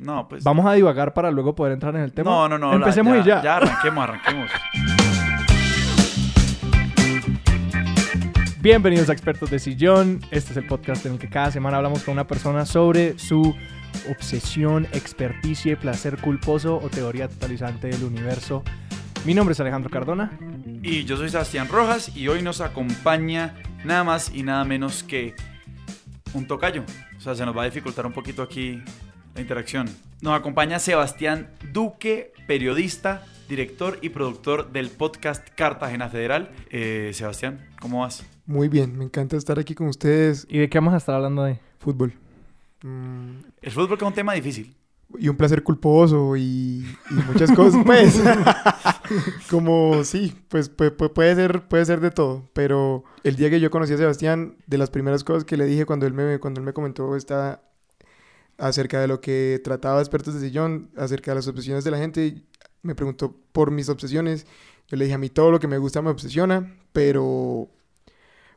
No, 0.00 0.26
pues. 0.28 0.42
Vamos 0.42 0.64
a 0.64 0.72
divagar 0.72 1.12
para 1.12 1.30
luego 1.30 1.54
poder 1.54 1.74
entrar 1.74 1.94
en 1.94 2.00
el 2.00 2.12
tema. 2.14 2.30
No, 2.30 2.48
no, 2.48 2.56
no. 2.56 2.70
la- 2.70 2.76
Empecemos 2.76 3.18
y 3.18 3.22
ya. 3.28 3.42
Ya 3.42 3.56
arranquemos, 3.58 4.02
arranquemos. 4.02 4.50
Bienvenidos 8.62 9.10
a 9.10 9.12
Expertos 9.12 9.50
de 9.50 9.58
Sillón. 9.58 10.20
Este 10.30 10.52
es 10.52 10.56
el 10.56 10.66
podcast 10.66 11.04
en 11.04 11.12
el 11.12 11.18
que 11.18 11.28
cada 11.28 11.50
semana 11.50 11.76
hablamos 11.76 12.02
con 12.02 12.12
una 12.12 12.26
persona 12.26 12.64
sobre 12.64 13.18
su 13.18 13.54
obsesión, 14.08 14.86
experticia 14.92 15.78
placer 15.78 16.16
culposo 16.16 16.76
o 16.82 16.88
teoría 16.88 17.28
totalizante 17.28 17.88
del 17.88 18.02
universo. 18.04 18.62
Mi 19.26 19.34
nombre 19.34 19.52
es 19.52 19.60
Alejandro 19.60 19.90
Cardona. 19.90 20.32
Y 20.82 21.04
yo 21.04 21.18
soy 21.18 21.28
Sebastián 21.28 21.68
Rojas 21.68 22.16
y 22.16 22.28
hoy 22.28 22.40
nos 22.40 22.62
acompaña 22.62 23.54
nada 23.84 24.02
más 24.04 24.32
y 24.34 24.44
nada 24.44 24.64
menos 24.64 25.02
que 25.02 25.34
un 26.32 26.46
tocayo. 26.46 26.84
O 27.18 27.20
sea, 27.20 27.34
se 27.34 27.44
nos 27.44 27.54
va 27.54 27.62
a 27.62 27.64
dificultar 27.66 28.06
un 28.06 28.12
poquito 28.12 28.42
aquí 28.42 28.82
la 29.34 29.40
interacción. 29.40 29.88
Nos 30.22 30.38
acompaña 30.38 30.78
Sebastián 30.78 31.48
Duque, 31.72 32.32
periodista, 32.46 33.24
director 33.48 33.98
y 34.02 34.10
productor 34.10 34.70
del 34.72 34.90
podcast 34.90 35.46
Cartagena 35.56 36.08
Federal. 36.08 36.50
Eh, 36.70 37.10
Sebastián, 37.14 37.66
¿cómo 37.80 38.00
vas? 38.00 38.24
Muy 38.46 38.68
bien, 38.68 38.96
me 38.98 39.04
encanta 39.04 39.36
estar 39.36 39.58
aquí 39.58 39.74
con 39.74 39.88
ustedes. 39.88 40.46
¿Y 40.48 40.58
de 40.58 40.68
qué 40.68 40.78
vamos 40.78 40.94
a 40.94 40.98
estar 40.98 41.14
hablando 41.14 41.42
hoy? 41.42 41.58
Fútbol. 41.78 42.12
Mm, 42.82 43.38
El 43.62 43.70
fútbol 43.72 43.96
que 43.98 44.04
es 44.04 44.08
un 44.08 44.14
tema 44.14 44.32
difícil. 44.34 44.74
y 45.18 45.28
un 45.28 45.36
placer 45.36 45.62
culposo 45.62 46.36
y, 46.36 46.84
y 47.10 47.14
muchas 47.26 47.50
cosas, 47.52 47.82
pues. 47.86 48.20
Como 49.50 50.04
sí, 50.04 50.34
pues 50.48 50.74
pu- 50.76 50.96
pu- 50.96 51.12
puede 51.12 51.34
ser, 51.34 51.62
puede 51.62 51.84
ser 51.84 52.00
de 52.00 52.10
todo. 52.10 52.48
Pero 52.52 53.04
el 53.24 53.36
día 53.36 53.50
que 53.50 53.60
yo 53.60 53.70
conocí 53.70 53.92
a 53.94 53.96
Sebastián, 53.96 54.56
de 54.66 54.78
las 54.78 54.90
primeras 54.90 55.24
cosas 55.24 55.44
que 55.44 55.56
le 55.56 55.64
dije 55.64 55.86
cuando 55.86 56.06
él 56.06 56.12
me, 56.12 56.38
cuando 56.38 56.60
él 56.60 56.66
me 56.66 56.72
comentó 56.72 57.16
esta 57.16 57.62
acerca 58.60 59.00
de 59.00 59.08
lo 59.08 59.20
que 59.20 59.60
trataba 59.64 60.00
expertos 60.00 60.34
de 60.34 60.40
sillón, 60.40 60.90
acerca 60.96 61.32
de 61.32 61.36
las 61.36 61.48
obsesiones 61.48 61.84
de 61.84 61.90
la 61.90 61.98
gente, 61.98 62.42
me 62.82 62.94
preguntó 62.94 63.36
por 63.52 63.70
mis 63.70 63.88
obsesiones. 63.88 64.46
Yo 64.88 64.96
le 64.96 65.04
dije 65.04 65.14
a 65.14 65.18
mí 65.18 65.30
todo 65.30 65.50
lo 65.50 65.60
que 65.60 65.68
me 65.68 65.78
gusta 65.78 66.02
me 66.02 66.10
obsesiona, 66.10 66.76
pero 66.92 67.68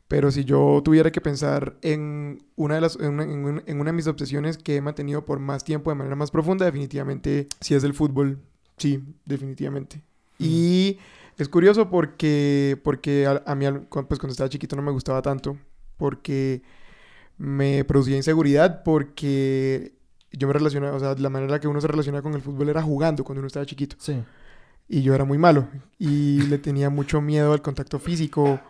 Pero 0.06 0.30
si 0.30 0.44
yo 0.44 0.82
tuviera 0.84 1.10
que 1.10 1.20
pensar 1.22 1.76
en 1.80 2.44
una, 2.56 2.74
de 2.76 2.80
las, 2.82 2.96
en, 2.96 3.14
una, 3.14 3.22
en 3.24 3.44
un- 3.44 3.62
en 3.66 3.80
una 3.80 3.90
de 3.90 3.96
mis 3.96 4.06
obsesiones 4.06 4.58
que 4.58 4.76
he 4.76 4.80
mantenido 4.82 5.24
por 5.24 5.38
más 5.40 5.64
tiempo 5.64 5.90
de 5.90 5.96
manera 5.96 6.14
más 6.14 6.30
profunda, 6.30 6.66
definitivamente 6.66 7.48
sí 7.60 7.74
es 7.74 7.84
el 7.84 7.94
fútbol. 7.94 8.38
Sí, 8.76 9.02
definitivamente. 9.24 10.02
Y 10.38 10.98
es 11.38 11.48
curioso 11.48 11.88
porque, 11.88 12.78
porque 12.84 13.26
a, 13.26 13.42
a 13.46 13.54
mí 13.54 13.64
pues 13.90 14.20
cuando 14.20 14.32
estaba 14.32 14.50
chiquito 14.50 14.76
no 14.76 14.82
me 14.82 14.92
gustaba 14.92 15.22
tanto, 15.22 15.56
porque 15.96 16.62
me 17.38 17.84
producía 17.84 18.16
inseguridad, 18.16 18.82
porque 18.82 19.92
yo 20.32 20.46
me 20.46 20.52
relacionaba, 20.54 20.96
o 20.96 21.00
sea, 21.00 21.14
la 21.14 21.30
manera 21.30 21.60
que 21.60 21.68
uno 21.68 21.80
se 21.80 21.86
relacionaba 21.88 22.22
con 22.22 22.34
el 22.34 22.42
fútbol 22.42 22.68
era 22.68 22.82
jugando 22.82 23.24
cuando 23.24 23.40
uno 23.40 23.46
estaba 23.46 23.66
chiquito. 23.66 23.96
Sí. 23.98 24.22
Y 24.88 25.02
yo 25.02 25.14
era 25.14 25.24
muy 25.24 25.38
malo 25.38 25.68
y 25.98 26.42
le 26.42 26.58
tenía 26.58 26.90
mucho 26.90 27.20
miedo 27.20 27.52
al 27.52 27.62
contacto 27.62 27.98
físico 27.98 28.60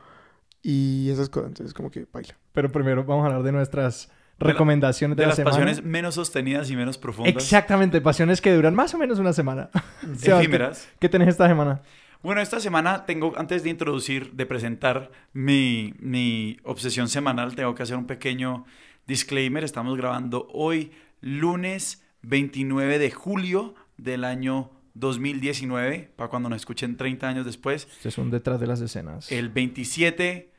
y 0.63 1.11
esas 1.11 1.29
cosas. 1.29 1.49
Entonces, 1.49 1.75
como 1.75 1.91
que 1.91 2.07
baila. 2.13 2.37
Pero 2.53 2.71
primero 2.71 3.05
vamos 3.05 3.25
a 3.25 3.27
hablar 3.27 3.43
de 3.43 3.53
nuestras 3.53 4.09
De 4.39 4.47
la- 4.47 4.53
recomendaciones 4.53 5.17
de, 5.17 5.23
De 5.23 5.27
la 5.27 5.29
las 5.31 5.37
semana. 5.37 5.51
pasiones 5.57 5.83
menos 5.85 6.15
sostenidas 6.15 6.71
y 6.71 6.77
menos 6.77 6.99
profundas. 6.99 7.35
Exactamente, 7.35 8.01
pasiones 8.01 8.41
que 8.41 8.53
duran 8.55 8.75
más 8.75 8.95
o 8.95 8.99
menos 8.99 9.19
una 9.19 9.33
semana. 9.33 9.71
¿qué- 10.23 10.31
Efímeras. 10.39 10.89
¿Qué 11.01 11.09
tenés 11.09 11.29
esta 11.29 11.49
semana? 11.49 11.83
Bueno, 12.25 12.41
esta 12.41 12.59
semana 12.59 13.05
tengo, 13.05 13.35
antes 13.37 13.65
de 13.65 13.69
introducir, 13.69 14.33
de 14.33 14.47
presentar 14.47 15.11
mi, 15.35 15.93
mi 15.99 16.57
obsesión 16.63 17.11
semanal, 17.11 17.55
tengo 17.55 17.75
que 17.75 17.83
hacer 17.83 17.99
un 17.99 18.07
pequeño 18.07 18.65
disclaimer. 19.07 19.63
Estamos 19.63 19.95
grabando 19.99 20.49
hoy, 20.55 20.91
lunes 21.21 22.03
29 22.23 22.99
de 22.99 23.11
julio 23.11 23.75
del 23.99 24.25
año 24.25 24.71
2019, 24.95 26.13
para 26.17 26.31
cuando 26.31 26.49
nos 26.49 26.63
escuchen 26.63 26.97
30 26.97 27.29
años 27.29 27.45
después. 27.45 27.87
Este 27.93 28.09
es 28.09 28.17
un 28.17 28.31
detrás 28.31 28.59
de 28.59 28.69
las 28.69 28.81
escenas. 28.81 29.31
El 29.31 29.51
27, 29.51 30.51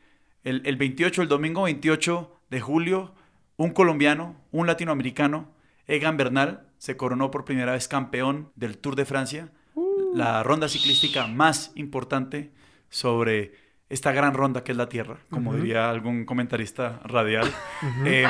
el, 0.44 0.62
el 0.66 0.78
28, 0.78 1.24
el 1.24 1.28
domingo 1.28 1.64
28 1.64 2.42
de 2.52 2.62
julio, 2.62 3.16
un 3.58 3.72
colombiano, 3.72 4.36
un 4.52 4.68
latinoamericano, 4.68 5.52
Egan 5.88 6.16
Bernal, 6.16 6.68
se 6.78 6.96
coronó 6.96 7.32
por 7.32 7.44
primera 7.44 7.72
vez 7.72 7.88
campeón 7.88 8.52
del 8.56 8.78
Tour 8.78 8.96
de 8.96 9.06
Francia, 9.06 9.50
la 10.16 10.44
ronda 10.44 10.68
ciclística 10.68 11.28
más 11.28 11.72
importante 11.76 12.52
sobre 12.90 13.54
esta 13.90 14.12
gran 14.12 14.34
ronda 14.34 14.64
que 14.64 14.72
es 14.72 14.78
la 14.78 14.90
Tierra, 14.90 15.18
como 15.30 15.52
Ujú. 15.52 15.60
diría 15.60 15.90
algún 15.90 16.26
comentarista 16.26 17.00
radial. 17.04 17.48
Eh, 18.06 18.26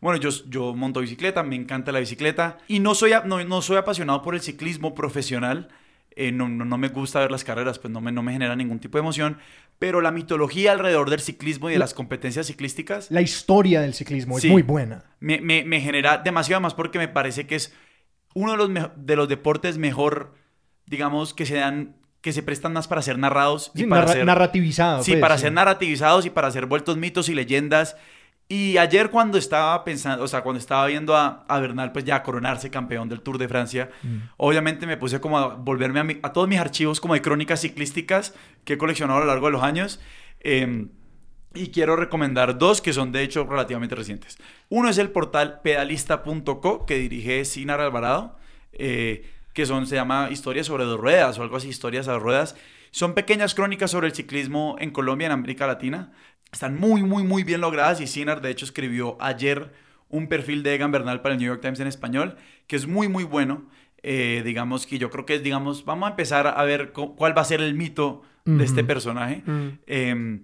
bueno, 0.00 0.20
yo, 0.20 0.30
yo 0.48 0.74
monto 0.74 1.00
bicicleta, 1.00 1.42
me 1.42 1.56
encanta 1.56 1.90
la 1.92 1.98
bicicleta 2.00 2.58
y 2.68 2.78
no 2.78 2.94
soy, 2.94 3.12
no, 3.24 3.42
no 3.44 3.60
soy 3.62 3.76
apasionado 3.76 4.22
por 4.22 4.34
el 4.34 4.40
ciclismo 4.40 4.94
profesional. 4.94 5.68
eh, 6.16 6.30
no, 6.30 6.48
no, 6.48 6.64
no 6.64 6.78
me 6.78 6.88
gusta 6.90 7.18
ver 7.18 7.32
las 7.32 7.42
carreras, 7.42 7.80
pues 7.80 7.92
no 7.92 8.00
me, 8.00 8.12
no 8.12 8.22
me 8.22 8.32
genera 8.32 8.54
ningún 8.54 8.78
tipo 8.78 8.96
de 8.98 9.00
emoción. 9.02 9.38
Pero 9.80 10.00
la 10.00 10.12
mitología 10.12 10.70
alrededor 10.70 11.10
del 11.10 11.18
ciclismo 11.18 11.68
y 11.70 11.72
de 11.72 11.80
las 11.80 11.92
competencias 11.92 12.46
ciclísticas 12.46 13.10
La 13.10 13.20
historia 13.20 13.80
del 13.80 13.94
ciclismo 13.94 14.38
Sí. 14.38 14.46
es 14.46 14.52
muy 14.52 14.62
buena. 14.62 15.02
me, 15.18 15.40
me- 15.40 15.64
me 15.64 15.80
genera 15.80 16.18
demasiado 16.18 16.60
más 16.60 16.72
porque 16.74 16.98
me 17.00 17.08
parece 17.08 17.48
que 17.48 17.56
es 17.56 17.74
uno 18.34 18.52
de 18.52 18.58
los, 18.58 18.90
de 18.94 19.16
los 19.16 19.28
deportes 19.28 19.76
mejor, 19.76 20.34
digamos, 20.86 21.34
que 21.34 21.46
se 21.46 21.56
dan, 21.56 21.96
que 22.20 22.32
se 22.32 22.42
prestan 22.42 22.72
más 22.72 22.88
para 22.88 23.02
ser 23.02 23.18
narrados 23.18 23.70
y 23.74 23.80
Sí, 23.80 23.86
para 23.86 24.02
narra- 24.02 24.12
ser 24.12 24.24
narrativizado. 24.26 25.02
Sí, 25.02 25.12
pues, 25.12 25.20
para 25.20 25.36
sí. 25.36 25.42
ser 25.42 25.52
narrativizados 25.52 26.26
y 26.26 26.30
para 26.30 26.50
ser 26.50 26.66
vueltos 26.66 26.96
mitos 26.96 27.28
y 27.28 27.34
leyendas. 27.34 27.96
Y 28.46 28.76
ayer 28.76 29.08
cuando 29.10 29.38
estaba 29.38 29.82
pensando, 29.84 30.22
o 30.22 30.28
sea, 30.28 30.42
cuando 30.42 30.58
estaba 30.58 30.86
viendo 30.86 31.16
a, 31.16 31.46
a 31.48 31.60
Bernal 31.60 31.92
pues 31.92 32.04
ya 32.04 32.22
coronarse 32.22 32.68
campeón 32.70 33.08
del 33.08 33.22
Tour 33.22 33.38
de 33.38 33.48
Francia, 33.48 33.88
Mm. 34.02 34.16
obviamente 34.36 34.86
me 34.86 34.98
puse 34.98 35.18
como 35.18 35.38
a 35.38 35.54
volverme 35.54 36.00
a, 36.00 36.04
mi- 36.04 36.18
a 36.22 36.32
todos 36.32 36.46
mis 36.46 36.58
archivos 36.58 37.00
como 37.00 37.14
de 37.14 37.22
crónicas 37.22 37.60
ciclísticas 37.62 38.34
que 38.64 38.74
he 38.74 38.78
coleccionado 38.78 39.18
a 39.18 39.22
lo 39.22 39.26
largo 39.28 39.46
de 39.46 39.52
los 39.52 39.62
años. 39.62 39.98
Eh, 40.40 40.86
y 41.54 41.68
quiero 41.68 41.96
recomendar 41.96 42.58
dos 42.58 42.82
que 42.82 42.92
son 42.92 43.12
de 43.12 43.22
hecho 43.22 43.44
relativamente 43.44 43.94
recientes. 43.94 44.36
Uno 44.68 44.88
es 44.90 44.98
el 44.98 45.10
portal 45.10 45.60
pedalista.co 45.62 46.84
que 46.84 46.96
dirige 46.98 47.44
Sinar 47.44 47.80
Alvarado, 47.80 48.36
eh, 48.72 49.30
que 49.54 49.64
son, 49.64 49.86
se 49.86 49.94
llama 49.94 50.28
Historias 50.30 50.66
sobre 50.66 50.84
dos 50.84 51.00
ruedas 51.00 51.38
o 51.38 51.42
algo 51.42 51.56
así, 51.56 51.68
Historias 51.68 52.08
a 52.08 52.12
dos 52.12 52.22
ruedas. 52.22 52.56
Son 52.90 53.14
pequeñas 53.14 53.54
crónicas 53.54 53.90
sobre 53.90 54.08
el 54.08 54.14
ciclismo 54.14 54.76
en 54.78 54.90
Colombia, 54.90 55.26
en 55.26 55.32
América 55.32 55.66
Latina. 55.66 56.12
Están 56.52 56.78
muy, 56.78 57.02
muy, 57.02 57.24
muy 57.24 57.42
bien 57.42 57.60
logradas 57.60 58.00
y 58.00 58.06
Sinar 58.06 58.40
de 58.40 58.50
hecho 58.50 58.64
escribió 58.64 59.16
ayer 59.20 59.72
un 60.08 60.28
perfil 60.28 60.62
de 60.62 60.74
Egan 60.74 60.92
Bernal 60.92 61.20
para 61.22 61.34
el 61.34 61.40
New 61.40 61.48
York 61.48 61.60
Times 61.60 61.80
en 61.80 61.88
español, 61.88 62.36
que 62.68 62.76
es 62.76 62.86
muy, 62.86 63.08
muy 63.08 63.24
bueno. 63.24 63.68
Eh, 64.02 64.42
digamos 64.44 64.86
que 64.86 64.98
yo 64.98 65.10
creo 65.10 65.24
que 65.24 65.36
es, 65.36 65.42
digamos, 65.42 65.84
vamos 65.84 66.06
a 66.06 66.10
empezar 66.10 66.46
a 66.46 66.62
ver 66.64 66.92
cu- 66.92 67.16
cuál 67.16 67.36
va 67.36 67.40
a 67.42 67.46
ser 67.46 67.60
el 67.62 67.74
mito 67.74 68.22
de 68.44 68.62
este 68.64 68.84
personaje. 68.84 69.42
Mm. 69.46 69.68
Eh, 69.86 70.40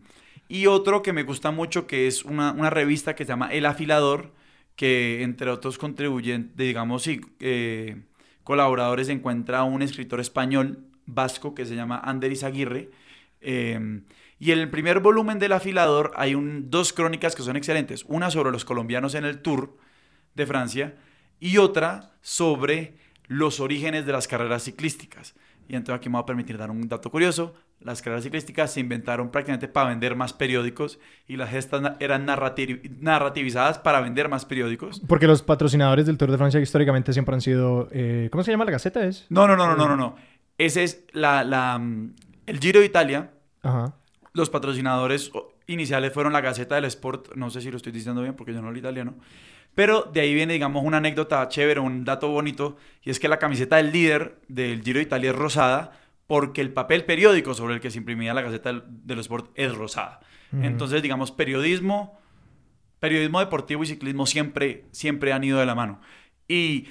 y 0.48 0.66
otro 0.66 1.03
que 1.03 1.12
me 1.12 1.22
gusta 1.22 1.50
mucho, 1.53 1.87
que 1.87 2.06
es 2.09 2.25
una, 2.25 2.50
una 2.53 2.71
revista 2.71 3.15
que 3.15 3.25
se 3.25 3.28
llama 3.28 3.53
El 3.53 3.66
Afilador, 3.66 4.32
que 4.75 5.22
entre 5.22 5.50
otros 5.50 5.77
contribuyentes, 5.78 6.56
digamos, 6.56 7.06
y 7.06 7.21
eh, 7.38 8.03
colaboradores 8.50 9.09
encuentra 9.09 9.62
un 9.62 9.81
escritor 9.81 10.19
español 10.19 10.84
vasco 11.06 11.55
que 11.55 11.66
se 11.66 11.77
llama 11.77 12.00
Anderis 12.03 12.43
Aguirre. 12.43 12.91
Eh, 13.41 14.03
y 14.41 14.50
en 14.50 14.59
el 14.59 14.69
primer 14.71 14.99
volumen 14.99 15.38
del 15.38 15.53
Afilador 15.53 16.11
hay 16.16 16.34
dos 16.65 16.93
crónicas 16.93 17.37
que 17.37 17.44
son 17.44 17.55
excelentes. 17.55 18.05
Una 18.09 18.28
sobre 18.28 18.50
los 18.50 18.65
colombianos 18.65 19.15
en 19.15 19.25
el 19.25 19.41
Tour 19.41 19.78
de 20.34 20.47
Francia 20.47 20.97
y 21.39 21.59
otra 21.59 22.10
sobre 22.22 22.97
los 23.28 23.60
orígenes 23.60 24.05
de 24.05 24.10
las 24.10 24.27
carreras 24.27 24.65
ciclísticas. 24.65 25.37
Y 25.69 25.77
entonces 25.77 26.00
aquí 26.00 26.09
me 26.09 26.15
voy 26.15 26.25
a 26.25 26.27
permitir 26.27 26.59
dar 26.59 26.72
un 26.72 26.89
dato 26.89 27.09
curioso. 27.09 27.55
Las 27.80 28.02
carreras 28.02 28.24
ciclísticas 28.24 28.72
se 28.74 28.80
inventaron 28.80 29.30
prácticamente 29.30 29.66
para 29.66 29.88
vender 29.88 30.14
más 30.14 30.34
periódicos 30.34 30.98
y 31.26 31.36
las 31.36 31.48
gestas 31.50 31.92
eran 31.98 32.26
narrati- 32.26 32.91
narrativizadas 33.00 33.78
para 33.78 34.00
vender 34.02 34.28
más 34.28 34.44
periódicos. 34.44 35.00
Porque 35.08 35.26
los 35.26 35.42
patrocinadores 35.42 36.04
del 36.04 36.18
Tour 36.18 36.30
de 36.30 36.36
Francia 36.36 36.60
históricamente 36.60 37.12
siempre 37.14 37.34
han 37.34 37.41
sido... 37.41 37.88
eh, 37.91 38.28
¿Cómo 38.30 38.44
se 38.44 38.50
llama 38.50 38.66
la 38.66 38.72
Gaceta? 38.72 39.04
Es? 39.06 39.24
No, 39.30 39.47
no, 39.47 39.56
no, 39.56 39.66
no, 39.66 39.77
no, 39.77 39.88
no. 39.88 39.97
no. 39.97 40.16
Ese 40.59 40.84
es 40.84 41.04
la, 41.12 41.42
la, 41.42 41.78
mm, 41.78 42.15
el 42.47 42.59
Giro 42.60 42.80
de 42.80 42.86
Italia. 42.86 43.30
Ajá. 43.62 43.94
Los 44.34 44.50
patrocinadores 44.50 45.30
iniciales 45.66 46.12
fueron 46.12 46.34
la 46.34 46.42
Gaceta 46.42 46.74
del 46.74 46.84
Sport. 46.84 47.34
No 47.34 47.48
sé 47.48 47.62
si 47.62 47.71
lo 47.71 47.78
estoy 47.78 47.92
diciendo 47.92 48.21
bien 48.21 48.34
porque 48.34 48.53
yo 48.53 48.60
no 48.60 48.66
hablo 48.68 48.78
italiano. 48.78 49.15
Pero 49.74 50.03
de 50.12 50.21
ahí 50.21 50.34
viene, 50.34 50.53
digamos, 50.53 50.84
una 50.84 50.98
anécdota 50.98 51.48
chévere, 51.48 51.80
un 51.80 52.04
dato 52.04 52.28
bonito. 52.28 52.76
Y 53.03 53.10
es 53.10 53.18
que 53.18 53.28
la 53.28 53.38
camiseta 53.38 53.76
del 53.76 53.91
líder 53.91 54.36
del 54.48 54.83
Giro 54.83 54.98
de 54.98 55.04
Italia 55.04 55.30
es 55.30 55.36
rosada 55.36 55.92
porque 56.30 56.60
el 56.60 56.72
papel 56.72 57.04
periódico 57.04 57.54
sobre 57.54 57.74
el 57.74 57.80
que 57.80 57.91
se 57.91 57.98
imprimía 57.98 58.32
la 58.32 58.42
Gaceta 58.42 58.68
del, 58.68 58.84
del 58.86 59.18
Sport 59.18 59.50
es 59.56 59.74
rosada. 59.74 60.21
Entonces, 60.53 61.03
digamos, 61.03 61.32
periodismo, 61.32 62.21
periodismo 63.00 63.41
deportivo 63.41 63.82
y 63.82 63.88
ciclismo 63.88 64.27
siempre, 64.27 64.84
siempre 64.92 65.32
han 65.32 65.42
ido 65.42 65.59
de 65.59 65.66
la 65.66 65.74
mano. 65.74 66.00
Y 66.47 66.86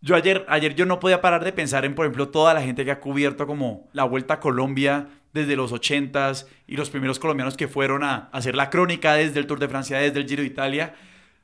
yo 0.00 0.16
ayer, 0.16 0.44
ayer 0.48 0.74
yo 0.74 0.86
no 0.86 0.98
podía 0.98 1.20
parar 1.20 1.44
de 1.44 1.52
pensar 1.52 1.84
en, 1.84 1.94
por 1.94 2.04
ejemplo, 2.04 2.30
toda 2.30 2.52
la 2.52 2.62
gente 2.62 2.84
que 2.84 2.90
ha 2.90 2.98
cubierto 2.98 3.46
como 3.46 3.88
la 3.92 4.02
Vuelta 4.02 4.34
a 4.34 4.40
Colombia 4.40 5.06
desde 5.32 5.54
los 5.54 5.72
80s 5.72 6.48
y 6.66 6.76
los 6.76 6.90
primeros 6.90 7.20
colombianos 7.20 7.56
que 7.56 7.68
fueron 7.68 8.02
a, 8.02 8.28
hacer 8.32 8.56
la 8.56 8.70
crónica 8.70 9.14
desde 9.14 9.38
el 9.38 9.46
Tour 9.46 9.60
de 9.60 9.68
Francia, 9.68 9.98
desde 9.98 10.18
el 10.18 10.26
Giro 10.26 10.42
de 10.42 10.48
Italia. 10.48 10.96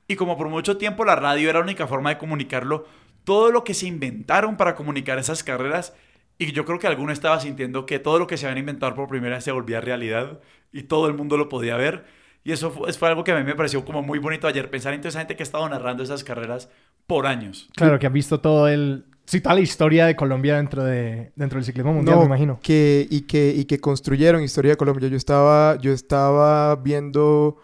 Y 0.08 0.16
como 0.16 0.36
por 0.36 0.48
mucho 0.48 0.78
tiempo 0.78 1.04
la 1.04 1.14
radio 1.14 1.48
era 1.48 1.60
la 1.60 1.64
única 1.64 1.86
forma 1.86 2.10
de 2.10 2.18
comunicarlo, 2.18 2.88
todo 3.22 3.52
lo 3.52 3.62
que 3.62 3.74
se 3.74 3.86
inventaron 3.86 4.56
para 4.56 4.74
comunicar 4.74 5.16
esas 5.20 5.44
carreras 5.44 5.94
y 6.40 6.52
yo 6.52 6.64
creo 6.64 6.78
que 6.78 6.86
alguno 6.86 7.12
estaba 7.12 7.38
sintiendo 7.38 7.84
que 7.84 7.98
todo 7.98 8.18
lo 8.18 8.26
que 8.26 8.38
se 8.38 8.46
habían 8.46 8.60
inventado 8.60 8.94
por 8.94 9.08
primera 9.08 9.36
vez 9.36 9.44
se 9.44 9.52
volvía 9.52 9.82
realidad 9.82 10.40
y 10.72 10.84
todo 10.84 11.06
el 11.06 11.12
mundo 11.12 11.36
lo 11.36 11.50
podía 11.50 11.76
ver. 11.76 12.06
Y 12.42 12.52
eso 12.52 12.70
fue, 12.70 12.90
fue 12.94 13.08
algo 13.08 13.24
que 13.24 13.32
a 13.32 13.36
mí 13.36 13.44
me 13.44 13.54
pareció 13.54 13.84
como 13.84 14.00
muy 14.00 14.18
bonito 14.18 14.48
ayer, 14.48 14.70
pensar 14.70 14.94
en 14.94 15.02
toda 15.02 15.10
esa 15.10 15.18
gente 15.18 15.36
que 15.36 15.42
ha 15.42 15.44
estado 15.44 15.68
narrando 15.68 16.02
esas 16.02 16.24
carreras 16.24 16.70
por 17.06 17.26
años. 17.26 17.68
Claro, 17.76 17.98
que 17.98 18.06
ha 18.06 18.10
visto 18.10 18.40
todo 18.40 18.68
el... 18.68 19.04
Sí, 19.26 19.42
toda 19.42 19.54
la 19.54 19.60
historia 19.60 20.06
de 20.06 20.16
Colombia 20.16 20.56
dentro, 20.56 20.82
de, 20.82 21.30
dentro 21.36 21.58
del 21.58 21.64
ciclismo 21.66 21.92
mundial, 21.92 22.16
No, 22.16 22.22
me 22.22 22.26
imagino. 22.26 22.58
Que, 22.62 23.06
y, 23.10 23.20
que, 23.26 23.52
y 23.54 23.66
que 23.66 23.78
construyeron 23.78 24.42
historia 24.42 24.70
de 24.70 24.76
Colombia. 24.78 25.08
Yo 25.08 25.18
estaba, 25.18 25.76
yo 25.76 25.92
estaba 25.92 26.74
viendo 26.76 27.58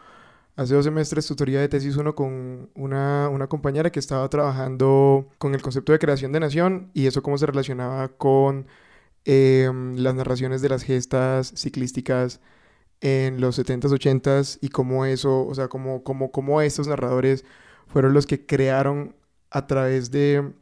hace 0.57 0.75
dos 0.75 0.85
semestres 0.85 1.27
tutoría 1.27 1.61
de 1.61 1.69
tesis 1.69 1.97
uno 1.97 2.15
con 2.15 2.71
una, 2.75 3.29
una 3.29 3.47
compañera 3.47 3.93
que 3.93 4.01
estaba 4.01 4.29
trabajando 4.31 5.29
con 5.39 5.55
el 5.55 5.63
concepto 5.63 5.93
de 5.93 5.99
creación 5.99 6.33
de 6.33 6.41
nación 6.41 6.91
y 6.95 7.07
eso 7.07 7.23
cómo 7.23 7.39
se 7.39 7.47
relacionaba 7.47 8.09
con 8.09 8.67
em, 9.25 9.97
las 9.97 10.15
narraciones 10.15 10.63
de 10.63 10.71
las 10.71 10.83
gestas 10.83 11.53
ciclísticas 11.57 12.41
en 13.01 13.41
los 13.41 13.59
70s, 13.59 13.91
80s 13.91 14.59
y 14.63 14.71
cómo 14.71 15.05
eso, 15.07 15.47
o 15.47 15.55
sea, 15.55 15.69
cómo, 15.69 16.03
cómo, 16.03 16.31
cómo 16.33 16.61
estos 16.63 16.89
narradores 16.89 17.45
fueron 17.87 18.15
los 18.15 18.27
que 18.27 18.47
crearon 18.47 19.15
a 19.51 19.67
través 19.67 20.11
de, 20.11 20.53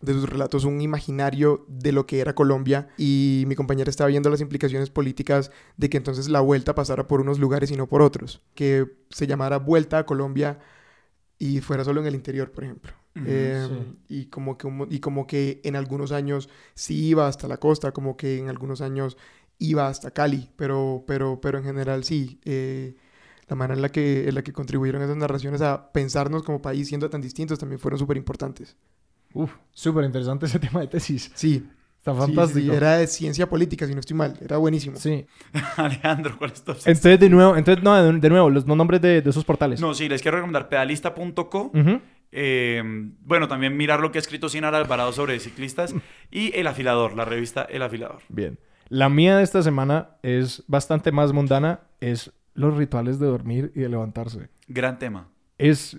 de 0.00 0.14
sus 0.14 0.28
relatos 0.28 0.64
un 0.64 0.80
imaginario 0.80 1.66
de 1.68 1.92
lo 1.92 2.06
que 2.06 2.20
era 2.20 2.34
Colombia 2.34 2.88
y 2.96 3.44
mi 3.46 3.54
compañera 3.54 3.90
estaba 3.90 4.08
viendo 4.08 4.30
las 4.30 4.40
implicaciones 4.40 4.88
políticas 4.90 5.50
de 5.76 5.90
que 5.90 5.98
entonces 5.98 6.28
la 6.28 6.40
vuelta 6.40 6.74
pasara 6.74 7.06
por 7.06 7.20
unos 7.20 7.38
lugares 7.38 7.70
y 7.70 7.76
no 7.76 7.86
por 7.86 8.00
otros, 8.00 8.40
que 8.54 8.86
se 9.10 9.26
llamara 9.26 9.58
Vuelta 9.58 9.98
a 9.98 10.06
Colombia 10.06 10.58
y 11.38 11.60
fuera 11.60 11.84
solo 11.84 12.00
en 12.00 12.06
el 12.06 12.14
interior, 12.14 12.50
por 12.50 12.64
ejemplo. 12.64 12.92
Eh, 13.26 13.68
y, 14.08 14.26
como 14.26 14.56
que, 14.56 14.68
y 14.88 15.00
como 15.00 15.26
que 15.26 15.60
en 15.64 15.76
algunos 15.76 16.12
años 16.12 16.48
sí 16.74 17.08
iba 17.08 17.26
hasta 17.26 17.48
la 17.48 17.58
costa, 17.58 17.92
como 17.92 18.16
que 18.16 18.38
en 18.38 18.48
algunos 18.48 18.80
años 18.80 19.16
iba 19.58 19.88
hasta 19.88 20.12
Cali, 20.12 20.50
pero, 20.56 21.04
pero, 21.06 21.40
pero 21.40 21.58
en 21.58 21.64
general 21.64 22.04
sí. 22.04 22.40
eh, 22.44 22.96
la 23.48 23.56
manera 23.56 23.74
en 23.74 23.82
la, 23.82 23.88
que, 23.88 24.28
en 24.28 24.34
la 24.34 24.42
que 24.42 24.52
contribuyeron 24.52 25.02
esas 25.02 25.16
narraciones 25.16 25.60
a 25.60 25.92
pensarnos 25.92 26.44
como 26.44 26.62
país 26.62 26.86
siendo 26.86 27.10
tan 27.10 27.20
distintos 27.20 27.58
también 27.58 27.80
fueron 27.80 27.98
súper 27.98 28.16
importantes. 28.16 28.76
Uf, 29.32 29.52
súper 29.72 30.04
interesante 30.04 30.46
ese 30.46 30.58
tema 30.60 30.80
de 30.80 30.86
tesis. 30.88 31.30
Sí, 31.34 31.66
Está 31.98 32.14
sí, 32.14 32.18
fantástico. 32.18 32.70
sí, 32.72 32.76
era 32.76 32.96
de 32.96 33.06
ciencia 33.06 33.48
política, 33.48 33.86
si 33.86 33.92
no 33.94 34.00
estoy 34.00 34.16
mal, 34.16 34.36
era 34.40 34.56
buenísimo. 34.56 34.96
Sí. 34.96 35.26
Alejandro, 35.76 36.36
¿cuál 36.38 36.52
es 36.52 36.62
tu 36.64 36.72
obsesión? 36.72 36.94
Entonces, 36.96 37.20
de 37.20 37.28
nuevo, 37.28 37.56
entonces, 37.56 37.84
no, 37.84 37.94
de, 37.94 38.18
de 38.18 38.30
nuevo, 38.30 38.48
los 38.48 38.66
nombres 38.66 39.00
de, 39.02 39.20
de 39.20 39.30
esos 39.30 39.44
portales. 39.44 39.80
No, 39.80 39.92
sí, 39.94 40.08
les 40.08 40.22
quiero 40.22 40.38
recomendar 40.38 40.68
pedalista.co. 40.68 41.72
Eh, 42.32 42.82
bueno, 43.24 43.48
también 43.48 43.76
mirar 43.76 44.00
lo 44.00 44.12
que 44.12 44.18
ha 44.18 44.20
escrito 44.20 44.48
Sinar 44.48 44.74
Alvarado 44.74 45.12
sobre 45.12 45.38
ciclistas 45.40 45.94
y 46.30 46.56
El 46.56 46.66
Afilador, 46.68 47.14
la 47.16 47.24
revista 47.24 47.62
El 47.62 47.82
Afilador. 47.82 48.20
Bien. 48.28 48.58
La 48.88 49.08
mía 49.08 49.36
de 49.36 49.42
esta 49.44 49.62
semana 49.62 50.16
es 50.22 50.64
bastante 50.66 51.12
más 51.12 51.32
mundana. 51.32 51.80
Es 52.00 52.32
los 52.54 52.76
rituales 52.76 53.18
de 53.18 53.26
dormir 53.26 53.72
y 53.74 53.80
de 53.80 53.88
levantarse. 53.88 54.48
Gran 54.68 54.98
tema. 54.98 55.28
Es, 55.58 55.96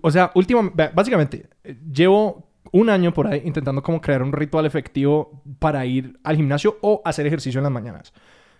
o 0.00 0.10
sea, 0.10 0.30
último, 0.34 0.72
ve, 0.74 0.90
básicamente, 0.94 1.48
eh, 1.62 1.76
llevo 1.92 2.47
un 2.72 2.90
año 2.90 3.12
por 3.12 3.26
ahí 3.26 3.42
intentando 3.44 3.82
como 3.82 4.00
crear 4.00 4.22
un 4.22 4.32
ritual 4.32 4.66
efectivo 4.66 5.42
para 5.58 5.84
ir 5.86 6.18
al 6.24 6.36
gimnasio 6.36 6.78
o 6.82 7.02
hacer 7.04 7.26
ejercicio 7.26 7.58
en 7.58 7.64
las 7.64 7.72
mañanas. 7.72 8.12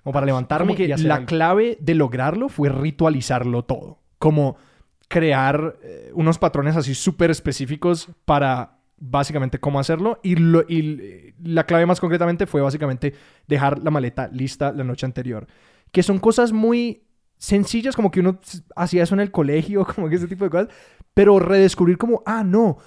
Como 0.02 0.12
para 0.12 0.26
levantarme. 0.26 0.68
Como 0.68 0.76
que 0.76 0.86
y 0.86 0.92
hacer 0.92 1.06
la 1.06 1.16
algo. 1.16 1.26
clave 1.26 1.76
de 1.80 1.94
lograrlo 1.94 2.48
fue 2.48 2.68
ritualizarlo 2.68 3.64
todo. 3.64 3.98
Como 4.18 4.56
crear 5.08 5.76
eh, 5.82 6.10
unos 6.14 6.38
patrones 6.38 6.76
así 6.76 6.94
súper 6.94 7.30
específicos 7.30 8.08
para 8.24 8.78
básicamente 8.98 9.58
cómo 9.58 9.78
hacerlo. 9.80 10.20
Y, 10.22 10.36
lo- 10.36 10.64
y 10.68 10.98
eh, 11.00 11.34
la 11.42 11.64
clave 11.64 11.86
más 11.86 12.00
concretamente 12.00 12.46
fue 12.46 12.60
básicamente 12.60 13.14
dejar 13.46 13.82
la 13.82 13.90
maleta 13.90 14.28
lista 14.28 14.72
la 14.72 14.84
noche 14.84 15.06
anterior. 15.06 15.46
Que 15.92 16.02
son 16.02 16.18
cosas 16.18 16.52
muy 16.52 17.04
sencillas, 17.38 17.94
como 17.96 18.10
que 18.10 18.20
uno 18.20 18.38
hacía 18.76 19.02
eso 19.04 19.14
en 19.14 19.20
el 19.20 19.30
colegio, 19.30 19.84
como 19.94 20.08
que 20.08 20.16
ese 20.16 20.26
tipo 20.28 20.44
de 20.44 20.50
cosas. 20.50 20.68
Pero 21.14 21.38
redescubrir 21.38 21.98
como, 21.98 22.22
ah, 22.26 22.44
no, 22.44 22.78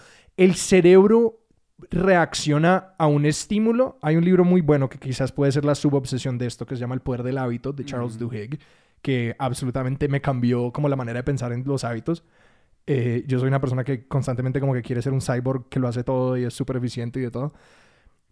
el 0.43 0.55
cerebro 0.55 1.39
reacciona 1.91 2.95
a 2.97 3.05
un 3.05 3.27
estímulo. 3.27 3.99
Hay 4.01 4.15
un 4.15 4.25
libro 4.25 4.43
muy 4.43 4.61
bueno 4.61 4.89
que 4.89 4.97
quizás 4.97 5.31
puede 5.31 5.51
ser 5.51 5.65
la 5.65 5.75
subobsesión 5.75 6.39
de 6.39 6.47
esto, 6.47 6.65
que 6.65 6.75
se 6.75 6.81
llama 6.81 6.95
El 6.95 7.01
poder 7.01 7.21
del 7.21 7.37
hábito, 7.37 7.73
de 7.73 7.85
Charles. 7.85 8.17
Duhigg, 8.17 8.57
que 9.03 9.35
absolutamente 9.37 10.07
me 10.07 10.19
cambió 10.19 10.71
como 10.71 10.89
la 10.89 10.95
manera 10.95 11.19
de 11.19 11.23
pensar 11.23 11.53
en 11.53 11.63
los 11.63 11.83
hábitos. 11.83 12.23
Eh, 12.87 13.23
yo 13.27 13.37
soy 13.37 13.49
una 13.49 13.61
persona 13.61 13.83
que 13.83 14.07
constantemente 14.07 14.59
como 14.59 14.73
que 14.73 14.81
quiere 14.81 15.03
ser 15.03 15.13
un 15.13 15.21
cyborg 15.21 15.69
que 15.69 15.79
lo 15.79 15.87
hace 15.87 16.03
todo 16.03 16.35
y 16.35 16.45
es 16.45 16.55
súper 16.55 16.77
eficiente 16.77 17.19
y 17.19 17.23
de 17.23 17.29
todo. 17.29 17.53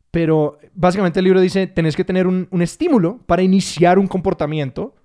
Pero 0.10 0.58
básicamente 0.74 1.20
el 1.20 1.26
libro 1.26 1.42
dice, 1.42 1.68
tenés 1.68 1.96
que 1.96 2.04
tener 2.04 2.26
un, 2.26 2.48
un 2.50 2.64
estímulo 2.64 3.20
para 3.28 3.44
iniciar 3.44 4.00
un 4.00 4.08
comportamiento 4.08 4.96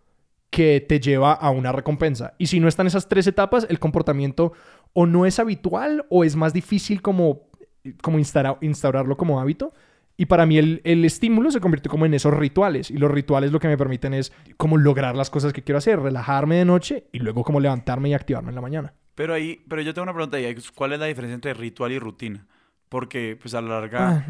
que 0.48 0.80
te 0.80 1.00
lleva 1.00 1.32
a 1.32 1.50
una 1.50 1.72
recompensa. 1.72 2.32
Y 2.38 2.46
si 2.46 2.60
no 2.60 2.68
están 2.68 2.86
esas 2.86 3.08
tres 3.08 3.26
etapas, 3.26 3.66
el 3.68 3.80
comportamiento 3.80 4.52
o 4.94 5.04
no 5.04 5.26
es 5.26 5.38
habitual 5.38 6.06
o 6.08 6.24
es 6.24 6.34
más 6.34 6.54
difícil 6.54 7.02
como, 7.02 7.42
como 8.00 8.18
instaura- 8.18 8.56
instaurarlo 8.62 9.16
como 9.18 9.40
hábito. 9.40 9.74
Y 10.16 10.26
para 10.26 10.46
mí 10.46 10.58
el, 10.58 10.80
el 10.84 11.04
estímulo 11.04 11.50
se 11.50 11.60
convierte 11.60 11.88
como 11.88 12.06
en 12.06 12.14
esos 12.14 12.32
rituales. 12.32 12.90
Y 12.90 12.96
los 12.96 13.10
rituales 13.10 13.50
lo 13.52 13.58
que 13.58 13.68
me 13.68 13.76
permiten 13.76 14.14
es 14.14 14.32
como 14.56 14.78
lograr 14.78 15.16
las 15.16 15.28
cosas 15.28 15.52
que 15.52 15.62
quiero 15.62 15.78
hacer, 15.78 16.00
relajarme 16.00 16.54
de 16.54 16.64
noche 16.64 17.08
y 17.12 17.18
luego 17.18 17.42
como 17.42 17.58
levantarme 17.58 18.08
y 18.10 18.14
activarme 18.14 18.50
en 18.50 18.54
la 18.54 18.60
mañana. 18.60 18.94
Pero 19.16 19.34
ahí, 19.34 19.64
pero 19.68 19.82
yo 19.82 19.92
tengo 19.92 20.04
una 20.04 20.14
pregunta 20.14 20.36
ahí. 20.36 20.56
¿Cuál 20.74 20.92
es 20.92 21.00
la 21.00 21.06
diferencia 21.06 21.34
entre 21.34 21.52
ritual 21.54 21.92
y 21.92 21.98
rutina? 21.98 22.46
Porque, 22.88 23.36
pues, 23.40 23.54
a 23.54 23.60
la 23.60 23.68
larga... 23.80 24.08
Ah, 24.08 24.26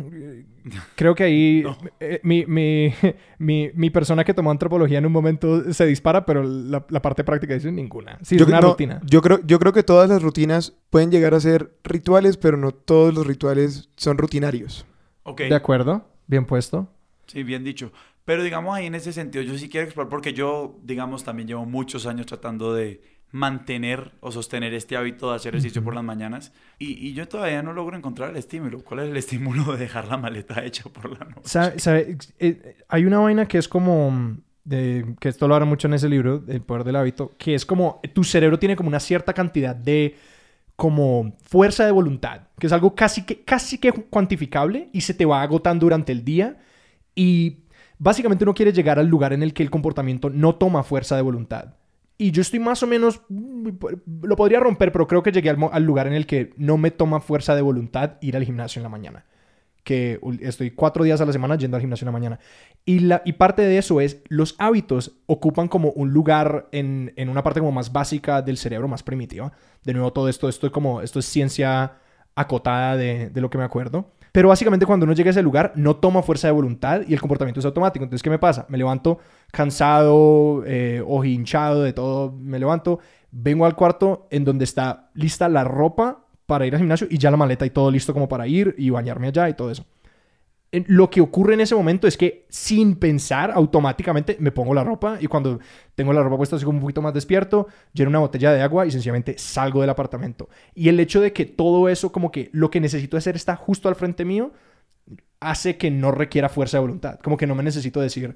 creo 0.95 1.15
que 1.15 1.25
ahí 1.25 1.63
No. 1.65 1.77
eh, 2.01 2.21
mi, 2.23 2.47
mi, 2.47 2.95
mi, 3.39 3.71
mi 3.75 3.91
persona 3.91 4.25
que 4.25 4.33
tomó 4.35 4.51
antropología 4.51 4.99
en 4.99 5.07
un 5.07 5.13
momento 5.13 5.73
se 5.73 5.87
dispara, 5.87 6.25
pero 6.25 6.43
la, 6.43 6.85
la 6.89 7.03
parte 7.03 7.25
práctica 7.25 7.55
dice 7.55 7.71
ninguna. 7.73 8.19
Sí, 8.23 8.37
es 8.37 8.43
una 8.43 8.61
no, 8.61 8.69
rutina. 8.71 9.01
Yo 9.05 9.21
creo, 9.23 9.41
yo 9.45 9.59
creo 9.59 9.73
que 9.73 9.83
todas 9.83 10.09
las 10.09 10.23
rutinas 10.23 10.75
pueden 10.91 11.11
llegar 11.11 11.35
a 11.35 11.41
ser 11.41 11.77
rituales, 11.85 12.37
pero 12.37 12.57
no 12.57 12.73
todos 12.73 13.15
los 13.15 13.27
rituales 13.27 13.91
son 13.97 14.17
rutinarios. 14.19 14.87
Ok, 15.25 15.43
De 15.43 15.55
acuerdo, 15.55 16.07
bien 16.27 16.45
puesto. 16.47 16.89
sí, 17.27 17.43
bien 17.43 17.65
dicho. 17.65 17.93
Pero 18.25 18.43
digamos 18.43 18.75
ahí 18.75 18.87
en 18.87 18.95
ese 18.95 19.13
sentido, 19.13 19.45
yo 19.45 19.59
sí 19.59 19.69
quiero 19.69 19.85
explorar 19.85 20.09
porque 20.09 20.33
yo, 20.33 20.79
digamos, 20.83 21.25
también 21.25 21.47
llevo 21.47 21.67
muchos 21.67 22.07
años 22.07 22.25
tratando 22.27 22.73
de 22.73 23.03
mantener 23.35 24.13
o 24.21 24.31
sostener 24.31 24.75
este 24.75 24.97
hábito 24.97 25.31
de 25.31 25.37
hacer 25.37 25.55
ejercicio 25.55 25.83
por 25.83 25.93
las 25.93 26.05
mañanas 26.05 26.53
y, 26.79 26.93
y 27.05 27.15
yo 27.15 27.27
todavía 27.27 27.65
no 27.65 27.73
logro 27.73 27.97
encontrar 27.97 28.31
el 28.31 28.37
estímulo. 28.37 28.85
¿Cuál 28.85 29.01
es 29.01 29.11
el 29.11 29.17
estímulo 29.17 29.73
de 29.73 29.79
dejar 29.79 30.07
la 30.07 30.17
maleta 30.17 30.65
hecha 30.65 30.85
por 30.85 31.11
la 31.19 31.25
noche? 31.27 31.41
Sabe- 31.43 31.79
sabe, 31.81 32.17
eh, 32.39 32.77
hay 32.89 33.05
una 33.05 33.19
vaina 33.19 33.47
que 33.49 33.59
es 33.59 33.67
como, 33.67 34.37
de, 34.63 35.17
que 35.19 35.29
esto 35.29 35.49
lo 35.49 35.55
habla 35.57 35.67
mucho 35.67 35.89
en 35.89 35.95
ese 35.95 36.09
libro, 36.09 36.45
El 36.47 36.61
poder 36.63 36.85
del 36.85 36.95
hábito, 36.95 37.33
que 37.37 37.57
es 37.57 37.67
como, 37.67 38.01
tu 38.13 38.23
cerebro 38.23 38.61
tiene 38.61 38.77
como 38.77 38.89
una 38.89 39.01
cierta 39.01 39.33
cantidad 39.33 39.75
de 39.75 40.17
como 40.77 41.37
fuerza 41.43 41.85
de 41.87 41.93
voluntad, 41.93 42.43
que 42.59 42.69
es 42.69 42.73
algo 42.73 42.95
casi 42.95 43.25
que, 43.27 43.43
casi 43.45 43.79
que 43.79 43.93
cuantificable 43.93 44.91
y 44.93 45.01
se 45.03 45.15
te 45.15 45.25
va 45.25 45.43
agotando 45.43 45.87
durante 45.87 46.13
el 46.13 46.25
día 46.25 46.59
y 47.15 47.65
básicamente 47.99 48.45
uno 48.45 48.55
quiere 48.55 48.73
llegar 48.73 48.99
al 49.01 49.07
lugar 49.09 49.33
en 49.33 49.43
el 49.43 49.53
que 49.55 49.63
el 49.65 49.71
comportamiento 49.71 50.31
no 50.31 50.55
toma 50.57 50.83
fuerza 50.85 51.17
de 51.17 51.23
voluntad. 51.23 51.75
Y 52.17 52.31
yo 52.31 52.43
estoy 52.43 52.61
más 52.61 52.83
o 52.83 52.87
menos, 52.87 53.23
lo 53.29 54.37
podría 54.37 54.61
romper, 54.61 54.93
pero 54.93 55.07
creo 55.07 55.23
que 55.23 55.33
llegué 55.33 55.51
al, 55.51 55.83
lugar 55.83 56.07
en 56.07 56.13
el 56.13 56.27
que 56.27 56.53
no 56.57 56.77
me 56.77 56.91
toma 56.91 57.21
fuerza 57.21 57.57
de 57.57 57.63
voluntad 57.63 58.19
ir 58.21 58.37
al 58.37 58.45
gimnasio 58.45 58.79
en 58.79 58.85
la 58.85 58.89
mañana 58.89 59.25
que 59.85 60.19
estoy 60.41 60.71
cuatro 60.71 61.05
días 61.05 61.21
a 61.21 61.27
la 61.27 61.33
semana 61.33 61.57
yendo 61.57 61.77
al 61.77 61.83
gimnasio 61.83 62.05
en 62.05 62.07
la 62.07 62.19
mañana. 62.19 62.41
Y, 62.87 63.01
la, 63.01 63.21
y 63.27 63.35
parte 63.35 63.61
de 63.63 63.77
eso 63.77 64.01
es, 64.01 64.23
los 64.29 64.57
hábitos 64.59 65.19
ocupan 65.27 65.69
como 65.69 65.91
un 65.91 66.11
lugar 66.11 66.69
en, 66.73 67.13
en 67.17 67.29
una 67.29 67.43
parte 67.43 67.61
como 67.61 67.71
más 67.71 67.93
básica 67.93 68.41
del 68.41 68.57
cerebro, 68.57 68.89
más 68.89 69.03
primitiva. 69.03 69.53
De 69.85 69.93
nuevo, 69.93 70.11
todo 70.13 70.31
esto, 70.31 70.49
esto, 70.49 70.67
es, 70.67 70.73
como, 70.73 71.03
esto 71.03 71.19
es 71.19 71.27
ciencia 71.27 71.99
acotada 72.35 72.97
de, 72.97 73.29
de 73.29 73.41
lo 73.43 73.51
que 73.51 73.59
me 73.59 73.65
acuerdo. 73.65 74.11
Pero 74.35 74.49
básicamente 74.49 74.85
cuando 74.85 75.05
uno 75.05 75.13
llega 75.13 75.29
a 75.29 75.31
ese 75.31 75.45
lugar, 75.45 75.71
no 75.77 75.95
toma 75.95 76.21
fuerza 76.21 76.49
de 76.49 76.53
voluntad 76.53 77.03
y 77.07 77.13
el 77.15 77.21
comportamiento 77.21 77.61
es 77.61 77.67
automático. 77.67 78.03
Entonces, 78.03 78.21
¿qué 78.21 78.31
me 78.31 78.41
pasa? 78.41 78.67
Me 78.69 78.77
levanto 78.77 79.21
cansado, 79.53 80.65
eh, 80.67 81.05
hinchado 81.23 81.85
de 81.85 81.93
todo. 81.93 82.33
Me 82.33 82.59
levanto, 82.59 82.99
vengo 83.31 83.65
al 83.65 83.77
cuarto 83.77 84.27
en 84.33 84.45
donde 84.45 84.65
está 84.65 85.09
lista 85.15 85.49
la 85.49 85.63
ropa 85.63 86.25
para 86.47 86.67
ir 86.67 86.75
al 86.75 86.81
gimnasio 86.81 87.07
y 87.09 87.19
ya 87.19 87.31
la 87.31 87.37
maleta 87.37 87.65
y 87.65 87.71
todo 87.71 87.93
listo 87.93 88.13
como 88.13 88.29
para 88.29 88.49
ir 88.49 88.75
y 88.77 88.91
bañarme 88.91 89.29
allá 89.29 89.49
y 89.49 89.55
todo 89.55 89.71
eso. 89.71 89.87
Lo 90.87 91.11
que 91.11 91.21
ocurre 91.21 91.55
en 91.55 91.61
ese 91.61 91.75
momento 91.75 92.07
es 92.07 92.17
que 92.17 92.47
sin 92.49 92.97
pensar 92.97 93.51
automáticamente 93.53 94.37
me 94.41 94.51
pongo 94.51 94.75
la 94.75 94.83
ropa 94.83 95.19
y 95.21 95.27
cuando 95.27 95.61
tengo 95.95 96.13
la 96.13 96.23
ropa 96.23 96.37
puesta 96.37 96.59
como 96.59 96.79
un 96.79 96.81
poquito 96.81 97.03
más 97.03 97.15
despierto, 97.15 97.69
lleno 97.93 98.11
una 98.11 98.19
botella 98.19 98.53
de 98.53 98.63
agua 98.63 98.87
y 98.87 98.91
sencillamente 98.91 99.39
salgo 99.39 99.81
del 99.81 99.91
apartamento. 99.91 100.49
Y 100.75 100.89
el 100.89 100.99
hecho 101.01 101.21
de 101.21 101.33
que 101.33 101.45
todo 101.45 101.89
eso 101.89 102.13
como 102.13 102.31
que 102.31 102.51
lo 102.53 102.71
que 102.71 102.81
necesito 102.81 103.17
hacer 103.17 103.37
está 103.37 103.57
justo 103.57 103.89
al 103.89 103.95
frente 103.95 104.25
mío 104.25 104.53
hace 105.41 105.77
que 105.77 105.91
no 105.91 106.11
requiera 106.11 106.49
fuerza 106.49 106.79
de 106.79 106.83
voluntad. 106.83 107.21
Como 107.21 107.37
que 107.37 107.47
no 107.47 107.55
me 107.55 107.63
necesito 107.63 108.01
decir, 108.01 108.35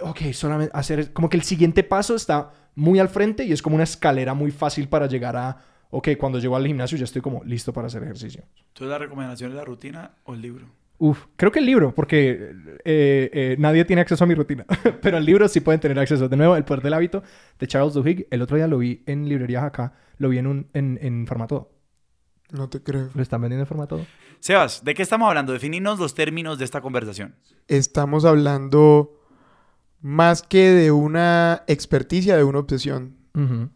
ok, 0.00 0.32
solamente 0.32 0.72
hacer, 0.74 1.12
como 1.12 1.28
que 1.28 1.36
el 1.36 1.42
siguiente 1.42 1.84
paso 1.84 2.14
está 2.14 2.50
muy 2.74 2.98
al 2.98 3.08
frente 3.08 3.44
y 3.44 3.52
es 3.52 3.62
como 3.62 3.76
una 3.76 3.84
escalera 3.84 4.34
muy 4.34 4.50
fácil 4.50 4.88
para 4.88 5.06
llegar 5.06 5.36
a 5.36 5.58
ok, 5.90 6.08
cuando 6.18 6.38
llego 6.38 6.56
al 6.56 6.66
gimnasio 6.66 6.98
ya 6.98 7.04
estoy 7.04 7.22
como 7.22 7.42
listo 7.44 7.72
para 7.72 7.86
hacer 7.86 8.02
ejercicio. 8.02 8.44
Entonces, 8.68 8.88
¿la 8.88 8.98
recomendación 8.98 9.50
es 9.50 9.56
la 9.56 9.64
rutina 9.64 10.12
o 10.24 10.34
el 10.34 10.42
libro? 10.42 10.66
Uf, 10.98 11.26
creo 11.36 11.52
que 11.52 11.58
el 11.58 11.66
libro, 11.66 11.94
porque 11.94 12.52
eh, 12.84 13.30
eh, 13.32 13.56
nadie 13.58 13.84
tiene 13.84 14.02
acceso 14.02 14.24
a 14.24 14.26
mi 14.26 14.34
rutina, 14.34 14.64
pero 15.02 15.18
el 15.18 15.24
libro 15.24 15.46
sí 15.48 15.60
pueden 15.60 15.80
tener 15.80 15.98
acceso. 15.98 16.28
De 16.28 16.36
nuevo, 16.36 16.56
El 16.56 16.64
Poder 16.64 16.82
del 16.82 16.94
Hábito 16.94 17.22
de 17.58 17.66
Charles 17.66 17.94
Duhigg. 17.94 18.26
El 18.30 18.40
otro 18.42 18.56
día 18.56 18.66
lo 18.66 18.78
vi 18.78 19.02
en 19.06 19.28
librerías 19.28 19.64
acá, 19.64 19.92
lo 20.18 20.28
vi 20.30 20.38
en, 20.38 20.46
un, 20.46 20.68
en, 20.72 20.98
en 21.02 21.26
formato. 21.26 21.70
No 22.52 22.68
te 22.68 22.82
creo. 22.82 23.10
¿Lo 23.14 23.22
están 23.22 23.40
vendiendo 23.40 23.64
en 23.64 23.66
formato? 23.66 24.06
Sebas, 24.40 24.84
¿de 24.84 24.94
qué 24.94 25.02
estamos 25.02 25.28
hablando? 25.28 25.52
Definirnos 25.52 25.98
los 25.98 26.14
términos 26.14 26.58
de 26.58 26.64
esta 26.64 26.80
conversación. 26.80 27.34
Estamos 27.68 28.24
hablando 28.24 29.20
más 30.00 30.42
que 30.42 30.70
de 30.70 30.92
una 30.92 31.64
experticia, 31.66 32.36
de 32.36 32.44
una 32.44 32.60
obsesión. 32.60 33.16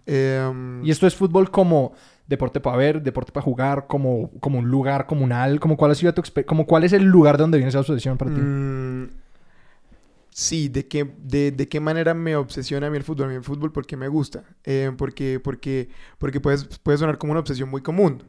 Em, 0.07 0.85
Y 0.85 0.91
esto 0.91 1.07
es 1.07 1.15
fútbol 1.15 1.51
como 1.51 1.93
deporte 2.31 2.61
para 2.61 2.77
ver, 2.77 3.03
deporte 3.03 3.33
para 3.33 3.43
jugar, 3.43 3.89
como, 3.89 4.31
como 4.39 4.61
un 4.61 4.71
lugar 4.71 5.07
comunal, 5.07 5.59
como 5.59 5.77
cuál 5.77 5.91
ha 5.91 5.95
sido 5.97 6.15
tu 6.15 6.23
como 6.47 6.65
cuál 6.65 6.85
es 6.85 6.93
el 6.93 7.03
lugar 7.03 7.37
de 7.37 7.43
donde 7.43 7.59
viene 7.59 7.71
esa 7.71 7.81
obsesión 7.81 8.17
para 8.17 8.33
ti. 8.33 8.41
Mm, 8.41 9.09
sí, 10.31 10.69
¿de 10.69 10.87
qué, 10.87 11.13
de, 11.19 11.51
de 11.51 11.69
qué 11.69 11.81
manera 11.81 12.15
me 12.15 12.37
obsesiona 12.37 12.87
a 12.87 12.91
mí 12.91 12.97
el 12.97 13.03
fútbol? 13.03 13.27
A 13.27 13.29
mí 13.31 13.35
el 13.35 13.43
fútbol 13.43 13.73
porque 13.73 13.97
me 13.97 14.07
gusta. 14.07 14.45
Eh, 14.63 14.93
porque 14.97 15.41
porque, 15.43 15.89
porque 16.19 16.41
puede, 16.41 16.59
puede 16.85 16.99
sonar 16.99 17.19
como 17.19 17.33
una 17.33 17.41
obsesión 17.41 17.69
muy 17.69 17.83
común, 17.83 18.23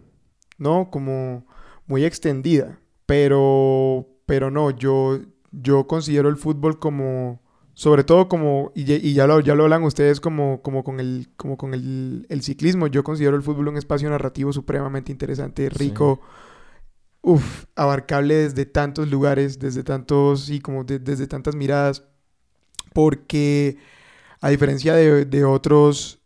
¿no? 0.58 0.90
Como 0.90 1.46
muy 1.86 2.04
extendida. 2.04 2.80
Pero, 3.06 4.08
pero 4.26 4.50
no, 4.50 4.72
yo, 4.72 5.20
yo 5.52 5.86
considero 5.86 6.28
el 6.28 6.38
fútbol 6.38 6.80
como, 6.80 7.40
sobre 7.74 8.04
todo 8.04 8.28
como, 8.28 8.72
y, 8.76 8.84
ya- 8.84 8.96
y 8.96 9.14
ya, 9.14 9.28
lo, 9.28 9.40
ya 9.40 9.56
lo 9.56 9.64
hablan 9.64 9.84
ustedes 9.84 10.20
como, 10.20 10.62
como 10.62 10.84
con, 10.84 11.00
el, 11.00 11.30
como 11.38 11.58
con 11.58 11.74
el, 11.74 12.26
el 12.30 12.42
ciclismo, 12.42 12.88
yo 12.88 13.04
considero 13.04 13.36
el 13.36 13.44
fútbol 13.44 13.70
un 13.70 13.78
espacio 13.78 14.10
narrativo 14.10 14.52
supremamente 14.54 15.12
interesante, 15.12 15.70
Sí. 15.70 15.78
rico, 15.78 16.20
uf, 17.22 17.66
abarcable 17.76 18.36
desde 18.36 18.66
tantos 18.66 19.10
lugares, 19.10 19.58
desde 19.60 19.84
tantos, 19.84 20.46
sí, 20.46 20.60
como 20.60 20.84
de- 20.84 21.00
desde 21.00 21.28
tantas 21.28 21.56
miradas, 21.56 22.04
porque 22.94 23.78
a 24.42 24.50
diferencia 24.50 24.94
de, 24.94 25.26
de 25.26 25.44
otros, 25.46 26.20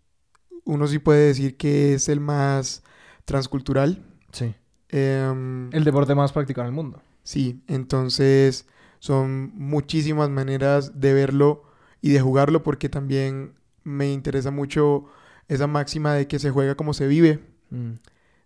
uno 0.64 0.88
sí 0.88 1.00
puede 1.00 1.28
decir 1.28 1.58
que 1.58 1.94
es 1.94 2.10
el 2.10 2.20
más 2.20 2.82
transcultural. 3.25 4.04
Sí. 4.32 4.56
Em, 4.90 5.70
El 5.74 5.84
deporte 5.84 6.16
más 6.16 6.32
practicado 6.32 6.68
en 6.68 6.74
el 6.74 6.75
mundo. 6.75 7.02
Sí, 7.24 7.62
entonces 7.68 8.66
son 9.06 9.52
muchísimas 9.54 10.32
maneras 10.32 11.00
de 11.00 11.14
verlo 11.14 11.62
y 12.02 12.10
de 12.10 12.22
jugarlo 12.22 12.64
porque 12.64 12.90
también 12.90 13.54
me 13.84 14.12
interesa 14.12 14.50
mucho 14.50 15.06
esa 15.48 15.68
máxima 15.68 16.14
de 16.16 16.28
que 16.28 16.40
se 16.40 16.50
juega 16.50 16.74
como 16.74 16.94
se 16.96 17.06
vive, 17.06 17.40
Mm. 17.70 17.92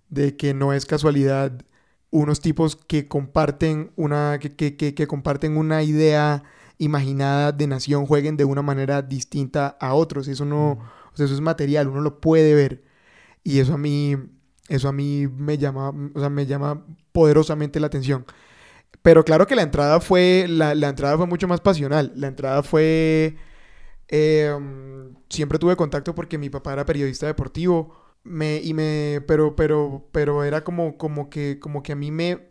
de 0.10 0.36
que 0.36 0.54
no 0.54 0.74
es 0.74 0.86
casualidad 0.86 1.62
unos 2.12 2.42
tipos 2.42 2.76
que 2.76 3.08
comparten 3.08 3.92
una, 3.96 4.38
que, 4.42 4.50
que- 4.54 4.76
que- 4.76 4.94
que 4.94 5.08
comparten 5.08 5.56
una 5.56 5.82
idea 5.84 6.44
imaginada 6.78 7.54
de 7.54 7.68
nación 7.68 8.06
jueguen 8.06 8.36
de 8.36 8.44
una 8.44 8.62
manera 8.62 9.02
distinta 9.02 9.78
a 9.80 9.94
otros. 9.94 10.28
Eso 10.28 10.44
no, 10.44 10.72
o 10.72 11.16
sea, 11.16 11.26
eso 11.26 11.36
es 11.36 11.42
material, 11.42 11.88
uno 11.88 12.02
lo 12.02 12.20
puede 12.20 12.54
ver. 12.54 12.84
Y 13.46 13.60
eso 13.60 13.76
a 13.76 13.78
mí, 13.78 14.18
eso 14.68 14.90
a 14.90 14.92
mí 14.92 15.26
me 15.28 15.58
llama, 15.58 15.90
o 16.14 16.20
sea, 16.20 16.30
me 16.30 16.46
llama 16.46 16.84
poderosamente 17.14 17.80
la 17.80 17.88
atención. 17.88 18.26
Pero 19.02 19.24
claro 19.24 19.48
que 19.48 19.56
la 19.56 19.62
entrada 19.62 20.00
fue, 20.02 20.46
la, 20.48 20.76
la 20.76 20.90
entrada 20.90 21.18
fue 21.18 21.28
mucho 21.28 21.48
más 21.48 21.62
pasional. 21.62 22.12
La 22.16 22.28
entrada 22.28 22.64
fue, 22.64 23.38
eh, 24.10 24.54
siempre 25.30 25.58
tuve 25.58 25.76
contacto 25.76 26.14
porque 26.14 26.38
mi 26.38 26.50
papá 26.50 26.74
era 26.74 26.86
periodista 26.86 27.26
deportivo. 27.26 27.96
Me, 28.24 28.58
y 28.58 28.74
me, 28.74 29.22
pero, 29.28 29.56
pero, 29.56 30.08
pero 30.12 30.44
era 30.44 30.64
como, 30.64 30.98
como 30.98 31.30
que, 31.30 31.60
como 31.60 31.82
que 31.82 31.94
a 31.94 31.96
mí 31.96 32.12
me, 32.12 32.50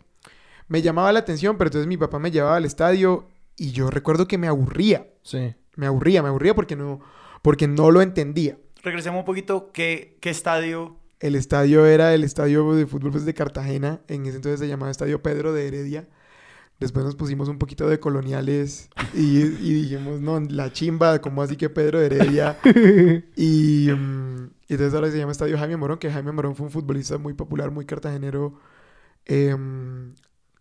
me 0.68 0.80
llamaba 0.80 1.12
la 1.12 1.18
atención, 1.18 1.58
pero 1.58 1.68
entonces 1.68 1.86
mi 1.86 1.98
papá 1.98 2.18
me 2.18 2.30
llevaba 2.30 2.56
al 2.56 2.64
estadio 2.64 3.28
y 3.56 3.72
yo 3.72 3.90
recuerdo 3.90 4.26
que 4.26 4.38
me 4.38 4.48
aburría. 4.48 5.06
Sí. 5.22 5.54
Me 5.76 5.86
aburría, 5.86 6.22
me 6.22 6.28
aburría 6.28 6.54
porque 6.54 6.76
no, 6.76 7.00
porque 7.42 7.68
no 7.68 7.90
lo 7.90 8.00
entendía. 8.00 8.56
Regresemos 8.82 9.20
un 9.20 9.26
poquito. 9.26 9.70
¿Qué, 9.72 10.16
qué 10.20 10.30
estadio? 10.30 10.96
El 11.20 11.34
estadio 11.34 11.84
era 11.84 12.14
el 12.14 12.24
estadio 12.24 12.74
de 12.74 12.86
fútbol 12.86 13.10
pues, 13.10 13.26
de 13.26 13.34
Cartagena. 13.34 14.00
En 14.08 14.24
ese 14.26 14.36
entonces 14.36 14.60
se 14.60 14.68
llamaba 14.68 14.90
Estadio 14.90 15.22
Pedro 15.22 15.52
de 15.52 15.66
Heredia. 15.66 16.08
Después 16.78 17.04
nos 17.04 17.16
pusimos 17.16 17.48
un 17.48 17.58
poquito 17.58 17.88
de 17.88 17.98
coloniales 17.98 18.88
y, 19.12 19.40
y 19.40 19.72
dijimos, 19.82 20.20
no, 20.20 20.38
la 20.38 20.72
chimba, 20.72 21.20
como 21.20 21.42
así 21.42 21.56
que 21.56 21.68
Pedro 21.68 21.98
de 21.98 22.06
Heredia? 22.06 22.56
Y, 23.36 23.88
mm, 23.90 24.50
y 24.68 24.74
entonces 24.74 24.94
ahora 24.94 25.10
se 25.10 25.18
llama 25.18 25.32
Estadio 25.32 25.58
Jaime 25.58 25.76
Morón, 25.76 25.98
que 25.98 26.10
Jaime 26.10 26.30
Morón 26.30 26.54
fue 26.54 26.66
un 26.66 26.72
futbolista 26.72 27.18
muy 27.18 27.34
popular, 27.34 27.70
muy 27.70 27.84
cartagenero. 27.84 28.60
Em, 29.24 30.14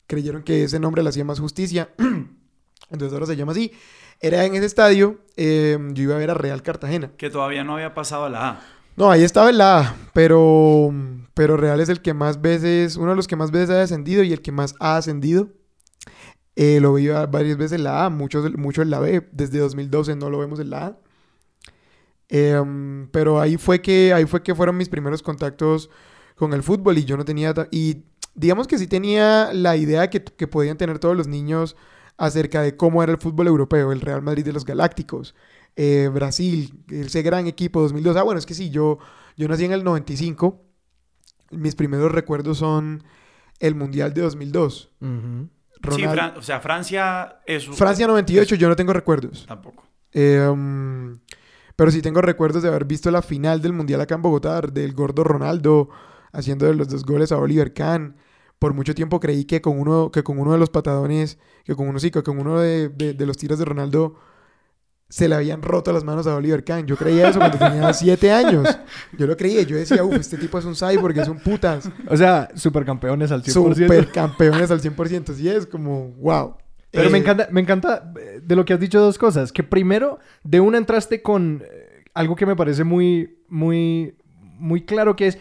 creyeron 0.07 0.41
que 0.41 0.63
ese 0.63 0.79
nombre 0.79 1.03
le 1.03 1.09
hacía 1.09 1.23
más 1.23 1.39
justicia. 1.39 1.89
entonces 2.89 3.13
ahora 3.13 3.27
se 3.27 3.35
llama 3.35 3.51
así. 3.51 3.71
Era 4.19 4.43
en 4.45 4.55
ese 4.55 4.65
estadio, 4.65 5.19
em, 5.35 5.93
yo 5.93 6.03
iba 6.03 6.15
a 6.15 6.17
ver 6.17 6.31
a 6.31 6.33
Real 6.33 6.63
Cartagena. 6.63 7.11
Que 7.17 7.29
todavía 7.29 7.63
no 7.63 7.75
había 7.75 7.93
pasado 7.93 8.25
a 8.25 8.29
la 8.29 8.49
A. 8.49 8.61
No, 8.95 9.11
ahí 9.11 9.23
estaba 9.23 9.51
en 9.51 9.59
la 9.59 9.79
A, 9.79 9.95
pero, 10.13 10.91
pero 11.35 11.57
Real 11.57 11.79
es 11.79 11.89
el 11.89 12.01
que 12.01 12.15
más 12.15 12.41
veces, 12.41 12.97
uno 12.97 13.11
de 13.11 13.15
los 13.15 13.27
que 13.27 13.35
más 13.35 13.51
veces 13.51 13.69
ha 13.69 13.77
descendido 13.77 14.23
y 14.23 14.33
el 14.33 14.41
que 14.41 14.51
más 14.51 14.73
ha 14.79 14.97
ascendido. 14.97 15.49
Eh, 16.59 16.79
lo 16.81 16.95
vi 16.95 17.07
varias 17.07 17.55
veces 17.55 17.73
en 17.73 17.83
la 17.83 18.05
A, 18.05 18.09
muchos, 18.09 18.51
mucho 18.57 18.81
en 18.81 18.89
la 18.89 18.99
B. 18.99 19.29
Desde 19.31 19.59
2012 19.59 20.15
no 20.15 20.31
lo 20.31 20.39
vemos 20.39 20.59
en 20.59 20.71
la 20.71 20.87
A. 20.87 20.97
Em, 22.29 23.07
pero 23.11 23.39
ahí 23.39 23.57
fue 23.57 23.79
que 23.79 24.11
ahí 24.11 24.25
fue 24.25 24.41
que 24.41 24.55
fueron 24.55 24.75
mis 24.75 24.89
primeros 24.89 25.21
contactos 25.21 25.91
con 26.35 26.53
el 26.53 26.63
fútbol 26.63 26.97
y 26.97 27.05
yo 27.05 27.15
no 27.15 27.23
tenía 27.25 27.53
y 27.71 28.03
digamos 28.33 28.67
que 28.67 28.79
sí 28.79 28.87
tenía 28.87 29.53
la 29.53 29.77
idea 29.77 30.09
que, 30.09 30.23
que 30.23 30.47
podían 30.47 30.77
tener 30.77 30.97
todos 30.97 31.15
los 31.15 31.27
niños 31.27 31.75
acerca 32.17 32.63
de 32.63 32.75
cómo 32.75 33.03
era 33.03 33.11
el 33.11 33.19
fútbol 33.19 33.47
europeo, 33.47 33.91
el 33.91 34.01
Real 34.01 34.23
Madrid 34.23 34.43
de 34.43 34.51
los 34.51 34.65
Galácticos, 34.65 35.35
eh, 35.75 36.09
Brasil, 36.11 36.83
ese 36.89 37.21
gran 37.21 37.45
equipo 37.45 37.81
2002. 37.81 38.17
Ah, 38.17 38.23
bueno, 38.23 38.39
es 38.39 38.47
que 38.47 38.55
sí, 38.55 38.71
yo 38.71 38.97
yo 39.37 39.47
nací 39.47 39.63
en 39.65 39.73
el 39.73 39.83
95. 39.83 40.59
Mis 41.51 41.75
primeros 41.75 42.11
recuerdos 42.11 42.57
son 42.57 43.03
el 43.59 43.75
Mundial 43.75 44.13
de 44.15 44.21
2002. 44.21 44.91
Ujú. 44.99 45.49
Sí, 45.49 45.56
Ronald- 45.81 46.11
Fran- 46.13 46.37
o 46.37 46.41
sea, 46.41 46.59
Francia 46.59 47.39
es. 47.45 47.65
Francia 47.67 48.07
98, 48.07 48.55
yo 48.55 48.69
no 48.69 48.75
tengo 48.75 48.93
recuerdos. 48.93 49.45
Tampoco. 49.47 49.83
Eh, 50.13 50.47
um, 50.51 51.17
pero 51.75 51.91
sí 51.91 52.01
tengo 52.01 52.21
recuerdos 52.21 52.63
de 52.63 52.69
haber 52.69 52.85
visto 52.85 53.11
la 53.11 53.21
final 53.21 53.61
del 53.61 53.73
Mundial 53.73 54.01
acá 54.01 54.15
en 54.15 54.21
Bogotá, 54.21 54.61
del 54.61 54.93
gordo 54.93 55.23
Ronaldo 55.23 55.89
haciendo 56.31 56.65
de 56.65 56.73
los 56.75 56.87
dos 56.87 57.03
goles 57.05 57.31
a 57.31 57.37
Oliver 57.37 57.73
Kahn. 57.73 58.15
Por 58.59 58.73
mucho 58.73 58.95
tiempo 58.95 59.19
creí 59.19 59.45
que 59.45 59.61
con 59.61 59.79
uno, 59.79 60.11
que 60.11 60.23
con 60.23 60.39
uno 60.39 60.51
de 60.51 60.57
los 60.57 60.69
patadones, 60.71 61.37
que 61.63 61.75
con 61.75 61.87
uno 61.87 61.99
sí, 61.99 62.09
que 62.09 62.23
con 62.23 62.39
uno 62.39 62.59
de, 62.59 62.89
de- 62.89 63.13
de 63.13 63.25
los 63.27 63.37
tiros 63.37 63.59
de 63.59 63.65
Ronaldo 63.65 64.15
se 65.09 65.29
le 65.29 65.35
habían 65.35 65.61
roto 65.61 65.93
las 65.93 66.03
manos 66.03 66.27
a 66.27 66.35
Oliver 66.35 66.63
Kahn. 66.63 66.85
Yo 66.85 66.97
creía 66.97 67.29
eso 67.29 67.39
cuando 67.39 67.57
tenía 67.57 67.93
siete 67.93 68.31
años. 68.31 68.67
Yo 69.17 69.25
lo 69.27 69.37
creía. 69.37 69.61
Yo 69.63 69.77
decía, 69.77 70.03
uff, 70.03 70.15
este 70.15 70.37
tipo 70.37 70.59
es 70.59 70.65
un 70.65 70.75
cyborg, 70.75 71.17
es 71.17 71.27
un 71.27 71.39
putas. 71.39 71.89
O 72.09 72.17
sea, 72.17 72.49
supercampeones 72.55 73.31
al 73.31 73.41
100%. 73.43 73.73
Super 73.75 74.11
campeones 74.11 74.69
al 74.71 74.81
100%. 74.81 75.33
Sí, 75.33 75.47
es 75.49 75.65
como, 75.65 76.09
wow. 76.19 76.55
Pero 76.91 77.09
me 77.09 77.17
Eh, 77.17 77.21
encanta, 77.21 77.47
me 77.51 77.61
encanta 77.61 78.11
eh, 78.19 78.41
de 78.43 78.55
lo 78.55 78.65
que 78.65 78.73
has 78.73 78.79
dicho 78.79 78.99
dos 78.99 79.17
cosas. 79.17 79.51
Que 79.51 79.63
primero, 79.63 80.19
de 80.43 80.59
una 80.59 80.77
entraste 80.77 81.21
con 81.21 81.63
eh, 81.63 82.03
algo 82.13 82.35
que 82.35 82.45
me 82.45 82.55
parece 82.55 82.83
muy, 82.83 83.39
muy, 83.47 84.15
muy 84.57 84.85
claro, 84.85 85.15
que 85.15 85.27
es 85.27 85.37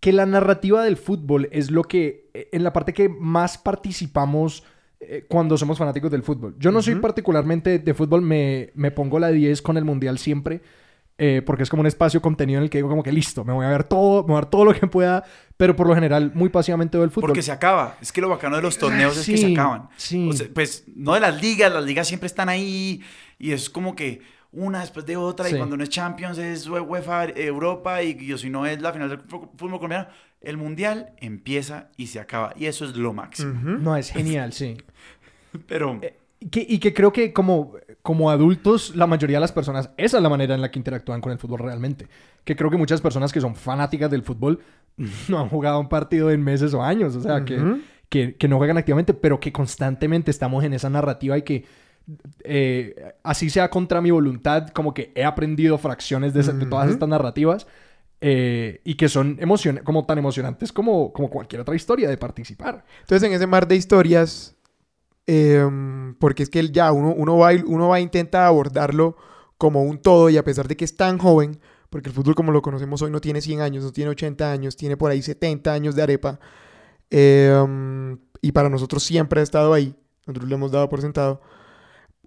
que 0.00 0.12
la 0.12 0.26
narrativa 0.26 0.82
del 0.82 0.96
fútbol 0.96 1.48
es 1.52 1.70
lo 1.70 1.82
que, 1.84 2.30
en 2.52 2.62
la 2.64 2.72
parte 2.72 2.92
que 2.92 3.08
más 3.08 3.58
participamos 3.58 4.62
eh, 5.00 5.24
cuando 5.28 5.56
somos 5.58 5.78
fanáticos 5.78 6.10
del 6.10 6.22
fútbol. 6.22 6.54
Yo 6.58 6.70
no 6.72 6.80
soy 6.82 6.94
Ujú. 6.94 7.02
particularmente 7.02 7.78
de 7.78 7.94
fútbol, 7.94 8.22
me, 8.22 8.70
me 8.74 8.90
pongo 8.90 9.18
la 9.18 9.28
10 9.30 9.60
con 9.62 9.76
el 9.76 9.84
Mundial 9.84 10.18
siempre. 10.18 10.60
eh, 11.18 11.40
porque 11.46 11.62
es 11.62 11.70
como 11.70 11.80
un 11.80 11.86
espacio 11.86 12.20
contenido 12.20 12.58
en 12.58 12.64
el 12.64 12.68
que 12.70 12.76
digo 12.76 12.90
como 12.90 13.02
que 13.02 13.10
listo, 13.10 13.42
me 13.42 13.54
voy 13.54 13.64
a 13.64 13.70
ver 13.70 13.84
todo, 13.84 14.20
me 14.24 14.26
voy 14.28 14.36
a 14.36 14.40
ver 14.40 14.50
todo 14.50 14.66
lo 14.66 14.74
que 14.74 14.86
pueda, 14.86 15.24
pero 15.56 15.74
por 15.74 15.86
lo 15.86 15.94
general 15.94 16.30
muy 16.34 16.50
pasivamente 16.50 16.98
veo 16.98 17.04
el 17.06 17.10
fútbol. 17.10 17.28
Porque 17.30 17.40
se 17.40 17.52
acaba. 17.52 17.96
Es 18.02 18.12
que 18.12 18.20
lo 18.20 18.28
bacano 18.28 18.56
de 18.56 18.60
los 18.60 18.76
torneos 18.76 19.16
es 19.16 19.24
que 19.24 19.38
se 19.38 19.46
Sí, 19.46 19.52
acaban. 19.54 19.88
sí. 19.96 20.28
O 20.28 20.34
sea, 20.34 20.46
pues 20.54 20.84
no 20.94 21.14
de 21.14 21.20
las 21.20 21.40
ligas, 21.40 21.72
las 21.72 21.84
ligas 21.86 22.06
siempre 22.06 22.26
están 22.26 22.50
ahí 22.50 23.00
y 23.38 23.52
es 23.52 23.70
como 23.70 23.96
que 23.96 24.20
una 24.52 24.80
después 24.80 25.06
de 25.06 25.16
otra 25.16 25.46
Sí. 25.48 25.54
y 25.54 25.56
cuando 25.56 25.78
no 25.78 25.84
es 25.84 25.88
Champions 25.88 26.36
es 26.36 26.68
Ue- 26.68 26.82
UEFA 26.82 27.24
Europa 27.30 28.02
y, 28.02 28.10
y 28.20 28.36
si 28.36 28.50
no 28.50 28.66
es 28.66 28.82
la 28.82 28.92
final 28.92 29.08
del 29.08 29.20
fútbol 29.20 29.78
colombiano, 29.78 30.08
el 30.46 30.56
mundial 30.56 31.10
empieza 31.18 31.88
y 31.96 32.06
se 32.06 32.20
acaba 32.20 32.52
y 32.56 32.66
eso 32.66 32.84
es 32.84 32.96
lo 32.96 33.12
máximo. 33.12 33.52
No, 33.62 33.96
es 33.96 34.10
genial, 34.10 34.52
sí. 34.52 34.76
Pero 35.68 36.00
Y 36.40 36.48
que, 36.48 36.66
y 36.68 36.78
que 36.78 36.92
creo 36.94 37.12
que 37.12 37.32
como, 37.32 37.72
como 38.02 38.30
adultos, 38.30 38.94
la 38.94 39.06
mayoría 39.06 39.36
de 39.38 39.40
las 39.40 39.52
personas, 39.52 39.90
esa 39.96 40.16
es 40.18 40.22
la 40.22 40.28
manera 40.28 40.54
en 40.54 40.60
la 40.60 40.70
que 40.70 40.78
interactúan 40.78 41.20
con 41.20 41.32
el 41.32 41.38
fútbol 41.38 41.60
realmente. 41.60 42.08
Que 42.44 42.54
creo 42.56 42.70
que 42.70 42.76
muchas 42.76 43.00
personas 43.00 43.32
que 43.32 43.40
son 43.40 43.54
fanáticas 43.56 44.10
del 44.10 44.22
fútbol 44.22 44.60
no 45.28 45.38
han 45.40 45.48
jugado 45.48 45.80
un 45.80 45.88
partido 45.88 46.30
en 46.30 46.42
meses 46.42 46.74
o 46.74 46.82
años. 46.82 47.16
O 47.16 47.20
sea, 47.22 47.44
que, 47.44 47.56
Ujú. 47.58 47.80
que, 48.08 48.36
que 48.36 48.48
no 48.48 48.58
juegan 48.58 48.76
activamente, 48.78 49.14
pero 49.14 49.40
que 49.40 49.50
constantemente 49.52 50.30
estamos 50.30 50.62
en 50.64 50.74
esa 50.74 50.90
narrativa 50.90 51.36
y 51.38 51.42
que 51.42 51.64
eh, 52.44 53.14
así 53.22 53.50
sea 53.50 53.68
contra 53.70 54.00
mi 54.00 54.10
voluntad, 54.10 54.68
como 54.68 54.94
que 54.94 55.10
he 55.14 55.24
aprendido 55.24 55.78
fracciones 55.78 56.34
de, 56.34 56.40
esa- 56.40 56.52
de 56.52 56.66
todas 56.66 56.90
estas 56.90 57.08
narrativas. 57.08 57.66
Eh, 58.20 58.80
y 58.84 58.94
que 58.94 59.08
son 59.08 59.36
emocion 59.40 59.80
como 59.84 60.06
tan 60.06 60.18
emocionantes 60.18 60.72
como, 60.72 61.12
como 61.12 61.28
cualquier 61.28 61.60
otra 61.60 61.74
historia 61.74 62.08
de 62.08 62.16
participar. 62.16 62.84
Entonces, 63.00 63.28
en 63.28 63.34
ese 63.34 63.46
mar 63.46 63.68
de 63.68 63.76
historias, 63.76 64.56
em, 65.26 66.14
porque 66.16 66.42
es 66.42 66.50
que 66.50 66.68
ya 66.70 66.92
uno, 66.92 67.12
uno, 67.14 67.36
va, 67.38 67.50
uno 67.66 67.88
va 67.88 67.96
a 67.96 68.00
intentar 68.00 68.44
abordarlo 68.46 69.16
como 69.58 69.82
un 69.82 69.98
todo 69.98 70.30
y 70.30 70.36
a 70.36 70.44
pesar 70.44 70.68
de 70.68 70.76
que 70.76 70.84
es 70.84 70.96
tan 70.96 71.18
joven, 71.18 71.60
porque 71.90 72.08
el 72.08 72.14
fútbol 72.14 72.34
como 72.34 72.52
lo 72.52 72.62
conocemos 72.62 73.02
hoy 73.02 73.10
no 73.10 73.20
tiene 73.20 73.40
100 73.40 73.60
años, 73.60 73.84
no 73.84 73.92
tiene 73.92 74.10
80 74.10 74.50
años, 74.50 74.76
tiene 74.76 74.96
por 74.96 75.10
ahí 75.10 75.22
70 75.22 75.72
años 75.72 75.94
de 75.94 76.02
arepa, 76.02 76.40
em, 77.10 78.18
y 78.42 78.52
para 78.52 78.68
nosotros 78.68 79.02
siempre 79.02 79.40
ha 79.40 79.42
estado 79.42 79.72
ahí, 79.72 79.94
nosotros 80.26 80.48
lo 80.48 80.56
hemos 80.56 80.72
dado 80.72 80.88
por 80.88 81.00
sentado. 81.00 81.40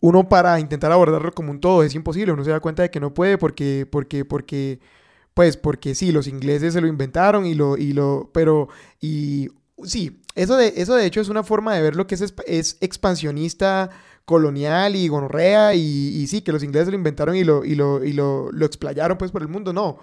Uno 0.02 0.30
para 0.30 0.60
intentar 0.60 0.92
abordarlo 0.92 1.32
como 1.34 1.52
un 1.52 1.60
todo 1.60 1.84
es 1.84 1.94
imposible, 1.96 2.32
uno 2.32 2.44
se 2.44 2.52
da 2.52 2.60
cuenta 2.62 2.84
de 2.84 2.92
que 2.92 3.00
no 3.00 3.14
puede 3.14 3.38
porque, 3.38 3.88
porque, 3.90 4.26
porque, 4.26 4.80
pues 5.40 5.56
porque 5.56 5.96
sí, 5.96 6.12
los 6.12 6.28
ingleses 6.28 6.74
se 6.74 6.82
lo 6.82 6.88
inventaron 6.88 7.46
y 7.46 7.54
lo, 7.54 7.78
y 7.78 7.94
lo, 7.94 8.30
pero, 8.34 8.68
y 9.00 9.48
sí, 9.86 10.22
eso 10.36 10.58
de, 10.58 10.74
eso 10.76 10.96
de 10.96 11.06
hecho 11.06 11.22
es 11.22 11.30
una 11.30 11.44
forma 11.44 11.74
de 11.74 11.82
ver 11.82 11.96
lo 11.96 12.08
que 12.08 12.16
es, 12.16 12.34
es 12.46 12.76
expansionista, 12.82 13.90
colonial 14.26 14.98
y 14.98 15.08
gonorrea 15.08 15.76
y, 15.76 15.80
y 15.80 16.28
sí, 16.28 16.42
que 16.42 16.52
los 16.52 16.62
ingleses 16.62 16.90
lo 16.90 16.96
inventaron 16.96 17.38
y 17.38 17.46
lo, 17.46 17.64
y 17.64 17.76
lo, 17.76 18.04
y 18.04 18.12
lo, 18.12 18.52
lo 18.52 18.66
explayaron 18.66 19.18
pues 19.18 19.32
por 19.32 19.42
el 19.42 19.48
mundo, 19.48 19.72
no. 19.72 20.00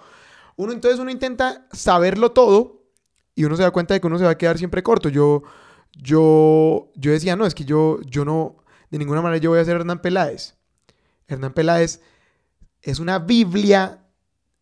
Uno 0.55 0.73
entonces 0.73 0.99
uno 0.99 1.11
intenta 1.11 1.67
saberlo 1.71 2.31
todo 2.31 2.87
y 3.35 3.43
uno 3.43 3.55
se 3.57 3.61
da 3.61 3.69
cuenta 3.69 3.93
de 3.93 4.01
que 4.01 4.07
uno 4.07 4.17
se 4.17 4.25
va 4.25 4.31
a 4.31 4.37
quedar 4.39 4.57
siempre 4.57 4.81
corto. 4.81 5.07
Yo, 5.07 5.43
yo, 5.93 6.91
yo 6.95 7.11
decía, 7.11 7.35
no, 7.35 7.45
es 7.45 7.53
que 7.53 7.63
yo, 7.63 7.99
yo 8.07 8.25
no, 8.25 8.55
de 8.89 8.97
ninguna 8.97 9.21
manera 9.21 9.39
yo 9.39 9.51
voy 9.51 9.59
a 9.59 9.65
ser 9.65 9.75
Hernán 9.75 10.01
Peláez. 10.01 10.55
Hernán 11.27 11.53
Peláez 11.53 12.01
es 12.81 12.97
una 12.97 13.19
Biblia, 13.19 14.03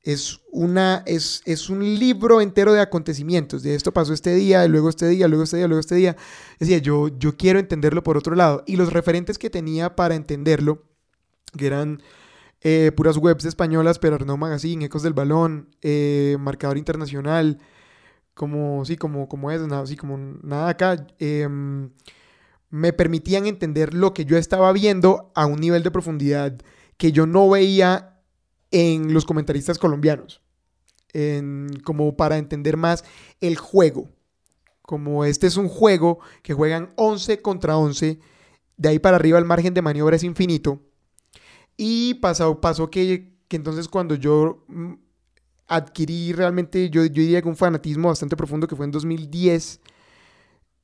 es, 0.05 0.39
una, 0.51 1.01
es, 1.07 1.41
es 1.45 1.67
un 1.67 1.83
libro 1.83 2.39
entero 2.39 2.73
de 2.73 2.79
acontecimientos. 2.79 3.63
De 3.63 3.73
esto 3.73 3.91
pasó 3.91 4.13
este 4.13 4.35
día, 4.35 4.67
luego 4.67 4.89
este 4.89 5.07
día, 5.07 5.27
luego 5.27 5.43
este 5.43 5.57
día, 5.57 5.67
luego 5.67 5.79
este 5.79 5.95
día. 5.95 6.15
Decía, 6.59 6.77
yo, 6.77 7.07
yo 7.07 7.35
quiero 7.35 7.57
entenderlo 7.57 8.03
por 8.03 8.15
otro 8.15 8.35
lado. 8.35 8.63
Y 8.67 8.75
los 8.75 8.93
referentes 8.93 9.39
que 9.39 9.49
tenía 9.49 9.95
para 9.95 10.13
entenderlo, 10.13 10.83
que 11.57 11.65
eran 11.65 12.03
eh, 12.61 12.91
puras 12.95 13.17
webs 13.17 13.45
españolas, 13.45 13.97
pero 13.97 14.15
Arnaud 14.15 14.37
Magazine, 14.37 14.85
Ecos 14.85 15.01
del 15.01 15.13
Balón, 15.13 15.75
eh, 15.81 16.37
Marcador 16.39 16.77
Internacional, 16.77 17.57
como, 18.35 18.85
sí, 18.85 18.97
como, 18.97 19.27
como 19.27 19.49
es, 19.49 19.59
nada, 19.61 19.85
como 19.99 20.17
nada 20.43 20.69
acá, 20.69 21.07
em, 21.17 21.89
me 22.69 22.93
permitían 22.93 23.47
entender 23.47 23.95
lo 23.95 24.13
que 24.13 24.25
yo 24.25 24.37
estaba 24.37 24.71
viendo 24.71 25.31
a 25.33 25.47
un 25.47 25.59
nivel 25.59 25.81
de 25.81 25.89
profundidad 25.89 26.57
que 26.97 27.11
yo 27.11 27.25
no 27.25 27.49
veía 27.49 28.14
en 28.75 29.13
los 29.13 29.25
comentaristas 29.25 29.79
colombianos, 29.79 30.41
en- 31.13 31.69
como 31.85 32.17
para 32.17 32.37
entender 32.37 32.77
más 32.77 33.05
el 33.41 33.57
juego. 33.57 34.09
Como 34.83 35.25
este 35.25 35.47
es 35.47 35.57
un 35.57 35.69
juego 35.69 36.19
que 36.43 36.53
juegan 36.53 36.93
11 36.97 37.41
contra 37.41 37.77
11, 37.77 38.19
de 38.77 38.89
ahí 38.89 38.99
para 38.99 39.17
arriba 39.17 39.39
el 39.39 39.45
margen 39.45 39.73
de 39.73 39.81
maniobra 39.81 40.15
es 40.17 40.23
infinito. 40.23 40.81
Y 41.77 42.15
pasó, 42.15 42.61
pasó 42.61 42.89
que, 42.89 43.33
que 43.47 43.55
entonces 43.57 43.87
cuando 43.87 44.15
yo 44.15 44.65
mm, 44.67 44.93
adquirí 45.67 46.33
realmente, 46.33 46.89
yo, 46.89 47.05
yo 47.05 47.21
diría 47.23 47.41
que 47.41 47.49
un 47.49 47.55
fanatismo 47.57 48.09
bastante 48.09 48.37
profundo 48.37 48.67
que 48.67 48.75
fue 48.75 48.85
en 48.85 48.91
2010, 48.91 49.81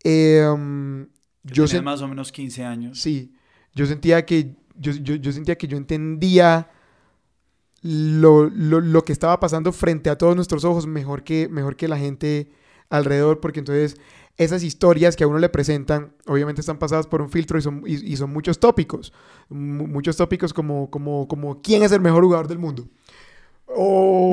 em, 0.04 1.08
yo 1.44 1.66
Yo 1.66 1.68
sen- 1.68 1.84
más 1.84 2.02
o 2.02 2.08
menos 2.08 2.32
15 2.32 2.64
años. 2.64 3.00
Sí, 3.00 3.34
yo 3.74 3.86
sentía 3.86 4.26
que 4.26 4.56
yo, 4.76 4.92
yo, 4.94 5.16
yo 5.16 5.32
sentía 5.32 5.58
que 5.58 5.68
yo 5.68 5.78
entendía 5.78 6.70
lo, 7.82 8.50
lo, 8.50 8.80
lo 8.80 9.04
que 9.04 9.12
estaba 9.14 9.40
pasando 9.40 9.72
frente 9.72 10.10
a 10.10 10.18
todos 10.18 10.36
nuestros 10.36 10.64
ojos 10.66 10.86
mejor 10.88 11.24
que, 11.24 11.48
mejor 11.50 11.76
que 11.76 11.88
la 11.88 11.98
gente 11.98 12.50
alrededor, 12.90 13.40
porque 13.40 13.60
entonces 13.60 13.98
esas 14.38 14.64
historias 14.64 15.16
que 15.16 15.24
a 15.24 15.28
uno 15.28 15.40
le 15.40 15.50
presentan, 15.50 16.14
obviamente 16.26 16.62
están 16.62 16.78
pasadas 16.80 17.08
por 17.08 17.22
un 17.22 17.30
filtro 17.30 17.58
y 17.58 17.62
son, 17.62 17.84
y, 17.86 18.14
y 18.14 18.18
son 18.18 18.32
muchos 18.32 18.60
tópicos, 18.60 19.14
mu- 19.50 19.88
muchos 19.88 20.16
tópicos 20.18 20.54
como, 20.54 20.90
como, 20.90 21.28
como 21.28 21.62
quién 21.62 21.84
es 21.84 21.92
el 21.92 22.02
mejor 22.02 22.24
jugador 22.24 22.48
del 22.48 22.60
mundo. 22.60 22.88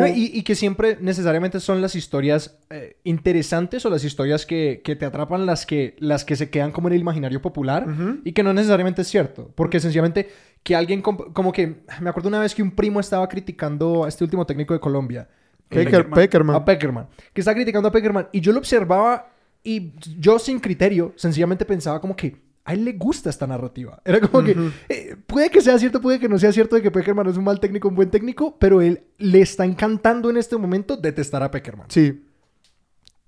No, 0.01 0.07
y, 0.09 0.33
y 0.35 0.43
que 0.43 0.57
siempre 0.57 0.99
necesariamente 1.01 1.61
son 1.61 1.81
las 1.81 1.95
historias 1.95 2.59
eh, 2.71 2.97
interesantes 3.05 3.87
o 3.87 3.91
las 3.91 4.03
historias 4.03 4.45
que, 4.45 4.81
que 4.83 4.97
te 4.97 5.05
atrapan 5.07 5.47
las 5.47 5.65
que, 5.65 5.95
las 6.01 6.25
que 6.25 6.35
se 6.35 6.51
quedan 6.51 6.73
como 6.73 6.89
en 6.89 6.95
el 6.95 7.01
imaginario 7.01 7.41
popular 7.41 7.87
y 8.25 8.33
que 8.33 8.43
no 8.43 8.53
necesariamente 8.53 9.03
es 9.03 9.09
cierto. 9.09 9.53
Porque 9.55 9.79
sencillamente 9.79 10.29
que 10.63 10.75
alguien, 10.77 11.01
como 11.03 11.53
que, 11.53 11.83
me 12.01 12.11
acuerdo 12.11 12.29
una 12.29 12.41
vez 12.41 12.55
que 12.55 12.63
un 12.63 12.73
primo 12.73 13.01
estaba 13.01 13.29
criticando 13.29 14.05
a 14.05 14.09
este 14.09 14.25
último 14.25 14.45
técnico 14.45 14.75
de 14.75 14.81
Colombia. 14.81 15.29
Pecker- 15.71 15.85
Peckerman. 16.09 16.15
Peckerman. 16.15 16.57
A 16.57 16.65
Peckerman. 16.65 17.07
Que 17.33 17.41
estaba 17.41 17.55
criticando 17.55 17.89
a 17.89 17.93
Peckerman. 17.93 18.29
Y 18.33 18.41
yo 18.41 18.53
lo 18.53 18.59
observaba 18.59 19.31
y 19.63 19.93
yo 20.19 20.39
sin 20.39 20.61
criterio, 20.61 21.13
sencillamente 21.17 21.65
pensaba 21.65 22.01
como 22.01 22.15
que 22.17 22.37
a 22.65 22.75
él 22.75 22.85
le 22.85 22.93
gusta 22.93 23.31
esta 23.31 23.47
narrativa. 23.47 24.01
Era 24.05 24.21
como 24.21 24.45
que 24.45 24.55
eh, 24.91 25.17
puede 25.27 25.51
que 25.51 25.61
sea 25.63 25.79
cierto, 25.79 26.01
puede 26.03 26.19
que 26.19 26.29
no 26.29 26.39
sea 26.39 26.53
cierto 26.53 26.77
de 26.77 26.83
que 26.83 26.91
Peckerman 26.91 27.27
es 27.27 27.37
un 27.39 27.45
mal 27.45 27.61
técnico, 27.61 27.89
un 27.89 27.95
buen 27.95 28.11
técnico, 28.11 28.59
pero 28.59 28.83
él 28.83 29.05
le 29.17 29.41
está 29.41 29.65
encantando 29.65 30.29
en 30.29 30.37
este 30.37 30.57
momento 30.57 30.97
detestar 30.97 31.43
a 31.43 31.51
Peckerman. 31.51 31.87
Sí. 31.91 32.25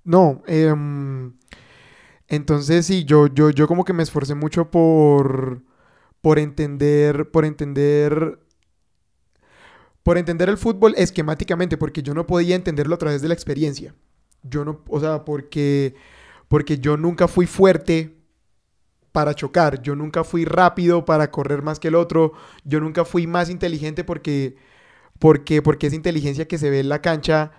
No, 0.05 0.43
em, 0.47 1.33
entonces 2.29 2.87
sí, 2.87 3.05
yo, 3.05 3.27
yo, 3.29 3.51
yo 3.51 3.67
como 3.67 3.85
que 3.85 3.93
me 3.93 4.03
esforcé 4.03 4.35
mucho 4.35 4.71
por, 4.71 5.63
por 6.21 6.39
entender, 6.39 7.31
por 7.31 7.45
entender, 7.45 8.39
por 10.03 10.19
entender 10.19 10.49
el 10.49 10.59
fútbol 10.59 10.95
esquemáticamente, 10.97 11.77
porque 11.77 12.03
yo 12.03 12.15
no 12.15 12.27
podía 12.27 12.57
entenderlo 12.57 12.95
a 12.95 12.99
través 12.99 13.23
de 13.23 13.29
la 13.29 13.35
experiencia. 13.35 13.95
Yo 14.43 14.65
no, 14.65 14.83
o 14.89 15.01
sea, 15.01 15.25
porque, 15.25 15.95
porque 16.49 16.79
yo 16.79 16.97
nunca 16.97 17.29
fui 17.29 17.47
fuerte 17.47 18.17
para 19.13 19.35
chocar, 19.35 19.83
yo 19.83 19.97
nunca 19.97 20.25
fui 20.25 20.45
rápido 20.45 21.05
para 21.05 21.31
correr 21.31 21.63
más 21.63 21.81
que 21.81 21.89
el 21.89 21.95
otro, 21.97 22.33
yo 22.65 22.81
nunca 22.81 23.05
fui 23.05 23.27
más 23.27 23.51
inteligente 23.51 24.05
porque, 24.05 24.57
porque, 25.19 25.63
porque 25.63 25.89
esa 25.89 25.97
inteligencia 25.97 26.47
que 26.47 26.59
se 26.59 26.71
ve 26.71 26.81
en 26.81 26.89
la 26.89 27.03
cancha 27.03 27.53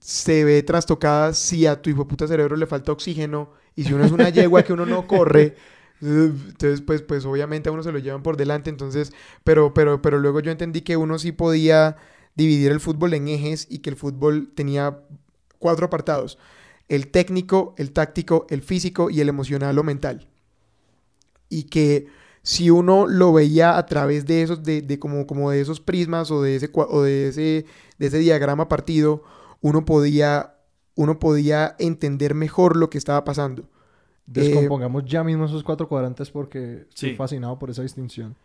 se 0.00 0.44
ve 0.44 0.62
trastocada 0.62 1.32
si 1.32 1.66
a 1.66 1.80
tu 1.80 1.90
hijo 1.90 2.06
puta 2.06 2.26
cerebro 2.26 2.56
le 2.56 2.66
falta 2.66 2.92
oxígeno 2.92 3.52
y 3.74 3.84
si 3.84 3.94
uno 3.94 4.04
es 4.04 4.12
una 4.12 4.28
yegua 4.28 4.62
que 4.62 4.72
uno 4.74 4.84
no 4.84 5.06
corre, 5.06 5.56
entonces 6.02 6.80
pues, 6.80 7.02
pues 7.02 7.24
obviamente 7.24 7.68
a 7.68 7.72
uno 7.72 7.82
se 7.82 7.92
lo 7.92 7.98
llevan 7.98 8.22
por 8.22 8.36
delante, 8.36 8.70
entonces, 8.70 9.12
pero, 9.44 9.72
pero, 9.72 10.02
pero 10.02 10.18
luego 10.18 10.40
yo 10.40 10.50
entendí 10.50 10.82
que 10.82 10.96
uno 10.96 11.18
sí 11.18 11.32
podía 11.32 11.96
dividir 12.34 12.72
el 12.72 12.80
fútbol 12.80 13.14
en 13.14 13.28
ejes 13.28 13.66
y 13.70 13.78
que 13.78 13.90
el 13.90 13.96
fútbol 13.96 14.52
tenía 14.54 14.98
cuatro 15.58 15.86
apartados, 15.86 16.38
el 16.88 17.08
técnico, 17.08 17.74
el 17.78 17.92
táctico, 17.92 18.46
el 18.50 18.62
físico 18.62 19.10
y 19.10 19.20
el 19.20 19.28
emocional 19.28 19.78
o 19.78 19.84
mental. 19.84 20.28
Y 21.48 21.64
que 21.64 22.08
si 22.42 22.70
uno 22.70 23.06
lo 23.06 23.32
veía 23.32 23.78
a 23.78 23.86
través 23.86 24.26
de 24.26 24.42
esos, 24.42 24.62
de, 24.64 24.82
de 24.82 24.98
como, 24.98 25.26
como 25.26 25.50
de 25.50 25.60
esos 25.60 25.80
prismas 25.80 26.30
o 26.30 26.42
de 26.42 26.56
ese, 26.56 26.70
o 26.72 27.02
de 27.02 27.28
ese, 27.28 27.66
de 27.98 28.06
ese 28.06 28.18
diagrama 28.18 28.68
partido, 28.68 29.22
uno 29.60 29.84
podía, 29.84 30.56
uno 30.96 31.18
podía 31.20 31.76
entender 31.78 32.34
mejor 32.34 32.76
lo 32.76 32.90
que 32.90 32.98
estaba 32.98 33.24
pasando. 33.24 33.68
Descompongamos 34.26 35.04
ya 35.04 35.24
mismo 35.24 35.44
esos 35.46 35.64
cuatro 35.64 35.88
cuadrantes 35.88 36.30
porque 36.30 36.86
estoy 36.88 37.10
Sí. 37.10 37.16
fascinado 37.16 37.58
por 37.58 37.70
esa 37.70 37.82
distinción. 37.82 38.36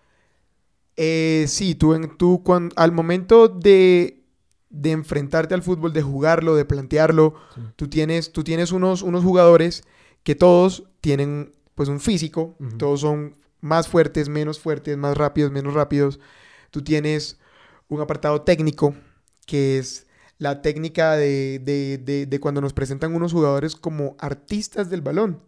Eh, 0.96 1.46
sí, 1.48 1.76
tú, 1.76 1.94
en, 1.94 2.18
tú 2.18 2.42
cuan- 2.44 2.72
al 2.76 2.92
momento 2.92 3.48
de, 3.48 4.24
de 4.70 4.92
enfrentarte 4.92 5.54
al 5.54 5.62
fútbol, 5.62 5.94
de 5.94 6.02
jugarlo, 6.02 6.56
de 6.56 6.66
plantearlo, 6.66 7.36
Sí. 7.54 7.62
tú 7.76 7.88
tienes, 7.88 8.32
tú 8.32 8.44
tienes 8.44 8.72
unos, 8.72 9.04
unos 9.04 9.24
jugadores 9.24 9.84
que 10.24 10.36
todos 10.36 10.84
tienen 11.02 11.54
pues 11.76 11.90
un 11.90 12.00
físico, 12.00 12.56
todos 12.80 13.02
son 13.02 13.36
más 13.62 13.88
fuertes, 13.88 14.30
menos 14.30 14.60
fuertes, 14.60 14.98
más 14.98 15.16
rápidos, 15.16 15.52
menos 15.52 15.76
rápidos. 15.76 16.20
Tú 16.72 16.84
tienes 16.84 17.38
un 17.88 18.02
apartado 18.02 18.42
técnico 18.42 18.96
que 19.46 19.78
es 19.78 20.08
la 20.40 20.63
técnica 20.63 21.16
de, 21.16 21.60
de- 21.60 22.00
de- 22.00 22.26
de 22.26 22.40
cuando 22.40 22.62
nos 22.62 22.74
presentan 22.74 23.13
unos 23.13 23.32
jugadores 23.32 23.76
como 23.76 24.16
artistas 24.20 24.90
del 24.90 25.02
balón. 25.02 25.40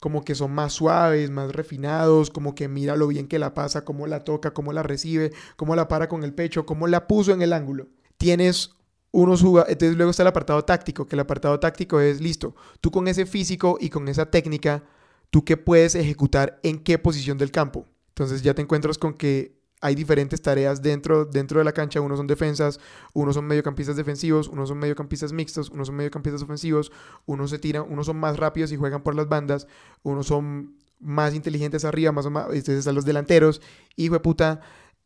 Como 0.00 0.24
que 0.24 0.34
son 0.34 0.52
más 0.52 0.72
suaves, 0.72 1.30
más 1.30 1.52
refinados, 1.52 2.30
como 2.30 2.54
que 2.54 2.68
mira 2.68 2.96
lo 2.96 3.06
bien 3.06 3.28
que 3.28 3.38
la 3.38 3.54
pasa, 3.54 3.84
cómo 3.84 4.06
la 4.06 4.24
toca, 4.24 4.52
cómo 4.52 4.72
la 4.72 4.82
recibe, 4.82 5.32
cómo 5.56 5.76
la 5.76 5.86
para 5.86 6.08
con 6.08 6.24
el 6.24 6.34
pecho, 6.34 6.66
cómo 6.66 6.88
la 6.88 7.06
puso 7.06 7.32
en 7.32 7.42
el 7.42 7.52
ángulo. 7.52 7.86
Tienes 8.16 8.70
unos 9.12 9.42
jugadores, 9.42 9.72
entonces 9.72 9.96
luego 9.96 10.10
está 10.10 10.22
el 10.22 10.28
apartado 10.28 10.64
táctico, 10.64 11.06
que 11.06 11.16
el 11.16 11.20
apartado 11.20 11.60
táctico 11.60 12.00
es 12.00 12.20
listo. 12.20 12.54
Tú 12.80 12.90
con 12.90 13.08
ese 13.08 13.26
físico 13.26 13.76
y 13.80 13.90
con 13.90 14.08
esa 14.08 14.30
técnica, 14.30 14.82
tú 15.30 15.44
qué 15.44 15.56
puedes 15.56 15.94
ejecutar 15.94 16.58
en 16.62 16.78
qué 16.78 16.98
posición 16.98 17.38
del 17.38 17.50
campo. 17.50 17.86
Entonces 18.08 18.42
ya 18.42 18.54
te 18.54 18.62
encuentras 18.62 18.98
con 18.98 19.14
que 19.14 19.59
hay 19.80 19.94
diferentes 19.94 20.42
tareas 20.42 20.82
dentro, 20.82 21.24
dentro 21.24 21.58
de 21.58 21.64
la 21.64 21.72
cancha. 21.72 22.00
Unos 22.00 22.18
son 22.18 22.26
defensas, 22.26 22.80
unos 23.14 23.34
son 23.34 23.46
mediocampistas 23.46 23.96
defensivos, 23.96 24.48
unos 24.48 24.68
son 24.68 24.78
mediocampistas 24.78 25.32
mixtos, 25.32 25.70
unos 25.70 25.88
son 25.88 25.96
mediocampistas 25.96 26.42
ofensivos, 26.42 26.92
unos 27.26 27.50
se 27.50 27.58
tiran, 27.58 27.86
unos 27.88 28.06
son 28.06 28.18
más 28.18 28.36
rápidos 28.36 28.72
y 28.72 28.76
juegan 28.76 29.02
por 29.02 29.14
las 29.14 29.28
bandas, 29.28 29.66
unos 30.02 30.26
son 30.26 30.76
más 31.00 31.34
inteligentes 31.34 31.84
arriba, 31.84 32.12
más 32.12 32.30
más, 32.30 32.44
entonces 32.46 32.80
están 32.80 32.94
los 32.94 33.06
delanteros, 33.06 33.62
hijo 33.96 34.14
de 34.14 34.20
puta, 34.20 34.60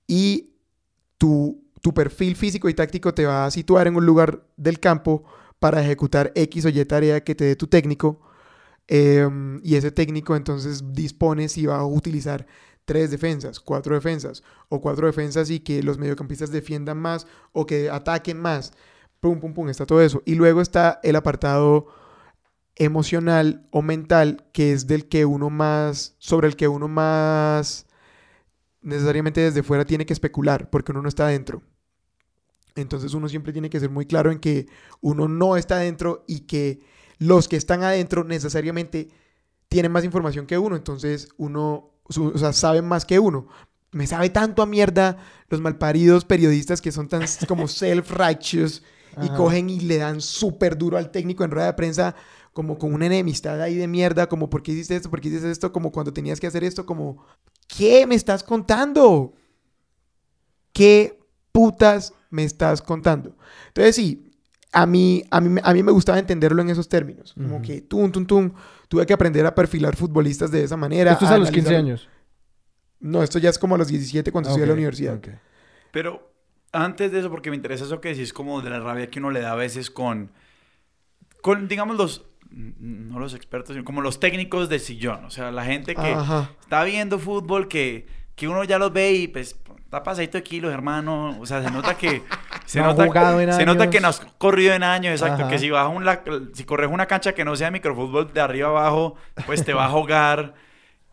y 0.08 0.54
tu, 1.18 1.64
tu 1.80 1.94
perfil 1.94 2.34
físico 2.34 2.68
y 2.68 2.74
táctico 2.74 3.14
te 3.14 3.26
va 3.26 3.46
a 3.46 3.50
situar 3.50 3.86
en 3.86 3.96
un 3.96 4.04
lugar 4.04 4.44
del 4.56 4.80
campo 4.80 5.24
para 5.60 5.82
ejecutar 5.82 6.32
X 6.34 6.64
o 6.66 6.68
Y 6.68 6.84
tarea 6.84 7.22
que 7.22 7.34
te 7.34 7.44
dé 7.44 7.56
tu 7.56 7.68
técnico. 7.68 8.20
Em, 8.86 9.60
y 9.62 9.76
ese 9.76 9.90
técnico 9.90 10.36
entonces 10.36 10.92
dispone 10.92 11.48
si 11.48 11.64
va 11.64 11.78
a 11.78 11.86
utilizar 11.86 12.46
tres 12.84 13.10
defensas, 13.10 13.60
cuatro 13.60 13.94
defensas 13.94 14.42
o 14.68 14.80
cuatro 14.80 15.06
defensas 15.06 15.50
y 15.50 15.60
que 15.60 15.82
los 15.82 15.98
mediocampistas 15.98 16.50
defiendan 16.50 16.98
más 16.98 17.26
o 17.52 17.66
que 17.66 17.90
ataquen 17.90 18.40
más. 18.40 18.72
Pum, 19.20 19.40
pum, 19.40 19.54
pum, 19.54 19.68
está 19.68 19.86
todo 19.86 20.00
eso. 20.02 20.22
Y 20.26 20.34
luego 20.34 20.60
está 20.60 21.00
el 21.02 21.16
apartado 21.16 21.86
emocional 22.76 23.66
o 23.70 23.82
mental 23.82 24.48
que 24.52 24.72
es 24.72 24.86
del 24.86 25.08
que 25.08 25.24
uno 25.24 25.50
más, 25.50 26.16
sobre 26.18 26.48
el 26.48 26.56
que 26.56 26.68
uno 26.68 26.88
más 26.88 27.86
necesariamente 28.82 29.40
desde 29.40 29.62
fuera 29.62 29.84
tiene 29.84 30.04
que 30.04 30.12
especular 30.12 30.68
porque 30.70 30.92
uno 30.92 31.02
no 31.02 31.08
está 31.08 31.26
dentro. 31.28 31.62
Entonces 32.74 33.14
uno 33.14 33.28
siempre 33.28 33.52
tiene 33.52 33.70
que 33.70 33.80
ser 33.80 33.90
muy 33.90 34.06
claro 34.06 34.30
en 34.30 34.40
que 34.40 34.66
uno 35.00 35.28
no 35.28 35.56
está 35.56 35.78
dentro 35.78 36.24
y 36.26 36.40
que 36.40 36.80
los 37.18 37.48
que 37.48 37.56
están 37.56 37.82
adentro 37.82 38.24
necesariamente 38.24 39.08
tienen 39.68 39.92
más 39.92 40.04
información 40.04 40.46
que 40.46 40.58
uno. 40.58 40.76
Entonces 40.76 41.28
uno 41.36 41.93
o 42.04 42.38
sea, 42.38 42.52
sabe 42.52 42.82
más 42.82 43.04
que 43.04 43.18
uno. 43.18 43.48
Me 43.92 44.06
sabe 44.06 44.30
tanto 44.30 44.62
a 44.62 44.66
mierda 44.66 45.18
los 45.48 45.60
malparidos 45.60 46.24
periodistas 46.24 46.80
que 46.80 46.92
son 46.92 47.08
tan 47.08 47.22
como 47.48 47.64
self-righteous 47.64 48.82
y 49.22 49.28
cogen 49.30 49.70
y 49.70 49.80
le 49.80 49.98
dan 49.98 50.20
súper 50.20 50.76
duro 50.76 50.98
al 50.98 51.10
técnico 51.10 51.44
en 51.44 51.52
rueda 51.52 51.66
de 51.66 51.74
prensa 51.74 52.16
como 52.52 52.78
con 52.78 52.94
una 52.94 53.06
enemistad 53.06 53.60
ahí 53.60 53.74
de 53.74 53.88
mierda, 53.88 54.28
como 54.28 54.48
¿por 54.48 54.62
qué 54.62 54.72
hiciste 54.72 54.96
esto? 54.96 55.10
¿Por 55.10 55.20
qué 55.20 55.28
hiciste 55.28 55.50
esto? 55.50 55.72
Como 55.72 55.92
cuando 55.92 56.12
tenías 56.12 56.40
que 56.40 56.46
hacer 56.46 56.64
esto, 56.64 56.86
como 56.86 57.24
¿qué 57.66 58.06
me 58.06 58.14
estás 58.14 58.42
contando? 58.42 59.34
¿Qué 60.72 61.20
putas 61.52 62.14
me 62.30 62.44
estás 62.44 62.80
contando? 62.80 63.36
Entonces 63.68 63.96
sí, 63.96 64.30
a 64.72 64.86
mí, 64.86 65.24
a 65.30 65.40
mí, 65.40 65.60
a 65.62 65.72
mí 65.72 65.82
me 65.82 65.92
gustaba 65.92 66.18
entenderlo 66.18 66.62
en 66.62 66.70
esos 66.70 66.88
términos. 66.88 67.34
Como 67.34 67.62
que, 67.62 67.80
tum, 67.80 68.10
tum, 68.10 68.26
tum, 68.26 68.52
tuve 68.94 69.06
que 69.06 69.12
aprender 69.12 69.44
a 69.44 69.52
perfilar 69.52 69.96
futbolistas 69.96 70.52
de 70.52 70.62
esa 70.62 70.76
manera. 70.76 71.12
¿Esto 71.12 71.24
es 71.24 71.30
a, 71.32 71.38
los 71.38 71.50
15 71.50 71.76
años? 71.76 72.08
No, 73.00 73.24
esto 73.24 73.40
ya 73.40 73.50
es 73.50 73.58
como 73.58 73.74
a 73.74 73.78
los 73.78 73.88
17 73.88 74.30
cuando 74.30 74.50
estudié 74.50 74.64
a 74.64 74.68
la 74.68 74.74
universidad. 74.74 75.20
Pero 75.90 76.30
antes 76.72 77.10
de 77.10 77.18
eso, 77.18 77.28
porque 77.28 77.50
me 77.50 77.56
interesa 77.56 77.84
eso 77.84 78.00
que 78.00 78.10
decís, 78.10 78.32
como 78.32 78.62
de 78.62 78.70
la 78.70 78.78
rabia 78.78 79.10
que 79.10 79.18
uno 79.18 79.32
le 79.32 79.40
da 79.40 79.50
a 79.50 79.56
veces 79.56 79.90
con, 79.90 80.30
con 81.42 81.66
digamos, 81.66 81.96
los, 81.96 82.24
no 82.50 83.18
los 83.18 83.34
expertos, 83.34 83.74
sino 83.74 83.84
como 83.84 84.00
los 84.00 84.20
técnicos 84.20 84.68
de 84.68 84.78
sillón. 84.78 85.24
O 85.24 85.30
sea, 85.30 85.50
la 85.50 85.64
gente 85.64 85.96
que 85.96 86.16
está 86.60 86.84
viendo 86.84 87.18
fútbol, 87.18 87.66
que, 87.66 88.06
que 88.36 88.46
uno 88.46 88.62
ya 88.62 88.78
los 88.78 88.92
ve 88.92 89.12
y 89.12 89.26
pues 89.26 89.56
está 89.94 90.02
pasadito 90.02 90.38
de 90.38 90.42
kilos, 90.42 90.72
hermano. 90.72 91.36
O 91.40 91.46
sea, 91.46 91.62
se 91.62 91.70
nota 91.70 91.96
que. 91.96 92.22
Se, 92.66 92.80
nota, 92.80 93.04
se 93.52 93.66
nota 93.66 93.90
que 93.90 94.00
no 94.00 94.08
has 94.08 94.20
corrido 94.38 94.72
en 94.72 94.82
años, 94.82 95.12
exacto. 95.12 95.46
Que 95.48 95.58
si 95.58 95.68
vas 95.68 95.86
un, 95.86 96.08
si 96.54 96.64
corres 96.64 96.90
una 96.90 97.04
cancha 97.04 97.34
que 97.34 97.44
no 97.44 97.54
sea 97.56 97.70
microfútbol 97.70 98.32
de 98.32 98.40
arriba 98.40 98.70
abajo, 98.70 99.16
pues 99.44 99.66
te 99.66 99.74
va 99.74 99.84
a 99.84 99.90
jugar. 99.90 100.54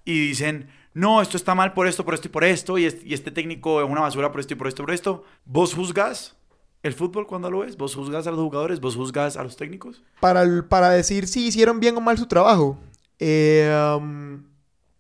Y 0.06 0.28
dicen, 0.28 0.70
no, 0.94 1.22
esto 1.22 1.36
está 1.36 1.54
mal 1.54 1.74
por 1.74 1.88
esto, 1.88 2.06
por 2.06 2.14
esto 2.14 2.30
y 2.30 2.32
por 2.32 2.46
esto. 2.46 2.78
Y 2.78 2.86
este, 2.86 3.06
y 3.06 3.14
este 3.14 3.32
técnico 3.32 3.82
es 3.82 3.90
una 3.90 4.00
basura 4.00 4.32
por 4.32 4.40
esto 4.40 4.54
y 4.54 4.56
por 4.56 4.70
esto 4.70 4.82
y 4.82 4.86
por 4.86 4.94
esto. 4.94 5.24
¿Vos 5.44 5.74
juzgas 5.74 6.38
el 6.84 6.94
fútbol 6.94 7.28
cuando 7.28 7.52
lo 7.52 7.60
ves? 7.60 7.76
¿Vos 7.76 7.96
juzgas 7.96 8.26
a 8.28 8.32
los 8.32 8.40
jugadores? 8.40 8.80
¿Vos 8.80 8.96
juzgas 8.96 9.36
a 9.36 9.44
los 9.44 9.58
técnicos? 9.58 10.02
Para, 10.22 10.46
para 10.70 10.92
decir 10.92 11.28
si 11.28 11.48
hicieron 11.48 11.82
bien 11.82 11.98
o 11.98 12.02
mal 12.02 12.18
su 12.18 12.28
trabajo. 12.28 12.80
Eh. 13.20 13.70
Um, 13.98 14.51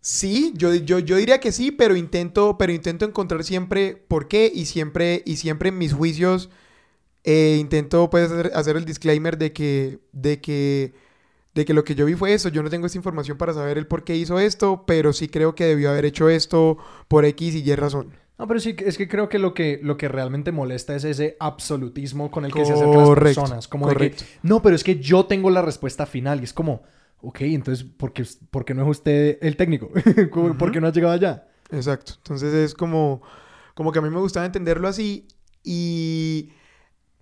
Sí, 0.01 0.51
yo, 0.55 0.73
yo, 0.73 0.97
yo 0.97 1.15
diría 1.17 1.39
que 1.39 1.51
sí, 1.51 1.71
pero 1.71 1.95
intento, 1.95 2.57
pero 2.57 2.73
intento 2.73 3.05
encontrar 3.05 3.43
siempre 3.43 3.95
por 3.95 4.27
qué 4.27 4.51
y 4.53 4.65
siempre, 4.65 5.21
y 5.27 5.35
siempre 5.35 5.69
en 5.69 5.77
mis 5.77 5.93
juicios 5.93 6.49
eh, 7.23 7.57
intento 7.59 8.09
pues, 8.09 8.31
hacer, 8.31 8.77
el 8.77 8.85
disclaimer 8.85 9.37
de 9.37 9.53
que, 9.53 9.99
de, 10.11 10.41
que, 10.41 10.93
de 11.53 11.65
que 11.65 11.73
lo 11.75 11.83
que 11.83 11.93
yo 11.93 12.05
vi 12.05 12.15
fue 12.15 12.33
eso. 12.33 12.49
Yo 12.49 12.63
no 12.63 12.69
tengo 12.71 12.87
esta 12.87 12.97
información 12.97 13.37
para 13.37 13.53
saber 13.53 13.77
el 13.77 13.85
por 13.85 14.03
qué 14.03 14.15
hizo 14.15 14.39
esto, 14.39 14.85
pero 14.87 15.13
sí 15.13 15.27
creo 15.27 15.53
que 15.53 15.65
debió 15.65 15.91
haber 15.91 16.05
hecho 16.05 16.29
esto 16.29 16.77
por 17.07 17.23
X 17.25 17.53
y 17.53 17.59
Y 17.59 17.75
razón. 17.75 18.11
No, 18.39 18.47
pero 18.47 18.59
sí, 18.59 18.75
es 18.79 18.97
que 18.97 19.07
creo 19.07 19.29
que 19.29 19.37
lo 19.37 19.53
que, 19.53 19.79
lo 19.83 19.97
que 19.97 20.07
realmente 20.07 20.51
molesta 20.51 20.95
es 20.95 21.03
ese 21.03 21.37
absolutismo 21.39 22.31
con 22.31 22.43
el 22.43 22.51
que 22.51 22.65
se 22.65 22.73
acercan 22.73 23.07
las 23.07 23.19
personas. 23.19 23.67
Como 23.67 23.85
correcto. 23.85 24.23
no, 24.41 24.63
pero 24.63 24.75
es 24.75 24.83
que 24.83 24.99
yo 24.99 25.27
tengo 25.27 25.51
la 25.51 25.61
respuesta 25.61 26.07
final 26.07 26.41
y 26.41 26.45
es 26.45 26.53
como 26.53 26.81
ok, 27.21 27.41
entonces, 27.41 27.85
¿por 27.85 28.13
qué, 28.13 28.73
no 28.73 28.83
es 28.83 28.97
usted 28.97 29.37
el 29.41 29.55
técnico? 29.57 29.89
¿Por 30.31 30.71
qué 30.71 30.81
no 30.81 30.87
ha 30.87 30.91
llegado 30.91 31.13
allá? 31.13 31.47
Exacto. 31.71 32.13
Entonces 32.17 32.53
es 32.53 32.73
como, 32.73 33.21
como 33.75 33.91
que 33.91 33.99
a 33.99 34.01
mí 34.01 34.09
me 34.09 34.19
gustaba 34.19 34.45
entenderlo 34.45 34.87
así 34.87 35.27
y, 35.63 36.51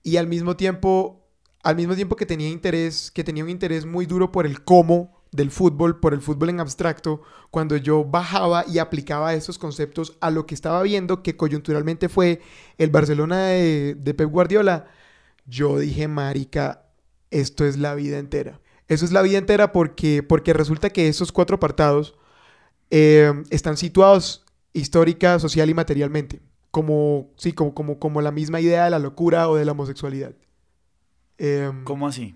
y 0.03 0.17
al 0.17 0.27
mismo 0.27 0.55
tiempo, 0.55 1.27
al 1.63 1.75
mismo 1.75 1.95
tiempo 1.95 2.15
que 2.15 2.25
tenía 2.25 2.49
interés, 2.49 3.11
que 3.11 3.23
tenía 3.23 3.43
un 3.43 3.49
interés 3.49 3.85
muy 3.85 4.05
duro 4.05 4.31
por 4.31 4.45
el 4.45 4.63
cómo 4.63 5.19
del 5.31 5.51
fútbol, 5.51 5.99
por 5.99 6.13
el 6.13 6.21
fútbol 6.21 6.49
en 6.49 6.59
abstracto, 6.59 7.21
cuando 7.51 7.77
yo 7.77 8.03
bajaba 8.03 8.65
y 8.67 8.79
aplicaba 8.79 9.35
esos 9.35 9.59
conceptos 9.59 10.17
a 10.21 10.31
lo 10.31 10.47
que 10.47 10.55
estaba 10.55 10.81
viendo, 10.81 11.21
que 11.21 11.37
coyunturalmente 11.37 12.09
fue 12.09 12.41
el 12.79 12.89
Barcelona 12.89 13.47
de, 13.47 13.95
de 13.95 14.13
Pep 14.15 14.29
Guardiola, 14.29 14.87
yo 15.45 15.77
dije, 15.77 16.07
marica, 16.07 16.85
esto 17.29 17.65
es 17.65 17.77
la 17.77 17.93
vida 17.93 18.17
entera. 18.17 18.59
Eso 18.89 19.05
es 19.05 19.11
la 19.11 19.21
vida 19.21 19.37
entera 19.37 19.71
porque, 19.71 20.23
porque 20.23 20.51
resulta 20.51 20.89
que 20.89 21.07
esos 21.07 21.31
cuatro 21.31 21.55
apartados 21.55 22.15
eh, 22.89 23.31
están 23.51 23.77
situados 23.77 24.43
histórica, 24.73 25.39
social 25.39 25.69
y 25.69 25.73
materialmente. 25.73 26.41
Como, 26.71 27.29
sí, 27.37 27.53
como, 27.53 27.73
como, 27.73 27.99
como 27.99 28.21
la 28.21 28.31
misma 28.31 28.59
idea 28.59 28.83
de 28.83 28.89
la 28.89 28.99
locura 28.99 29.47
o 29.47 29.55
de 29.55 29.65
la 29.65 29.71
homosexualidad. 29.71 30.33
Em, 31.37 31.83
¿Cómo 31.83 32.07
así? 32.07 32.35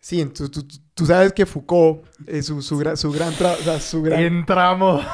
Sí, 0.00 0.24
tú, 0.24 0.50
tú, 0.94 1.06
sabes 1.06 1.32
que 1.32 1.46
Foucault, 1.46 2.04
eh, 2.26 2.42
su, 2.42 2.60
su, 2.60 2.76
gran, 2.76 2.96
su 2.96 3.12
gran, 3.12 3.32
su 3.80 4.02
gran 4.02 4.20
Entramos. 4.20 5.06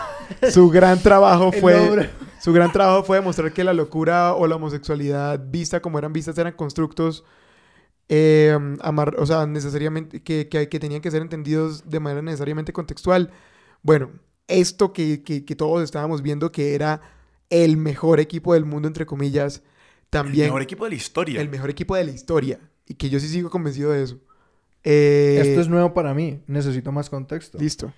Su 0.50 0.70
gran 0.70 0.98
trabajo 0.98 1.52
fue, 1.60 2.08
su 2.40 2.54
gran 2.54 2.72
trabajo 2.72 3.04
fue 3.04 3.18
demostrar 3.18 3.52
que 3.52 3.64
la 3.64 3.74
locura 3.74 4.32
o 4.32 4.46
la 4.46 4.56
homosexualidad 4.56 5.38
vista 5.50 5.80
como 5.80 5.98
eran 5.98 6.14
vistas 6.14 6.38
eran 6.38 6.54
constructos 6.54 7.22
eh, 8.08 8.56
o 9.18 9.26
sea, 9.26 9.46
necesariamente, 9.46 10.22
que, 10.22 10.48
que, 10.48 10.80
tenían 10.80 11.00
que 11.00 11.10
ser 11.10 11.22
entendidos 11.22 11.88
de 11.88 12.00
manera 12.00 12.22
necesariamente 12.22 12.72
contextual. 12.72 13.30
Bueno, 13.82 14.10
esto 14.46 14.92
que, 14.92 15.22
que, 15.22 15.56
todos 15.56 15.82
estábamos 15.82 16.22
viendo 16.22 16.50
que 16.50 16.74
era 16.74 17.02
el 17.50 17.76
mejor 17.76 18.20
equipo 18.20 18.54
del 18.54 18.64
mundo, 18.64 18.88
entre 18.88 19.04
comillas, 19.04 19.62
también... 20.10 20.44
El 20.44 20.50
mejor 20.50 20.62
equipo 20.62 20.84
de 20.84 20.90
la 20.90 20.96
historia. 20.96 21.40
El 21.40 21.50
mejor 21.50 21.70
equipo 21.70 21.96
de 21.96 22.04
la 22.04 22.10
historia. 22.10 22.60
Y 22.86 22.94
que 22.94 23.10
yo 23.10 23.20
sí 23.20 23.28
sigo 23.28 23.50
convencido 23.50 23.92
de 23.92 24.02
eso. 24.02 24.18
Eh, 24.84 25.40
esto 25.42 25.60
es 25.60 25.68
nuevo 25.68 25.92
para 25.92 26.14
mí. 26.14 26.40
Necesito 26.46 26.92
más 26.92 27.10
contexto. 27.10 27.58
Listo. 27.58 27.92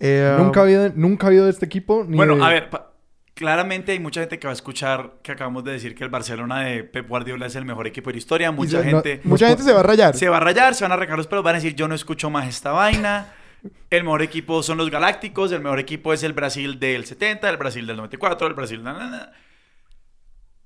nunca, 0.00 0.60
ha 0.60 0.62
habido, 0.64 0.90
nunca 0.96 1.26
ha 1.26 1.28
habido 1.28 1.44
de 1.44 1.50
este 1.50 1.66
equipo. 1.66 2.04
bueno, 2.04 2.44
a 2.44 2.48
ver, 2.50 2.68
claramente 3.38 3.92
hay 3.92 4.00
mucha 4.00 4.20
gente 4.20 4.40
que 4.40 4.48
va 4.48 4.50
a 4.50 4.54
escuchar 4.54 5.12
que 5.22 5.30
acabamos 5.30 5.62
de 5.62 5.70
decir 5.70 5.94
que 5.94 6.02
el 6.02 6.10
Barcelona 6.10 6.62
de 6.62 6.82
Pep 6.82 7.08
Guardiola 7.08 7.46
es 7.46 7.54
el 7.54 7.64
mejor 7.64 7.86
equipo 7.86 8.10
de 8.10 8.14
la 8.14 8.18
historia. 8.18 8.50
Mucha 8.50 8.82
gente... 8.82 9.20
mucha 9.22 9.46
gente 9.46 9.62
se 9.62 9.72
va 9.72 9.78
a 9.78 9.84
rayar. 9.84 10.16
Se 10.16 10.28
va 10.28 10.38
a 10.38 10.40
rayar, 10.40 10.74
se 10.74 10.82
van 10.82 10.90
a 10.90 10.94
arrancar 10.96 11.16
los 11.16 11.28
pelos, 11.28 11.44
van 11.44 11.54
a 11.54 11.58
decir 11.58 11.76
yo 11.76 11.86
no 11.86 11.94
escucho 11.94 12.30
más 12.30 12.48
esta 12.48 12.72
vaina. 12.72 13.32
El 13.90 14.02
mejor 14.02 14.22
equipo 14.22 14.60
son 14.64 14.76
los 14.78 14.90
Galácticos, 14.90 15.52
el 15.52 15.60
mejor 15.60 15.78
equipo 15.78 16.12
es 16.12 16.24
el 16.24 16.32
Brasil 16.32 16.80
del 16.80 17.06
70, 17.06 17.48
el 17.48 17.56
Brasil 17.56 17.86
del 17.86 17.96
94, 17.96 18.48
el 18.48 18.54
Brasil... 18.54 18.82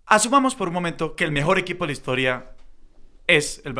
Asumamos 0.06 0.54
por 0.54 0.68
un 0.68 0.74
momento 0.74 1.14
que 1.14 1.24
el 1.24 1.32
mejor 1.32 1.58
equipo 1.58 1.84
de 1.84 1.88
la 1.88 1.92
historia 1.92 2.52
es 3.26 3.60
el 3.66 3.74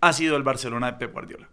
ha 0.00 0.12
sido 0.14 0.36
el 0.36 0.42
Barcelona 0.42 0.92
de 0.92 0.98
Pep 0.98 1.12
Guardiola. 1.12 1.48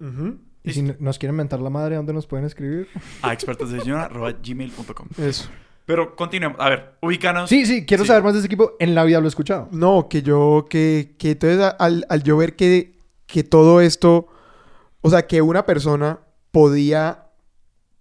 Y 0.63 0.71
si 0.71 0.83
nos 0.83 1.19
quieren 1.19 1.35
mentar 1.35 1.59
la 1.59 1.69
madre, 1.69 1.97
¿dónde 1.97 2.13
nos 2.13 2.27
pueden 2.27 2.45
escribir? 2.45 2.87
A 3.21 3.33
expertosdeseñora.gmail.com 3.33 5.07
Eso. 5.17 5.49
Pero 5.91 6.15
continuemos. 6.15 6.57
A 6.61 6.69
ver, 6.69 6.95
ubícanos. 7.01 7.49
Sí, 7.49 7.65
sí, 7.65 7.85
quiero 7.85 8.05
saber 8.05 8.23
más 8.23 8.31
de 8.31 8.39
ese 8.39 8.45
equipo. 8.45 8.77
En 8.79 8.95
la 8.95 9.03
vida 9.03 9.19
lo 9.19 9.25
he 9.25 9.27
escuchado. 9.27 9.67
No, 9.71 10.07
que 10.07 10.21
yo, 10.21 10.65
que, 10.69 11.15
que 11.17 11.31
entonces 11.31 11.73
al, 11.79 12.05
al 12.07 12.23
yo 12.23 12.37
ver 12.37 12.55
que, 12.55 12.97
que 13.25 13.43
todo 13.43 13.81
esto, 13.81 14.29
o 15.01 15.09
sea, 15.09 15.27
que 15.27 15.41
una 15.41 15.65
persona 15.65 16.21
podía 16.51 17.25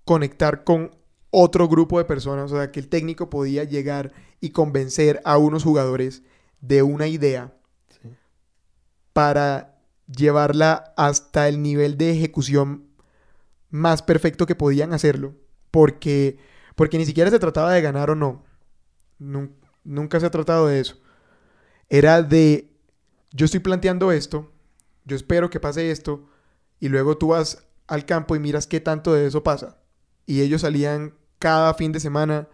conectar 0.05 0.63
con 0.63 0.93
otro 1.31 1.67
grupo 1.67 1.99
de 1.99 2.05
personas, 2.05 2.53
o 2.53 2.57
sea, 2.59 2.71
que 2.71 2.79
el 2.79 2.89
técnico 2.89 3.29
podía 3.29 3.65
llegar 3.65 4.13
y 4.41 4.51
convencer 4.51 5.21
a 5.25 5.37
unos 5.37 5.65
jugadores 5.65 6.23
de 6.61 6.85
una 6.85 7.09
idea 7.09 7.55
para 9.13 9.81
llevarla 10.07 10.95
hasta 10.97 11.49
el 11.49 11.61
nivel 11.61 11.99
de 11.99 12.13
ejecución 12.13 12.85
más 13.69 14.01
perfecto 14.03 14.47
que 14.47 14.55
podían 14.55 14.93
hacerlo, 14.93 15.35
porque 15.73 16.39
porque 16.81 16.97
ni 16.97 17.05
siquiera 17.05 17.29
se 17.31 17.39
trataba 17.39 17.75
de 17.75 17.83
ganar 17.83 18.09
o 18.09 18.15
no. 18.15 18.43
Nunca 19.85 20.19
se 20.19 20.25
ha 20.25 20.31
tratado 20.31 20.67
de 20.67 20.81
eso. 20.81 20.97
Era 21.91 22.23
de, 22.23 22.71
yo 23.33 23.45
estoy 23.45 23.61
planteando 23.61 24.13
esto, 24.13 24.51
yo 25.05 25.15
espero 25.15 25.51
que 25.51 25.61
pase 25.61 25.91
esto, 25.91 26.27
y 26.79 26.89
luego 26.89 27.19
tú 27.19 27.29
vas 27.29 27.67
al 27.87 28.07
campo 28.07 28.35
y 28.35 28.39
miras 28.39 28.67
qué 28.67 28.81
tanto 28.81 29.13
de 29.13 29.27
eso 29.27 29.43
pasa. 29.43 29.77
Y 30.25 30.41
ellos 30.41 30.63
salían 30.63 31.13
cada 31.39 31.75
fin 31.75 31.93
de 31.93 32.01
semana 32.01 32.49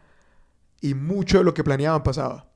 y 0.81 0.95
mucho 0.95 1.39
de 1.39 1.45
lo 1.45 1.55
que 1.55 1.63
planeaban 1.63 2.03
pasaba. 2.03 2.51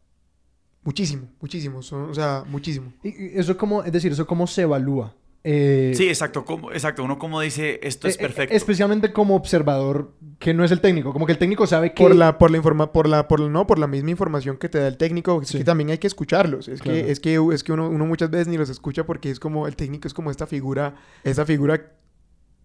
Muchísimo, 0.83 1.29
muchísimo. 1.41 1.79
O 1.79 2.15
sea, 2.15 2.43
muchísimo. 2.49 2.93
Y- 3.05 3.39
eso 3.39 3.57
como, 3.57 3.85
es 3.85 3.93
decir, 3.93 4.11
eso 4.11 4.27
cómo 4.27 4.49
se 4.49 4.63
evalúa. 4.63 5.15
Eh, 5.43 5.93
Sí, 5.95 6.07
exacto. 6.09 6.45
como- 6.45 6.71
exacto. 6.73 7.03
Uno 7.03 7.19
como 7.19 7.41
dice, 7.41 7.81
esto 7.83 8.09
es 8.09 8.15
eh, 8.15 8.19
eh, 8.19 8.23
perfecto. 8.23 8.55
especialmente 8.55 9.13
como 9.13 9.35
observador, 9.37 10.13
que 10.39 10.53
no 10.53 10.65
es 10.65 10.71
el 10.71 10.81
técnico. 10.81 11.13
Como 11.13 11.25
que 11.27 11.33
el 11.33 11.39
técnico 11.39 11.67
sabe 11.67 11.95
que... 11.95 12.03
Por 12.03 12.15
la, 12.15 12.37
por 12.39 12.51
la 12.51 12.59
informa, 12.59 12.93
por 12.93 13.09
la, 13.09 13.27
por 13.27 13.41
la- 13.41 13.49
no, 13.49 13.67
por 13.67 13.79
la 13.79 13.87
misma 13.87 14.11
información 14.11 14.59
que 14.59 14.69
te 14.69 14.79
da 14.79 14.87
el 14.89 14.97
técnico, 14.99 15.41
es 15.41 15.49
Sí. 15.49 15.59
que 15.59 15.65
también 15.65 15.91
hay 15.91 15.99
que 15.99 16.07
escucharlos. 16.07 16.69
Es 16.69 16.81
Claro. 16.83 16.99
que, 17.01 17.11
es 17.11 17.21
que, 17.21 17.41
es 17.55 17.65
que 17.65 17.73
uno, 17.73 17.89
uno 17.89 18.05
muchas 18.07 18.31
veces 18.31 18.49
ni 18.49 18.59
los 18.59 18.69
escucha 18.69 19.05
porque 19.07 19.31
es 19.31 19.41
como, 19.41 19.67
el 19.67 19.77
técnico 19.77 20.07
es 20.09 20.15
como 20.15 20.31
esta 20.31 20.47
figura, 20.47 20.95
esa 21.25 21.47
figura 21.47 21.93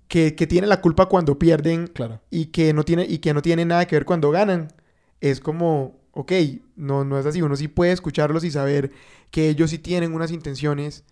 que, 0.08 0.36
que 0.36 0.46
tiene 0.48 0.68
la 0.68 0.82
culpa 0.82 1.08
cuando 1.08 1.40
pierden 1.40 1.88
Claro. 1.88 2.22
y 2.30 2.48
que 2.48 2.74
no 2.74 2.84
tiene, 2.84 3.06
y 3.08 3.20
que 3.20 3.34
no 3.34 3.42
tiene 3.42 3.66
nada 3.66 3.86
que 3.88 3.96
ver 3.96 4.06
cuando 4.06 4.32
ganan. 4.32 4.68
Es 5.22 5.40
como, 5.40 6.00
ok, 6.12 6.32
no, 6.76 7.06
no 7.06 7.18
es 7.18 7.26
así. 7.26 7.42
Uno 7.42 7.56
sí 7.56 7.68
puede 7.70 7.94
escucharlos 7.94 8.44
y 8.44 8.52
saber 8.52 8.92
que 9.32 9.50
ellos 9.50 9.70
sí 9.70 9.80
tienen 9.80 10.14
unas 10.14 10.32
intenciones 10.32 11.06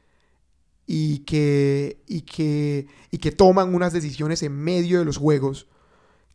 y 0.85 1.19
que, 1.19 2.01
y 2.07 2.21
que, 2.21 2.87
y 3.11 3.17
que 3.19 3.31
toman 3.31 3.73
unas 3.73 3.93
decisiones 3.93 4.43
en 4.43 4.53
medio 4.55 4.99
de 4.99 5.05
los 5.05 5.17
juegos 5.17 5.67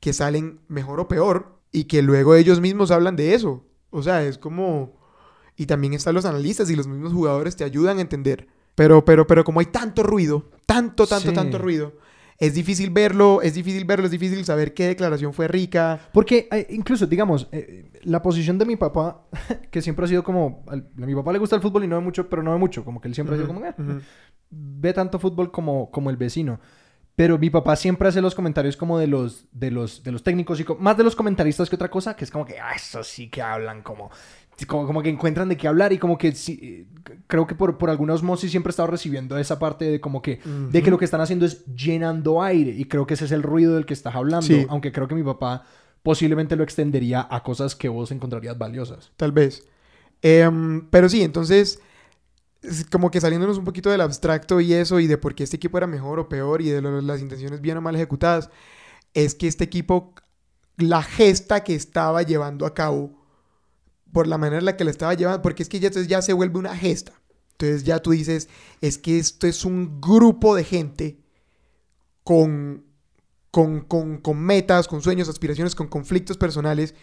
que 0.01 0.13
salen 0.13 0.61
mejor 0.69 1.01
o 1.01 1.09
peor 1.09 1.59
y 1.73 1.85
que 1.85 2.03
luego 2.03 2.35
ellos 2.35 2.61
mismos 2.61 2.91
hablan 2.91 3.17
de 3.17 3.35
eso. 3.35 3.65
O 3.91 4.03
sea, 4.03 4.23
es 4.25 4.39
como... 4.39 4.97
Y 5.57 5.67
también 5.67 5.93
están 5.93 6.15
los 6.15 6.25
analistas 6.25 6.71
y 6.71 6.77
los 6.77 6.87
mismos 6.87 7.13
jugadores 7.13 7.57
te 7.57 7.65
ayudan 7.65 7.99
a 7.99 8.01
entender. 8.01 8.47
Pero, 8.77 9.05
pero, 9.05 9.27
pero 9.27 9.43
como 9.43 9.59
hay 9.61 9.67
tanto 9.67 10.05
ruido, 10.05 10.49
tanto, 10.67 11.05
tanto, 11.07 11.31
Sí. 11.31 11.35
tanto 11.35 11.59
ruido, 11.59 11.95
es 12.39 12.55
difícil 12.55 12.91
verlo, 12.91 13.43
es 13.43 13.55
difícil 13.55 13.85
verlo, 13.85 14.05
es 14.05 14.13
difícil 14.13 14.45
saber 14.45 14.73
qué 14.73 14.87
declaración 14.87 15.35
fue 15.35 15.49
rica. 15.49 16.09
Porque 16.13 16.47
eh, 16.53 16.69
incluso, 16.71 17.09
digamos, 17.09 17.49
eh, 17.51 17.91
la 18.05 18.23
posición 18.23 18.57
de 18.57 18.67
mi 18.67 18.77
papá, 18.77 19.23
que 19.73 19.83
siempre 19.83 20.05
ha 20.05 20.09
sido 20.09 20.23
como... 20.23 20.63
a 20.69 20.77
mi 21.05 21.15
papá 21.17 21.33
le 21.33 21.41
gusta 21.41 21.57
el 21.57 21.63
fútbol 21.63 21.83
y 21.83 21.89
no 21.89 21.97
ve 21.97 22.03
mucho, 22.05 22.29
pero 22.31 22.45
no 22.45 22.53
ve 22.53 22.59
mucho. 22.59 22.85
Como 22.85 23.01
que 23.01 23.09
él 23.09 23.15
siempre 23.17 23.35
ha 23.35 23.39
sido 23.39 23.49
como... 23.49 23.67
"Eh, 23.67 23.75
Ujú. 23.77 24.01
Ve 24.51 24.93
tanto 24.93 25.19
fútbol 25.19 25.51
como, 25.51 25.91
como 25.91 26.11
el 26.11 26.17
vecino. 26.17 26.61
Pero 27.17 27.37
mi 27.37 27.51
papá 27.51 27.75
siempre 27.75 28.09
hace 28.09 28.21
los 28.21 28.35
comentarios 28.37 28.77
como 28.77 28.97
de 28.97 29.09
los, 29.09 29.47
de 29.51 29.73
los, 29.73 30.05
de 30.05 30.13
los 30.13 30.23
técnicos 30.23 30.61
y 30.61 30.67
más 30.79 30.97
de 30.97 31.03
los 31.03 31.17
comentaristas 31.17 31.69
que 31.69 31.75
otra 31.75 31.91
cosa, 31.91 32.15
que 32.15 32.25
es 32.25 32.31
como 32.31 32.45
que, 32.47 32.61
ah, 32.61 32.73
eso 32.77 33.03
sí 33.03 33.29
que 33.29 33.43
hablan 33.43 33.83
como, 33.83 34.09
como, 34.69 34.87
como 34.87 35.03
que 35.03 35.09
encuentran 35.09 35.49
de 35.49 35.57
qué 35.57 35.67
hablar 35.67 35.93
y 35.93 35.99
como 35.99 36.17
que 36.17 36.31
sí, 36.31 36.61
eh, 36.63 36.87
creo 37.27 37.45
que 37.45 37.57
por, 37.57 37.77
por 37.77 37.91
alguna 37.91 38.15
osmosis 38.15 38.53
siempre 38.53 38.71
he 38.71 38.73
estado 38.73 38.87
recibiendo 38.87 39.37
esa 39.37 39.59
parte 39.59 39.87
de 39.91 40.01
como 40.01 40.23
que, 40.23 40.39
de 40.71 40.81
que 40.81 40.91
lo 40.93 40.99
que 40.99 41.07
están 41.07 41.21
haciendo 41.21 41.45
es 41.45 41.65
llenando 41.67 42.41
aire 42.41 42.71
y 42.71 42.85
creo 42.85 43.05
que 43.05 43.15
ese 43.15 43.25
es 43.25 43.33
el 43.33 43.43
ruido 43.43 43.75
del 43.75 43.85
que 43.85 43.95
estás 43.95 44.15
hablando, 44.15 44.47
Sí. 44.47 44.65
aunque 44.69 44.93
creo 44.93 45.09
que 45.09 45.17
mi 45.17 45.25
papá 45.25 45.65
posiblemente 46.05 46.55
lo 46.55 46.63
extendería 46.63 47.27
a 47.29 47.43
cosas 47.43 47.75
que 47.75 47.89
vos 47.89 48.13
encontrarías 48.13 48.57
valiosas. 48.57 49.11
Tal 49.17 49.33
vez. 49.33 49.67
Em, 50.23 50.87
pero 50.89 51.09
sí, 51.09 51.23
entonces, 51.23 51.73
es 51.73 51.83
como 52.91 53.11
que 53.11 53.21
saliéndonos 53.21 53.59
un 53.59 53.65
poquito 53.65 53.91
del 53.91 54.01
abstracto 54.01 54.61
y 54.61 54.73
eso, 54.75 55.01
y 55.01 55.07
de 55.07 55.19
por 55.19 55.35
qué 55.35 55.45
este 55.45 55.57
equipo 55.57 55.79
era 55.79 55.87
mejor 55.87 56.19
o 56.19 56.29
peor, 56.29 56.63
y 56.63 56.71
de 56.71 56.83
lo- 56.83 57.01
las 57.01 57.21
intenciones 57.21 57.61
bien 57.61 57.77
o 57.79 57.81
mal 57.81 57.95
ejecutadas, 57.95 58.51
es 59.15 59.35
que 59.35 59.47
este 59.49 59.65
equipo, 59.65 60.15
la 60.77 61.03
gesta 61.03 61.65
que 61.65 61.75
estaba 61.75 62.23
llevando 62.23 62.67
a 62.67 62.75
cabo, 62.75 63.13
por 64.13 64.27
la 64.27 64.39
manera 64.39 64.59
en 64.59 64.65
la 64.65 64.77
que 64.77 64.85
la 64.85 64.91
estaba 64.91 65.15
llevando, 65.15 65.43
porque 65.43 65.63
es 65.63 65.69
que 65.69 65.81
ya, 65.81 65.89
entonces 65.89 66.09
ya 66.09 66.23
se 66.23 66.33
vuelve 66.33 66.59
una 66.59 66.77
gesta. 66.77 67.13
Entonces 67.53 67.85
ya 67.85 67.99
tú 68.01 68.13
dices, 68.13 68.49
es 68.81 68.99
que 68.99 69.19
esto 69.19 69.47
es 69.47 69.65
un 69.65 70.01
grupo 70.01 70.55
de 70.55 70.65
gente 70.65 71.19
con, 72.25 72.85
con, 73.51 73.81
con, 73.83 74.19
con 74.19 74.39
metas, 74.39 74.89
con 74.89 75.03
sueños, 75.03 75.29
aspiraciones, 75.29 75.75
con 75.75 75.89
conflictos 75.89 76.37
personales 76.37 76.95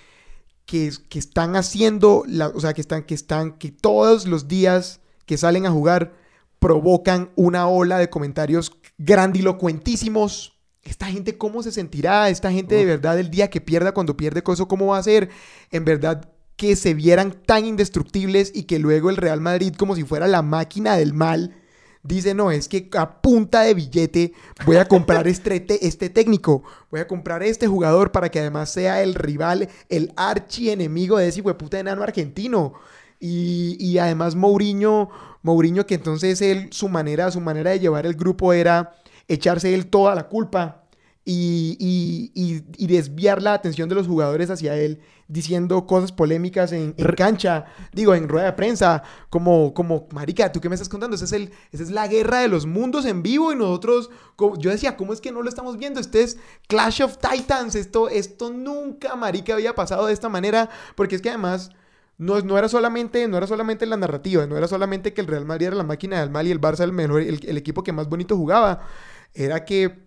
que, 0.66 0.92
que 1.10 1.20
están 1.20 1.56
haciendo, 1.56 2.24
la, 2.28 2.48
o 2.50 2.60
sea, 2.60 2.74
que 2.74 2.82
están, 2.82 3.04
que 3.04 3.16
están, 3.16 3.58
que 3.58 3.72
todos 3.72 4.28
los 4.28 4.48
días 4.48 5.02
que 5.26 5.38
salen 5.38 5.66
a 5.66 5.72
jugar 5.72 6.14
provocan 6.60 7.32
una 7.36 7.68
ola 7.68 7.98
de 8.00 8.10
comentarios 8.10 8.72
grandilocuentísimos. 8.98 10.54
Esta 10.84 11.08
gente, 11.08 11.38
¿cómo 11.38 11.64
se 11.64 11.72
sentirá? 11.72 12.30
Esta 12.30 12.52
gente 12.52 12.76
de 12.76 12.86
verdad, 12.86 13.20
el 13.20 13.30
día 13.32 13.50
que 13.50 13.62
pierda, 13.62 13.94
cuando 13.94 14.18
pierde 14.18 14.44
coso, 14.44 14.68
¿cómo 14.68 14.88
va 14.88 14.98
a 14.98 15.04
ser? 15.04 15.30
En 15.72 15.84
verdad, 15.84 16.30
que 16.56 16.76
se 16.76 16.94
vieran 16.94 17.36
tan 17.46 17.66
indestructibles 17.66 18.52
y 18.54 18.64
que 18.64 18.80
luego 18.80 19.10
el 19.10 19.18
Real 19.18 19.42
Madrid, 19.42 19.74
como 19.76 19.96
si 19.96 20.04
fuera 20.04 20.28
la 20.28 20.42
máquina 20.42 20.96
del 20.96 21.14
mal, 21.14 21.56
dice, 22.04 22.34
no, 22.34 22.52
es 22.52 22.70
que 22.70 22.88
a 22.98 23.22
punta 23.22 23.62
de 23.62 23.74
billete 23.74 24.34
voy 24.66 24.78
a 24.78 24.88
comprar 24.88 25.28
este, 25.28 25.60
te- 25.60 25.86
este 25.86 26.10
técnico, 26.10 26.64
voy 26.92 27.00
a 27.00 27.08
comprar 27.08 27.44
este 27.44 27.68
jugador 27.68 28.12
para 28.12 28.30
que 28.30 28.40
además 28.40 28.70
sea 28.70 29.02
el 29.02 29.16
rival, 29.16 29.70
el 29.90 30.14
archienemigo 30.16 31.18
de 31.18 31.28
ese 31.28 31.42
puta 31.42 31.80
enano 31.80 32.04
argentino. 32.04 32.74
Y, 33.20 33.78
y 33.80 33.98
además 33.98 34.36
Mourinho, 34.36 35.10
Mourinho 35.42 35.86
que 35.86 35.96
entonces 35.96 36.42
él, 36.42 36.68
su 36.72 36.90
manera, 36.90 37.32
su 37.32 37.40
manera 37.42 37.72
de 37.72 37.80
llevar 37.80 38.06
el 38.06 38.16
grupo 38.16 38.54
era 38.54 38.94
echarse 39.28 39.74
él 39.74 39.88
toda 39.88 40.14
la 40.16 40.28
culpa 40.28 40.84
y, 41.28 41.76
y- 41.80 42.32
y- 42.36 42.64
y 42.78 42.88
desviar 42.88 43.42
la 43.42 43.54
atención 43.54 43.90
de 43.90 43.96
los 43.96 44.06
jugadores 44.06 44.52
hacia 44.52 44.76
él, 44.76 45.02
diciendo 45.28 45.88
cosas 45.88 46.12
polémicas 46.12 46.72
en, 46.72 46.94
cancha, 47.18 47.66
digo, 47.94 48.14
en 48.14 48.30
rueda 48.30 48.46
de 48.46 48.54
prensa, 48.54 49.02
como, 49.32 49.74
como, 49.74 50.08
marica, 50.12 50.52
¿tú 50.52 50.62
qué 50.62 50.70
me 50.70 50.76
estás 50.76 50.90
contando? 50.90 51.16
Esa 51.16 51.26
es, 51.26 51.32
el, 51.34 51.52
esa 51.72 51.82
es 51.82 51.90
la 51.90 52.08
guerra 52.08 52.42
de 52.42 52.48
los 52.48 52.68
mundos 52.68 53.06
en 53.06 53.24
vivo 53.24 53.52
y 53.52 53.56
nosotros, 53.56 54.12
yo 54.60 54.70
decía, 54.70 54.96
¿cómo 54.98 55.14
es 55.14 55.22
que 55.22 55.32
no 55.32 55.42
lo 55.42 55.50
estamos 55.50 55.78
viendo? 55.78 56.00
Este 56.00 56.22
es 56.22 56.38
Clash 56.68 57.02
of 57.02 57.18
Titans, 57.18 57.74
esto, 57.74 58.08
esto 58.08 58.52
nunca, 58.54 59.16
marica, 59.16 59.54
había 59.56 59.74
pasado 59.74 60.06
de 60.06 60.14
esta 60.14 60.30
manera, 60.30 60.70
porque 60.96 61.16
es 61.16 61.22
que 61.24 61.30
además... 61.30 61.72
No, 62.18 62.40
no, 62.42 62.58
era 62.58 62.70
solamente, 62.70 63.28
no 63.28 63.38
era 63.38 63.46
solamente 63.48 63.86
la 63.86 63.98
narrativa, 63.98 64.46
no 64.48 64.56
era 64.58 64.68
solamente 64.68 65.14
que 65.14 65.20
el 65.22 65.28
Real 65.28 65.46
Madrid 65.46 65.68
era 65.68 65.76
la 65.76 65.84
máquina 65.84 66.20
del 66.22 66.30
mal 66.30 66.48
y 66.48 66.52
el 66.52 66.62
Barça 66.62 66.82
el 66.82 66.94
mejor, 66.94 67.22
el, 67.22 67.46
el 67.46 67.58
equipo 67.58 67.84
que 67.84 67.92
más 67.92 68.08
bonito 68.08 68.38
jugaba. 68.38 68.88
Era 69.34 69.66
que, 69.66 70.00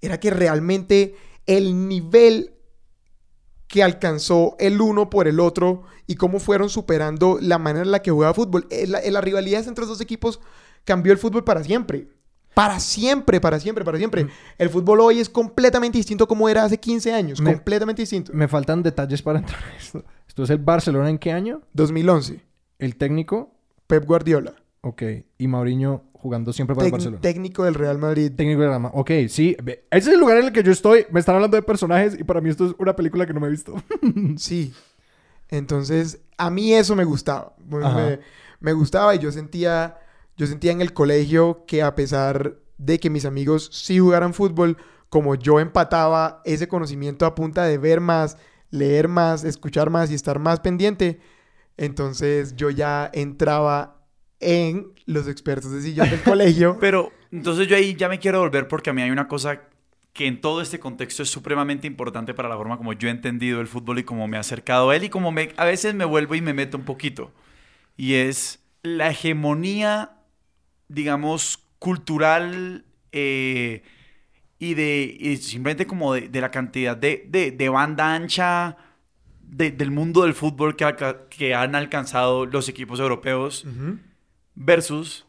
era 0.00 0.20
que 0.20 0.30
realmente 0.30 1.16
el 1.46 1.88
nivel 1.88 2.52
que 3.66 3.82
alcanzó 3.82 4.54
el 4.60 4.80
uno 4.80 5.10
por 5.10 5.26
el 5.26 5.40
otro 5.40 5.82
y 6.06 6.14
cómo 6.14 6.38
fueron 6.38 6.68
superando 6.68 7.38
la 7.40 7.58
manera 7.58 7.84
en 7.84 7.90
la 7.90 8.00
que 8.02 8.12
jugaba 8.12 8.32
fútbol. 8.32 8.66
Eh, 8.70 8.86
La, 8.86 9.00
eh, 9.00 9.10
la 9.10 9.20
rivalidad 9.20 9.66
entre 9.66 9.82
los 9.82 9.88
dos 9.88 10.00
equipos 10.00 10.38
cambió 10.84 11.12
el 11.12 11.18
fútbol 11.18 11.42
para 11.42 11.64
siempre. 11.64 12.08
Para 12.54 12.78
siempre, 12.78 13.40
para 13.40 13.58
siempre, 13.58 13.84
para 13.84 13.98
siempre. 13.98 14.24
Mm. 14.24 14.28
El 14.58 14.70
fútbol 14.70 15.00
hoy 15.00 15.18
es 15.18 15.28
completamente 15.28 15.98
distinto 15.98 16.28
como 16.28 16.48
era 16.48 16.62
hace 16.64 16.78
15 16.78 17.12
años. 17.12 17.40
Me- 17.40 17.52
completamente 17.54 18.02
distinto. 18.02 18.30
Me 18.32 18.46
faltan 18.46 18.82
detalles 18.84 19.20
para 19.20 19.40
entrar 19.40 19.60
en 19.68 19.76
esto. 19.76 20.04
¿Esto 20.36 20.42
es 20.44 20.50
el 20.50 20.58
Barcelona 20.58 21.08
en 21.08 21.16
qué 21.16 21.32
año? 21.32 21.62
2011. 21.72 22.42
El 22.78 22.96
técnico, 22.96 23.54
Pep 23.86 24.04
Guardiola. 24.04 24.52
ok. 24.82 25.02
Y 25.38 25.48
Mauriño 25.48 26.02
jugando 26.12 26.52
siempre 26.52 26.76
para 26.76 26.84
el 26.88 26.92
Barcelona. 26.92 27.22
técnico 27.22 27.64
del 27.64 27.72
Real 27.72 27.96
Madrid. 27.96 28.30
Técnico 28.36 28.60
de 28.60 28.68
rama. 28.68 28.90
Ok, 28.92 29.10
sí. 29.30 29.56
Ese 29.64 29.80
es 29.90 30.06
el 30.08 30.20
lugar 30.20 30.36
en 30.36 30.44
el 30.44 30.52
que 30.52 30.62
yo 30.62 30.72
estoy. 30.72 31.06
Me 31.10 31.20
están 31.20 31.36
hablando 31.36 31.56
de 31.56 31.62
personajes 31.62 32.20
y 32.20 32.24
para 32.24 32.42
mí 32.42 32.50
esto 32.50 32.66
es 32.66 32.74
una 32.78 32.94
película 32.94 33.24
que 33.24 33.32
no 33.32 33.40
me 33.40 33.46
he 33.46 33.50
visto. 33.50 33.76
Sí. 34.36 34.74
Entonces, 35.48 36.20
a 36.36 36.50
mí 36.50 36.74
eso 36.74 36.94
me 36.96 37.04
gustaba. 37.04 37.54
Me- 37.66 38.18
me 38.60 38.72
gustaba 38.74 39.14
y 39.14 39.18
yo 39.20 39.32
sentía, 39.32 39.96
yo 40.36 40.46
sentía 40.46 40.72
en 40.72 40.82
el 40.82 40.92
colegio 40.92 41.64
que 41.66 41.82
a 41.82 41.94
pesar 41.94 42.56
de 42.76 43.00
que 43.00 43.08
mis 43.08 43.24
amigos 43.24 43.70
sí 43.72 43.98
jugaran 44.00 44.34
fútbol, 44.34 44.76
como 45.08 45.34
yo 45.34 45.60
empataba 45.60 46.42
ese 46.44 46.68
conocimiento 46.68 47.24
a 47.24 47.34
punta 47.34 47.64
de 47.64 47.78
ver 47.78 48.02
más, 48.02 48.36
leer 48.70 49.08
más, 49.08 49.44
escuchar 49.44 49.90
más 49.90 50.10
y 50.10 50.14
estar 50.14 50.38
más 50.38 50.60
pendiente, 50.60 51.20
entonces 51.76 52.56
yo 52.56 52.70
ya 52.70 53.10
entraba 53.12 54.06
en 54.40 54.92
los 55.06 55.28
expertos 55.28 55.72
de 55.72 55.82
sillón 55.82 56.10
del 56.10 56.22
colegio. 56.24 56.78
Pero 56.80 57.12
entonces 57.30 57.68
yo 57.68 57.76
ahí 57.76 57.94
ya 57.94 58.08
me 58.08 58.18
quiero 58.18 58.40
volver 58.40 58.68
porque 58.68 58.90
a 58.90 58.92
mí 58.92 59.02
hay 59.02 59.10
una 59.10 59.28
cosa 59.28 59.62
que 60.12 60.26
en 60.26 60.40
todo 60.40 60.62
este 60.62 60.78
contexto 60.78 61.22
es 61.22 61.28
supremamente 61.28 61.86
importante 61.86 62.32
para 62.32 62.48
la 62.48 62.56
forma 62.56 62.78
como 62.78 62.94
yo 62.94 63.08
he 63.08 63.10
entendido 63.10 63.60
el 63.60 63.66
fútbol 63.66 63.98
y 63.98 64.04
cómo 64.04 64.26
me 64.26 64.38
he 64.38 64.40
acercado 64.40 64.88
a 64.88 64.96
él 64.96 65.04
y 65.04 65.10
como 65.10 65.30
me, 65.30 65.52
a 65.58 65.66
veces 65.66 65.94
me 65.94 66.06
vuelvo 66.06 66.34
y 66.34 66.40
me 66.40 66.54
meto 66.54 66.78
un 66.78 66.84
poquito. 66.84 67.32
Y 67.98 68.14
es 68.14 68.60
la 68.82 69.10
hegemonía, 69.10 70.16
digamos, 70.88 71.66
cultural 71.78 72.84
eh, 73.12 73.82
y 74.58 74.74
de 74.74 75.16
y 75.20 75.36
simplemente 75.36 75.86
como 75.86 76.14
de, 76.14 76.28
de 76.28 76.40
la 76.40 76.50
cantidad 76.50 76.96
de, 76.96 77.26
de- 77.28 77.50
de 77.50 77.68
banda 77.68 78.14
ancha 78.14 78.76
de- 79.42 79.70
del 79.70 79.90
mundo 79.90 80.22
del 80.22 80.34
fútbol 80.34 80.76
que, 80.76 80.86
que 81.30 81.54
han 81.54 81.74
alcanzado 81.74 82.46
los 82.46 82.68
equipos 82.68 82.98
europeos 83.00 83.64
versus 84.54 85.26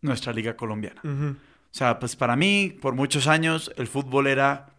nuestra 0.00 0.32
liga 0.32 0.56
colombiana. 0.56 1.00
O 1.04 1.74
sea, 1.74 1.98
pues 1.98 2.16
para 2.16 2.36
mí, 2.36 2.76
por 2.80 2.94
muchos 2.94 3.26
años, 3.26 3.72
el 3.76 3.86
fútbol 3.86 4.26
era 4.26 4.70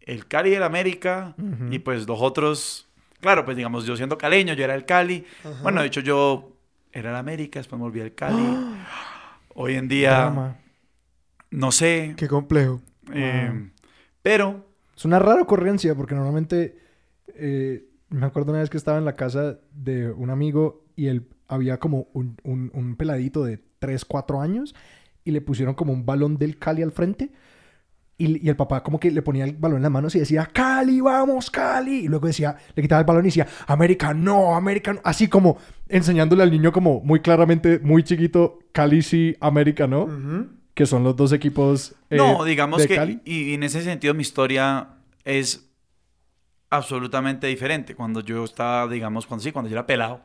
el 0.00 0.26
Cali 0.26 0.50
del 0.50 0.62
América 0.62 1.34
Ujú. 1.38 1.72
y 1.72 1.78
pues 1.78 2.06
los 2.06 2.20
otros, 2.20 2.88
claro, 3.20 3.44
pues 3.44 3.56
digamos, 3.56 3.86
yo 3.86 3.96
siendo 3.96 4.18
caleño, 4.18 4.52
yo 4.54 4.64
era 4.64 4.74
el 4.74 4.84
Cali. 4.84 5.24
Bueno, 5.62 5.80
de 5.80 5.86
hecho 5.86 6.00
yo 6.00 6.52
era 6.92 7.10
el 7.10 7.16
América, 7.16 7.58
después 7.60 7.78
me 7.78 7.84
volví 7.84 8.00
al 8.00 8.14
Cali. 8.14 8.42
Hoy 9.54 9.74
en 9.76 9.88
día, 9.88 10.10
Drama. 10.20 10.56
no 11.50 11.72
sé, 11.72 12.14
Qué 12.16 12.28
complejo. 12.28 12.80
Eh, 13.14 13.70
pero 14.22 14.66
Es 14.96 15.04
una 15.04 15.18
rara 15.18 15.42
ocurrencia 15.42 15.94
porque 15.94 16.14
normalmente 16.14 16.76
eh, 17.34 17.86
me 18.10 18.26
acuerdo 18.26 18.52
una 18.52 18.60
vez 18.60 18.70
que 18.70 18.76
estaba 18.76 18.98
en 18.98 19.04
la 19.04 19.16
casa 19.16 19.58
de 19.72 20.10
un 20.10 20.30
amigo 20.30 20.84
y 20.96 21.06
él 21.06 21.28
había 21.48 21.78
como 21.78 22.08
un, 22.12 22.36
un, 22.44 22.70
un 22.74 22.96
peladito 22.96 23.44
de 23.44 23.62
3, 23.78 24.04
4 24.04 24.40
años 24.40 24.74
y 25.24 25.30
le 25.30 25.40
pusieron 25.40 25.74
como 25.74 25.92
un 25.92 26.04
balón 26.04 26.36
del 26.36 26.58
Cali 26.58 26.82
al 26.82 26.92
frente. 26.92 27.30
Y, 28.18 28.44
y 28.44 28.50
el 28.50 28.56
papá 28.56 28.82
como 28.82 29.00
que 29.00 29.10
le 29.10 29.22
ponía 29.22 29.44
el 29.44 29.56
balón 29.56 29.78
en 29.78 29.82
las 29.84 29.90
manos 29.90 30.14
y 30.14 30.18
decía, 30.18 30.46
Cali, 30.52 31.00
vamos, 31.00 31.50
Cali. 31.50 32.00
Y 32.00 32.08
luego 32.08 32.26
decía, 32.26 32.54
le 32.74 32.82
quitaba 32.82 33.00
el 33.00 33.06
balón 33.06 33.24
y 33.24 33.28
decía, 33.28 33.46
América, 33.66 34.12
no, 34.12 34.54
América, 34.54 34.92
no. 34.92 35.00
Así 35.04 35.28
como 35.28 35.56
enseñándole 35.88 36.42
al 36.42 36.50
niño 36.50 36.70
como 36.70 37.00
muy 37.00 37.20
claramente, 37.20 37.78
muy 37.78 38.02
chiquito, 38.02 38.58
Cali 38.72 39.00
sí, 39.00 39.34
América 39.40 39.86
no. 39.86 40.06
Que 40.74 40.86
son 40.86 41.04
los 41.04 41.16
dos 41.16 41.32
equipos 41.32 41.94
eh, 42.10 42.16
No, 42.16 42.44
digamos 42.44 42.80
de 42.82 42.88
que, 42.88 42.94
Cali. 42.96 43.20
y 43.24 43.54
en 43.54 43.62
ese 43.64 43.82
sentido 43.82 44.14
mi 44.14 44.22
historia 44.22 44.88
es 45.24 45.68
absolutamente 46.70 47.46
diferente. 47.48 47.94
Cuando 47.94 48.20
yo 48.20 48.44
estaba, 48.44 48.86
digamos, 48.88 49.26
cuando 49.26 49.42
sí, 49.44 49.52
cuando 49.52 49.68
yo 49.68 49.74
era 49.76 49.86
pelado, 49.86 50.20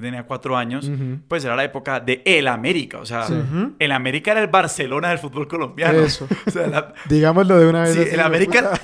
tenía 0.00 0.22
cuatro 0.24 0.56
años, 0.56 0.90
pues 1.28 1.44
era 1.44 1.54
la 1.54 1.64
época 1.64 2.00
de 2.00 2.22
el 2.24 2.48
América. 2.48 2.98
O 2.98 3.04
sea, 3.06 3.26
Sí. 3.26 3.34
El 3.78 3.92
América 3.92 4.30
era 4.32 4.40
el 4.40 4.46
Barcelona 4.48 5.10
del 5.10 5.18
fútbol 5.18 5.46
colombiano. 5.46 5.98
Eso. 6.00 6.26
O 6.46 6.50
sea, 6.50 6.66
la- 6.66 6.94
Digámoslo 7.08 7.58
de 7.58 7.66
una 7.68 7.82
vez. 7.82 7.94
sí, 7.94 8.00
el 8.10 8.20
América... 8.20 8.70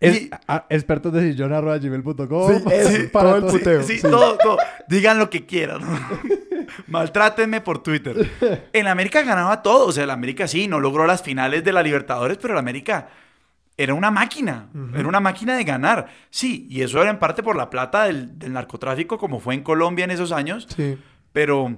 Es, 0.00 0.22
Y- 0.22 0.30
a- 0.46 0.64
expertos 0.70 1.12
de 1.12 1.22
sillón 1.32 1.52
arroba 1.52 1.76
gmail.com. 1.78 2.52
Sí, 2.52 2.62
Sí, 2.86 3.08
todo 3.12 3.36
el 3.36 3.42
puteo. 3.44 3.82
Sí, 3.82 3.96
sí. 3.96 4.02
todo, 4.02 4.38
todo. 4.38 4.56
Digan 4.88 5.18
lo 5.18 5.28
que 5.28 5.44
quieran. 5.44 5.80
Maltrátenme 6.86 7.60
por 7.60 7.82
Twitter. 7.82 8.30
El 8.72 8.86
América 8.86 9.22
ganaba 9.22 9.62
todo. 9.62 9.86
O 9.86 9.92
sea, 9.92 10.04
el 10.04 10.10
América 10.10 10.46
sí, 10.46 10.68
no 10.68 10.80
logró 10.80 11.06
las 11.06 11.22
finales 11.22 11.64
de 11.64 11.72
la 11.72 11.82
Libertadores, 11.82 12.38
pero 12.38 12.54
el 12.54 12.58
América 12.58 13.08
era 13.76 13.94
una 13.94 14.10
máquina. 14.10 14.68
Era 14.94 15.08
una 15.08 15.20
máquina 15.20 15.56
de 15.56 15.64
ganar. 15.64 16.08
Sí, 16.30 16.66
y 16.70 16.82
eso 16.82 17.00
era 17.00 17.10
en 17.10 17.18
parte 17.18 17.42
por 17.42 17.56
la 17.56 17.70
plata 17.70 18.04
del, 18.04 18.38
del 18.38 18.52
narcotráfico, 18.52 19.18
como 19.18 19.40
fue 19.40 19.54
en 19.54 19.62
Colombia 19.62 20.04
en 20.04 20.10
esos 20.10 20.32
años. 20.32 20.66
Sí. 20.74 20.98
Pero, 21.32 21.76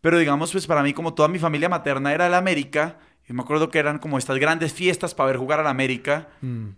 pero 0.00 0.18
digamos, 0.18 0.52
pues 0.52 0.66
para 0.66 0.82
mí, 0.82 0.92
como 0.92 1.14
toda 1.14 1.28
mi 1.28 1.38
familia 1.38 1.68
materna 1.68 2.12
era 2.12 2.26
el 2.26 2.34
América, 2.34 2.98
y 3.28 3.32
me 3.32 3.42
acuerdo 3.42 3.70
que 3.70 3.78
eran 3.78 3.98
como 4.00 4.18
estas 4.18 4.38
grandes 4.38 4.72
fiestas 4.72 5.14
para 5.14 5.28
ver 5.28 5.36
jugar 5.36 5.60
al 5.60 5.68
América. 5.68 6.28
Mm. 6.40 6.70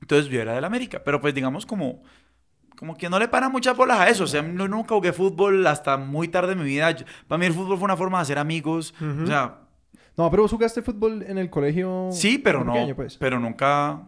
Entonces 0.00 0.30
yo 0.30 0.40
era 0.40 0.54
del 0.54 0.64
América, 0.64 1.02
pero 1.04 1.20
pues 1.20 1.34
digamos 1.34 1.66
como, 1.66 2.04
como 2.78 2.96
que 2.96 3.08
no 3.08 3.18
le 3.18 3.28
para 3.28 3.48
muchas 3.48 3.76
bolas 3.76 3.98
a 4.00 4.08
eso. 4.08 4.24
O 4.24 4.26
sea, 4.26 4.42
yo 4.42 4.68
nunca 4.68 4.94
jugué 4.94 5.12
fútbol 5.12 5.66
hasta 5.66 5.96
muy 5.96 6.28
tarde 6.28 6.52
en 6.52 6.58
mi 6.58 6.64
vida. 6.64 6.90
Yo- 6.92 7.06
para 7.26 7.38
mí 7.38 7.46
el 7.46 7.52
fútbol 7.54 7.78
fue 7.78 7.84
una 7.86 7.96
forma 7.96 8.18
de 8.18 8.22
hacer 8.22 8.38
amigos. 8.38 8.94
O 9.22 9.26
sea, 9.26 9.60
No, 10.16 10.30
pero 10.30 10.42
vos 10.42 10.50
jugaste 10.52 10.80
fútbol 10.82 11.22
en 11.26 11.36
el 11.38 11.50
colegio. 11.50 12.08
sí, 12.12 12.38
pero 12.38 12.64
no. 12.64 12.72
pequeño, 12.72 12.94
pues. 12.96 13.16
Pero 13.18 13.38
nunca... 13.40 14.02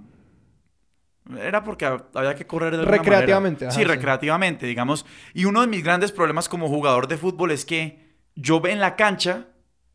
Era 1.38 1.62
porque 1.62 1.84
había 1.84 2.34
que 2.34 2.46
correr 2.46 2.74
de 2.74 2.84
Recreativamente, 2.86 3.66
manera. 3.66 3.68
ajá, 3.68 3.78
sí, 3.78 3.80
sí. 3.80 3.84
recreativamente, 3.84 4.66
digamos. 4.66 5.04
Y 5.34 5.44
uno 5.44 5.60
de 5.60 5.66
mis 5.66 5.84
grandes 5.84 6.10
problemas 6.10 6.48
como 6.48 6.68
jugador 6.68 7.06
de 7.06 7.18
fútbol 7.18 7.50
es 7.50 7.66
que 7.66 8.16
yo 8.34 8.62
en 8.64 8.80
la 8.80 8.96
cancha, 8.96 9.48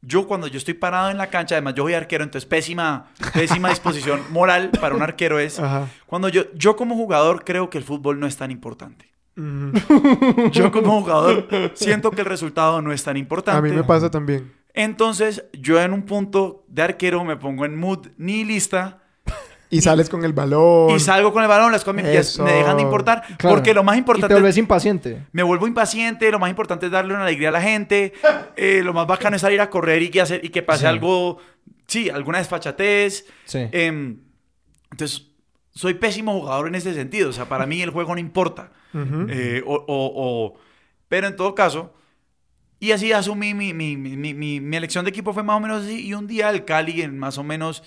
yo 0.06 0.28
cuando 0.28 0.48
yo 0.48 0.58
estoy 0.58 0.74
parado 0.74 1.10
en 1.10 1.18
la 1.18 1.28
cancha, 1.28 1.56
además 1.56 1.76
yo 1.76 1.84
soy 1.84 1.94
arquero, 1.94 2.24
entonces 2.24 2.48
pésima, 2.48 3.08
pésima 3.34 3.70
disposición 3.70 4.22
moral 4.30 4.70
para 4.80 4.96
un 4.96 5.02
arquero 5.02 5.40
es... 5.40 5.60
Ajá. 5.60 5.88
Cuando 6.06 6.30
yo, 6.30 6.52
yo 6.54 6.76
como 6.76 6.96
jugador 6.96 7.44
creo 7.46 7.70
que 7.70 7.78
el 7.78 7.84
fútbol 7.84 8.20
no 8.20 8.28
es 8.28 8.36
tan 8.38 8.52
importante. 8.52 9.14
Yo 10.52 10.72
como 10.72 11.00
jugador 11.00 11.48
siento 11.74 12.12
que 12.12 12.22
el 12.22 12.28
resultado 12.28 12.82
no 12.82 12.92
es 12.92 13.04
tan 13.04 13.18
importante. 13.18 13.58
A 13.58 13.62
mí 13.62 13.72
me 13.72 13.84
pasa 13.84 14.12
también. 14.12 14.54
Entonces 14.74 15.46
yo 15.54 15.82
en 15.82 15.94
un 15.94 16.04
punto 16.04 16.66
de 16.68 16.82
arquero 16.84 17.24
me 17.24 17.38
pongo 17.38 17.66
en 17.66 17.76
mood 17.76 18.08
nihilista 18.18 19.03
Y 19.74 19.82
sales 19.82 20.10
con 20.10 20.24
el 20.26 20.34
balón. 20.34 20.92
y 20.96 21.00
salgo 21.00 21.34
con 21.34 21.42
el 21.44 21.50
balón, 21.50 21.72
las 21.72 21.84
cosas 21.84 22.04
me, 22.04 22.16
Eso. 22.18 22.44
me 22.44 22.54
dejan 22.54 22.78
de 22.78 22.84
importar. 22.84 23.24
Claro. 23.38 23.56
Porque 23.56 23.74
lo 23.74 23.84
más 23.84 23.96
Y 23.96 23.98
te 23.98 24.00
importante 24.00 24.34
volvés 24.34 24.58
impaciente. 24.58 25.24
me 25.32 25.44
vuelvo 25.44 25.68
impaciente, 25.68 26.32
lo 26.32 26.40
más 26.40 26.50
importante 26.50 26.86
es 26.88 26.92
darle 26.92 27.14
una 27.14 27.24
alegría 27.24 27.50
a 27.50 27.52
la 27.52 27.62
gente, 27.62 28.14
eh, 28.56 28.82
lo 28.84 28.94
más 28.94 29.08
bacano 29.08 29.36
es 29.36 29.42
salir 29.42 29.60
a 29.62 29.70
correr 29.70 30.02
y 30.04 30.10
que, 30.10 30.22
hacer, 30.22 30.44
y 30.44 30.50
que 30.50 30.62
pase 30.62 30.82
Sí. 30.82 30.86
algo, 30.88 31.38
sí, 31.88 32.10
alguna 32.10 32.38
desfachatez. 32.40 33.26
Sí. 33.46 33.68
Em, 33.72 34.20
entonces, 34.92 35.28
soy 35.76 35.96
pésimo 35.96 36.40
jugador 36.40 36.68
en 36.68 36.76
ese 36.76 36.94
sentido, 36.94 37.30
o 37.30 37.34
sea, 37.34 37.46
para 37.46 37.66
mí 37.66 37.82
el 37.82 37.90
juego 37.90 38.14
no 38.14 38.20
importa. 38.22 38.72
Ujú. 38.94 39.26
Eh, 39.30 39.64
o, 39.66 39.74
o- 39.74 39.84
o- 39.88 40.54
pero 41.08 41.28
en 41.28 41.36
todo 41.36 41.56
caso, 41.56 41.94
y 42.80 42.92
así 42.92 43.12
asumí 43.12 43.54
mi, 43.54 43.74
mi- 43.74 43.96
mi- 43.98 44.60
mi 44.60 44.78
elección 44.78 45.06
de 45.06 45.10
equipo 45.10 45.34
fue 45.34 45.42
más 45.42 45.58
o 45.58 45.60
menos 45.62 45.84
así. 45.84 46.06
Y 46.06 46.14
un 46.14 46.28
día 46.28 46.50
el 46.50 46.64
Cali, 46.66 47.02
en 47.02 47.18
más 47.18 47.38
o 47.38 47.44
menos, 47.44 47.82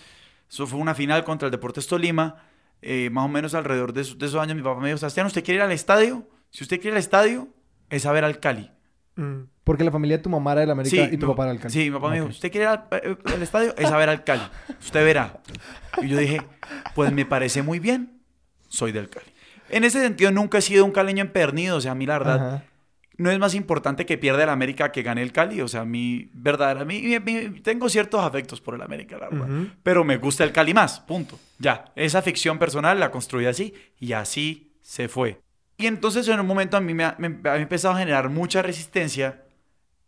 eso 0.51 0.67
fue 0.67 0.79
una 0.79 0.95
final 0.95 1.25
contra 1.25 1.47
el 1.47 1.53
Deportes 1.53 1.87
Tolima, 1.87 2.37
eh, 2.83 3.11
más 3.11 3.25
o 3.25 3.29
menos 3.29 3.55
alrededor 3.55 3.93
de, 3.93 4.03
esos- 4.03 4.19
de 4.19 4.27
esos 4.27 4.41
años, 4.41 4.57
mi 4.57 4.63
papá 4.63 4.81
me 4.81 4.89
dijo, 4.89 4.99
Sebastián, 4.99 5.27
¿usted 5.27 5.43
quiere 5.45 5.57
ir 5.59 5.63
al 5.63 5.73
estadio? 5.73 6.29
Si 6.51 6.63
usted 6.65 6.77
quiere 6.77 6.89
ir 6.91 6.95
al 6.95 7.01
estadio, 7.01 7.49
es 7.91 8.07
a 8.07 8.13
ver 8.13 8.25
al 8.25 8.39
Cali. 8.41 8.71
Mm. 9.17 9.45
Porque 9.65 9.83
la 9.83 9.91
familia 9.91 10.19
de 10.19 10.23
tu 10.23 10.29
mamá 10.31 10.53
era 10.53 10.61
del 10.61 10.71
América 10.71 11.05
y 11.11 11.17
tu 11.17 11.27
mi- 11.27 11.33
papá 11.33 11.45
era 11.45 11.53
del 11.53 11.61
Cali. 11.63 11.73
Sí, 11.73 11.91
mi 11.91 11.91
papá 11.91 12.09
me 12.11 12.17
dijo. 12.17 12.27
¿usted 12.29 12.51
quiere 12.53 12.65
ir 12.65 12.69
al, 12.69 12.85
eh, 13.03 13.17
al 13.35 13.43
estadio? 13.43 13.75
Es 13.77 13.91
a 13.91 13.97
ver 13.97 14.09
al 14.11 14.23
Cali. 14.25 14.43
Usted 14.81 15.05
verá. 15.05 15.41
Y 16.03 16.09
yo 16.09 16.19
dije, 16.19 16.43
pues 16.95 17.13
me 17.13 17.25
parece 17.27 17.63
muy 17.63 17.79
bien, 17.79 18.21
soy 18.69 18.93
del 18.93 19.09
Cali. 19.09 19.27
En 19.71 19.83
ese 19.85 20.01
sentido, 20.01 20.31
nunca 20.31 20.59
he 20.59 20.63
sido 20.63 20.85
un 20.85 20.93
caleño 20.93 21.23
empernido, 21.23 21.79
o 21.79 21.81
sea, 21.81 21.93
a 21.93 21.95
mí 21.97 22.07
la 22.07 22.19
verdad, 22.19 22.47
Ajá. 22.49 22.65
No 23.19 23.31
es 23.31 23.39
más 23.39 23.55
importante 23.55 24.05
que 24.07 24.19
pierda 24.19 24.43
el 24.45 24.49
América 24.51 24.93
que 24.93 25.03
gane 25.03 25.23
el 25.23 25.33
Cali. 25.33 25.61
O 25.61 25.69
sea, 25.69 25.83
a 25.83 25.85
mí, 25.85 26.29
verdad, 26.35 26.81
a 26.81 26.85
mí, 26.85 27.01
mi- 27.03 27.21
mi- 27.21 27.61
tengo 27.61 27.89
ciertos 27.89 28.21
afectos 28.23 28.61
por 28.61 28.75
el 28.75 28.83
América, 28.83 29.17
la 29.19 29.29
verdad. 29.29 29.49
Pero 29.83 30.05
me 30.05 30.17
gusta 30.19 30.45
el 30.45 30.53
Cali 30.53 30.75
más, 30.75 31.01
punto. 31.01 31.39
Ya, 31.59 31.87
esa 31.97 32.21
ficción 32.23 32.59
personal 32.59 33.01
la 33.01 33.11
construí 33.11 33.47
así 33.47 33.73
y 33.99 34.13
así 34.13 34.73
se 34.83 35.09
fue. 35.09 35.41
Y 35.79 35.87
entonces 35.87 36.27
en 36.29 36.41
un 36.41 36.47
momento 36.47 36.77
a 36.77 36.81
mí 36.81 36.95
me 36.95 37.05
ha, 37.05 37.17
me, 37.19 37.29
me 37.29 37.49
ha 37.51 37.57
empezado 37.57 37.95
a 37.95 37.99
generar 37.99 38.29
mucha 38.31 38.63
resistencia 38.63 39.43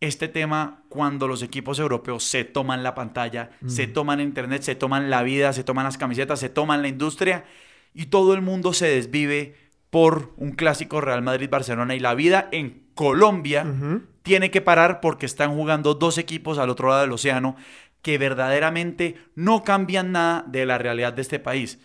este 0.01 0.29
tema 0.29 0.85
cuando 0.89 1.27
los 1.27 1.43
equipos 1.43 1.79
europeos 1.81 2.23
se 2.25 2.45
toman 2.45 2.83
la 2.85 2.95
pantalla, 2.95 3.51
se 3.67 3.87
toman 3.89 4.21
internet, 4.21 4.63
se 4.63 4.77
toman 4.77 5.11
la 5.11 5.23
vida, 5.25 5.53
se 5.53 5.65
toman 5.65 5.85
las 5.85 5.99
camisetas, 5.99 6.39
se 6.39 6.49
toman 6.49 6.83
la 6.83 6.89
industria 6.89 7.45
y 7.95 8.07
todo 8.07 8.35
el 8.35 8.41
mundo 8.43 8.73
se 8.73 8.87
desvive 8.87 9.57
por 9.91 10.35
un 10.37 10.53
clásico 10.53 11.01
Real 11.01 11.23
Madrid-Barcelona 11.23 11.97
y 11.97 12.01
la 12.01 12.15
vida 12.15 12.49
en 12.53 12.87
Colombia 12.99 13.65
tiene 14.25 14.51
que 14.51 14.61
parar 14.61 15.01
porque 15.01 15.25
están 15.25 15.55
jugando 15.55 15.95
dos 15.95 16.19
equipos 16.19 16.59
al 16.59 16.69
otro 16.69 16.89
lado 16.89 17.03
del 17.03 17.13
océano 17.13 17.55
que 18.03 18.19
verdaderamente 18.19 19.15
no 19.37 19.63
cambian 19.63 20.11
nada 20.11 20.45
de 20.49 20.67
la 20.67 20.79
realidad 20.79 21.13
de 21.13 21.23
este 21.23 21.39
país. 21.39 21.79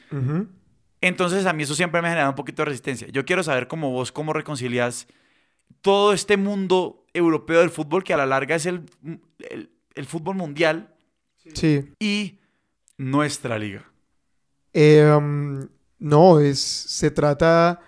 Entonces 1.02 1.46
a 1.46 1.54
mí 1.54 1.62
eso 1.62 1.76
siempre 1.76 2.02
me 2.02 2.08
ha 2.08 2.12
generado 2.12 2.32
un 2.32 2.36
poquito 2.36 2.64
de 2.64 2.66
resistencia. 2.66 3.08
Yo 3.12 3.26
quiero 3.26 3.44
saber 3.44 3.68
cómo 3.68 3.92
vos, 3.92 4.12
cómo 4.12 4.34
reconcilias 4.34 5.06
todo 5.82 6.14
este 6.14 6.36
mundo 6.36 7.06
europeo 7.14 7.60
del 7.60 7.70
fútbol 7.70 8.04
que 8.04 8.16
a 8.16 8.18
la 8.18 8.26
larga 8.26 8.56
es 8.56 8.66
el, 8.66 8.82
el, 9.52 9.70
el 9.94 10.06
fútbol 10.08 10.36
mundial 10.36 10.90
Sí. 11.54 11.92
y 12.00 12.40
nuestra 12.98 13.60
liga. 13.60 13.86
Eh, 14.74 15.14
um, 15.16 15.68
no, 16.00 16.40
es, 16.40 16.60
se 16.60 17.12
trata, 17.12 17.82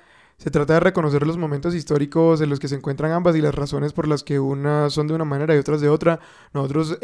se 0.46 0.52
trata 0.52 0.76
de 0.76 0.80
reconocer 0.80 1.26
los 1.26 1.38
momentos 1.38 1.74
históricos 1.74 2.40
en 2.40 2.52
los 2.52 2.60
que 2.60 2.68
se 2.68 2.76
encuentran 2.76 3.12
ambas 3.12 3.36
y 3.36 3.42
las 3.42 3.56
razones 3.56 3.94
por 3.94 4.08
las 4.08 4.24
que 4.24 4.40
unas 4.40 4.94
son 4.94 5.08
de 5.08 5.16
una 5.16 5.26
manera 5.26 5.56
y 5.56 5.58
otras 5.58 5.82
de 5.82 5.90
otra. 5.90 6.20
Nosotros, 6.54 7.00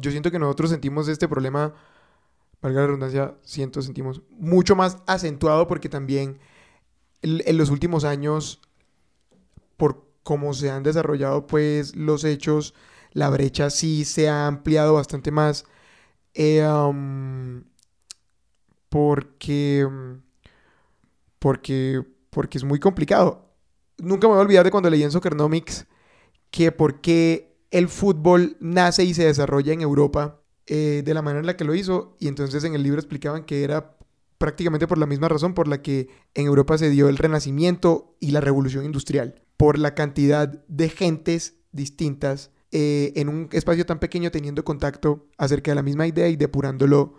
yo 0.00 0.10
siento 0.12 0.30
que 0.30 0.38
nosotros 0.38 0.70
sentimos 0.70 1.08
este 1.08 1.26
problema, 1.26 1.74
valga 2.62 2.82
la 2.82 2.86
redundancia, 2.86 3.34
siento, 3.42 3.82
sentimos 3.82 4.22
mucho 4.38 4.76
más 4.76 4.98
acentuado 5.08 5.66
porque 5.66 5.88
también 5.88 6.38
en 7.22 7.58
los 7.58 7.70
últimos 7.70 8.04
años, 8.04 8.60
por 9.76 10.04
cómo 10.22 10.54
se 10.54 10.70
han 10.70 10.84
desarrollado 10.84 11.48
pues 11.48 11.96
los 11.96 12.22
hechos, 12.22 12.74
la 13.10 13.28
brecha 13.28 13.70
sí 13.70 14.04
se 14.04 14.28
ha 14.28 14.46
ampliado 14.46 14.94
bastante 14.94 15.32
más. 15.32 15.64
Eh, 16.34 16.64
porque, 18.88 19.88
porque, 21.40 22.13
porque 22.34 22.58
es 22.58 22.64
muy 22.64 22.80
complicado. 22.80 23.54
Nunca 23.98 24.26
me 24.26 24.34
voy 24.34 24.40
a 24.40 24.44
olvidar 24.44 24.64
de 24.64 24.70
cuando 24.70 24.90
leí 24.90 25.02
en 25.02 25.12
Soccernomics 25.12 25.86
que 26.50 26.72
por 26.72 27.00
qué 27.00 27.56
el 27.70 27.88
fútbol 27.88 28.56
nace 28.60 29.04
y 29.04 29.14
se 29.14 29.24
desarrolla 29.24 29.72
en 29.72 29.80
Europa 29.80 30.40
eh, 30.66 31.02
de 31.04 31.14
la 31.14 31.22
manera 31.22 31.40
en 31.40 31.46
la 31.46 31.56
que 31.56 31.64
lo 31.64 31.74
hizo. 31.74 32.16
Y 32.18 32.28
entonces 32.28 32.62
en 32.64 32.74
el 32.74 32.82
libro 32.82 32.98
explicaban 32.98 33.44
que 33.44 33.64
era 33.64 33.96
prácticamente 34.38 34.86
por 34.86 34.98
la 34.98 35.06
misma 35.06 35.28
razón 35.28 35.54
por 35.54 35.68
la 35.68 35.80
que 35.80 36.08
en 36.34 36.46
Europa 36.46 36.76
se 36.76 36.90
dio 36.90 37.08
el 37.08 37.16
renacimiento 37.16 38.16
y 38.20 38.32
la 38.32 38.40
revolución 38.40 38.84
industrial. 38.84 39.40
Por 39.56 39.78
la 39.78 39.94
cantidad 39.94 40.48
de 40.48 40.88
gentes 40.88 41.54
distintas 41.72 42.50
eh, 42.72 43.12
en 43.16 43.28
un 43.28 43.48
espacio 43.52 43.86
tan 43.86 44.00
pequeño 44.00 44.32
teniendo 44.32 44.64
contacto 44.64 45.28
acerca 45.38 45.70
de 45.70 45.76
la 45.76 45.82
misma 45.82 46.08
idea 46.08 46.28
y 46.28 46.36
depurándolo 46.36 47.14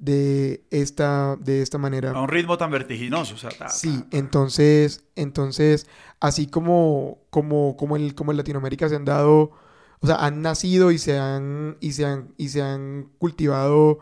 de 0.00 0.64
esta, 0.70 1.36
de 1.36 1.62
esta 1.62 1.78
manera. 1.78 2.10
A 2.10 2.20
un 2.22 2.28
ritmo 2.28 2.58
tan 2.58 2.70
vertiginoso. 2.70 3.34
O 3.34 3.38
sea, 3.38 3.50
ta- 3.50 3.68
Sí, 3.68 4.02
ta- 4.10 4.16
entonces, 4.16 5.04
entonces, 5.14 5.86
así 6.20 6.46
como, 6.48 7.18
como, 7.30 7.76
como, 7.76 7.96
en, 7.96 8.10
como 8.10 8.32
en 8.32 8.38
Latinoamérica 8.38 8.88
se 8.88 8.96
han 8.96 9.04
dado, 9.04 9.52
o 10.00 10.06
sea, 10.06 10.16
han 10.16 10.42
nacido 10.42 10.90
y 10.90 10.98
se 10.98 11.18
han, 11.18 11.76
y 11.80 11.92
se 11.92 12.06
han, 12.06 12.34
y 12.38 12.48
se 12.48 12.62
han 12.62 13.10
cultivado 13.18 14.00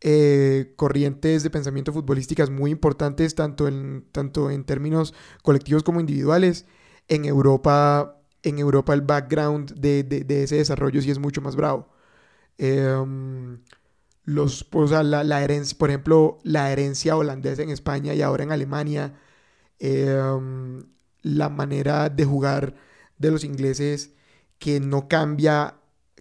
eh, 0.00 0.72
corrientes 0.76 1.42
de 1.42 1.50
pensamiento 1.50 1.92
futbolísticas 1.92 2.50
muy 2.50 2.70
importantes, 2.70 3.34
tanto 3.34 3.68
en, 3.68 4.06
tanto 4.12 4.50
en 4.50 4.64
términos 4.64 5.14
colectivos 5.42 5.82
como 5.82 6.00
individuales. 6.00 6.66
en 7.08 7.24
Europa, 7.26 8.18
en 8.42 8.58
Europa 8.58 8.94
el 8.94 9.02
background 9.02 9.74
de, 9.74 10.02
de- 10.04 10.24
de 10.24 10.44
ese 10.44 10.56
desarrollo 10.56 11.02
sí 11.02 11.10
es 11.10 11.18
mucho 11.18 11.40
más 11.42 11.54
bravo. 11.56 11.88
Em, 12.58 13.60
los, 14.24 14.66
o 14.72 14.88
sea, 14.88 15.02
la, 15.02 15.22
la 15.24 15.42
herencia, 15.42 15.76
por 15.78 15.90
ejemplo, 15.90 16.38
la 16.42 16.72
herencia 16.72 17.16
holandesa 17.16 17.62
en 17.62 17.70
España 17.70 18.14
y 18.14 18.22
ahora 18.22 18.44
en 18.44 18.52
Alemania, 18.52 19.14
em, 19.78 20.84
la 21.22 21.48
manera 21.48 22.08
de 22.08 22.24
jugar 22.24 22.74
de 23.18 23.30
los 23.30 23.44
ingleses 23.44 24.14
que 24.58 24.80
no 24.80 25.08
cambia, 25.08 25.76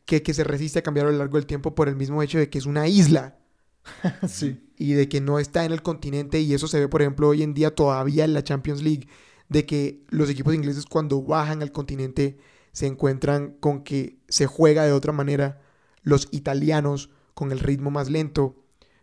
que, 0.06 0.22
que 0.22 0.34
se 0.34 0.44
resiste 0.44 0.80
a 0.80 0.84
cambiar 0.84 1.08
a 1.08 1.12
lo 1.12 1.18
largo 1.18 1.38
del 1.38 1.46
tiempo 1.46 1.76
por 1.76 1.88
el 1.88 1.96
mismo 1.96 2.22
hecho 2.22 2.38
de 2.38 2.50
que 2.50 2.58
es 2.58 2.66
una 2.66 2.88
isla 2.88 3.38
sí. 4.28 4.70
y 4.78 4.94
de 4.94 5.08
que 5.08 5.22
no 5.22 5.40
está 5.40 5.66
en 5.66 5.72
el 5.72 5.82
continente 5.82 6.40
y 6.42 6.54
eso 6.54 6.68
se 6.68 6.80
ve 6.80 6.88
por 6.88 7.02
ejemplo 7.02 7.30
hoy 7.30 7.44
en 7.44 7.54
día 7.54 7.74
todavía 7.76 8.26
en 8.26 8.34
la 8.34 8.44
Champions 8.44 8.82
League 8.82 9.08
de 9.50 9.66
que 9.66 10.04
los 10.10 10.30
equipos 10.30 10.54
ingleses 10.54 10.86
cuando 10.86 11.22
bajan 11.22 11.62
al 11.62 11.72
continente 11.72 12.38
se 12.72 12.88
encuentran 12.88 13.52
con 13.60 13.84
que 13.84 14.20
se 14.28 14.46
juega 14.46 14.86
de 14.86 14.94
otra 14.94 15.14
manera 15.14 15.62
los 16.02 16.28
italianos 16.32 17.10
con 17.34 17.52
el 17.52 17.60
ritmo 17.60 17.92
más 17.92 18.10
lento 18.10 18.56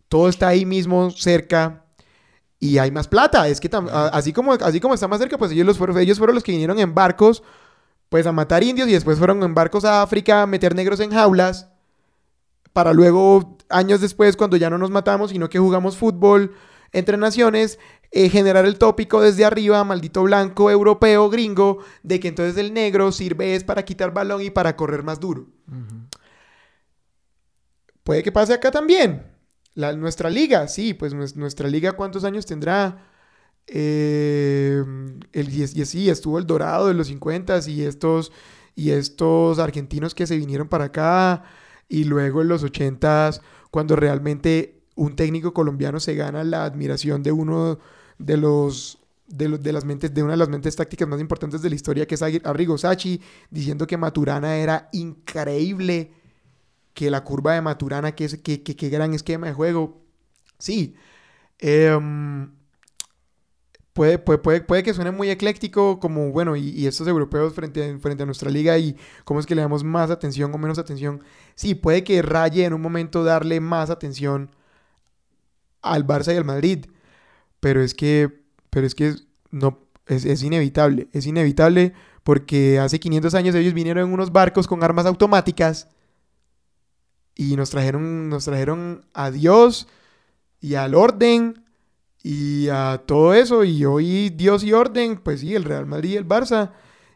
todo 0.09 0.29
está 0.29 0.49
ahí 0.49 0.65
mismo 0.65 1.11
cerca 1.11 1.85
y 2.59 2.79
hay 2.79 2.91
más 2.91 3.09
plata 3.09 3.49
es 3.49 3.61
que 3.61 3.71
así 4.13 4.33
como 4.33 4.53
así 4.53 4.81
como 4.81 4.95
está 4.95 5.09
más 5.09 5.21
cerca 5.21 5.39
pues 5.39 5.51
ellos 5.53 5.67
los 5.67 5.79
fueron 5.79 5.99
ellos 5.99 6.19
fueron 6.19 6.35
los 6.35 6.45
que 6.45 6.53
vinieron 6.53 6.79
en 6.79 6.95
barcos 6.95 7.43
pues 8.09 8.27
a 8.27 8.33
matar 8.33 8.63
indios 8.63 8.89
y 8.89 8.93
después 8.93 9.19
fueron 9.19 9.43
en 9.43 9.55
barcos 9.55 9.85
a 9.85 10.03
África 10.03 10.43
a 10.43 10.47
meter 10.47 10.75
negros 10.75 11.01
en 11.01 11.11
jaulas 11.11 11.71
para 12.73 12.93
luego, 12.93 13.59
años 13.69 14.01
después, 14.01 14.37
cuando 14.37 14.57
ya 14.57 14.71
no 14.71 14.79
nos 14.79 14.91
matamos, 14.91 15.31
sino 15.31 15.49
que 15.49 15.59
jugamos 15.59 15.97
fútbol 15.97 16.55
entre 16.93 17.17
naciones, 17.17 17.79
eh, 18.11 18.29
generar 18.29 18.65
el 18.65 18.79
tópico 18.79 19.21
desde 19.21 19.45
arriba, 19.45 19.83
maldito 19.85 20.23
blanco, 20.23 20.71
europeo, 20.71 21.31
gringo, 21.31 21.79
de 22.03 22.21
que 22.21 22.29
entonces 22.29 22.57
el 22.57 22.73
negro 22.73 23.13
sirve 23.13 23.55
es 23.55 23.65
para 23.65 23.85
quitar 23.85 24.13
balón 24.13 24.43
y 24.43 24.51
para 24.51 24.77
correr 24.77 25.03
más 25.03 25.21
duro. 25.21 25.47
Ujú. 25.69 26.00
Puede 28.11 28.25
que 28.25 28.33
pase 28.33 28.53
acá 28.53 28.73
también. 28.73 29.23
La, 29.77 29.93
nuestra 29.93 30.31
liga, 30.31 30.67
sí, 30.67 30.95
pues 30.95 31.15
nues- 31.15 31.37
nuestra 31.37 31.69
liga, 31.69 31.93
¿cuántos 31.93 32.25
años 32.25 32.45
tendrá? 32.45 33.07
Eh, 33.69 34.83
el, 35.33 35.49
y, 35.49 35.63
y 35.63 35.85
sí, 35.87 36.11
estuvo 36.11 36.37
el 36.41 36.45
Dorado 36.45 36.89
de 36.89 36.95
los 36.95 37.07
50 37.07 37.61
y 37.69 37.83
estos, 37.83 38.33
y 38.75 38.91
estos 38.91 39.61
argentinos 39.61 40.17
que 40.17 40.27
se 40.27 40.37
vinieron 40.37 40.67
para 40.67 40.87
acá. 40.87 41.45
Y 41.89 42.03
luego 42.03 42.43
en 42.43 42.49
los 42.49 42.65
80 42.65 43.31
cuando 43.71 43.95
realmente 43.95 44.83
un 44.97 45.15
técnico 45.15 45.55
colombiano 45.55 46.01
se 46.01 46.17
gana 46.17 46.43
la 46.43 46.65
admiración 46.65 47.23
de 47.23 47.31
uno 47.31 47.79
de 48.19 48.37
los 48.37 48.99
de, 49.29 49.73
las 49.73 49.85
mentes 49.85 50.13
de 50.13 50.25
una 50.25 50.33
de 50.33 50.39
las 50.39 50.49
mentes 50.49 50.75
tácticas 50.75 51.07
más 51.07 51.21
importantes 51.21 51.63
de 51.63 51.69
la 51.69 51.77
historia 51.77 52.09
que 52.09 52.17
es 52.17 52.23
Arrigo 52.23 52.77
Sacchi 52.77 53.21
diciendo 53.51 53.87
que 53.87 53.97
Maturana 53.97 54.57
era 54.57 54.89
increíble 54.91 56.11
que 57.01 57.11
la 57.11 57.25
curva 57.25 57.55
de 57.55 57.63
Maturana 57.63 58.15
que 58.15 58.27
es 58.27 58.37
que, 58.39 58.63
que, 58.63 58.89
gran 58.91 59.15
esquema 59.15 59.47
de 59.47 59.55
juego. 59.55 60.03
Sí 60.59 60.95
Em, 61.61 62.51
puede, 63.93 64.19
puede, 64.19 64.63
puede, 64.63 64.83
que 64.83 64.95
suene 64.95 65.11
muy 65.11 65.29
ecléctico 65.31 66.01
como 66.01 66.31
bueno 66.31 66.57
y, 66.57 66.71
y 66.71 66.87
estos 66.87 67.07
europeos 67.07 67.53
frente 67.55 67.91
a, 67.91 67.99
frente 67.99 68.23
a 68.23 68.27
nuestra 68.27 68.51
liga 68.51 68.79
y 68.79 68.97
cómo 69.25 69.41
es 69.41 69.47
que 69.47 69.55
le 69.55 69.63
damos 69.63 69.85
más 69.85 70.11
atención 70.11 70.55
o 70.55 70.59
menos 70.59 70.79
atención. 70.79 71.23
Sí 71.55 71.75
puede 71.75 72.03
que 72.05 72.23
raye 72.23 72.65
en 72.65 72.73
un 72.73 72.81
momento 72.81 73.25
darle 73.25 73.61
más 73.61 73.91
atención 73.91 74.51
al 75.83 76.07
Barça 76.07 76.35
y 76.35 76.37
al 76.37 76.45
Madrid 76.45 76.87
pero 77.61 77.83
es 77.83 77.95
que 77.95 78.43
pero 78.71 78.87
es 78.87 78.95
que 78.95 79.15
no 79.51 79.81
es, 80.07 80.25
es 80.25 80.43
inevitable 80.43 81.09
es 81.13 81.27
inevitable 81.27 81.95
porque 82.23 82.79
hace 82.79 83.01
500 83.01 83.35
años 83.35 83.55
ellos 83.55 83.75
vinieron 83.75 84.09
en 84.09 84.15
unos 84.15 84.33
barcos 84.33 84.67
con 84.67 84.83
armas 84.85 85.07
automáticas 85.07 85.89
y 87.41 87.57
nos 87.57 87.71
trajeron 87.71 88.29
nos 88.29 88.45
trajeron 88.45 89.05
a 89.15 89.31
Dios 89.31 89.89
y 90.61 90.75
al 90.75 90.95
orden 90.95 91.65
y 92.23 92.69
a 92.69 93.03
todo 93.07 93.33
eso 93.35 93.65
y 93.65 93.85
hoy 93.85 94.29
Dios 94.31 94.63
y 94.63 94.73
orden 94.73 95.17
pues 95.17 95.41
sí 95.41 95.55
el 95.55 95.65
Real 95.65 95.87
Madrid 95.87 96.11
y 96.11 96.17
el 96.17 96.29
Barça 96.29 96.73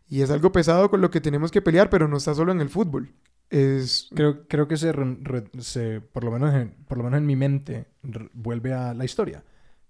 y 0.08 0.22
es 0.22 0.30
algo 0.30 0.50
pesado 0.52 0.88
con 0.90 1.00
lo 1.00 1.10
que 1.10 1.20
tenemos 1.20 1.50
que 1.50 1.60
pelear 1.62 1.90
pero 1.90 2.08
no 2.08 2.16
está 2.16 2.34
solo 2.34 2.52
en 2.52 2.60
el 2.60 2.70
fútbol 2.70 3.12
es 3.50 4.08
Creo, 4.14 4.48
creo 4.48 4.66
que 4.66 4.76
se, 4.78 4.90
re- 4.92 5.44
se- 5.58 6.00
por, 6.00 6.24
lo 6.24 6.30
menos 6.30 6.54
en, 6.54 6.70
por 6.88 6.96
lo 6.98 7.04
menos 7.04 7.18
en 7.18 7.26
mi 7.26 7.36
mente, 7.36 7.86
re- 8.02 8.30
vuelve 8.32 8.72
a 8.72 8.94
la 8.94 9.04
historia. 9.04 9.44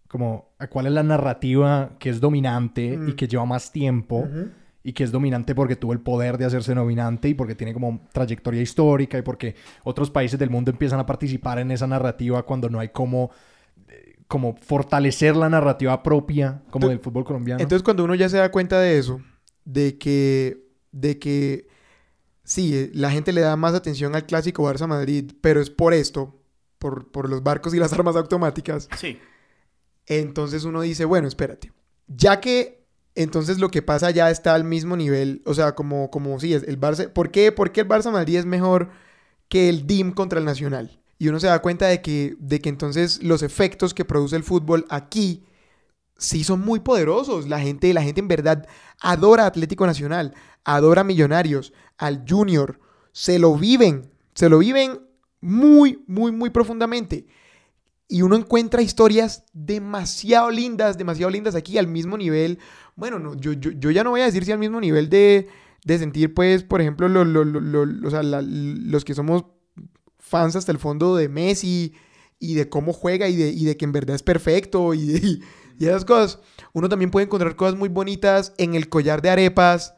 Como 0.08 0.54
a 0.58 0.66
cuál 0.66 0.86
es 0.88 0.92
la 0.92 1.02
narrativa 1.04 1.92
que 1.98 2.10
es 2.10 2.20
dominante 2.20 2.84
y 2.84 2.96
Mm. 3.12 3.16
que 3.16 3.26
lleva 3.28 3.46
más 3.46 3.70
tiempo 3.72 4.18
Ujú. 4.28 4.48
Y 4.86 4.92
que 4.92 5.02
es 5.02 5.10
dominante 5.10 5.54
porque 5.54 5.76
tuvo 5.76 5.94
el 5.94 6.00
poder 6.00 6.36
de 6.36 6.44
hacerse 6.44 6.74
dominante 6.74 7.30
y 7.30 7.34
porque 7.34 7.54
tiene 7.54 7.72
como 7.72 8.06
trayectoria 8.12 8.60
histórica 8.60 9.16
y 9.16 9.22
porque 9.22 9.56
otros 9.82 10.10
países 10.10 10.38
del 10.38 10.50
mundo 10.50 10.70
empiezan 10.70 11.00
a 11.00 11.06
participar 11.06 11.58
en 11.58 11.70
esa 11.70 11.86
narrativa 11.86 12.44
cuando 12.44 12.68
no 12.68 12.78
hay 12.80 12.90
como, 12.90 13.30
eh, 13.88 14.16
como 14.28 14.54
fortalecer 14.56 15.36
la 15.36 15.48
narrativa 15.48 16.02
propia 16.02 16.62
como 16.70 16.88
del 16.88 17.00
fútbol 17.00 17.24
colombiano. 17.24 17.62
Entonces 17.62 17.82
cuando 17.82 18.04
uno 18.04 18.14
ya 18.14 18.28
se 18.28 18.36
da 18.36 18.50
cuenta 18.50 18.78
de 18.78 18.98
eso, 18.98 19.22
de 19.64 19.96
que, 19.96 20.66
de 20.92 21.18
que 21.18 21.66
sí, 22.42 22.76
eh, 22.76 22.90
la 22.92 23.10
gente 23.10 23.32
le 23.32 23.40
da 23.40 23.56
más 23.56 23.72
atención 23.72 24.14
al 24.14 24.26
clásico 24.26 24.70
Barça-Madrid, 24.70 25.32
pero 25.40 25.62
es 25.62 25.70
por 25.70 25.94
esto, 25.94 26.38
por, 26.78 27.10
por 27.10 27.30
los 27.30 27.42
barcos 27.42 27.72
y 27.72 27.78
las 27.78 27.92
armas 27.94 28.16
automáticas, 28.16 28.90
Sí. 28.98 29.18
entonces 30.04 30.64
uno 30.64 30.82
dice, 30.82 31.06
bueno, 31.06 31.26
espérate, 31.26 31.72
ya 32.06 32.38
que 32.38 32.83
entonces 33.14 33.58
lo 33.58 33.68
que 33.70 33.82
pasa 33.82 34.10
ya 34.10 34.30
está 34.30 34.54
al 34.54 34.64
mismo 34.64 34.96
nivel, 34.96 35.42
o 35.46 35.54
sea, 35.54 35.74
como, 35.74 36.10
como 36.10 36.38
sí, 36.40 36.52
el 36.52 36.80
Barça, 36.80 37.12
¿por 37.12 37.30
qué, 37.30 37.52
por 37.52 37.72
qué 37.72 37.82
el 37.82 37.88
Barça-Madrid 37.88 38.38
es 38.38 38.46
mejor 38.46 38.90
que 39.48 39.68
el 39.68 39.86
DIM 39.86 40.12
contra 40.12 40.38
el 40.38 40.44
Nacional? 40.44 41.00
Y 41.18 41.28
uno 41.28 41.38
se 41.38 41.46
da 41.46 41.62
cuenta 41.62 41.86
de 41.86 42.02
que, 42.02 42.36
de 42.38 42.60
que 42.60 42.68
entonces 42.68 43.22
los 43.22 43.42
efectos 43.42 43.94
que 43.94 44.04
produce 44.04 44.36
el 44.36 44.42
fútbol 44.42 44.84
aquí 44.88 45.44
sí 46.18 46.44
son 46.44 46.60
muy 46.60 46.80
poderosos. 46.80 47.48
La 47.48 47.60
gente, 47.60 47.92
la 47.94 48.02
gente 48.02 48.20
en 48.20 48.28
verdad 48.28 48.66
adora 49.00 49.46
Atlético 49.46 49.86
Nacional, 49.86 50.34
adora 50.64 51.02
a 51.02 51.04
Millonarios, 51.04 51.72
al 51.98 52.24
Junior, 52.28 52.80
se 53.12 53.38
lo 53.38 53.54
viven, 53.56 54.10
se 54.34 54.48
lo 54.48 54.58
viven 54.58 55.00
muy, 55.40 56.02
muy, 56.06 56.32
muy 56.32 56.50
profundamente. 56.50 57.26
Y 58.08 58.22
uno 58.22 58.36
encuentra 58.36 58.82
historias 58.82 59.44
demasiado 59.52 60.50
lindas, 60.50 60.98
demasiado 60.98 61.30
lindas 61.30 61.54
aquí 61.54 61.78
al 61.78 61.86
mismo 61.86 62.16
nivel. 62.18 62.58
Bueno, 62.96 63.18
no, 63.18 63.34
yo, 63.36 63.52
yo, 63.52 63.70
yo 63.72 63.90
ya 63.90 64.04
no 64.04 64.10
voy 64.10 64.20
a 64.20 64.24
decir 64.26 64.44
si 64.44 64.52
al 64.52 64.58
mismo 64.58 64.80
nivel 64.80 65.08
de, 65.08 65.48
de 65.84 65.98
sentir, 65.98 66.32
pues, 66.34 66.62
por 66.62 66.80
ejemplo, 66.80 67.08
los 67.08 69.04
que 69.04 69.14
somos 69.14 69.44
fans 70.18 70.56
hasta 70.56 70.72
el 70.72 70.78
fondo 70.78 71.16
de 71.16 71.28
Messi 71.28 71.94
y 72.38 72.54
de 72.54 72.68
cómo 72.68 72.92
juega 72.92 73.28
y 73.28 73.36
de, 73.36 73.48
y 73.50 73.64
de 73.64 73.76
que 73.76 73.84
en 73.84 73.92
verdad 73.92 74.16
es 74.16 74.22
perfecto 74.22 74.94
y, 74.94 75.06
de- 75.08 75.40
y 75.78 75.86
esas 75.86 76.04
cosas. 76.04 76.40
Uno 76.72 76.88
también 76.88 77.10
puede 77.10 77.26
encontrar 77.26 77.56
cosas 77.56 77.76
muy 77.78 77.88
bonitas 77.88 78.54
en 78.58 78.74
el 78.74 78.88
collar 78.88 79.22
de 79.22 79.30
arepas 79.30 79.94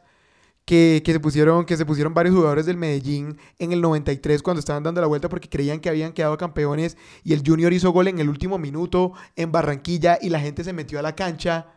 que, 0.65 1.01
que 1.05 1.13
se 1.13 1.19
pusieron, 1.19 1.65
que 1.65 1.77
se 1.77 1.85
pusieron 1.85 2.13
varios 2.13 2.35
jugadores 2.35 2.65
del 2.65 2.77
Medellín 2.77 3.37
en 3.59 3.71
el 3.71 3.81
93 3.81 4.43
cuando 4.43 4.59
estaban 4.59 4.83
dando 4.83 5.01
la 5.01 5.07
vuelta 5.07 5.29
porque 5.29 5.49
creían 5.49 5.79
que 5.79 5.89
habían 5.89 6.13
quedado 6.13 6.37
campeones 6.37 6.97
y 7.23 7.33
el 7.33 7.43
Junior 7.45 7.73
hizo 7.73 7.91
gol 7.91 8.07
en 8.09 8.19
el 8.19 8.29
último 8.29 8.57
minuto 8.59 9.13
en 9.35 9.51
Barranquilla 9.51 10.19
y 10.21 10.29
la 10.29 10.39
gente 10.41 10.63
se 10.63 10.73
metió 10.73 10.99
a 10.99 11.03
la 11.03 11.15
cancha. 11.15 11.67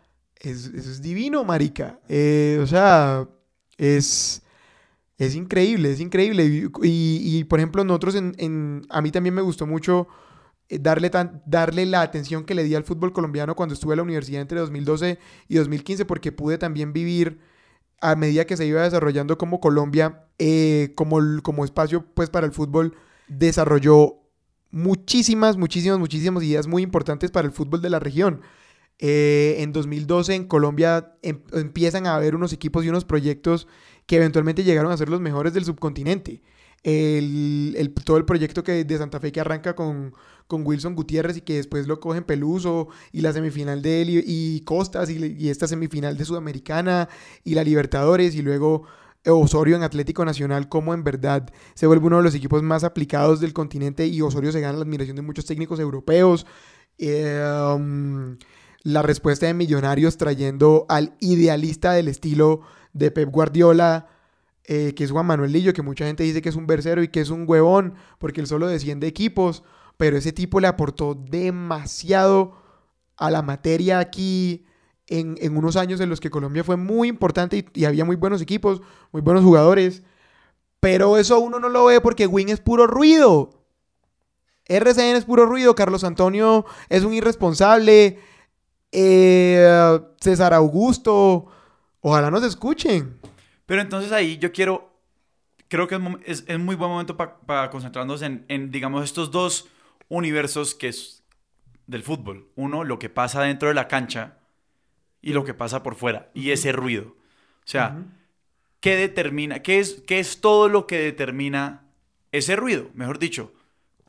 Es, 0.41 0.67
eso 0.67 0.91
es 0.91 1.03
divino, 1.03 1.45
marica. 1.45 2.01
Eh, 2.09 2.59
o 2.63 2.67
sea, 2.67 3.29
es... 3.77 4.43
Es 5.19 5.35
increíble, 5.37 5.93
es 5.93 6.01
increíble. 6.01 6.45
Y, 6.83 7.39
y- 7.39 7.45
por 7.45 7.61
ejemplo, 7.61 7.85
nosotros 7.85 8.17
en, 8.17 8.35
en- 8.39 8.83
A 8.91 9.03
mí 9.03 9.13
también 9.13 9.35
me 9.35 9.43
gustó 9.43 9.67
mucho 9.67 10.09
eh, 10.69 10.79
darle, 10.81 11.11
tan, 11.11 11.43
darle 11.47 11.87
la 11.87 12.03
atención 12.03 12.45
que 12.45 12.55
le 12.55 12.65
di 12.65 12.75
al 12.75 12.85
fútbol 12.85 13.13
colombiano 13.13 13.57
cuando 13.57 13.75
estuve 13.75 13.95
en 13.95 13.99
la 13.99 14.05
universidad 14.05 14.43
entre 14.43 14.61
2012 14.61 15.19
y 15.49 15.57
2015 15.57 16.05
porque 16.07 16.33
pude 16.33 16.59
también 16.59 16.93
vivir 16.93 17.41
a 18.01 18.17
medida 18.17 18.47
que 18.47 18.57
se 18.57 18.67
iba 18.67 18.83
desarrollando 18.83 19.39
como 19.39 19.61
Colombia, 19.61 20.25
eh, 20.39 20.93
como, 20.97 21.19
como 21.43 21.65
espacio 21.65 22.05
pues 22.15 22.31
para 22.31 22.47
el 22.47 22.53
fútbol, 22.53 22.95
desarrolló 23.29 24.17
muchísimas, 24.71 25.57
muchísimas, 25.57 25.99
muchísimas 25.99 26.43
ideas 26.45 26.67
muy 26.67 26.83
importantes 26.83 27.31
para 27.31 27.47
el 27.47 27.53
fútbol 27.53 27.83
de 27.83 27.91
la 27.91 27.99
región. 27.99 28.41
Eh, 29.03 29.57
en 29.61 29.73
2012 29.73 30.35
en 30.35 30.45
Colombia 30.45 31.15
em- 31.23 31.41
empiezan 31.53 32.07
a 32.07 32.15
haber 32.15 32.35
unos 32.35 32.53
equipos 32.53 32.85
y 32.85 32.91
unos 32.91 33.07
proyectos 33.07 33.67
que 34.07 34.17
eventualmente 34.17 34.63
llegaron 34.63 34.93
a 34.93 34.97
ser 34.97 35.09
los 35.09 35.21
mejores 35.21 35.55
del 35.55 35.65
subcontinente. 35.65 36.43
El, 36.83 37.93
todo 38.05 38.17
el 38.17 38.25
proyecto 38.25 38.63
que 38.63 38.85
de 38.85 38.99
Santa 38.99 39.21
Fe 39.21 39.33
que 39.33 39.41
arranca 39.41 39.75
con, 39.75 40.15
con 40.47 40.67
Wilson 40.67 40.95
Gutiérrez 40.95 41.37
y 41.37 41.41
que 41.43 41.57
después 41.57 41.87
lo 41.87 42.01
cogen 42.01 42.25
Peluso 42.25 42.89
y 43.13 43.21
la 43.21 43.33
semifinal 43.33 43.83
de 43.83 44.03
él 44.03 44.23
y, 44.27 44.61
Costas 44.65 45.11
y, 45.11 45.37
y 45.39 45.49
esta 45.51 45.67
semifinal 45.67 46.17
de 46.17 46.25
Sudamericana 46.25 47.09
y 47.45 47.55
la 47.55 47.65
Libertadores 47.65 48.35
y 48.35 48.43
luego 48.43 48.85
Osorio 49.27 49.77
en 49.77 49.83
Atlético 49.83 50.25
Nacional 50.25 50.69
como 50.69 50.95
en 50.95 51.05
verdad 51.05 51.53
se 51.75 51.87
vuelve 51.87 52.07
uno 52.07 52.17
de 52.19 52.23
los 52.23 52.35
equipos 52.35 52.63
más 52.63 52.85
aplicados 52.85 53.41
del 53.41 53.53
continente 53.53 54.07
y 54.07 54.23
Osorio 54.23 54.51
se 54.53 54.61
gana 54.61 54.79
la 54.79 54.83
admiración 54.83 55.17
de 55.17 55.23
muchos 55.23 55.45
técnicos 55.45 55.79
europeos. 55.81 56.47
Eh, 56.97 57.43
um, 57.75 58.37
la 58.83 59.03
respuesta 59.03 59.47
de 59.47 59.55
Millonarios 59.55 60.17
trayendo 60.17 60.87
al 60.89 61.15
idealista 61.21 61.93
del 61.93 62.09
estilo 62.09 62.63
de 62.93 63.11
Pep 63.11 63.31
Guardiola, 63.31 64.09
eh, 64.65 64.95
que 64.95 65.05
es 65.05 65.11
Juan 65.11 65.27
Manuel 65.27 65.53
Lillo, 65.53 65.73
que 65.73 65.83
mucha 65.83 66.07
gente 66.07 66.23
dice 66.23 66.43
que 66.43 66.49
es 66.49 66.57
un 66.57 66.67
versero 66.67 67.03
y 67.03 67.09
que 67.09 67.21
es 67.21 67.31
un 67.31 67.45
huevón, 67.47 67.95
porque 68.19 68.41
él 68.41 68.47
solo 68.47 68.67
desciende 68.67 69.07
equipos, 69.07 69.63
pero 69.97 70.17
ese 70.17 70.33
tipo 70.33 70.61
le 70.61 70.67
aportó 70.67 71.15
demasiado 71.15 72.57
a 73.17 73.31
la 73.31 73.43
materia 73.43 73.99
aquí 73.99 74.65
en, 75.07 75.37
en 75.41 75.57
unos 75.57 75.77
años 75.77 76.01
en 76.01 76.09
los 76.09 76.21
que 76.21 76.31
Colombia 76.31 76.65
fue 76.65 76.77
muy 76.77 77.09
importante 77.09 77.59
y, 77.59 77.81
y 77.81 77.85
había 77.85 78.05
muy 78.05 78.17
buenos 78.17 78.41
equipos, 78.41 78.81
muy 79.13 79.21
buenos 79.21 79.45
jugadores, 79.45 80.03
pero 80.79 81.19
eso 81.19 81.39
uno 81.39 81.61
no 81.61 81.69
lo 81.69 81.85
ve 81.85 82.01
porque 82.01 82.27
Win 82.27 82.49
es 82.49 82.61
puro 82.61 82.87
ruido. 82.87 83.51
RCN 84.67 85.17
es 85.17 85.25
puro 85.25 85.47
ruido, 85.47 85.75
Carlos 85.75 86.05
Antonio 86.05 86.65
es 86.89 87.03
un 87.03 87.13
irresponsable, 87.13 88.21
eh, 88.93 90.01
César 90.21 90.55
Augusto, 90.55 91.47
ojalá 92.01 92.31
nos 92.31 92.45
escuchen. 92.45 93.19
Pero 93.67 93.83
entonces 93.83 94.13
ahí 94.13 94.39
yo 94.39 94.53
quiero, 94.53 94.93
creo 95.69 95.87
que 95.87 95.95
es, 95.97 96.01
mom- 96.01 96.21
es- 96.25 96.45
es 96.47 96.59
muy 96.59 96.75
buen 96.77 96.91
momento 96.91 97.17
para 97.17 97.71
concentrarnos 97.71 98.23
en, 98.23 98.45
en, 98.49 98.71
digamos, 98.71 99.05
estos 99.05 99.31
dos 99.31 99.69
universos 100.09 100.75
que 100.75 100.89
es 100.89 101.23
del 101.87 102.03
fútbol. 102.03 102.49
Uno, 102.57 102.85
lo 102.85 102.99
que 102.99 103.09
pasa 103.09 103.43
dentro 103.43 103.69
de 103.69 103.75
la 103.75 103.89
cancha 103.89 104.39
y 105.23 105.33
lo 105.33 105.45
que 105.45 105.55
pasa 105.55 105.83
por 105.83 105.95
fuera, 105.97 106.31
y 106.35 106.51
ese 106.51 106.73
ruido. 106.73 107.09
O 107.09 107.69
sea, 107.71 108.05
¿qué 108.81 108.97
determina, 108.97 109.61
qué 109.63 109.79
es, 109.79 110.03
qué 110.07 110.19
es 110.19 110.41
todo 110.41 110.69
lo 110.69 110.87
que 110.87 110.99
determina 110.99 111.85
ese 112.33 112.57
ruido? 112.57 112.89
Mejor 112.95 113.19
dicho, 113.19 113.53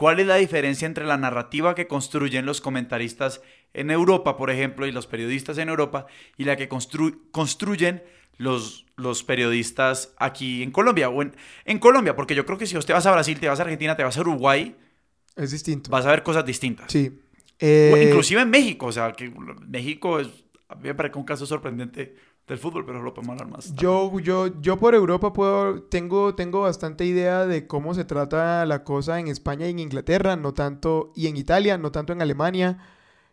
¿cuál 0.01 0.19
es 0.19 0.27
la 0.27 0.35
diferencia 0.45 0.85
entre 0.87 1.05
la 1.05 1.17
narrativa 1.17 1.75
que 1.75 1.87
construyen 1.87 2.45
los 2.45 2.59
comentaristas 2.61 3.41
en 3.73 3.91
Europa, 3.91 4.35
por 4.35 4.49
ejemplo, 4.49 4.85
y 4.87 4.91
los 4.91 5.05
periodistas 5.07 5.57
en 5.59 5.69
Europa, 5.69 6.07
y 6.37 6.43
la 6.45 6.55
que 6.57 6.67
constru- 6.67 7.17
construyen 7.31 8.01
los, 8.37 8.85
los 8.97 9.23
periodistas 9.23 10.13
aquí 10.17 10.63
en 10.63 10.71
Colombia? 10.71 11.09
O 11.09 11.21
en, 11.21 11.35
en 11.65 11.77
Colombia, 11.79 12.15
porque 12.15 12.35
yo 12.35 12.43
creo 12.45 12.57
que 12.57 12.65
si 12.65 12.75
vos 12.75 12.85
te 12.85 12.93
vas 12.93 13.05
a 13.05 13.11
Brasil, 13.11 13.39
te 13.39 13.47
vas 13.47 13.59
a 13.59 13.63
Argentina, 13.63 13.95
te 13.95 14.03
vas 14.03 14.17
a 14.17 14.21
Uruguay, 14.21 14.75
Es 15.35 15.51
distinto. 15.51 15.89
vas 15.91 16.05
a 16.05 16.11
ver 16.11 16.23
cosas 16.23 16.45
distintas. 16.45 16.91
Sí. 16.91 17.05
O 17.09 17.63
Eh, 17.63 18.03
inclusive 18.07 18.41
en 18.41 18.49
México, 18.49 18.87
o 18.87 18.91
sea, 18.91 19.11
que 19.13 19.29
México 19.67 20.19
es, 20.19 20.29
a 20.71 20.75
mí 20.75 20.83
me 20.83 20.95
parece 20.95 21.17
un 21.17 21.23
caso 21.25 21.45
sorprendente 21.45 22.15
del 22.47 22.57
fútbol, 22.57 22.85
pero 22.85 23.01
lo 23.01 23.13
podemos 23.13 23.33
hablar 23.39 23.53
más. 23.55 23.73
Yo, 23.75 24.19
yo, 24.19 24.59
yo 24.61 24.77
por 24.77 24.95
Europa 24.95 25.31
puedo, 25.33 25.83
tengo, 25.83 26.33
tengo 26.35 26.61
bastante 26.61 27.05
idea 27.05 27.45
de 27.45 27.67
cómo 27.67 27.93
se 27.93 28.03
trata 28.05 28.65
la 28.65 28.83
cosa 28.83 29.19
en 29.19 29.27
España 29.27 29.67
y 29.67 29.71
en 29.71 29.79
Inglaterra, 29.79 30.35
no 30.35 30.53
tanto, 30.53 31.11
y 31.15 31.27
en 31.27 31.37
Italia, 31.37 31.77
no 31.77 31.91
tanto 31.91 32.13
en 32.13 32.21
Alemania, 32.21 32.79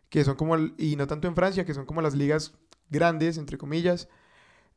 que 0.09 0.25
son 0.25 0.37
como, 0.37 0.57
y 0.77 0.97
no 0.97 1.07
tanto 1.07 1.27
en 1.29 1.35
Francia, 1.35 1.65
que 1.65 1.75
son 1.75 1.87
como 1.87 2.03
las 2.03 2.15
ligas 2.15 2.55
grandes, 2.91 3.39
entre 3.39 3.59
comillas. 3.59 4.09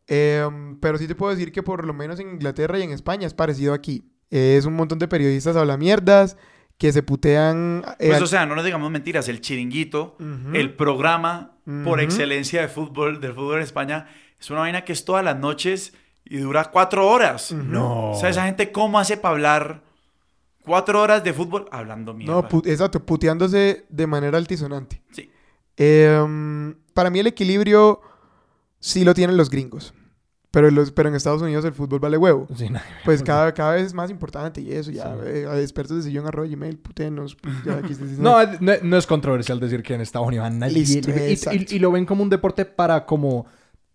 Em, 0.08 0.78
pero 0.80 0.98
sí 0.98 1.08
te 1.08 1.16
puedo 1.16 1.32
decir 1.32 1.52
que 1.52 1.64
por 1.64 1.86
lo 1.86 1.94
menos 1.94 2.20
en 2.20 2.30
Inglaterra 2.32 2.80
y 2.80 2.84
en 2.84 2.92
España 2.92 3.28
es 3.28 3.34
parecido 3.34 3.74
aquí. 3.74 4.04
Es 4.30 4.66
un 4.66 4.76
montón 4.76 4.98
de 5.00 5.08
periodistas 5.08 5.56
habla 5.56 5.78
mierdas, 5.78 6.38
que 6.78 6.92
se 6.92 7.04
putean. 7.04 7.84
eh, 8.00 8.08
Pues, 8.08 8.22
o 8.22 8.28
sea, 8.28 8.46
no 8.46 8.56
nos 8.56 8.66
digamos 8.66 8.90
mentiras, 8.92 9.28
el 9.30 9.40
chiringuito, 9.42 10.16
Ujú. 10.20 10.56
el 10.56 10.74
programa 10.76 11.58
por 11.84 12.00
excelencia 12.02 12.62
de 12.62 12.68
fútbol, 12.68 13.22
del 13.22 13.34
fútbol 13.34 13.58
en 13.58 13.64
España, 13.64 14.08
es 14.40 14.50
una 14.50 14.62
vaina 14.62 14.84
que 14.84 14.94
es 14.94 15.06
todas 15.06 15.24
las 15.24 15.38
noches 15.38 15.94
y 16.26 16.38
dura 16.38 16.66
cuatro 16.72 17.08
horas. 17.08 17.52
No. 17.52 18.12
O 18.12 18.20
sea, 18.20 18.30
esa 18.30 18.46
gente, 18.46 18.72
¿cómo 18.72 19.00
hace 19.00 19.18
para 19.18 19.34
hablar 19.34 19.82
cuatro 20.66 21.02
horas 21.02 21.24
de 21.24 21.34
fútbol 21.34 21.68
hablando 21.72 22.14
mierda? 22.14 22.34
No, 22.34 22.48
pu- 22.50 22.66
exacto, 22.68 23.00
puteándose 23.06 23.86
de 23.90 24.08
manera 24.08 24.38
altisonante. 24.38 25.02
Sí. 25.12 25.30
Em, 25.78 26.76
para 26.94 27.10
mí 27.10 27.20
el 27.20 27.28
equilibrio 27.28 28.02
sí 28.80 29.04
lo 29.04 29.14
tienen 29.14 29.38
los 29.38 29.50
gringos. 29.50 29.94
Pero, 30.52 30.70
los, 30.70 30.92
pero 30.92 31.08
en 31.08 31.16
Estados 31.16 31.42
Unidos 31.42 31.64
el 31.64 31.72
fútbol 31.74 32.00
vale 32.02 32.18
huevo. 32.18 32.46
Sí. 32.58 32.68
Pues 33.06 33.24
cada, 33.24 33.54
cada 33.54 33.74
vez 33.76 33.86
es 33.86 33.94
más 33.94 34.10
importante 34.12 34.60
y 34.60 34.72
eso, 34.74 34.92
ya. 34.92 35.06
Sí. 35.16 35.20
eh, 35.26 35.48
a 35.50 35.58
expertos 35.60 35.96
de 35.98 36.04
sillón 36.04 36.28
arroba 36.28 36.46
gmail, 36.48 36.78
putenos. 36.78 37.36
pues, 37.36 37.56
ya 37.66 37.74
aquí 37.78 37.94
estoy 37.94 38.08
diciendo- 38.10 38.30
No, 38.60 38.60
no, 38.60 38.74
no 38.84 38.98
es 38.98 39.08
controversial 39.08 39.60
decir 39.62 39.82
que 39.82 39.94
en 39.94 40.02
Estados 40.02 40.28
Unidos 40.28 40.52
nadie 40.52 40.74
Listo, 40.80 41.10
y- 41.10 41.14
exacto. 41.32 41.58
y, 41.70 41.76
y 41.76 41.80
lo 41.80 41.92
ven 41.92 42.06
como 42.06 42.22
un 42.24 42.30
deporte 42.30 42.66
para 42.66 43.06
como 43.06 43.46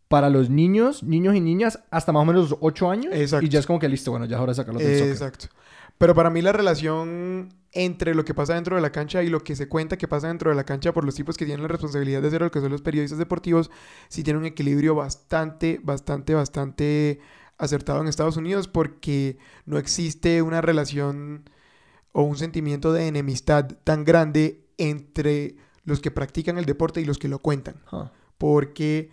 para 0.08 0.30
los 0.30 0.48
niños, 0.48 1.02
niños 1.02 1.34
y 1.34 1.40
niñas 1.40 1.80
hasta 1.90 2.12
más 2.12 2.22
o 2.22 2.24
menos 2.24 2.50
los 2.50 2.58
8 2.62 2.90
años 2.90 3.12
Exacto. 3.12 3.44
y 3.44 3.48
ya 3.48 3.58
es 3.58 3.66
como 3.66 3.78
que 3.80 3.88
listo, 3.88 4.12
bueno, 4.12 4.24
ya 4.24 4.36
es 4.36 4.42
hora 4.42 4.52
de 4.52 4.56
sacarlos 4.56 4.82
del 4.82 4.92
Eh, 4.92 5.16
soccer. 5.16 5.50
Pero 5.98 6.14
para 6.14 6.30
mí 6.30 6.42
la 6.42 6.52
relación 6.52 7.48
entre 7.72 8.14
lo 8.14 8.24
que 8.24 8.34
pasa 8.34 8.54
dentro 8.54 8.76
de 8.76 8.82
la 8.82 8.92
cancha 8.92 9.22
y 9.22 9.28
lo 9.28 9.42
que 9.44 9.56
se 9.56 9.68
cuenta 9.68 9.98
que 9.98 10.08
pasa 10.08 10.28
dentro 10.28 10.50
de 10.50 10.56
la 10.56 10.64
cancha 10.64 10.92
por 10.92 11.04
los 11.04 11.14
tipos 11.14 11.36
que 11.36 11.44
tienen 11.44 11.62
la 11.62 11.68
responsabilidad 11.68 12.22
de 12.22 12.28
hacer 12.28 12.42
lo 12.42 12.50
que 12.50 12.60
son 12.60 12.72
los 12.72 12.82
periodistas 12.82 13.18
deportivos, 13.18 13.70
sí 14.08 14.22
tiene 14.22 14.38
un 14.38 14.46
equilibrio 14.46 14.94
bastante, 14.94 15.80
bastante, 15.82 16.34
bastante 16.34 17.20
acertado 17.58 18.00
en 18.00 18.08
Estados 18.08 18.36
Unidos 18.36 18.68
porque 18.68 19.38
no 19.64 19.78
existe 19.78 20.42
una 20.42 20.60
relación 20.60 21.48
o 22.12 22.22
un 22.22 22.36
sentimiento 22.36 22.92
de 22.92 23.08
enemistad 23.08 23.66
tan 23.84 24.04
grande 24.04 24.64
entre 24.78 25.56
los 25.84 26.00
que 26.00 26.10
practican 26.10 26.58
el 26.58 26.64
deporte 26.64 27.00
y 27.00 27.04
los 27.04 27.18
que 27.18 27.28
lo 27.28 27.38
cuentan. 27.38 27.76
Porque, 28.38 29.10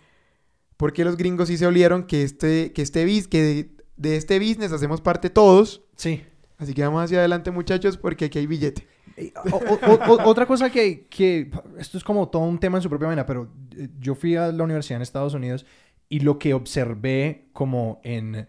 porque 0.76 1.04
los 1.04 1.16
gringos 1.16 1.48
sí 1.48 1.56
se 1.56 1.66
olieron 1.66 2.04
que 2.04 2.22
este, 2.22 2.72
que 2.72 2.82
este 2.82 3.04
que 3.28 3.42
de, 3.42 3.70
de 3.96 4.16
este 4.16 4.38
business 4.38 4.72
hacemos 4.72 5.00
parte 5.00 5.30
todos. 5.30 5.82
Sí. 5.96 6.22
Así 6.58 6.72
que 6.74 6.82
vamos 6.82 7.02
hacia 7.04 7.18
adelante, 7.18 7.50
muchachos, 7.50 7.96
porque 7.96 8.26
aquí 8.26 8.38
hay 8.38 8.46
billete. 8.46 8.86
Eh, 9.16 9.32
o- 9.52 9.56
o- 9.56 10.12
o- 10.14 10.28
otra 10.28 10.46
cosa 10.46 10.70
que, 10.70 11.06
que 11.08 11.50
esto 11.78 11.98
es 11.98 12.04
como 12.04 12.28
todo 12.28 12.42
un 12.42 12.58
tema 12.58 12.78
en 12.78 12.82
su 12.82 12.88
propia 12.88 13.06
manera, 13.08 13.26
pero 13.26 13.48
eh, 13.76 13.88
yo 14.00 14.14
fui 14.14 14.36
a 14.36 14.50
la 14.52 14.64
universidad 14.64 14.96
en 14.96 15.02
Estados 15.02 15.34
Unidos 15.34 15.66
y 16.08 16.20
lo 16.20 16.38
que 16.38 16.54
observé 16.54 17.48
como 17.52 18.00
en... 18.04 18.46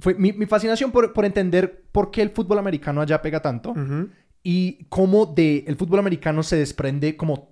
Fue 0.00 0.14
mi, 0.14 0.32
mi 0.32 0.46
fascinación 0.46 0.90
por, 0.90 1.12
por 1.12 1.24
entender 1.24 1.84
por 1.92 2.10
qué 2.10 2.20
el 2.22 2.30
fútbol 2.30 2.58
americano 2.58 3.00
allá 3.00 3.22
pega 3.22 3.40
tanto 3.40 3.70
Ujú. 3.70 4.08
y 4.42 4.84
cómo 4.88 5.26
de 5.26 5.64
el 5.66 5.76
fútbol 5.76 6.00
americano 6.00 6.42
se 6.42 6.56
desprende 6.56 7.16
como... 7.16 7.48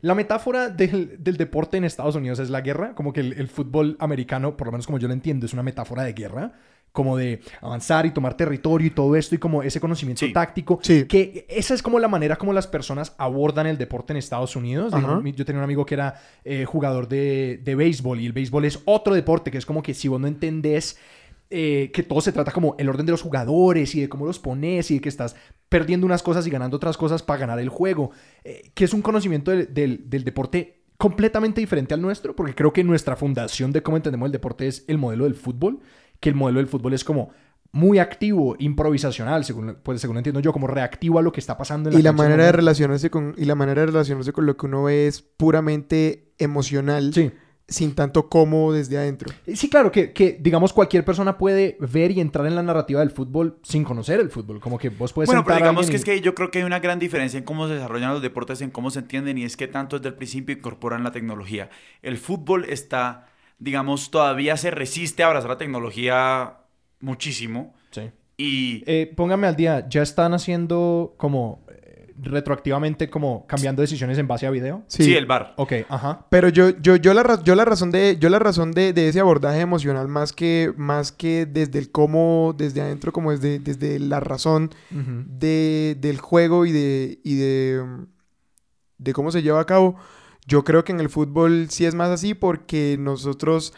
La 0.00 0.14
metáfora 0.14 0.68
del, 0.68 1.16
del 1.22 1.36
deporte 1.36 1.76
en 1.76 1.84
Estados 1.84 2.14
Unidos 2.14 2.38
es 2.38 2.50
la 2.50 2.60
guerra, 2.60 2.94
como 2.94 3.12
que 3.12 3.20
el, 3.20 3.32
el 3.34 3.48
fútbol 3.48 3.96
americano, 3.98 4.56
por 4.56 4.68
lo 4.68 4.72
menos 4.72 4.86
como 4.86 4.98
yo 4.98 5.08
lo 5.08 5.14
entiendo, 5.14 5.46
es 5.46 5.52
una 5.52 5.62
metáfora 5.62 6.04
de 6.04 6.12
guerra, 6.12 6.52
como 6.92 7.16
de 7.16 7.40
avanzar 7.60 8.06
y 8.06 8.10
tomar 8.12 8.34
territorio 8.36 8.86
y 8.86 8.90
todo 8.90 9.14
esto 9.14 9.34
y 9.34 9.38
como 9.38 9.62
ese 9.62 9.78
conocimiento 9.78 10.24
Sí. 10.24 10.32
táctico, 10.32 10.78
Sí. 10.82 11.04
que 11.06 11.46
esa 11.48 11.74
es 11.74 11.82
como 11.82 11.98
la 11.98 12.08
manera 12.08 12.36
como 12.36 12.52
las 12.52 12.66
personas 12.66 13.14
abordan 13.18 13.66
el 13.66 13.76
deporte 13.76 14.12
en 14.12 14.16
Estados 14.16 14.56
Unidos. 14.56 14.94
Digamos, 14.94 15.22
yo 15.36 15.44
tenía 15.44 15.58
un 15.60 15.64
amigo 15.64 15.84
que 15.84 15.94
era 15.94 16.14
eh, 16.44 16.64
jugador 16.64 17.06
de, 17.08 17.60
de 17.62 17.74
béisbol 17.74 18.20
y 18.20 18.26
el 18.26 18.32
béisbol 18.32 18.64
es 18.64 18.80
otro 18.86 19.14
deporte 19.14 19.50
que 19.50 19.58
es 19.58 19.66
como 19.66 19.82
que 19.82 19.94
si 19.94 20.08
vos 20.08 20.18
no 20.20 20.26
entendés 20.28 20.98
eh, 21.50 21.90
que 21.92 22.02
todo 22.02 22.20
se 22.20 22.32
trata 22.32 22.52
como 22.52 22.74
el 22.78 22.88
orden 22.88 23.06
de 23.06 23.12
los 23.12 23.22
jugadores 23.22 23.94
y 23.94 24.00
de 24.02 24.08
cómo 24.08 24.26
los 24.26 24.38
pones 24.38 24.90
y 24.90 24.94
de 24.94 25.00
que 25.00 25.08
estás 25.08 25.34
perdiendo 25.68 26.04
unas 26.06 26.22
cosas 26.22 26.46
y 26.46 26.50
ganando 26.50 26.76
otras 26.76 26.96
cosas 26.96 27.22
para 27.22 27.40
ganar 27.40 27.58
el 27.58 27.68
juego, 27.68 28.10
eh, 28.44 28.70
que 28.74 28.84
es 28.84 28.92
un 28.94 29.02
conocimiento 29.02 29.50
del, 29.50 29.72
del- 29.72 30.08
del 30.10 30.24
deporte 30.24 30.82
completamente 30.98 31.60
diferente 31.60 31.94
al 31.94 32.02
nuestro, 32.02 32.34
porque 32.34 32.54
creo 32.54 32.72
que 32.72 32.82
nuestra 32.84 33.14
fundación 33.16 33.72
de 33.72 33.82
cómo 33.82 33.96
entendemos 33.96 34.26
el 34.26 34.32
deporte 34.32 34.66
es 34.66 34.84
el 34.88 34.98
modelo 34.98 35.24
del 35.24 35.34
fútbol, 35.34 35.80
que 36.20 36.28
el 36.28 36.34
modelo 36.34 36.58
del 36.58 36.66
fútbol 36.68 36.92
es 36.92 37.04
como 37.04 37.30
muy 37.70 37.98
activo, 37.98 38.56
improvisacional, 38.58 39.44
según, 39.44 39.76
pues, 39.82 40.00
según 40.00 40.16
entiendo 40.16 40.40
yo, 40.40 40.52
como 40.54 40.66
reactivo 40.66 41.18
a 41.18 41.22
lo 41.22 41.32
que 41.32 41.38
está 41.40 41.56
pasando 41.58 41.88
en 41.90 41.94
la 41.94 42.00
Y 42.00 42.02
la 42.02 42.12
manera 42.12 42.46
de 42.46 42.52
relacionarse 42.52 43.10
con 43.10 43.34
y 43.36 43.44
la 43.44 43.54
manera 43.54 43.82
de 43.82 43.86
relacionarse 43.88 44.32
con 44.32 44.46
lo 44.46 44.56
que 44.56 44.66
uno 44.66 44.84
ve 44.84 45.06
es 45.06 45.20
puramente 45.22 46.32
emocional, 46.38 47.12
Sí. 47.14 47.30
Sin 47.68 47.94
tanto 47.94 48.30
como 48.30 48.72
desde 48.72 48.96
adentro. 48.96 49.32
Sí, 49.54 49.68
claro, 49.68 49.92
que, 49.92 50.12
que, 50.14 50.38
digamos 50.40 50.72
cualquier 50.72 51.04
persona 51.04 51.36
puede 51.36 51.76
ver 51.80 52.10
y 52.10 52.20
entrar 52.20 52.46
en 52.46 52.54
la 52.54 52.62
narrativa 52.62 53.00
del 53.00 53.10
fútbol 53.10 53.58
sin 53.62 53.84
conocer 53.84 54.18
el 54.20 54.30
fútbol. 54.30 54.58
Como 54.58 54.78
que 54.78 54.88
vos 54.88 55.12
puedes 55.12 55.26
Bueno, 55.26 55.44
pero 55.44 55.56
a 55.56 55.58
digamos 55.58 55.90
que 55.90 55.96
es 55.96 56.04
que 56.04 56.20
yo 56.22 56.34
creo 56.34 56.50
que 56.50 56.60
hay 56.60 56.64
una 56.64 56.80
gran 56.80 56.98
diferencia 56.98 57.36
en 57.36 57.44
cómo 57.44 57.68
se 57.68 57.74
desarrollan 57.74 58.12
los 58.14 58.22
deportes, 58.22 58.62
en 58.62 58.70
cómo 58.70 58.90
se 58.90 59.00
entienden 59.00 59.36
y 59.36 59.44
es 59.44 59.58
que 59.58 59.68
tanto 59.68 59.98
desde 59.98 60.08
el 60.08 60.14
principio 60.14 60.56
incorporan 60.56 61.04
la 61.04 61.12
tecnología. 61.12 61.68
El 62.00 62.16
fútbol 62.16 62.64
está, 62.64 63.28
digamos, 63.58 64.10
todavía 64.10 64.56
se 64.56 64.70
resiste 64.70 65.22
a 65.22 65.26
abrazar 65.26 65.50
la 65.50 65.58
tecnología 65.58 66.54
muchísimo 67.00 67.74
Sí. 67.90 68.10
y 68.38 68.82
Eh, 68.86 69.12
póngame 69.14 69.46
al 69.46 69.56
día, 69.56 69.86
¿ya 69.90 70.00
están 70.02 70.32
haciendo 70.32 71.14
como 71.18 71.64
eh, 71.67 71.67
retroactivamente 72.20 73.08
como 73.10 73.46
cambiando 73.46 73.80
decisiones 73.82 74.18
en 74.18 74.26
base 74.26 74.46
a 74.46 74.50
video? 74.50 74.82
sí, 74.88 75.14
el 75.14 75.26
bar. 75.26 75.54
Ok, 75.56 75.72
ajá. 75.88 76.26
Pero 76.30 76.48
yo, 76.48 76.70
yo, 76.80 76.96
yo, 76.96 77.14
la, 77.14 77.22
ra- 77.22 77.42
yo 77.42 77.54
la 77.54 77.64
razón, 77.64 77.90
de, 77.90 78.16
yo 78.20 78.28
la 78.28 78.38
razón 78.38 78.72
de, 78.72 78.92
de 78.92 79.08
ese 79.08 79.20
abordaje 79.20 79.60
emocional, 79.60 80.08
más 80.08 80.32
que, 80.32 80.72
más 80.76 81.12
que 81.12 81.46
desde 81.46 81.78
el 81.78 81.90
cómo, 81.90 82.54
desde 82.56 82.80
adentro, 82.80 83.12
como 83.12 83.30
desde, 83.30 83.58
desde 83.58 83.98
la 83.98 84.20
razón 84.20 84.70
de, 84.90 85.96
del 86.00 86.18
juego 86.18 86.66
y 86.66 86.72
de, 86.72 87.20
y 87.24 87.36
de, 87.36 87.84
de 88.98 89.12
cómo 89.12 89.30
se 89.30 89.42
lleva 89.42 89.60
a 89.60 89.66
cabo, 89.66 89.96
yo 90.46 90.64
creo 90.64 90.84
que 90.84 90.92
en 90.92 91.00
el 91.00 91.08
fútbol 91.08 91.66
sí 91.70 91.84
es 91.86 91.94
más 91.94 92.08
así 92.10 92.34
porque 92.34 92.96
nosotros 92.98 93.74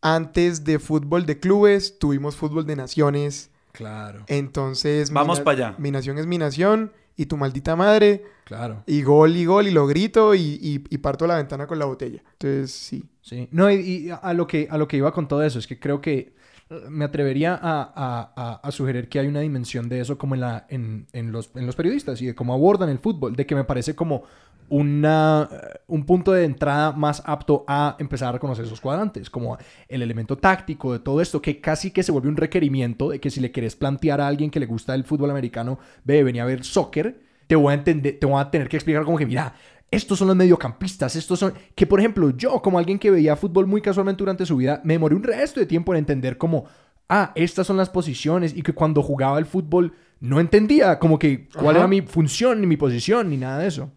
antes 0.00 0.64
de 0.64 0.78
fútbol 0.78 1.26
de 1.26 1.38
clubes 1.38 1.98
tuvimos 1.98 2.36
fútbol 2.36 2.66
de 2.66 2.76
naciones. 2.76 3.50
Claro. 3.72 4.24
Entonces, 4.26 5.10
Vamos 5.10 5.40
para 5.40 5.68
allá. 5.68 5.74
Mi 5.78 5.90
nación 5.90 6.18
es 6.18 6.26
mi 6.26 6.38
nación 6.38 6.92
y 7.22 7.26
tu 7.26 7.36
maldita 7.36 7.74
madre. 7.76 8.24
Claro. 8.44 8.82
Y 8.86 9.02
gol 9.02 9.36
y 9.36 9.44
gol 9.44 9.66
y 9.66 9.70
lo 9.70 9.86
grito 9.86 10.34
y, 10.34 10.40
y- 10.60 10.84
y 10.90 10.98
parto 10.98 11.26
la 11.26 11.36
ventana 11.36 11.66
con 11.66 11.78
la 11.78 11.84
botella. 11.86 12.22
Entonces, 12.32 12.70
sí. 12.72 13.04
Sí. 13.22 13.48
No, 13.52 13.70
y, 13.70 13.76
y 13.76 14.10
a, 14.10 14.32
lo 14.34 14.46
que, 14.46 14.66
a 14.70 14.76
lo 14.76 14.88
que 14.88 14.96
iba 14.96 15.12
con 15.12 15.28
todo 15.28 15.42
eso 15.44 15.58
es 15.60 15.66
que 15.66 15.78
creo 15.78 16.00
que 16.00 16.34
eh, 16.70 16.80
me 16.88 17.04
atrevería 17.04 17.54
a, 17.54 17.82
a- 17.94 18.32
a- 18.36 18.60
a 18.62 18.70
sugerir 18.72 19.08
que 19.08 19.20
hay 19.20 19.28
una 19.28 19.40
dimensión 19.40 19.88
de 19.88 20.00
eso 20.00 20.18
como 20.18 20.34
en, 20.34 20.40
la, 20.40 20.66
en, 20.68 21.06
en 21.12 21.30
los, 21.32 21.50
en 21.54 21.66
los 21.66 21.76
periodistas 21.76 22.20
y 22.20 22.26
de 22.26 22.34
cómo 22.34 22.52
abordan 22.52 22.88
el 22.88 22.98
fútbol, 22.98 23.36
de 23.36 23.46
que 23.46 23.54
me 23.54 23.64
parece 23.64 23.94
como 23.94 24.24
una, 24.72 25.50
un 25.86 26.06
punto 26.06 26.32
de 26.32 26.46
entrada 26.46 26.92
más 26.92 27.22
apto 27.26 27.62
a 27.68 27.94
empezar 27.98 28.30
a 28.30 28.32
reconocer 28.32 28.64
esos 28.64 28.80
cuadrantes, 28.80 29.28
como 29.28 29.58
el 29.86 30.00
elemento 30.00 30.38
táctico 30.38 30.94
de 30.94 30.98
todo 30.98 31.20
esto, 31.20 31.42
que 31.42 31.60
casi 31.60 31.90
que 31.90 32.02
se 32.02 32.10
vuelve 32.10 32.30
un 32.30 32.38
requerimiento 32.38 33.10
de 33.10 33.20
que 33.20 33.30
si 33.30 33.40
le 33.40 33.52
quieres 33.52 33.76
plantear 33.76 34.22
a 34.22 34.26
alguien 34.26 34.50
que 34.50 34.60
le 34.60 34.64
gusta 34.64 34.94
el 34.94 35.04
fútbol 35.04 35.30
americano, 35.30 35.78
ve, 36.04 36.24
venía 36.24 36.44
a 36.44 36.46
ver 36.46 36.64
soccer, 36.64 37.20
te 37.46 37.54
voy 37.54 37.72
a 37.72 37.74
entender, 37.74 38.18
te 38.18 38.24
voy 38.24 38.40
a 38.40 38.50
tener 38.50 38.66
que 38.70 38.78
explicar 38.78 39.04
como 39.04 39.18
que, 39.18 39.26
mira, 39.26 39.54
estos 39.90 40.18
son 40.18 40.28
los 40.28 40.36
mediocampistas, 40.38 41.16
estos 41.16 41.38
son... 41.38 41.52
Que, 41.74 41.86
por 41.86 42.00
ejemplo, 42.00 42.30
yo, 42.30 42.62
como 42.62 42.78
alguien 42.78 42.98
que 42.98 43.10
veía 43.10 43.36
fútbol 43.36 43.66
muy 43.66 43.82
casualmente 43.82 44.20
durante 44.20 44.46
su 44.46 44.56
vida, 44.56 44.80
me 44.84 44.94
demoré 44.94 45.14
un 45.14 45.22
resto 45.22 45.60
de 45.60 45.66
tiempo 45.66 45.92
en 45.92 45.98
entender 45.98 46.38
como, 46.38 46.64
ah, 47.10 47.32
estas 47.34 47.66
son 47.66 47.76
las 47.76 47.90
posiciones, 47.90 48.56
y 48.56 48.62
que 48.62 48.72
cuando 48.72 49.02
jugaba 49.02 49.38
el 49.38 49.44
fútbol 49.44 49.92
no 50.18 50.40
entendía 50.40 50.98
como 50.98 51.18
que 51.18 51.46
cuál 51.48 51.76
Ajá. 51.76 51.80
era 51.80 51.88
mi 51.88 52.00
función, 52.00 52.62
ni 52.62 52.66
mi 52.66 52.78
posición, 52.78 53.28
ni 53.28 53.36
nada 53.36 53.58
de 53.58 53.68
eso. 53.68 53.90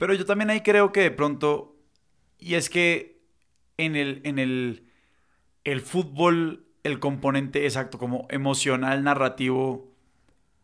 Pero 0.00 0.14
yo 0.14 0.24
también 0.24 0.48
ahí 0.48 0.62
creo 0.62 0.92
que 0.92 1.02
de 1.02 1.10
pronto, 1.10 1.76
y 2.38 2.54
es 2.54 2.70
que 2.70 3.20
en 3.76 3.96
el, 3.96 4.22
en 4.24 4.38
el, 4.38 4.86
el 5.64 5.82
fútbol, 5.82 6.64
el 6.84 6.98
componente 6.98 7.66
exacto, 7.66 7.98
como 7.98 8.26
emocional, 8.30 9.04
narrativo, 9.04 9.92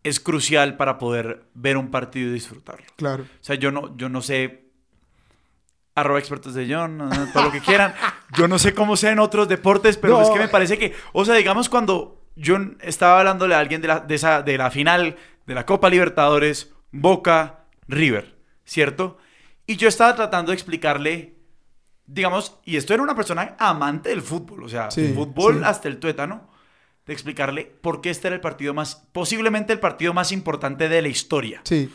es 0.03 0.21
crucial 0.21 0.79
para 0.79 0.97
poder 0.97 1.45
ver 1.53 1.77
un 1.77 1.91
partido 1.91 2.31
y 2.31 2.33
disfrutarlo. 2.33 2.87
Claro. 2.97 3.25
O 3.25 3.45
sea, 3.45 3.57
yo 3.57 3.71
no, 3.71 3.95
yo 3.99 4.09
no 4.09 4.23
sé, 4.23 4.71
arroba 5.95 6.19
expertos 6.19 6.55
de 6.55 6.73
John, 6.73 6.99
todo 7.35 7.43
lo 7.45 7.53
que 7.53 7.61
quieran. 7.61 7.95
Yo 8.37 8.49
no 8.49 8.59
sé 8.59 8.75
cómo 8.75 8.97
sea 8.97 9.13
en 9.13 9.19
otros 9.21 9.49
deportes, 9.49 9.97
pero 9.99 10.15
No. 10.19 10.23
es 10.23 10.31
que 10.31 10.39
me 10.41 10.49
parece 10.49 10.77
que, 10.79 10.95
o 11.13 11.25
sea, 11.25 11.35
digamos 11.37 11.69
cuando 11.69 12.25
yo 12.35 12.59
estaba 12.81 13.21
hablándole 13.21 13.55
a 13.55 13.61
alguien 13.61 13.81
de 13.81 13.87
la, 13.89 14.01
de 14.01 14.15
esa, 14.17 14.43
de 14.43 14.59
la 14.59 14.71
final 14.73 15.17
de 15.47 15.55
la 15.55 15.65
Copa 15.65 15.89
Libertadores, 15.89 16.75
Boca, 16.91 17.67
River, 17.87 18.35
¿cierto? 18.65 19.17
Y 19.67 19.77
yo 19.77 19.89
estaba 19.89 20.15
tratando 20.15 20.51
de 20.51 20.55
explicarle, 20.55 21.35
digamos, 22.07 22.59
y 22.65 22.77
esto 22.77 22.95
era 22.95 23.03
una 23.03 23.15
persona 23.17 23.57
amante 23.59 24.11
del 24.11 24.23
fútbol, 24.23 24.63
o 24.65 24.69
sea, 24.69 24.91
Sí, 24.91 25.13
fútbol 25.15 25.57
sí. 25.59 25.61
hasta 25.65 25.89
el 25.89 25.99
tuétano, 25.99 26.49
de 27.07 27.13
explicarle 27.13 27.65
por 27.81 28.01
qué 28.01 28.11
este 28.11 28.29
era 28.29 28.35
el 28.37 28.41
partido 28.41 28.75
más, 28.75 29.09
posiblemente 29.13 29.73
el 29.73 29.81
partido 29.81 30.13
más 30.13 30.33
importante 30.33 30.89
de 30.89 31.03
la 31.03 31.09
historia. 31.09 31.61
Sí, 31.65 31.93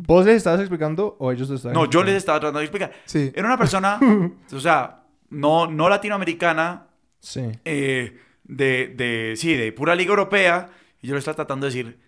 ¿Vos 0.00 0.24
les 0.26 0.36
estabas 0.36 0.60
explicando 0.60 1.16
o 1.18 1.32
ellos 1.32 1.48
te 1.48 1.56
estaban 1.56 1.74
No, 1.74 1.84
yo 1.90 2.04
les 2.04 2.14
explicando? 2.14 2.18
estaba 2.18 2.38
tratando 2.40 2.58
de 2.60 2.64
explicar. 2.66 2.92
sí. 3.04 3.32
Era 3.34 3.48
una 3.48 3.58
persona, 3.58 3.98
o 4.52 4.60
sea, 4.60 5.02
no, 5.30 5.66
no 5.66 5.88
latinoamericana, 5.88 6.86
Sí. 7.20 7.42
eh, 7.64 8.16
de, 8.44 8.94
de, 8.96 9.34
sí, 9.36 9.54
de 9.54 9.72
pura 9.72 9.96
liga 9.96 10.10
europea, 10.10 10.70
y 11.02 11.08
yo 11.08 11.14
le 11.14 11.18
estaba 11.18 11.34
tratando 11.34 11.66
de 11.66 11.72
decir, 11.74 11.98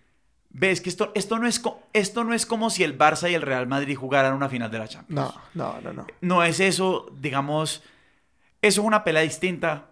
ves 0.53 0.81
que 0.81 0.89
esto, 0.89 1.11
esto, 1.15 1.39
no 1.39 1.47
es 1.47 1.61
esto 1.93 2.23
no 2.23 2.33
es 2.33 2.45
como 2.45 2.69
si 2.69 2.83
el 2.83 2.97
Barça 2.97 3.29
y 3.29 3.33
el 3.33 3.41
Real 3.41 3.67
Madrid 3.67 3.95
jugaran 3.95 4.33
una 4.33 4.49
final 4.49 4.69
de 4.71 4.79
la 4.79 4.87
Champions. 4.87 5.33
No, 5.53 5.71
no, 5.73 5.81
no, 5.81 5.93
no. 5.93 6.07
No 6.21 6.43
es 6.43 6.59
eso, 6.59 7.11
digamos, 7.19 7.83
eso 8.61 8.81
es 8.81 8.87
una 8.87 9.03
pelea 9.03 9.23
distinta, 9.23 9.89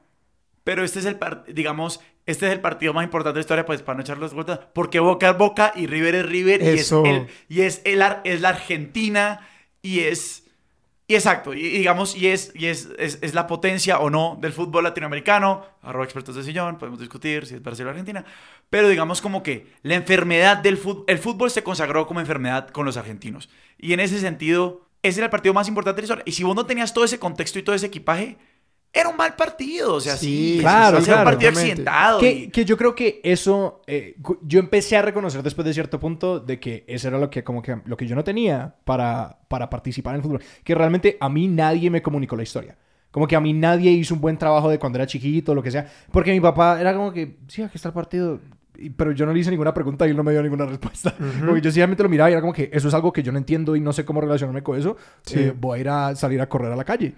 pero 0.63 0.83
este 0.83 0.99
es 0.99 1.05
el, 1.05 1.17
digamos, 1.47 2.01
este 2.25 2.47
es 2.47 2.53
el 2.53 2.61
partido 2.61 2.93
más 2.93 3.03
importante 3.03 3.35
de 3.35 3.39
la 3.39 3.41
historia, 3.41 3.65
pues 3.65 3.81
para 3.81 3.97
no 3.97 4.01
echarlos 4.01 4.33
vueltas, 4.33 4.59
porque 4.73 4.99
Boca 4.99 5.29
es 5.29 5.37
Boca 5.37 5.73
y 5.75 5.87
River 5.87 6.15
es 6.15 6.25
River 6.25 6.61
y 6.61 6.67
es, 6.67 6.91
el, 6.91 7.27
y 7.47 7.61
es, 7.61 7.81
el, 7.85 8.03
es 8.23 8.41
la 8.41 8.49
Argentina 8.49 9.47
y 9.81 10.01
es... 10.01 10.45
Y 11.09 11.15
exacto, 11.15 11.55
y, 11.55 11.63
digamos, 11.69 12.15
y, 12.15 12.27
es, 12.27 12.51
y 12.53 12.67
es, 12.67 12.89
es, 12.99 13.17
es 13.23 13.33
la 13.33 13.47
potencia 13.47 13.97
o 13.97 14.11
no 14.11 14.37
del 14.39 14.53
fútbol 14.53 14.83
latinoamericano, 14.83 15.65
arroba 15.81 16.05
expertos 16.05 16.35
de 16.35 16.43
sillón, 16.43 16.77
podemos 16.77 16.99
discutir 16.99 17.47
si 17.47 17.55
es 17.55 17.63
Brasil 17.63 17.87
o 17.87 17.89
Argentina, 17.89 18.23
pero 18.69 18.87
digamos 18.89 19.19
como 19.19 19.41
que 19.41 19.73
la 19.81 19.95
enfermedad 19.95 20.57
del 20.57 20.77
fútbol, 20.77 21.05
el 21.07 21.17
fútbol 21.17 21.49
se 21.49 21.63
consagró 21.63 22.05
como 22.05 22.19
enfermedad 22.19 22.69
con 22.69 22.85
los 22.85 22.95
argentinos. 22.95 23.49
Y 23.79 23.93
en 23.93 24.01
ese 24.01 24.19
sentido, 24.19 24.85
ese 25.01 25.21
era 25.21 25.25
el 25.25 25.31
partido 25.31 25.51
más 25.51 25.67
importante 25.67 25.95
de 25.95 26.01
la 26.03 26.05
historia. 26.05 26.23
Y 26.27 26.33
si 26.33 26.43
vos 26.43 26.55
no 26.55 26.67
tenías 26.67 26.93
todo 26.93 27.05
ese 27.05 27.17
contexto 27.17 27.57
y 27.57 27.63
todo 27.63 27.75
ese 27.75 27.87
equipaje, 27.87 28.37
era 28.91 29.09
un 29.09 29.15
mal 29.17 29.35
partido, 29.35 29.93
o 29.95 29.99
sea, 30.01 30.15
sí, 30.17 30.55
Sí, 30.55 30.57
claro, 30.61 30.97
era 30.97 30.99
un 30.99 31.03
claro, 31.05 31.23
partido 31.25 31.51
obviamente. 31.51 31.71
accidentado. 31.71 32.19
Que, 32.19 32.31
y- 32.31 32.47
que 32.49 32.65
yo 32.65 32.75
creo 32.77 32.95
que 32.95 33.21
eso, 33.23 33.81
eh, 33.85 34.15
yo 34.41 34.59
empecé 34.59 34.97
a 34.97 35.01
reconocer 35.03 35.43
después 35.43 35.65
de 35.65 35.73
cierto 35.73 35.99
punto 35.99 36.39
de 36.39 36.59
que 36.59 36.85
eso 36.87 37.07
era 37.07 37.19
lo 37.19 37.29
que, 37.29 37.43
como 37.43 37.61
que, 37.61 37.77
lo 37.85 37.95
que 37.95 38.07
yo 38.07 38.15
no 38.15 38.23
tenía 38.23 38.75
para, 38.85 39.37
para 39.47 39.69
participar 39.69 40.15
en 40.15 40.17
el 40.17 40.23
fútbol. 40.23 40.41
Que 40.63 40.73
realmente 40.73 41.17
a 41.19 41.29
mí 41.29 41.47
nadie 41.47 41.89
me 41.91 42.01
comunicó 42.01 42.35
la 42.35 42.43
historia. 42.43 42.77
Como 43.11 43.27
que 43.27 43.35
a 43.35 43.39
mí 43.39 43.53
nadie 43.53 43.91
hizo 43.91 44.13
un 44.15 44.21
buen 44.21 44.37
trabajo 44.37 44.69
de 44.69 44.77
cuando 44.79 44.97
era 44.97 45.05
chiquito, 45.07 45.53
lo 45.55 45.61
que 45.63 45.71
sea. 45.71 45.87
Porque 46.11 46.31
mi 46.31 46.39
papá 46.39 46.79
era 46.81 46.93
como 46.93 47.11
que, 47.13 47.37
sí, 47.47 47.61
aquí 47.61 47.73
está 47.75 47.89
el 47.89 47.93
partido. 47.93 48.39
Pero 48.95 49.11
yo 49.11 49.25
no 49.25 49.33
le 49.33 49.39
hice 49.39 49.49
ninguna 49.51 49.73
pregunta 49.73 50.07
y 50.07 50.11
él 50.11 50.15
no 50.17 50.23
me 50.23 50.31
dio 50.31 50.41
ninguna 50.41 50.65
respuesta. 50.65 51.13
Porque 51.45 51.59
yo 51.61 51.69
simplemente 51.71 52.01
lo 52.03 52.09
miraba 52.09 52.29
y 52.29 52.33
era 52.33 52.41
como 52.41 52.53
que 52.53 52.69
eso 52.73 52.87
es 52.87 52.93
algo 52.93 53.11
que 53.11 53.21
yo 53.21 53.31
no 53.31 53.37
entiendo 53.37 53.75
y 53.75 53.81
no 53.81 53.91
sé 53.93 54.05
cómo 54.05 54.21
relacionarme 54.21 54.63
con 54.63 54.77
eso. 54.79 54.95
Sí. 55.23 55.39
Eh, 55.39 55.53
voy 55.55 55.77
a 55.77 55.81
ir 55.81 55.89
a 55.89 56.15
salir 56.15 56.39
a 56.41 56.47
correr 56.49 56.71
a 56.71 56.75
la 56.75 56.83
calle. 56.85 57.13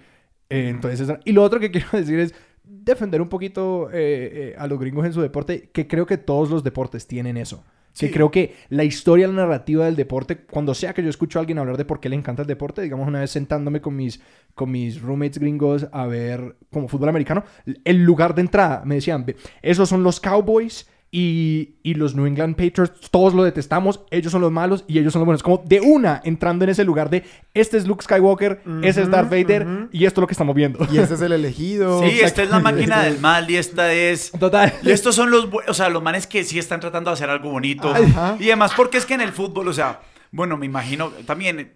Eh, 0.52 0.68
entonces, 0.68 1.10
y 1.26 1.32
lo 1.32 1.43
otro 1.43 1.60
que 1.60 1.72
quiero 1.72 1.88
decir 1.93 2.20
es 2.20 2.36
defender 2.64 3.22
un 3.22 3.30
poquito 3.30 3.89
eh, 3.91 4.54
eh, 4.54 4.56
a 4.58 4.68
los 4.68 4.80
gringos 4.80 5.06
en 5.06 5.14
su 5.14 5.22
deporte, 5.22 5.70
que 5.74 5.88
creo 5.88 6.06
que 6.06 6.18
todos 6.18 6.49
los 6.49 6.64
deportes 6.64 7.08
tienen 7.08 7.38
eso. 7.38 7.64
Que 7.97 8.10
creo 8.10 8.32
que 8.32 8.56
la 8.70 8.86
historia, 8.86 9.28
la 9.28 9.34
narrativa 9.34 9.84
del 9.84 9.97
deporte, 9.97 10.45
cuando 10.45 10.74
sea 10.74 10.93
que 10.93 11.04
yo 11.04 11.10
escucho 11.10 11.38
a 11.38 11.41
alguien 11.41 11.60
hablar 11.60 11.76
de 11.76 11.84
por 11.84 11.99
qué 11.99 12.08
le 12.08 12.16
encanta 12.16 12.43
el 12.43 12.47
deporte, 12.47 12.82
digamos 12.82 13.06
una 13.06 13.20
vez 13.20 13.32
sentándome 13.32 13.82
con 13.82 13.97
mis, 13.97 14.22
con 14.56 14.72
mis 14.72 15.02
roommates 15.02 15.39
gringos 15.39 15.88
a 15.91 16.08
ver 16.08 16.56
como 16.72 16.88
fútbol 16.88 17.10
americano, 17.10 17.43
el 17.84 18.04
lugar 18.04 18.34
de 18.34 18.43
entrada, 18.43 18.84
me 18.86 18.95
decían, 18.95 19.26
"Ve, 19.26 19.36
esos 19.62 19.89
son 19.89 20.04
los 20.04 20.22
Cowboys 20.22 20.88
y, 21.14 21.76
y 21.84 21.95
los 21.95 22.16
New 22.16 22.26
England 22.26 22.55
Patriots, 22.55 23.12
todos 23.12 23.34
lo 23.34 23.43
detestamos, 23.43 23.99
ellos 24.12 24.32
son 24.32 24.39
los 24.39 24.51
malos 24.51 24.86
y 24.88 24.97
ellos 24.97 25.12
son 25.12 25.20
los 25.20 25.26
buenos. 25.26 25.43
Como 25.43 25.62
de 25.66 25.82
una, 25.82 26.22
entrando 26.24 26.64
en 26.64 26.70
ese 26.70 26.86
lugar 26.86 27.09
de, 27.09 27.26
este 27.53 27.76
es 27.76 27.86
Luke 27.86 28.01
Skywalker, 28.01 28.62
ese 28.82 29.01
es 29.01 29.09
Darth 29.12 29.30
Vader 29.30 29.89
y 29.91 30.05
esto 30.05 30.22
es 30.22 30.22
lo 30.22 30.28
que 30.28 30.34
estamos 30.34 30.55
viendo. 30.55 30.88
Y 30.89 30.99
este 30.99 31.16
es 31.16 31.22
el 31.22 31.34
elegido. 31.34 32.01
Sí, 32.12 32.20
esta 32.22 32.43
es 32.43 32.49
la 32.49 32.59
máquina 32.59 33.03
del 33.03 33.20
mal 33.22 33.49
y 33.49 33.57
esta 33.57 33.93
es... 33.93 34.32
Total. 34.32 34.74
Y 34.84 34.91
estos 34.91 35.14
son 35.14 35.30
los, 35.30 35.47
o 35.68 35.74
sea, 35.74 35.89
los 35.89 36.01
manes 36.01 36.26
que 36.26 36.43
sí 36.43 36.57
están 36.57 36.80
tratando 36.80 37.09
de 37.09 37.14
hacer 37.14 37.30
algo 37.30 37.51
bonito. 37.51 37.89
Ajá. 37.89 38.38
Y 38.39 38.45
además, 38.45 38.72
porque 38.76 38.97
es 38.97 39.05
que 39.05 39.14
en 39.14 39.22
el 39.22 39.32
fútbol, 39.32 39.68
o 39.68 39.74
sea, 39.74 39.99
bueno, 40.32 40.57
me 40.57 40.66
imagino 40.66 41.09
también, 41.26 41.74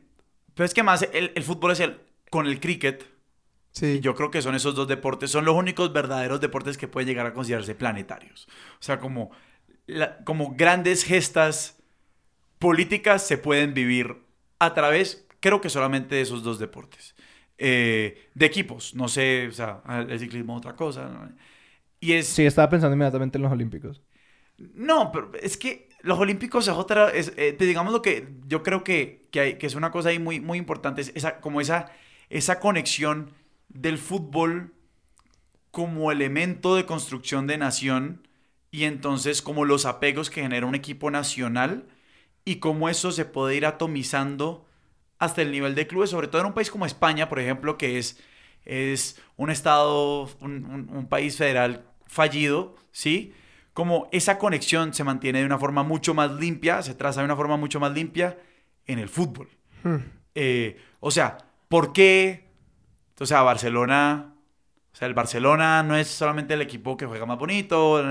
pero 0.53 0.65
es 0.65 0.73
que 0.73 0.81
más 0.81 1.07
el, 1.13 1.31
el 1.35 1.43
fútbol 1.43 1.71
es 1.71 1.81
el, 1.81 1.97
con 2.29 2.47
el 2.47 2.59
cricket, 2.59 3.03
Sí. 3.75 3.99
yo 4.01 4.15
creo 4.15 4.31
que 4.31 4.41
son 4.41 4.55
esos 4.55 4.75
dos 4.75 4.87
deportes, 4.87 5.31
son 5.31 5.45
los 5.45 5.55
únicos 5.55 5.91
verdaderos 5.93 6.41
deportes 6.41 6.77
que 6.77 6.87
pueden 6.87 7.07
llegar 7.09 7.25
a 7.25 7.33
considerarse 7.33 7.75
planetarios. 7.75 8.47
O 8.79 8.83
sea, 8.83 8.99
como, 8.99 9.31
la- 9.87 10.23
como 10.25 10.55
grandes 10.55 11.03
gestas 11.03 11.77
políticas 12.59 13.25
se 13.27 13.37
pueden 13.37 13.73
vivir 13.73 14.17
a 14.59 14.73
través, 14.73 15.27
creo 15.39 15.61
que 15.61 15.69
solamente 15.69 16.15
de 16.15 16.21
esos 16.21 16.43
dos 16.43 16.59
deportes. 16.59 17.15
Eh, 17.57 18.29
de 18.33 18.45
equipos, 18.45 18.95
no 18.95 19.07
sé, 19.07 19.47
o 19.47 19.51
sea, 19.51 19.81
el 20.09 20.19
ciclismo 20.19 20.55
otra 20.55 20.75
cosa. 20.75 21.07
¿no? 21.09 21.29
Y 21.99 22.13
es... 22.13 22.27
Sí, 22.27 22.45
estaba 22.45 22.69
pensando 22.69 22.95
inmediatamente 22.95 23.37
en 23.37 23.43
los 23.43 23.51
Olímpicos. 23.51 24.01
No, 24.57 25.11
pero 25.11 25.31
es 25.41 25.57
que 25.57 25.89
los 26.01 26.17
Olímpicos 26.19 26.67
es 26.67 26.73
otra, 26.73 27.09
es, 27.09 27.33
eh, 27.37 27.53
te 27.53 27.65
digamos 27.65 27.91
lo 27.91 28.01
que 28.01 28.27
yo 28.47 28.63
creo 28.63 28.83
que, 28.83 29.27
que, 29.31 29.39
hay- 29.39 29.57
que 29.57 29.67
es 29.67 29.75
una 29.75 29.91
cosa 29.91 30.09
ahí 30.09 30.19
muy, 30.19 30.39
muy 30.39 30.57
importante, 30.57 31.01
es 31.01 31.11
esa, 31.15 31.41
como 31.41 31.59
esa, 31.61 31.91
esa 32.29 32.59
conexión 32.59 33.31
del 33.69 33.97
fútbol 33.97 34.73
como 35.71 36.11
elemento 36.11 36.75
de 36.75 36.85
construcción 36.85 37.47
de 37.47 37.57
nación 37.57 38.27
y 38.71 38.83
entonces 38.85 39.41
como 39.41 39.65
los 39.65 39.85
apegos 39.85 40.29
que 40.29 40.41
genera 40.41 40.65
un 40.65 40.75
equipo 40.75 41.11
nacional 41.11 41.87
y 42.45 42.57
cómo 42.57 42.89
eso 42.89 43.11
se 43.11 43.25
puede 43.25 43.55
ir 43.55 43.65
atomizando 43.65 44.65
hasta 45.19 45.41
el 45.41 45.51
nivel 45.51 45.75
de 45.75 45.87
clubes, 45.87 46.09
sobre 46.09 46.27
todo 46.27 46.41
en 46.41 46.47
un 46.47 46.53
país 46.53 46.71
como 46.71 46.85
España, 46.85 47.29
por 47.29 47.39
ejemplo, 47.39 47.77
que 47.77 47.97
es, 47.97 48.19
es 48.65 49.19
un 49.37 49.49
estado, 49.49 50.29
un, 50.41 50.65
un- 50.65 50.89
un 50.89 51.07
país 51.07 51.37
federal 51.37 51.85
fallido, 52.07 52.75
¿sí? 52.91 53.33
Como 53.73 54.09
esa 54.11 54.37
conexión 54.37 54.93
se 54.93 55.03
mantiene 55.03 55.39
de 55.39 55.45
una 55.45 55.59
forma 55.59 55.83
mucho 55.83 56.13
más 56.13 56.31
limpia, 56.33 56.81
se 56.83 56.95
traza 56.95 57.21
de 57.21 57.25
una 57.25 57.35
forma 57.35 57.57
mucho 57.57 57.79
más 57.79 57.93
limpia 57.93 58.37
en 58.87 58.99
el 58.99 59.09
fútbol. 59.09 59.49
Hmm. 59.83 60.01
Eh, 60.35 60.77
o 60.99 61.11
sea, 61.11 61.37
¿por 61.69 61.93
qué? 61.93 62.44
O 63.19 63.25
sea, 63.25 63.41
Barcelona, 63.41 64.35
o 64.93 64.95
sea, 64.95 65.07
el 65.07 65.13
Barcelona 65.13 65.83
no 65.83 65.95
es 65.95 66.07
solamente 66.07 66.53
el 66.53 66.61
equipo 66.61 66.97
que 66.97 67.05
juega 67.05 67.25
más 67.25 67.37
bonito, 67.37 68.03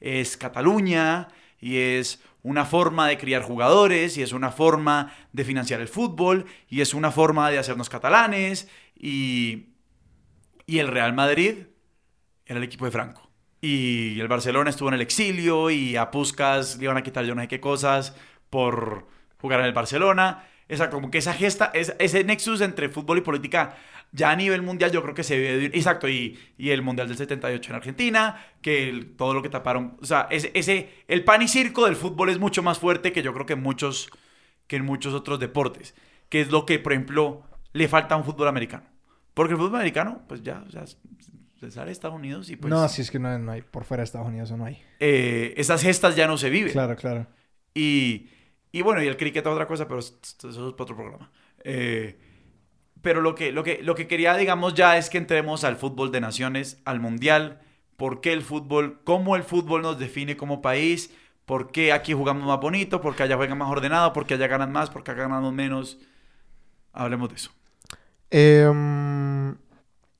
es 0.00 0.36
Cataluña 0.36 1.28
y 1.60 1.76
es 1.78 2.22
una 2.42 2.64
forma 2.64 3.06
de 3.08 3.18
criar 3.18 3.42
jugadores 3.42 4.16
y 4.16 4.22
es 4.22 4.32
una 4.32 4.50
forma 4.50 5.12
de 5.32 5.44
financiar 5.44 5.80
el 5.80 5.88
fútbol 5.88 6.46
y 6.68 6.80
es 6.80 6.94
una 6.94 7.10
forma 7.10 7.50
de 7.50 7.58
hacernos 7.58 7.88
catalanes 7.88 8.68
y, 8.96 9.68
y 10.66 10.78
el 10.78 10.88
Real 10.88 11.12
Madrid 11.12 11.66
era 12.46 12.58
el 12.58 12.64
equipo 12.64 12.86
de 12.86 12.90
Franco. 12.90 13.30
Y 13.60 14.18
el 14.18 14.28
Barcelona 14.28 14.70
estuvo 14.70 14.88
en 14.88 14.94
el 14.94 15.02
exilio 15.02 15.68
y 15.70 15.96
a 15.96 16.10
Puskas 16.10 16.78
le 16.78 16.84
iban 16.84 16.96
a 16.96 17.02
quitar 17.02 17.24
yo 17.26 17.34
no 17.34 17.42
sé 17.42 17.48
qué 17.48 17.60
cosas 17.60 18.16
por, 18.48 19.06
jugar 19.40 19.60
en 19.60 19.66
el 19.66 19.72
Barcelona. 19.72 20.46
Esa, 20.68 20.88
como 20.88 21.10
que 21.10 21.18
esa 21.18 21.34
gesta, 21.34 21.72
ese 21.74 22.24
nexus 22.24 22.60
entre 22.60 22.88
fútbol 22.88 23.18
y 23.18 23.22
política 23.22 23.76
ya 24.12 24.30
a 24.30 24.36
nivel 24.36 24.62
mundial 24.62 24.90
yo 24.90 25.02
creo 25.02 25.14
que 25.14 25.22
se 25.22 25.38
ve... 25.38 25.66
Exacto, 25.66 26.08
y, 26.08 26.38
y, 26.58 26.70
el 26.70 26.82
Mundial 26.82 27.08
del 27.08 27.16
78 27.16 27.70
en 27.70 27.76
Argentina, 27.76 28.44
que 28.60 29.12
todo 29.16 29.34
lo 29.34 29.42
que 29.42 29.48
taparon... 29.48 29.96
O 30.00 30.06
sea, 30.06 30.26
ese, 30.30 30.50
ese, 30.54 30.90
el 31.08 31.24
pan 31.24 31.42
y 31.42 31.48
circo 31.48 31.84
del 31.84 31.96
fútbol 31.96 32.30
es 32.30 32.38
mucho 32.38 32.62
más 32.62 32.78
fuerte 32.78 33.12
que 33.12 33.22
yo 33.22 33.32
creo 33.32 33.46
que 33.46 33.52
en 33.52 33.62
muchos, 33.62 34.10
que 34.66 34.76
en 34.76 34.84
muchos 34.84 35.14
otros 35.14 35.38
deportes. 35.38 35.94
Que 36.28 36.40
es 36.40 36.50
lo 36.50 36.66
que, 36.66 36.78
por 36.78 36.92
ejemplo, 36.92 37.42
le 37.72 37.88
falta 37.88 38.14
a 38.14 38.18
un 38.18 38.24
fútbol 38.24 38.48
americano. 38.48 38.84
Porque 39.34 39.54
el 39.54 39.58
fútbol 39.58 39.76
americano, 39.76 40.22
pues 40.28 40.42
ya, 40.42 40.64
o 40.66 40.70
sea, 40.70 40.84
se 40.86 41.70
sale 41.70 41.90
a 41.90 41.92
Estados 41.92 42.16
Unidos 42.16 42.50
y 42.50 42.56
pues... 42.56 42.70
No, 42.70 42.88
si 42.88 43.02
es 43.02 43.10
que 43.10 43.18
no, 43.18 43.38
no 43.38 43.52
hay, 43.52 43.62
por 43.62 43.84
fuera 43.84 44.02
de 44.02 44.06
Estados 44.06 44.26
Unidos 44.26 44.50
no 44.52 44.64
hay. 44.64 44.82
Eh, 44.98 45.54
esas 45.56 45.82
gestas 45.82 46.16
ya 46.16 46.26
no 46.26 46.36
se 46.36 46.50
viven. 46.50 46.72
Claro, 46.72 46.96
claro. 46.96 47.26
Y 47.74 48.28
y 48.72 48.82
bueno, 48.82 49.02
y 49.02 49.08
el 49.08 49.16
cricket 49.16 49.44
es 49.44 49.52
otra 49.52 49.66
cosa, 49.66 49.86
pero 49.88 49.98
eso 49.98 50.14
es 50.22 50.56
para 50.56 50.84
otro 50.84 50.96
programa. 50.96 51.30
Eh, 51.64 52.18
pero 53.02 53.20
lo 53.20 53.34
que, 53.34 53.52
lo, 53.52 53.62
que, 53.64 53.80
lo 53.82 53.94
que 53.94 54.06
quería, 54.06 54.36
digamos, 54.36 54.74
ya 54.74 54.96
es 54.96 55.10
que 55.10 55.18
entremos 55.18 55.64
al 55.64 55.76
fútbol 55.76 56.12
de 56.12 56.20
naciones, 56.20 56.80
al 56.84 57.00
mundial. 57.00 57.60
¿Por 57.96 58.20
qué 58.20 58.32
el 58.32 58.42
fútbol? 58.42 59.00
¿Cómo 59.04 59.36
el 59.36 59.42
fútbol 59.42 59.82
nos 59.82 59.98
define 59.98 60.36
como 60.36 60.62
país? 60.62 61.10
¿Por 61.44 61.70
qué 61.72 61.92
aquí 61.92 62.12
jugamos 62.12 62.46
más 62.46 62.60
bonito? 62.60 63.00
¿Por 63.00 63.16
qué 63.16 63.24
allá 63.24 63.36
juegan 63.36 63.58
más 63.58 63.70
ordenado? 63.70 64.12
¿Por 64.12 64.26
qué 64.26 64.34
allá 64.34 64.46
ganan 64.46 64.72
más? 64.72 64.90
¿Por 64.90 65.02
qué 65.02 65.10
acá 65.10 65.22
ganamos 65.22 65.52
menos? 65.52 65.98
Hablemos 66.92 67.28
de 67.28 67.34
eso. 67.34 67.50
Em, 68.30 69.56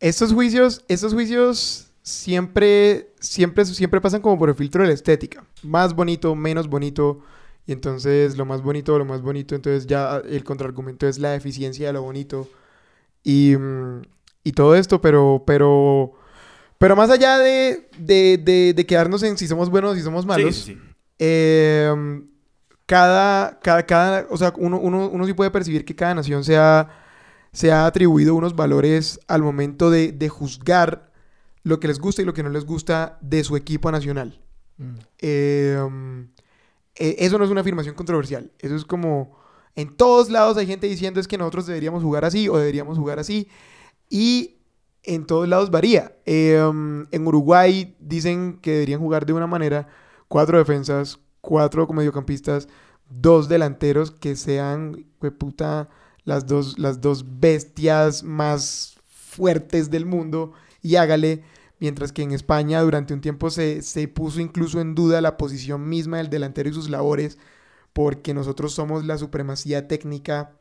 estos 0.01 0.33
juicios, 0.33 0.85
estos 0.89 1.15
juicios 1.15 1.93
siempre, 2.03 3.13
siempre, 3.21 3.65
siempre 3.65 4.01
pasan 4.01 4.21
como 4.21 4.39
por 4.39 4.49
el 4.49 4.55
filtro 4.55 4.83
de 4.83 4.89
la 4.89 4.95
estética. 4.95 5.45
Más 5.63 5.95
bonito, 5.95 6.35
menos 6.35 6.69
bonito 6.69 7.23
y 7.67 7.73
entonces 7.73 8.37
lo 8.37 8.45
más 8.47 8.63
bonito, 8.63 8.99
lo 8.99 9.05
más 9.05 9.23
bonito, 9.23 9.55
entonces 9.55 9.87
ya 9.87 10.17
el 10.17 10.43
contraargumento 10.43 11.07
es 11.07 11.19
la 11.19 11.35
eficiencia 11.35 11.87
de 11.87 11.93
lo 11.93 12.03
bonito. 12.03 12.49
Y, 13.23 13.57
mm, 13.57 14.03
y 14.45 14.53
todo 14.53 14.75
esto, 14.75 15.01
pero, 15.01 15.43
pero, 15.47 16.13
pero 16.79 16.97
más 16.97 17.11
allá 17.11 17.39
de, 17.39 17.89
de, 17.99 18.73
de, 18.75 18.87
quedarnos 18.87 19.23
en 19.23 19.37
si 19.37 19.47
somos 19.47 19.71
buenos 19.71 19.93
o 19.93 19.95
si 19.95 20.03
somos 20.03 20.25
malos, 20.27 20.71
em, 21.19 22.27
cada, 22.87 23.61
cada, 23.61 23.85
cada, 23.85 24.27
o 24.31 24.37
sea, 24.37 24.53
uno, 24.57 24.79
uno, 24.79 25.09
uno, 25.09 25.27
sí 25.27 25.35
puede 25.35 25.51
percibir 25.51 25.85
que 25.85 25.95
cada 25.95 26.15
nación 26.15 26.43
se 26.43 26.57
ha, 26.57 26.89
se 27.53 27.71
ha 27.71 27.87
atribuido 27.87 28.35
unos 28.35 28.57
valores 28.57 29.21
al 29.29 29.43
momento 29.43 29.91
de, 29.91 30.13
de, 30.13 30.29
juzgar 30.29 31.13
lo 31.63 31.79
que 31.79 31.89
les 31.89 31.99
gusta 31.99 32.23
y 32.23 32.25
lo 32.25 32.35
que 32.35 32.43
no 32.43 32.49
les 32.49 32.65
gusta 32.65 33.19
de 33.21 33.45
su 33.45 33.57
equipo 33.57 33.93
nacional. 33.93 34.41
Mm. 34.79 34.95
Eh, 35.19 35.79
eh, 36.97 37.17
eso 37.19 37.39
no 37.39 37.45
es 37.45 37.51
una 37.51 37.61
afirmación 37.63 37.95
controversial. 37.95 38.51
Eso 38.59 38.77
es 38.77 38.85
como, 38.85 39.39
en 39.81 39.97
todos 39.97 40.31
lados 40.31 40.57
hay 40.57 40.67
gente 40.67 40.87
diciendo 40.87 41.21
es 41.21 41.29
que 41.29 41.39
nosotros 41.39 41.67
deberíamos 41.67 42.03
jugar 42.03 42.25
así 42.25 42.49
o 42.49 42.57
deberíamos 42.57 42.99
jugar 42.99 43.19
así. 43.19 43.49
Y 44.09 44.57
en 45.03 45.27
todos 45.27 45.49
lados 45.49 45.71
varía. 45.71 46.17
Em, 46.25 47.07
en 47.11 47.27
Uruguay 47.27 47.97
dicen 48.01 48.59
que 48.61 48.73
deberían 48.73 49.01
jugar 49.01 49.27
de 49.27 49.33
una 49.33 49.47
manera, 49.47 49.89
cuatro 50.29 50.59
defensas, 50.59 51.19
cuatro 51.41 51.87
mediocampistas, 51.89 52.69
dos 53.09 53.49
delanteros 53.49 54.11
que 54.11 54.37
sean, 54.37 55.07
puta, 55.39 55.89
las 56.25 56.47
dos, 56.47 56.79
las 56.79 57.01
dos 57.01 57.25
bestias 57.41 58.23
más 58.23 58.97
fuertes 59.09 59.91
del 59.91 60.07
mundo 60.07 60.53
y 60.83 60.97
hágale 60.97 61.43
mientras 61.81 62.13
que 62.13 62.23
en 62.23 62.33
España 62.33 62.81
durante 62.83 63.15
un 63.15 63.21
tiempo 63.21 63.51
se, 63.51 63.83
puso 64.15 64.41
incluso 64.41 64.81
en 64.81 64.95
duda 64.95 65.21
la 65.21 65.37
posición 65.37 65.89
misma 65.89 66.19
del 66.19 66.31
delantero 66.31 66.69
y 66.69 66.75
sus 66.75 66.91
labores, 66.91 67.39
porque 67.93 68.35
nosotros 68.35 68.73
somos 68.73 69.05
la 69.05 69.19
supremacía 69.19 69.89
técnica 69.89 70.53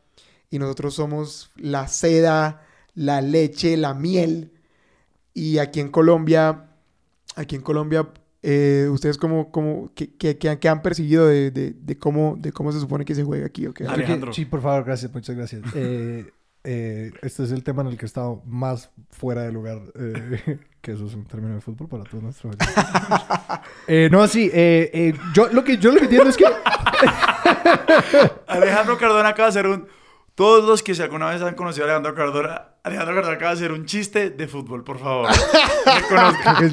y 0.49 0.59
nosotros 0.59 0.95
somos 0.95 1.51
la 1.55 1.87
seda, 1.87 2.65
la 2.95 3.21
leche, 3.21 3.77
la 3.77 3.93
miel. 3.93 4.51
Y 5.33 5.59
aquí 5.59 5.79
en 5.79 5.89
Colombia, 5.89 6.71
aquí 7.35 7.55
en 7.55 7.61
Colombia, 7.61 8.09
eh, 8.41 8.87
ustedes 8.91 9.17
como, 9.17 9.51
como 9.51 9.91
que, 9.93 10.69
han 10.69 10.81
percibido 10.81 11.27
de, 11.27 11.97
cómo, 11.99 12.35
de 12.37 12.51
cómo 12.51 12.71
se 12.71 12.79
supone 12.79 13.05
que 13.05 13.15
se 13.15 13.23
juega 13.23 13.45
aquí. 13.45 13.67
Alejandro. 13.87 14.33
Sí, 14.33 14.45
por 14.45 14.61
favor, 14.61 14.85
gracias, 14.85 15.13
muchas 15.13 15.35
gracias. 15.35 15.63
Eh, 15.75 16.31
eh, 16.63 17.11
este 17.21 17.43
es 17.43 17.51
el 17.51 17.63
tema 17.63 17.81
en 17.83 17.87
el 17.87 17.97
que 17.97 18.05
he 18.05 18.07
estado 18.07 18.43
más 18.45 18.91
fuera 19.11 19.43
de 19.43 19.51
lugar, 19.51 19.81
eh, 19.95 20.59
que 20.81 20.91
eso 20.93 21.05
es 21.05 21.13
un 21.13 21.25
término 21.25 21.55
de 21.55 21.61
fútbol 21.61 21.87
para 21.87 22.03
todos 22.03 22.23
nuestros 22.23 22.55
eh, 23.87 24.09
No, 24.11 24.27
sí, 24.27 24.49
eh, 24.53 25.13
yo, 25.33 25.47
lo 25.49 25.63
que, 25.63 25.77
yo 25.77 25.91
lo 25.91 25.97
que 25.97 26.05
entiendo 26.05 26.29
es 26.29 26.37
que... 26.37 26.45
Alejandro 28.47 28.97
Cardona 28.97 29.29
acaba 29.29 29.47
de 29.47 29.59
hacer 29.59 29.67
un... 29.67 29.87
Todos 30.35 30.63
los 30.63 30.81
que 30.81 30.93
alguna 31.03 31.29
vez 31.29 31.41
han 31.41 31.53
conocido 31.55 31.83
a 31.83 31.89
Alejandro 31.89 32.15
Cardona, 32.15 32.67
Alejandro 32.83 33.13
Cardona 33.15 33.35
acaba 33.35 33.51
de 33.51 33.57
hacer 33.57 33.73
un 33.73 33.85
chiste 33.85 34.29
de 34.29 34.47
fútbol, 34.47 34.85
por 34.85 34.97
favor. 34.97 35.27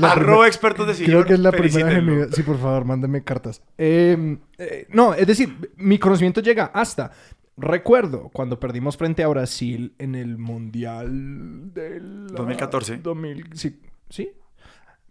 Arroba 0.03 0.47
expertos 0.47 0.87
de 0.87 1.05
Creo 1.05 1.25
que 1.25 1.33
es 1.33 1.41
la 1.41 1.51
primera 1.51 1.87
vez 1.87 1.99
en 1.99 2.07
mi 2.07 2.15
vida. 2.15 2.29
Sí, 2.31 2.45
por 2.45 2.61
favor, 2.61 2.85
mándenme 2.85 3.25
cartas. 3.25 3.61
Em, 3.77 4.39
no, 4.91 5.15
es 5.15 5.27
decir, 5.27 5.73
mi 5.75 5.99
conocimiento 5.99 6.41
llega 6.41 6.67
hasta 6.67 7.11
Recuerdo 7.59 8.29
cuando 8.35 8.61
perdimos 8.61 8.99
frente 8.99 9.23
a 9.23 9.29
Brasil 9.29 9.95
en 9.99 10.15
el 10.15 10.37
Mundial 10.37 11.73
del... 11.73 12.27
2014. 12.27 12.99
2000, 12.99 13.51
sí, 13.55 13.81
¿sí? 14.09 14.31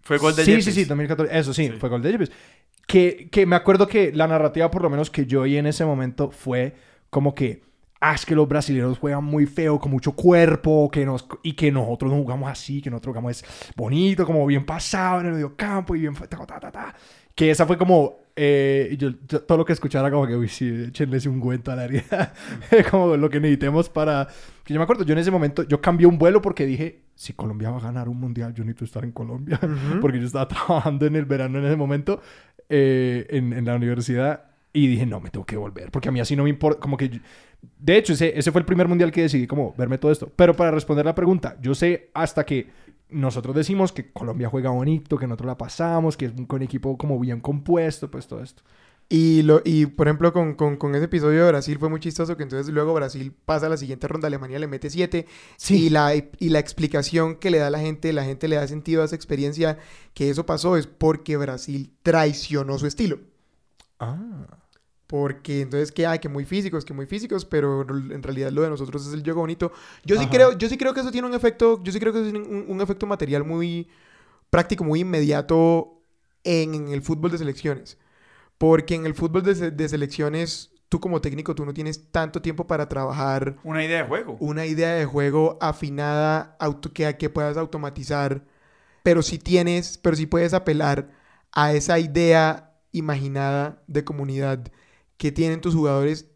Fue 0.01 0.17
gol 0.17 0.35
de 0.35 0.45
Sí, 0.45 0.61
sí, 0.61 0.71
sí, 0.71 0.85
2014. 0.85 1.37
Eso 1.37 1.53
sí, 1.53 1.69
fue 1.79 1.89
gol 1.89 2.01
de 2.01 2.11
Yepes. 2.11 2.31
Que, 2.87 3.27
que 3.31 3.45
me 3.47 3.55
acuerdo 3.55 3.87
que 3.87 4.11
la 4.13 4.27
narrativa, 4.27 4.69
por 4.69 4.83
lo 4.83 4.89
menos 4.89 5.09
que 5.09 5.25
yo 5.25 5.41
oí 5.41 5.57
en 5.57 5.65
ese 5.65 5.83
momento, 5.83 6.29
fue 6.29 6.75
como 7.09 7.33
que, 7.33 7.63
ah, 7.99 8.13
es 8.13 8.25
que 8.25 8.35
los 8.35 8.47
brasileños 8.47 8.99
juegan 8.99 9.23
muy 9.23 9.47
feo, 9.47 9.79
con 9.79 9.91
mucho 9.91 10.11
cuerpo, 10.11 10.89
que 10.91 11.05
nos, 11.05 11.27
y 11.41 11.53
que 11.53 11.71
nosotros 11.71 12.11
no 12.11 12.17
jugamos 12.19 12.51
así, 12.51 12.81
que 12.81 12.91
nosotros 12.91 13.13
jugamos 13.13 13.43
bonito, 13.75 14.25
como 14.25 14.45
bien 14.45 14.65
pasado 14.65 15.21
en 15.21 15.27
el 15.27 15.33
medio 15.33 15.55
campo 15.55 15.95
y 15.95 16.01
bien... 16.01 16.13
Ta, 16.13 16.27
ta, 16.45 16.59
ta, 16.59 16.95
que 17.33 17.49
esa 17.49 17.65
fue 17.65 17.77
como 17.77 18.19
eh, 18.35 18.95
yo, 18.99 19.15
todo 19.15 19.57
lo 19.57 19.65
que 19.65 19.73
escuchara 19.73 20.11
como 20.11 20.27
que, 20.27 20.35
uy, 20.35 20.49
sí, 20.49 20.85
échenle 20.89 21.17
un 21.27 21.35
ungüento 21.35 21.71
a 21.71 21.75
la 21.75 21.85
herida. 21.85 22.33
como 22.91 23.17
lo 23.17 23.29
que 23.29 23.39
necesitemos 23.39 23.89
para... 23.89 24.27
Que 24.63 24.73
yo 24.73 24.79
me 24.79 24.83
acuerdo, 24.83 25.03
yo 25.03 25.13
en 25.13 25.19
ese 25.19 25.31
momento, 25.31 25.63
yo 25.63 25.81
cambié 25.81 26.05
un 26.05 26.17
vuelo 26.17 26.41
porque 26.41 26.65
dije, 26.65 27.04
si 27.16 27.34
Colombia 27.34 27.72
va 27.72 27.78
a 27.78 27.82
ganar 27.82 28.09
un 28.09 28.20
mundial, 28.20 28.53
yo 28.53 28.63
necesito 28.63 28.86
estar 28.86 29.03
en 29.03 29.11
Colombia. 29.11 29.59
porque 30.01 30.20
yo 30.20 30.26
estaba 30.26 30.47
trabajando 30.47 31.05
en 31.05 31.16
el 31.16 31.26
verano 31.26 31.59
en 31.59 31.66
ese 31.66 31.76
momento 31.76 32.22
eh, 32.70 33.26
en, 33.30 33.53
en, 33.53 33.66
la 33.66 33.76
universidad 33.76 34.43
y 34.74 34.88
dije, 34.88 35.05
no, 35.05 35.22
me 35.22 35.30
tengo 35.30 35.45
que 35.45 35.55
volver. 35.55 35.89
Porque 35.89 36.09
a 36.09 36.11
mí 36.11 36.20
así 36.20 36.36
no 36.36 36.43
me 36.43 36.49
importa, 36.49 36.80
como 36.80 36.97
que... 36.97 37.22
de 37.80 37.97
hecho, 37.97 38.13
ese, 38.13 38.38
ese 38.38 38.51
fue 38.51 38.59
el 38.59 38.66
primer 38.66 38.88
mundial 38.88 39.11
que 39.11 39.22
decidí 39.22 39.47
como 39.47 39.74
verme 39.78 39.97
todo 39.97 40.11
esto. 40.11 40.30
Pero 40.36 40.53
para 40.53 40.72
responder 40.72 41.05
la 41.05 41.16
pregunta, 41.16 41.57
yo 41.61 41.74
sé 41.74 42.09
hasta 42.13 42.45
que 42.45 42.68
nosotros 43.09 43.55
decimos 43.55 43.91
que 43.91 44.11
Colombia 44.11 44.49
juega 44.49 44.72
bonito, 44.72 45.18
que 45.18 45.28
nosotros 45.28 45.47
la 45.47 45.57
pasamos, 45.57 46.18
que 46.18 46.26
es 46.26 46.34
un, 46.36 46.61
equipo 46.61 46.97
como 46.97 47.20
bien 47.20 47.39
compuesto, 47.39 48.11
pues 48.11 48.28
todo 48.28 48.43
esto. 48.43 48.63
Y, 49.07 49.43
lo, 49.43 49.61
y 49.63 49.85
por 49.85 50.07
ejemplo, 50.07 50.33
con, 50.33 50.55
con, 50.55 50.95
ese 50.95 51.05
episodio 51.05 51.45
de 51.45 51.51
Brasil 51.51 51.77
fue 51.77 51.89
muy 51.89 51.99
chistoso 51.99 52.35
que 52.35 52.43
entonces 52.43 52.73
luego 52.73 52.93
Brasil 52.93 53.33
pasa 53.45 53.67
a 53.67 53.69
la 53.69 53.77
siguiente 53.77 54.07
ronda, 54.07 54.27
Alemania 54.27 54.57
le 54.57 54.67
mete 54.67 54.89
7. 54.89 55.27
Sí. 55.57 55.85
Y 55.85 55.89
la, 55.89 56.15
y 56.15 56.49
la 56.49 56.59
explicación 56.59 57.35
que 57.35 57.51
le 57.51 57.59
da 57.59 57.69
la 57.69 57.79
gente, 57.79 58.11
la 58.13 58.25
gente 58.25 58.47
le 58.47 58.55
da 58.55 58.67
sentido 58.67 59.03
a 59.03 59.05
esa 59.05 59.15
experiencia 59.15 59.77
que 60.13 60.29
eso 60.29 60.45
pasó 60.45 60.75
es 60.75 60.87
porque 60.87 61.37
Brasil 61.37 61.93
traicionó 62.01 62.79
su 62.79 62.87
estilo. 62.87 63.19
Ah. 63.99 64.59
Porque 65.07 65.61
entonces 65.61 65.91
que 65.91 66.07
hay 66.07 66.17
que 66.17 66.29
muy 66.29 66.45
físicos, 66.45 66.83
que 66.83 66.93
muy 66.93 67.05
físicos, 67.05 67.45
pero 67.45 67.81
en 67.81 68.23
realidad 68.23 68.51
lo 68.51 68.63
de 68.63 68.69
nosotros 68.69 69.05
es 69.05 69.13
el 69.13 69.21
juego 69.21 69.41
bonito. 69.41 69.71
Yo 70.03 70.19
sí 70.19 70.25
creo, 70.27 70.57
yo 70.57 70.67
sí 70.67 70.77
creo 70.77 70.95
que 70.95 71.01
eso 71.01 71.11
tiene 71.11 71.27
un 71.27 71.35
efecto, 71.35 71.81
yo 71.83 71.91
sí 71.91 71.99
creo 71.99 72.11
que 72.11 72.21
eso 72.21 72.31
tiene 72.31 72.47
un, 72.47 72.81
efecto 72.81 73.05
material 73.05 73.43
muy 73.43 73.87
práctico, 74.49 74.83
muy 74.83 75.01
inmediato 75.01 76.01
en, 76.43 76.87
el 76.87 77.03
fútbol 77.03 77.31
de 77.31 77.37
selecciones. 77.37 77.99
Porque 78.57 78.95
en 78.95 79.05
el 79.05 79.15
fútbol 79.15 79.43
de, 79.43 79.89
selecciones, 79.89 80.71
tú 80.89 80.99
como 80.99 81.21
técnico, 81.21 81.55
tú 81.55 81.65
no 81.65 81.73
tienes 81.73 82.11
tanto 82.11 82.41
tiempo 82.41 82.67
para 82.67 82.87
trabajar. 82.87 83.57
Una 83.63 83.83
idea 83.83 83.99
de 84.03 84.07
juego. 84.07 84.37
Una 84.39 84.65
idea 84.65 84.93
de 84.93 85.05
juego 85.05 85.57
afinada, 85.61 86.55
auto, 86.59 86.93
que, 86.93 87.17
que 87.17 87.29
puedas 87.29 87.57
automatizar. 87.57 88.45
Pero 89.03 89.21
sí 89.21 89.37
tienes, 89.37 89.97
pero 89.97 90.15
sí 90.15 90.25
puedes 90.25 90.53
apelar 90.53 91.11
a 91.51 91.73
esa 91.73 91.99
idea 91.99 92.73
imaginada 92.91 93.83
de 93.87 94.03
comunidad 94.03 94.71
que 95.17 95.31
tienen 95.31 95.61
tus 95.61 95.75
jugadores 95.75 96.29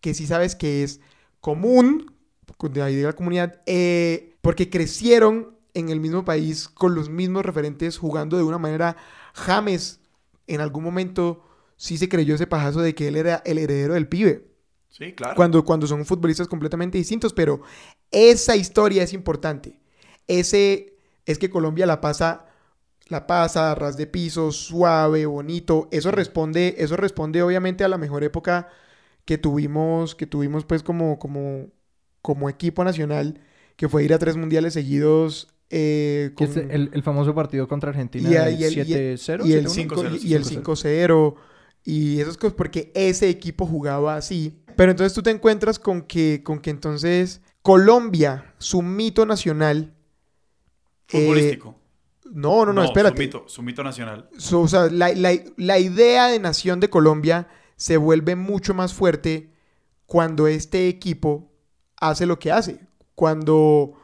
que 0.00 0.14
sí 0.14 0.26
sabes 0.26 0.54
que 0.54 0.82
es 0.82 1.00
común, 1.40 2.14
de 2.60 2.82
ahí 2.82 2.96
de 2.96 3.04
la 3.04 3.12
comunidad, 3.12 3.60
eh, 3.66 4.36
porque 4.40 4.70
crecieron 4.70 5.56
en 5.74 5.90
el 5.90 6.00
mismo 6.00 6.24
país 6.24 6.68
con 6.68 6.94
los 6.94 7.08
mismos 7.08 7.44
referentes 7.44 7.98
jugando 7.98 8.36
de 8.36 8.42
una 8.42 8.58
manera. 8.58 8.96
James 9.34 10.00
en 10.46 10.60
algún 10.60 10.82
momento 10.82 11.44
sí 11.78 11.96
se 11.96 12.10
creyó 12.10 12.34
ese 12.34 12.46
pajazo 12.46 12.82
de 12.82 12.94
que 12.94 13.08
él 13.08 13.16
era 13.16 13.42
el 13.46 13.56
heredero 13.56 13.94
del 13.94 14.06
pibe. 14.08 14.44
Sí, 14.90 15.14
claro. 15.14 15.34
Cuando, 15.36 15.64
cuando 15.64 15.86
son 15.86 16.04
futbolistas 16.04 16.48
completamente 16.48 16.98
distintos, 16.98 17.32
pero 17.32 17.62
esa 18.10 18.54
historia 18.56 19.02
es 19.02 19.14
importante. 19.14 19.80
Ese 20.26 20.96
es 21.24 21.38
que 21.38 21.48
Colombia 21.48 21.86
la 21.86 22.02
pasa 22.02 22.44
la 23.08 23.26
pasa, 23.26 23.74
ras 23.74 23.96
de 23.96 24.06
piso, 24.06 24.52
suave, 24.52 25.24
bonito. 25.24 25.88
Eso 25.92 26.10
responde, 26.10 26.74
eso 26.76 26.94
responde 26.94 27.40
obviamente 27.42 27.82
a 27.82 27.88
la 27.88 27.96
mejor 27.96 28.22
época 28.22 28.68
que 29.24 29.38
tuvimos, 29.38 30.14
que 30.14 30.26
tuvimos 30.26 30.66
pues 30.66 30.82
como, 30.82 31.18
como, 31.18 31.68
como 32.20 32.50
equipo 32.50 32.84
nacional, 32.84 33.40
que 33.76 33.88
fue 33.88 34.04
ir 34.04 34.12
a 34.12 34.18
tres 34.18 34.36
mundiales 34.36 34.74
seguidos. 34.74 35.48
eh, 35.70 36.32
con- 36.34 36.70
el, 36.70 36.90
el 36.92 37.02
famoso 37.02 37.34
partido 37.34 37.66
contra 37.66 37.90
Argentina 37.90 38.28
Y 38.30 38.34
el- 38.34 38.60
y 38.60 38.64
el- 38.64 38.74
7-0. 39.18 39.46
y 39.46 39.52
el 39.54 39.66
7-1. 39.68 39.68
5 39.70 39.96
5-0, 40.76 41.34
y 41.90 42.18
el 42.18 42.18
5-0 42.18 42.18
y 42.18 42.20
esas 42.20 42.36
cosas 42.36 42.54
porque 42.56 42.92
ese 42.94 43.28
equipo 43.28 43.66
jugaba 43.66 44.16
así. 44.16 44.62
Pero 44.76 44.90
entonces 44.92 45.14
tú 45.14 45.22
te 45.22 45.30
encuentras 45.30 45.78
con 45.78 46.02
que, 46.02 46.42
con 46.44 46.58
que 46.60 46.70
entonces 46.70 47.40
Colombia, 47.62 48.54
su 48.58 48.82
mito 48.82 49.24
nacional. 49.26 49.94
eh, 51.08 51.20
Futbolístico. 51.22 51.74
no, 52.32 52.64
no, 52.66 52.72
no, 52.72 52.84
espérate. 52.84 53.16
Su 53.16 53.22
mito, 53.22 53.44
su 53.48 53.62
mito 53.62 53.82
nacional. 53.82 54.28
O 54.52 54.68
sea, 54.68 54.88
la, 54.90 55.12
la- 55.14 55.42
la 55.56 55.78
idea 55.78 56.28
de 56.28 56.38
nación 56.38 56.78
de 56.80 56.90
Colombia 56.90 57.48
se 57.76 57.96
vuelve 57.96 58.36
mucho 58.36 58.74
más 58.74 58.92
fuerte 58.92 59.52
cuando 60.06 60.46
este 60.46 60.88
equipo 60.88 61.50
hace 61.96 62.26
lo 62.26 62.38
que 62.38 62.52
hace. 62.52 62.80
Cuando, 63.14 63.94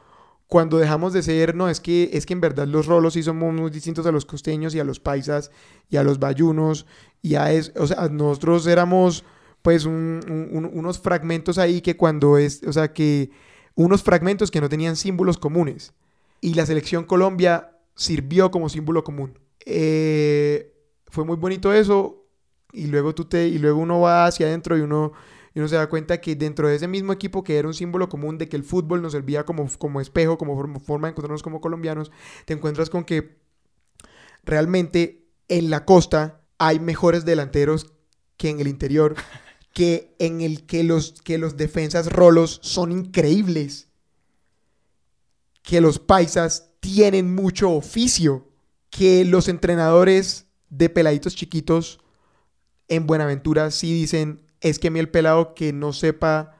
cuando 0.54 0.78
dejamos 0.78 1.12
de 1.12 1.24
ser, 1.24 1.56
no, 1.56 1.68
es 1.68 1.80
que, 1.80 2.10
es 2.12 2.26
que 2.26 2.32
en 2.32 2.40
verdad 2.40 2.68
los 2.68 2.86
rolos 2.86 3.14
sí 3.14 3.24
somos 3.24 3.52
muy 3.52 3.72
distintos 3.72 4.06
a 4.06 4.12
los 4.12 4.24
costeños 4.24 4.72
y 4.72 4.78
a 4.78 4.84
los 4.84 5.00
paisas 5.00 5.50
y 5.90 5.96
a 5.96 6.04
los 6.04 6.20
bayunos. 6.20 6.86
Y 7.22 7.34
a 7.34 7.50
es, 7.50 7.72
o 7.74 7.88
sea, 7.88 8.08
nosotros 8.08 8.64
éramos 8.68 9.24
pues 9.62 9.84
un- 9.84 10.20
un- 10.52 10.70
unos 10.72 11.00
fragmentos 11.00 11.58
ahí 11.58 11.80
que 11.80 11.96
cuando 11.96 12.38
es, 12.38 12.62
o 12.68 12.72
sea, 12.72 12.92
que 12.92 13.32
unos 13.74 14.04
fragmentos 14.04 14.52
que 14.52 14.60
no 14.60 14.68
tenían 14.68 14.94
símbolos 14.94 15.38
comunes. 15.38 15.92
Y 16.40 16.54
la 16.54 16.66
selección 16.66 17.02
Colombia 17.02 17.72
sirvió 17.96 18.52
como 18.52 18.68
símbolo 18.68 19.02
común. 19.02 19.36
Eh, 19.66 20.72
fue 21.08 21.24
muy 21.24 21.36
bonito 21.36 21.72
eso. 21.72 22.28
Y 22.72 22.86
luego 22.86 23.12
tú 23.12 23.24
te, 23.24 23.48
y 23.48 23.58
luego 23.58 23.80
uno 23.80 23.98
va 24.00 24.26
hacia 24.26 24.46
adentro 24.46 24.78
y 24.78 24.82
uno, 24.82 25.14
y 25.54 25.60
uno 25.60 25.68
se 25.68 25.76
da 25.76 25.88
cuenta 25.88 26.20
que 26.20 26.34
dentro 26.34 26.68
de 26.68 26.74
ese 26.74 26.88
mismo 26.88 27.12
equipo 27.12 27.44
que 27.44 27.56
era 27.56 27.68
un 27.68 27.74
símbolo 27.74 28.08
común 28.08 28.38
de 28.38 28.48
que 28.48 28.56
el 28.56 28.64
fútbol 28.64 29.00
nos 29.00 29.12
servía 29.12 29.44
como, 29.44 29.68
como 29.78 30.00
espejo, 30.00 30.36
como 30.36 30.56
forma, 30.56 30.80
forma 30.80 31.06
de 31.06 31.12
encontrarnos 31.12 31.44
como 31.44 31.60
colombianos, 31.60 32.10
te 32.44 32.54
encuentras 32.54 32.90
con 32.90 33.04
que 33.04 33.38
realmente 34.42 35.28
en 35.48 35.70
la 35.70 35.84
costa 35.84 36.40
hay 36.58 36.80
mejores 36.80 37.24
delanteros 37.24 37.92
que 38.36 38.50
en 38.50 38.58
el 38.58 38.66
interior, 38.66 39.14
que 39.72 40.16
en 40.18 40.40
el 40.40 40.66
que 40.66 40.82
los, 40.82 41.22
que 41.22 41.38
los 41.38 41.56
defensas 41.56 42.12
rolos 42.12 42.58
son 42.62 42.90
increíbles, 42.90 43.88
que 45.62 45.80
los 45.80 46.00
paisas 46.00 46.72
tienen 46.80 47.32
mucho 47.32 47.70
oficio, 47.70 48.48
que 48.90 49.24
los 49.24 49.48
entrenadores 49.48 50.46
de 50.68 50.90
peladitos 50.90 51.36
chiquitos 51.36 52.00
en 52.88 53.06
Buenaventura 53.06 53.70
sí 53.70 53.92
dicen, 53.92 54.43
es 54.64 54.78
que 54.80 54.88
a 54.88 54.90
mí 54.90 54.98
el 54.98 55.08
pelado 55.08 55.54
que 55.54 55.72
no 55.72 55.92
sepa, 55.92 56.56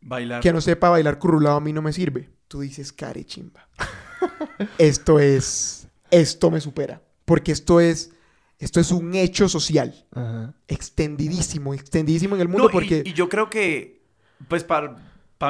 Bailar. 0.00 0.42
que 0.42 0.52
no 0.52 0.60
sepa 0.60 0.90
bailar 0.90 1.18
currulado 1.18 1.56
a 1.56 1.60
mí 1.60 1.72
no 1.72 1.80
me 1.82 1.92
sirve. 1.92 2.28
Tú 2.48 2.60
dices, 2.60 2.92
care 2.92 3.24
chimba. 3.24 3.68
esto 4.78 5.18
es, 5.20 5.88
esto 6.10 6.50
me 6.50 6.60
supera, 6.60 7.00
porque 7.24 7.52
esto 7.52 7.80
es, 7.80 8.12
esto 8.58 8.80
es 8.80 8.90
un 8.90 9.14
hecho 9.14 9.48
social 9.48 10.06
Ajá. 10.12 10.54
extendidísimo, 10.66 11.74
extendidísimo 11.74 12.34
en 12.34 12.40
el 12.42 12.48
mundo 12.48 12.64
No, 12.64 12.70
porque... 12.70 13.02
y, 13.04 13.12
yo 13.12 13.28
creo 13.28 13.48
que, 13.50 14.02
pues, 14.48 14.64
para 14.64 14.96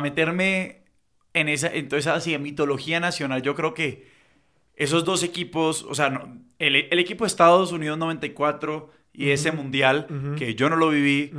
meterme 0.03 0.85
en 1.33 1.49
esa, 1.49 1.69
entonces, 1.69 2.07
así, 2.09 2.35
en 2.35 2.43
mitología 2.43 3.01
nacional, 3.01 3.43
yo 3.43 3.55
creo 3.55 3.73
que 3.75 4.09
esos 4.75 5.05
dos 5.05 5.23
equipos, 5.23 5.85
o 5.89 5.95
sea, 5.95 6.11
no- 6.11 6.39
el, 6.59 6.77
el 6.77 6.99
equipo 6.99 7.25
de 7.25 7.29
Estados 7.29 7.73
Unidos 7.73 7.97
94 7.99 8.91
y 9.19 9.31
ese 9.31 9.51
mundial, 9.53 10.07
que 10.39 10.55
yo 10.55 10.71
no 10.71 10.77
lo 10.77 10.89
viví, 10.91 11.33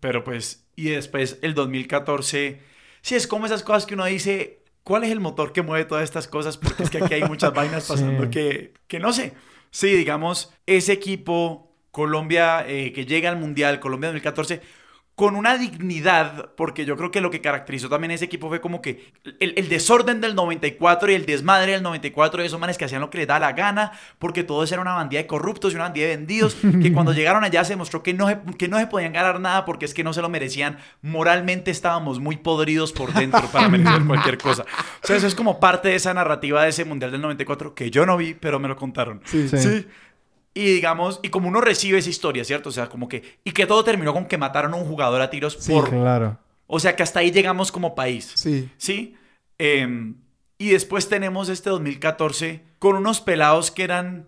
pero 0.00 0.22
pues, 0.24 0.68
y 0.76 0.84
después 0.90 1.38
el 1.42 1.52
2014, 1.54 2.60
sí, 3.02 3.14
es 3.16 3.26
como 3.26 3.44
esas 3.46 3.62
cosas 3.64 3.86
que 3.86 3.94
uno 3.94 4.04
dice, 4.04 4.62
¿cuál 4.84 5.02
es 5.02 5.10
el 5.10 5.18
motor 5.20 5.52
que 5.52 5.62
mueve 5.62 5.84
todas 5.84 6.04
estas 6.04 6.28
cosas? 6.28 6.56
Porque 6.56 6.84
es 6.84 6.90
que 6.90 6.98
aquí 7.02 7.14
hay 7.14 7.24
muchas 7.24 7.52
vainas 7.52 7.82
Sí. 7.86 7.92
pasando 7.92 8.30
que, 8.30 8.72
que 8.86 9.00
no 9.00 9.12
sé. 9.12 9.32
Sí, 9.70 9.88
digamos, 9.88 10.54
ese 10.66 10.92
equipo, 10.92 11.74
Colombia, 11.90 12.64
eh, 12.68 12.92
que 12.92 13.04
llega 13.04 13.28
al 13.30 13.36
Mundial, 13.38 13.80
Colombia 13.80 14.08
2014, 14.10 14.62
con 15.18 15.34
una 15.34 15.58
dignidad, 15.58 16.50
porque 16.54 16.84
yo 16.84 16.96
creo 16.96 17.10
que 17.10 17.20
lo 17.20 17.32
que 17.32 17.40
caracterizó 17.40 17.88
también 17.88 18.12
ese 18.12 18.26
equipo 18.26 18.46
fue 18.46 18.60
como 18.60 18.80
que 18.80 19.12
el, 19.40 19.52
el 19.56 19.68
desorden 19.68 20.20
del 20.20 20.36
94 20.36 21.10
y 21.10 21.14
el 21.16 21.26
desmadre 21.26 21.72
del 21.72 21.82
94 21.82 22.40
de 22.40 22.46
esos 22.46 22.60
manes 22.60 22.78
que 22.78 22.84
hacían 22.84 23.00
lo 23.00 23.10
que 23.10 23.18
les 23.18 23.26
da 23.26 23.40
la 23.40 23.50
gana, 23.50 23.90
porque 24.20 24.44
todos 24.44 24.70
eran 24.70 24.82
una 24.82 24.94
bandilla 24.94 25.22
de 25.22 25.26
corruptos 25.26 25.72
y 25.72 25.74
una 25.74 25.86
bandilla 25.86 26.06
de 26.06 26.16
vendidos, 26.18 26.54
que 26.54 26.92
cuando 26.92 27.12
llegaron 27.14 27.42
allá 27.42 27.64
se 27.64 27.72
demostró 27.72 28.00
que 28.04 28.14
no, 28.14 28.28
se, 28.28 28.38
que 28.56 28.68
no 28.68 28.78
se 28.78 28.86
podían 28.86 29.12
ganar 29.12 29.40
nada 29.40 29.64
porque 29.64 29.86
es 29.86 29.92
que 29.92 30.04
no 30.04 30.12
se 30.12 30.22
lo 30.22 30.28
merecían. 30.28 30.78
Moralmente 31.02 31.72
estábamos 31.72 32.20
muy 32.20 32.36
podridos 32.36 32.92
por 32.92 33.12
dentro 33.12 33.42
para 33.50 33.68
merecer 33.68 34.04
cualquier 34.06 34.38
cosa. 34.38 34.66
O 35.02 35.06
sea, 35.08 35.16
eso 35.16 35.26
es 35.26 35.34
como 35.34 35.58
parte 35.58 35.88
de 35.88 35.96
esa 35.96 36.14
narrativa 36.14 36.62
de 36.62 36.68
ese 36.68 36.84
Mundial 36.84 37.10
del 37.10 37.22
94 37.22 37.74
que 37.74 37.90
yo 37.90 38.06
no 38.06 38.16
vi, 38.16 38.34
pero 38.34 38.60
me 38.60 38.68
lo 38.68 38.76
contaron. 38.76 39.20
Sí. 39.24 39.48
Sí. 39.48 39.58
Sí. 39.58 39.86
Y 40.54 40.64
digamos, 40.74 41.20
y 41.22 41.28
como 41.28 41.48
uno 41.48 41.60
recibe 41.60 41.98
esa 41.98 42.10
historia, 42.10 42.44
¿cierto? 42.44 42.70
O 42.70 42.72
sea, 42.72 42.88
como 42.88 43.08
que. 43.08 43.38
Y 43.44 43.52
que 43.52 43.66
todo 43.66 43.84
terminó 43.84 44.12
con 44.12 44.26
que 44.26 44.38
mataron 44.38 44.74
a 44.74 44.76
un 44.76 44.84
jugador 44.86 45.20
a 45.20 45.30
tiros 45.30 45.56
Sí, 45.60 45.72
por. 45.72 45.90
Claro. 45.90 46.38
O 46.66 46.80
sea, 46.80 46.96
que 46.96 47.02
hasta 47.02 47.20
ahí 47.20 47.30
llegamos 47.30 47.72
como 47.72 47.94
país. 47.94 48.32
Sí. 48.34 48.68
¿Sí? 48.76 49.16
Em, 49.58 50.16
y 50.58 50.70
después 50.70 51.08
tenemos 51.08 51.48
este 51.48 51.70
2014 51.70 52.62
con 52.78 52.96
unos 52.96 53.20
pelados 53.20 53.70
que 53.70 53.84
eran. 53.84 54.26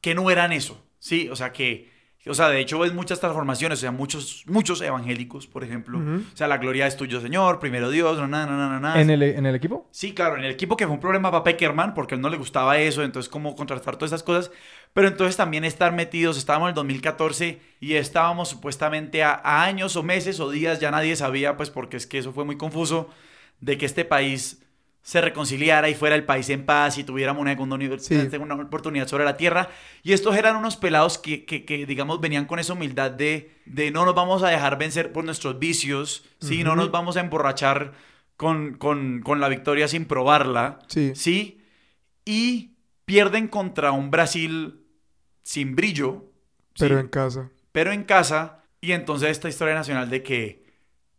que 0.00 0.14
no 0.14 0.30
eran 0.30 0.52
eso. 0.52 0.82
¿Sí? 0.98 1.28
O 1.30 1.36
sea, 1.36 1.52
que. 1.52 1.90
O 2.28 2.34
sea, 2.34 2.48
de 2.48 2.60
hecho 2.60 2.78
ves 2.78 2.92
muchas 2.92 3.20
transformaciones, 3.20 3.78
o 3.78 3.80
sea, 3.80 3.92
muchos, 3.92 4.44
muchos 4.46 4.80
evangélicos, 4.80 5.46
por 5.46 5.62
ejemplo. 5.62 5.98
Ujú. 5.98 6.24
O 6.32 6.36
sea, 6.36 6.48
la 6.48 6.58
gloria 6.58 6.86
es 6.86 6.96
tuyo, 6.96 7.20
Señor, 7.20 7.60
primero 7.60 7.90
Dios, 7.90 8.18
no, 8.18 8.26
no, 8.26 8.46
no, 8.46 8.68
no, 8.68 8.80
no. 8.80 8.96
¿En 8.96 9.10
el, 9.10 9.22
¿En 9.22 9.46
el 9.46 9.54
equipo? 9.54 9.88
Sí, 9.92 10.12
claro, 10.12 10.36
en 10.36 10.44
el 10.44 10.50
equipo 10.50 10.76
que 10.76 10.86
fue 10.86 10.94
un 10.94 11.00
problema 11.00 11.30
para 11.30 11.44
Peckerman, 11.44 11.94
porque 11.94 12.14
a 12.14 12.16
él 12.16 12.22
no 12.22 12.28
le 12.28 12.36
gustaba 12.36 12.78
eso, 12.78 13.02
entonces 13.04 13.28
cómo 13.28 13.54
contrastar 13.54 13.96
todas 13.96 14.10
esas 14.10 14.22
cosas. 14.22 14.50
Pero 14.92 15.08
entonces 15.08 15.36
también 15.36 15.64
estar 15.64 15.92
metidos, 15.92 16.36
estábamos 16.36 16.66
en 16.66 16.70
el 16.70 16.74
2014 16.74 17.60
y 17.80 17.94
estábamos 17.94 18.48
supuestamente 18.48 19.22
a, 19.22 19.32
a 19.32 19.64
años 19.64 19.94
o 19.96 20.02
meses 20.02 20.40
o 20.40 20.50
días, 20.50 20.80
ya 20.80 20.90
nadie 20.90 21.16
sabía, 21.16 21.56
pues 21.56 21.70
porque 21.70 21.96
es 21.96 22.06
que 22.06 22.18
eso 22.18 22.32
fue 22.32 22.44
muy 22.44 22.56
confuso, 22.56 23.08
de 23.60 23.78
que 23.78 23.86
este 23.86 24.04
país 24.04 24.65
se 25.06 25.20
reconciliara 25.20 25.88
y 25.88 25.94
fuera 25.94 26.16
el 26.16 26.24
país 26.24 26.50
en 26.50 26.64
paz 26.66 26.98
y 26.98 27.04
tuviéramos 27.04 27.40
una 27.40 27.52
segunda, 27.52 27.76
universidad, 27.76 28.28
Sí. 28.28 28.36
una 28.38 28.56
oportunidad 28.56 29.06
sobre 29.06 29.24
la 29.24 29.36
tierra. 29.36 29.68
Y 30.02 30.12
estos 30.12 30.34
eran 30.36 30.56
unos 30.56 30.76
pelados 30.76 31.16
que, 31.16 31.44
que, 31.44 31.64
que, 31.64 31.86
digamos, 31.86 32.20
venían 32.20 32.46
con 32.46 32.58
esa 32.58 32.72
humildad 32.72 33.12
de, 33.12 33.52
de 33.66 33.92
no 33.92 34.04
nos 34.04 34.16
vamos 34.16 34.42
a 34.42 34.48
dejar 34.48 34.78
vencer 34.78 35.12
por 35.12 35.22
nuestros 35.24 35.60
vicios, 35.60 36.24
¿sí? 36.40 36.64
no 36.64 36.74
nos 36.74 36.90
vamos 36.90 37.16
a 37.16 37.20
emborrachar 37.20 37.92
con, 38.36 38.74
con, 38.78 39.20
con 39.22 39.38
la 39.38 39.48
victoria 39.48 39.86
sin 39.86 40.06
probarla, 40.06 40.80
Sí. 40.88 41.12
¿sí? 41.14 41.62
Y 42.24 42.72
pierden 43.04 43.46
contra 43.46 43.92
un 43.92 44.10
Brasil 44.10 44.80
sin 45.44 45.76
brillo, 45.76 46.32
¿sí? 46.74 46.80
Pero 46.80 46.98
en 46.98 47.06
casa. 47.06 47.50
pero 47.70 47.92
en 47.92 48.02
casa. 48.02 48.64
Y 48.80 48.90
entonces 48.90 49.30
esta 49.30 49.48
historia 49.48 49.74
nacional 49.76 50.10
de 50.10 50.24
que 50.24 50.65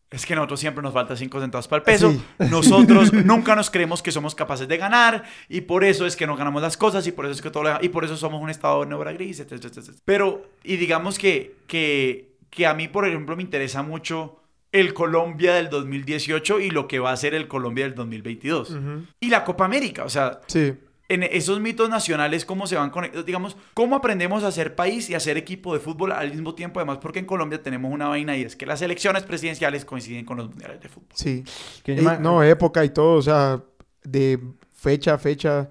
es 0.09 0.25
que 0.25 0.35
nosotros 0.35 0.59
siempre 0.59 0.81
nos 0.81 0.93
falta 0.93 1.15
cinco 1.15 1.39
centavos 1.41 1.67
para 1.67 1.79
el 1.79 1.83
peso. 1.83 2.11
Sí. 2.11 2.21
Nosotros 2.49 3.11
nunca 3.11 3.55
nos 3.55 3.69
creemos 3.69 4.01
que 4.01 4.11
somos 4.11 4.35
capaces 4.35 4.67
de 4.67 4.77
ganar 4.77 5.23
y 5.49 5.61
por 5.61 5.83
eso 5.83 6.05
es 6.05 6.15
que 6.15 6.25
no 6.25 6.35
ganamos 6.37 6.61
las 6.61 6.77
cosas 6.77 7.05
y 7.07 7.11
por 7.11 7.25
eso 7.25 7.33
es 7.33 7.41
que 7.41 7.49
todo 7.49 7.63
lo- 7.63 7.77
y 7.81 7.89
por 7.89 8.05
eso 8.05 8.15
somos 8.15 8.41
un 8.41 8.49
estado 8.49 8.81
de 8.81 8.87
neura 8.87 9.11
gris, 9.11 9.39
etc, 9.41 9.53
etc, 9.53 9.65
etc. 9.77 9.89
Pero 10.05 10.49
y 10.63 10.77
digamos 10.77 11.19
que 11.19 11.55
que 11.67 12.31
que 12.49 12.65
a 12.65 12.73
mí 12.73 12.87
por 12.87 13.05
ejemplo 13.05 13.35
me 13.35 13.43
interesa 13.43 13.83
mucho 13.83 14.39
el 14.71 14.93
Colombia 14.93 15.53
del 15.55 15.69
2018 15.69 16.59
y 16.59 16.69
lo 16.69 16.87
que 16.87 16.99
va 16.99 17.11
a 17.11 17.17
ser 17.17 17.33
el 17.33 17.47
Colombia 17.47 17.85
del 17.85 17.95
2022. 17.95 18.69
Ujú. 18.71 19.05
Y 19.19 19.29
la 19.29 19.43
Copa 19.43 19.65
América, 19.65 20.03
o 20.05 20.09
sea, 20.09 20.39
Sí. 20.47 20.73
En 21.09 21.23
esos 21.23 21.59
mitos 21.61 21.89
nacionales, 21.89 22.43
cómo 22.43 22.67
se 22.67 22.75
van 22.75 22.89
conectando, 22.89 23.23
digamos, 23.25 23.55
cómo 23.73 23.95
aprendemos 23.95 24.43
a 24.43 24.51
ser 24.51 24.75
país 24.75 25.09
y 25.09 25.15
a 25.15 25.19
ser 25.21 25.37
equipo 25.37 25.73
de 25.73 25.79
fútbol 25.79 26.11
al 26.11 26.31
mismo 26.31 26.53
tiempo, 26.53 26.79
además 26.79 26.97
porque 27.01 27.19
en 27.19 27.25
Colombia 27.25 27.63
tenemos 27.63 27.91
una 27.93 28.07
vaina 28.09 28.35
y 28.35 28.41
es 28.43 28.55
que 28.57 28.65
las 28.65 28.81
elecciones 28.81 29.23
presidenciales 29.23 29.85
coinciden 29.85 30.25
con 30.25 30.37
los 30.37 30.49
mundiales 30.49 30.81
de 30.81 30.89
fútbol. 30.89 31.09
Sí. 31.13 31.43
Llama- 31.85 32.17
no, 32.17 32.43
época 32.43 32.83
y 32.83 32.89
todo, 32.89 33.13
o 33.13 33.21
sea, 33.21 33.63
de 34.03 34.39
fecha 34.75 35.13
a 35.13 35.17
fecha. 35.17 35.69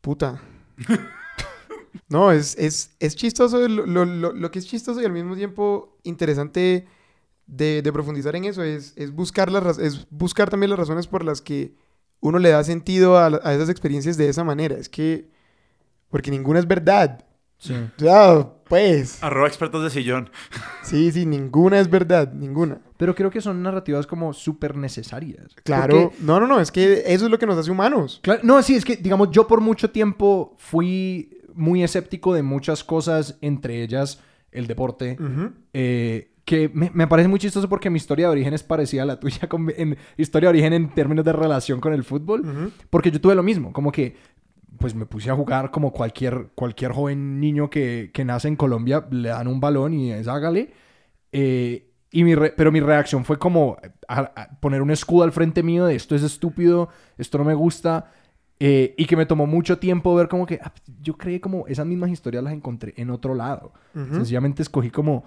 Puta. 0.00 0.40
No, 2.08 2.32
es, 2.32 2.56
es, 2.58 2.94
es 3.00 3.16
chistoso, 3.16 3.66
lo, 3.68 3.86
lo- 3.86 4.04
lo- 4.04 4.32
lo 4.32 4.50
que 4.50 4.58
es 4.58 4.66
chistoso 4.66 5.00
y 5.00 5.04
al 5.04 5.12
mismo 5.12 5.36
tiempo 5.36 5.96
interesante 6.02 6.86
de, 7.46 7.82
de 7.82 7.92
profundizar 7.92 8.34
en 8.36 8.44
eso 8.44 8.62
es, 8.62 8.92
es, 8.96 9.12
buscar 9.12 9.50
las, 9.50 9.78
es 9.78 10.06
buscar 10.10 10.50
también 10.50 10.70
las 10.70 10.78
razones 10.78 11.06
por 11.06 11.24
las 11.24 11.40
que 11.40 11.72
uno 12.24 12.38
le 12.38 12.48
da 12.50 12.64
sentido 12.64 13.18
a, 13.18 13.28
la- 13.30 13.40
a 13.44 13.54
esas 13.54 13.68
experiencias 13.68 14.16
de 14.16 14.28
esa 14.28 14.44
manera. 14.44 14.76
Es 14.76 14.88
que, 14.88 15.28
porque 16.08 16.30
ninguna 16.30 16.58
es 16.58 16.66
verdad. 16.66 17.24
Sí. 17.58 17.72
O 17.74 18.00
sea, 18.00 18.48
pues, 18.68 19.22
Arroba 19.22 19.46
expertos 19.46 19.82
de 19.84 19.90
sillón. 19.90 20.30
sí, 20.82 21.12
sí, 21.12 21.24
ninguna 21.26 21.78
es 21.80 21.88
verdad, 21.88 22.32
ninguna. 22.32 22.78
Pero 22.96 23.14
creo 23.14 23.30
que 23.30 23.40
son 23.40 23.62
narrativas 23.62 24.06
como 24.06 24.32
súper 24.32 24.76
necesarias. 24.76 25.54
Claro, 25.64 26.10
Porque- 26.10 26.16
no, 26.24 26.40
no, 26.40 26.46
no, 26.46 26.60
es 26.60 26.70
que 26.72 27.04
eso 27.06 27.24
es 27.26 27.30
lo 27.30 27.38
que 27.38 27.46
nos 27.46 27.56
hace 27.58 27.70
humanos. 27.70 28.20
Claro, 28.22 28.40
no, 28.42 28.62
sí, 28.62 28.74
es 28.74 28.84
que, 28.84 28.96
digamos, 28.96 29.30
yo 29.30 29.46
por 29.46 29.60
mucho 29.60 29.90
tiempo 29.90 30.54
fui 30.58 31.38
muy 31.54 31.84
escéptico 31.84 32.34
de 32.34 32.42
muchas 32.42 32.82
cosas, 32.84 33.38
entre 33.40 33.82
ellas 33.82 34.20
el 34.50 34.66
deporte, 34.66 35.16
eh, 35.72 36.30
que 36.44 36.70
me, 36.74 36.90
me 36.92 37.06
parece 37.06 37.28
muy 37.28 37.38
chistoso 37.38 37.68
porque 37.68 37.88
mi 37.90 37.96
historia 37.96 38.26
de 38.26 38.32
origen 38.32 38.52
es 38.54 38.62
parecida 38.62 39.02
a 39.02 39.06
la 39.06 39.18
tuya, 39.20 39.48
con- 39.48 39.72
en 39.76 39.96
historia 40.16 40.48
de 40.48 40.50
origen 40.58 40.72
en 40.72 40.88
términos 40.90 41.24
de 41.24 41.32
relación 41.32 41.80
con 41.80 41.92
el 41.92 42.04
fútbol, 42.04 42.40
Ujú. 42.40 42.70
porque 42.90 43.10
yo 43.10 43.20
tuve 43.20 43.34
lo 43.34 43.42
mismo, 43.42 43.72
como 43.72 43.90
que 43.92 44.16
pues 44.78 44.94
me 44.94 45.06
puse 45.06 45.30
a 45.30 45.34
jugar 45.36 45.70
como 45.70 45.92
cualquier, 45.92 46.48
cualquier 46.54 46.92
joven 46.92 47.40
niño 47.40 47.70
que, 47.70 48.10
que 48.12 48.24
nace 48.24 48.48
en 48.48 48.56
Colombia, 48.56 49.06
le 49.10 49.28
dan 49.30 49.46
un 49.48 49.60
balón 49.60 49.94
y 49.94 50.10
es 50.12 50.26
hágale. 50.28 50.72
Eh, 51.32 51.90
y 52.10 52.22
mi 52.24 52.34
re- 52.34 52.52
pero 52.56 52.70
mi 52.70 52.80
reacción 52.80 53.24
fue 53.24 53.38
como 53.38 53.76
a- 54.08 54.20
a 54.20 54.60
poner 54.60 54.82
un 54.82 54.90
escudo 54.90 55.24
al 55.24 55.32
frente 55.32 55.62
mío 55.62 55.86
de 55.86 55.94
esto 55.96 56.14
es 56.14 56.22
estúpido, 56.22 56.88
esto 57.18 57.38
no 57.38 57.44
me 57.44 57.54
gusta. 57.54 58.12
eh, 58.60 58.94
y 58.96 59.06
que 59.06 59.16
me 59.16 59.26
tomó 59.26 59.46
mucho 59.48 59.78
tiempo 59.78 60.14
ver 60.14 60.28
como 60.28 60.46
que 60.46 60.60
ah, 60.62 60.72
yo 61.02 61.18
creí 61.18 61.40
como 61.40 61.66
esas 61.66 61.86
mismas 61.86 62.10
historias 62.10 62.44
las 62.44 62.52
encontré 62.52 62.94
en 62.96 63.10
otro 63.10 63.34
lado. 63.34 63.72
Ujú. 63.96 64.14
Sencillamente 64.14 64.62
escogí 64.62 64.90
como 64.90 65.24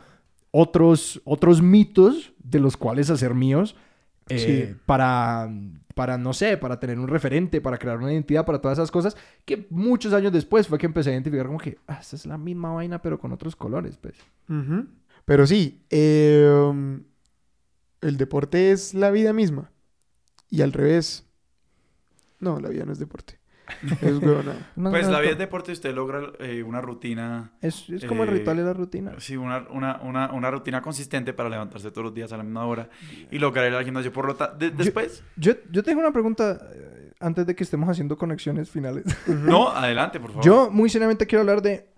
otros, 0.59 1.21
otros 1.23 1.61
mitos 1.61 2.33
de 2.43 2.59
los 2.59 2.77
cuales 2.77 3.09
hacer 3.09 3.33
míos 3.33 3.75
eh, 4.29 4.39
Sí. 4.39 4.75
para, 4.85 5.49
para, 5.95 6.17
no 6.17 6.33
sé, 6.33 6.57
para 6.57 6.79
tener 6.79 6.99
un 6.99 7.07
referente, 7.07 7.61
para 7.61 7.77
crear 7.77 7.97
una 7.97 8.11
identidad, 8.11 8.45
para 8.45 8.59
todas 8.59 8.77
esas 8.77 8.91
cosas 8.91 9.15
que 9.45 9.67
muchos 9.69 10.13
años 10.13 10.33
después 10.33 10.67
fue 10.67 10.77
que 10.77 10.85
empecé 10.85 11.11
a 11.11 11.13
identificar 11.13 11.45
como 11.45 11.59
que, 11.59 11.77
ah, 11.87 11.99
esta 12.01 12.15
es 12.15 12.25
la 12.25 12.37
misma 12.37 12.71
vaina 12.73 13.01
pero 13.01 13.19
con 13.19 13.31
otros 13.31 13.55
colores, 13.55 13.97
pues. 13.97 14.15
Pero 15.25 15.45
sí, 15.45 15.81
eh, 15.89 16.49
um, 16.69 17.01
el 18.01 18.17
deporte 18.17 18.71
es 18.71 18.93
la 18.93 19.11
vida 19.11 19.33
misma. 19.33 19.71
Y 20.49 20.61
al 20.61 20.71
revés. 20.73 21.25
No, 22.39 22.59
la 22.59 22.69
vida 22.69 22.85
no 22.85 22.93
es 22.93 22.99
deporte. 22.99 23.37
Es. 24.01 24.21
No, 24.75 24.89
Pues 24.91 25.05
no, 25.07 25.11
la 25.11 25.19
vida 25.19 25.31
es 25.31 25.37
deporte 25.37 25.71
y 25.71 25.73
usted 25.73 25.93
logra 25.93 26.21
eh, 26.39 26.63
una 26.63 26.79
rutina, 26.81 27.51
es, 27.61 27.89
es 27.89 28.05
como 28.05 28.23
el 28.23 28.29
eh, 28.29 28.33
ritual 28.33 28.59
y 28.59 28.61
la 28.63 28.73
rutina. 28.73 29.13
sí, 29.19 29.35
una, 29.35 29.65
una, 29.69 29.99
una, 30.03 30.31
una 30.31 30.49
rutina 30.51 30.81
consistente 30.81 31.33
para 31.33 31.49
levantarse 31.49 31.91
todos 31.91 32.05
los 32.05 32.13
días 32.13 32.31
a 32.31 32.37
la 32.37 32.43
misma 32.43 32.65
hora 32.65 32.89
y 33.29 33.39
lograr 33.39 33.67
ir 33.69 33.75
al 33.75 33.83
gimnasio. 33.83 34.13
Por 34.13 34.25
lo 34.25 34.35
ta- 34.35 34.53
de- 34.53 34.71
después, 34.71 35.23
Yo, 35.35 35.53
yo 35.71 35.83
tengo 35.83 35.99
una 35.99 36.11
pregunta 36.11 36.57
eh, 36.73 37.11
antes 37.19 37.45
de 37.45 37.55
que 37.55 37.63
estemos 37.63 37.89
haciendo 37.89 38.17
conexiones 38.17 38.69
finales. 38.69 39.03
no, 39.27 39.69
adelante, 39.69 40.19
por 40.19 40.29
favor. 40.31 40.45
Yo 40.45 40.69
muy 40.71 40.89
seriamente 40.89 41.25
quiero 41.27 41.41
hablar 41.41 41.61
de... 41.61 41.89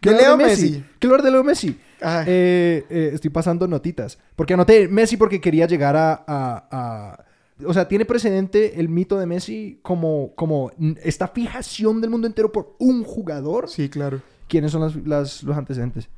De 0.00 0.10
hablar 0.10 0.22
Leo 0.22 0.36
Messi. 0.36 0.84
Quiero 0.98 1.14
hablar 1.14 1.24
de 1.24 1.30
Leo 1.30 1.44
Messi. 1.44 1.78
Eh, 2.26 2.86
eh, 2.88 3.10
estoy 3.12 3.30
pasando 3.30 3.68
notitas. 3.68 4.18
Porque 4.34 4.54
anoté 4.54 4.88
Messi 4.88 5.16
porque 5.18 5.40
quería 5.40 5.66
llegar 5.66 5.94
a, 5.96 6.12
a- 6.26 6.68
a- 6.70 7.24
O 7.66 7.72
sea, 7.74 7.88
tiene 7.88 8.04
precedente 8.04 8.80
el 8.80 8.88
mito 8.88 9.18
de 9.18 9.26
Messi 9.26 9.78
como, 9.82 10.34
como 10.34 10.70
esta 11.02 11.28
fijación 11.28 12.00
del 12.00 12.10
mundo 12.10 12.26
entero 12.26 12.50
por 12.52 12.74
un 12.78 13.02
jugador. 13.04 13.68
sí, 13.68 13.88
claro. 13.88 14.20
¿Quiénes 14.48 14.72
son 14.72 14.80
las, 14.82 14.96
las- 15.06 15.42
los 15.44 15.56
antecedentes? 15.56 16.08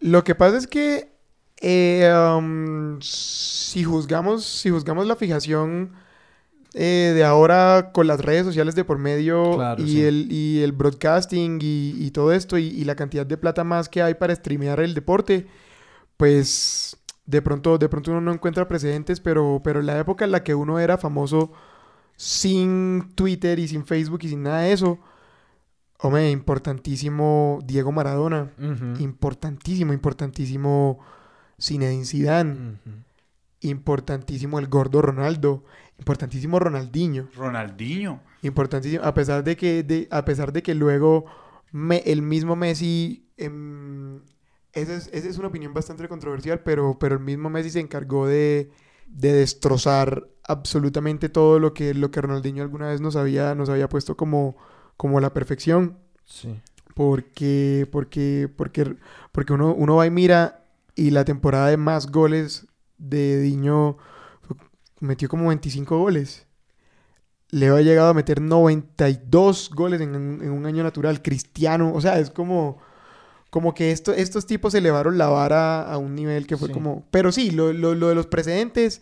Lo 0.00 0.22
que 0.22 0.34
pasa 0.34 0.56
es 0.58 0.66
que 0.68 1.08
eh, 1.60 2.08
um, 2.36 3.00
si 3.00 3.82
juzgamos, 3.82 4.44
si 4.44 4.70
juzgamos 4.70 5.06
la 5.08 5.16
fijación 5.16 5.90
eh, 6.74 7.12
de 7.16 7.24
ahora 7.24 7.90
con 7.92 8.06
las 8.06 8.20
redes 8.20 8.44
sociales 8.44 8.74
de 8.76 8.84
por 8.84 8.98
medio 8.98 9.54
Claro, 9.56 9.82
y, 9.82 9.88
sí. 9.88 10.02
el, 10.02 10.30
y 10.30 10.62
el 10.62 10.70
broadcasting 10.72 11.58
y, 11.62 11.94
y 11.98 12.10
todo 12.12 12.32
esto 12.32 12.58
y, 12.58 12.66
y 12.66 12.84
la 12.84 12.94
cantidad 12.94 13.26
de 13.26 13.36
plata 13.38 13.64
más 13.64 13.88
que 13.88 14.02
hay 14.02 14.14
para 14.14 14.34
streamear 14.36 14.78
el 14.80 14.94
deporte, 14.94 15.46
pues 16.16 16.96
de 17.28 17.42
pronto, 17.42 17.76
de 17.76 17.90
pronto 17.90 18.10
uno 18.10 18.22
no 18.22 18.32
encuentra 18.32 18.66
precedentes, 18.66 19.20
pero, 19.20 19.60
pero 19.62 19.80
en 19.80 19.86
la 19.86 19.98
época 19.98 20.24
en 20.24 20.30
la 20.32 20.42
que 20.42 20.54
uno 20.54 20.78
era 20.78 20.96
famoso 20.96 21.52
sin 22.16 23.12
Twitter 23.14 23.58
y 23.58 23.68
sin 23.68 23.84
Facebook 23.84 24.20
y 24.22 24.28
sin 24.30 24.42
nada 24.44 24.60
de 24.62 24.72
eso, 24.72 24.98
hombre, 26.00 26.30
importantísimo 26.30 27.58
Diego 27.66 27.92
Maradona. 27.92 28.50
Importantísimo, 28.98 29.92
importantísimo 29.92 30.98
Zinedine 31.60 32.06
Zidane. 32.06 32.78
Importantísimo 33.60 34.58
el 34.58 34.68
gordo 34.68 35.02
Ronaldo. 35.02 35.64
Importantísimo 35.98 36.58
Ronaldinho. 36.58 37.28
Ronaldinho. 37.36 38.20
Importantísimo. 38.42 39.04
A 39.04 39.12
pesar 39.14 39.42
de 39.44 39.56
que, 39.56 39.82
de- 39.82 40.08
a 40.10 40.24
pesar 40.24 40.52
de 40.52 40.62
que 40.62 40.74
luego 40.74 41.24
me- 41.72 42.02
el 42.06 42.22
mismo 42.22 42.56
Messi. 42.56 43.24
em, 43.36 44.20
esa, 44.80 44.96
es, 44.96 45.08
esa 45.12 45.28
es 45.28 45.38
una 45.38 45.48
opinión 45.48 45.74
bastante 45.74 46.08
controversial, 46.08 46.60
pero, 46.60 46.98
pero 46.98 47.16
el 47.16 47.20
mismo 47.22 47.50
Messi 47.50 47.70
se 47.70 47.80
encargó 47.80 48.26
de, 48.26 48.70
de 49.06 49.32
destrozar 49.32 50.28
absolutamente 50.44 51.28
todo 51.28 51.58
lo 51.58 51.74
que, 51.74 51.94
lo 51.94 52.10
que 52.10 52.20
Ronaldinho 52.20 52.62
alguna 52.62 52.88
vez 52.88 53.00
nos 53.00 53.16
había, 53.16 53.54
nos 53.54 53.68
había 53.68 53.88
puesto 53.88 54.16
como, 54.16 54.56
como 54.96 55.20
la 55.20 55.32
perfección. 55.32 55.98
Sí. 56.24 56.60
Porque, 56.94 57.88
porque, 57.92 58.50
porque, 58.54 58.96
porque 59.32 59.52
uno, 59.52 59.74
uno 59.74 59.96
va 59.96 60.06
y 60.06 60.10
mira 60.10 60.64
y 60.94 61.10
la 61.10 61.24
temporada 61.24 61.68
de 61.68 61.76
más 61.76 62.10
goles 62.10 62.66
de 62.98 63.40
Diño 63.40 63.98
metió 65.00 65.28
como 65.28 65.48
25 65.48 65.96
goles. 65.98 66.46
Leo 67.50 67.76
ha 67.76 67.82
llegado 67.82 68.10
a 68.10 68.14
meter 68.14 68.40
92 68.40 69.70
goles 69.74 70.00
en, 70.00 70.14
en 70.14 70.50
un 70.50 70.66
año 70.66 70.82
natural. 70.82 71.22
Cristiano, 71.22 71.92
o 71.94 72.00
sea, 72.00 72.18
es 72.18 72.30
como, 72.30 72.78
como 73.50 73.74
que 73.74 73.92
esto, 73.92 74.12
estos 74.12 74.46
tipos 74.46 74.74
elevaron 74.74 75.18
la 75.18 75.28
vara 75.28 75.82
a 75.82 75.98
un 75.98 76.14
nivel 76.14 76.46
que 76.46 76.56
fue 76.56 76.68
Sí. 76.68 76.74
como... 76.74 77.06
Pero 77.10 77.32
sí, 77.32 77.50
lo, 77.50 77.72
lo- 77.72 77.94
lo 77.94 78.08
de 78.08 78.14
los 78.14 78.26
precedentes... 78.26 79.00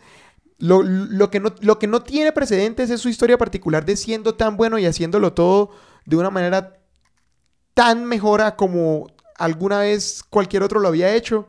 Lo, 0.59 0.81
lo 0.81 1.29
que 1.29 1.39
no, 1.39 1.53
lo 1.61 1.77
que 1.77 1.85
no 1.85 2.01
tiene 2.01 2.31
precedentes 2.31 2.89
es 2.89 2.99
su 2.99 3.09
historia 3.09 3.37
particular 3.37 3.85
de 3.85 3.95
siendo 3.95 4.33
tan 4.33 4.57
bueno 4.57 4.79
y 4.79 4.87
haciéndolo 4.87 5.33
todo 5.33 5.69
de 6.05 6.15
una 6.15 6.31
manera 6.31 6.73
tan 7.75 8.05
mejora 8.05 8.55
como 8.55 9.07
alguna 9.37 9.79
vez 9.79 10.23
cualquier 10.27 10.63
otro 10.63 10.79
lo 10.79 10.87
había 10.87 11.13
hecho, 11.13 11.47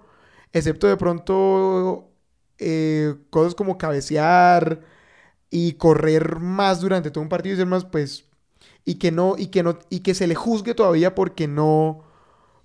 excepto 0.52 0.86
de 0.86 0.96
pronto 0.98 2.10
eh, 2.58 3.14
cosas 3.30 3.54
como 3.54 3.78
cabecear 3.78 4.80
y 5.50 5.72
correr 5.74 6.38
más 6.38 6.80
durante 6.80 7.10
todo 7.10 7.22
un 7.22 7.30
partido 7.30 7.54
y 7.54 7.58
ser 7.58 7.66
más, 7.66 7.86
pues, 7.86 8.26
y 8.84 8.96
que 8.96 9.10
no, 9.10 9.36
y 9.38 9.46
que 9.46 9.62
no, 9.62 9.78
y 9.88 10.00
que 10.00 10.14
se 10.14 10.26
le 10.26 10.34
juzgue 10.34 10.74
todavía 10.74 11.14
porque 11.14 11.48
no, 11.48 12.04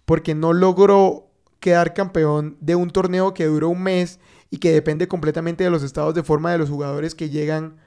porque 0.06 0.36
no 0.36 0.54
logró 0.54 1.30
quedar 1.60 1.94
campeón 1.94 2.58
de 2.60 2.76
un 2.76 2.90
torneo 2.90 3.34
que 3.34 3.46
duró 3.46 3.70
un 3.70 3.84
mes 3.84 4.20
y 4.50 4.58
que 4.58 4.72
depende 4.72 5.08
completamente 5.08 5.64
de 5.64 5.70
los 5.70 5.82
estados 5.82 6.14
de 6.14 6.24
forma 6.24 6.52
de 6.52 6.58
los 6.58 6.70
jugadores 6.70 7.16
que 7.16 7.30
llegan 7.30 7.78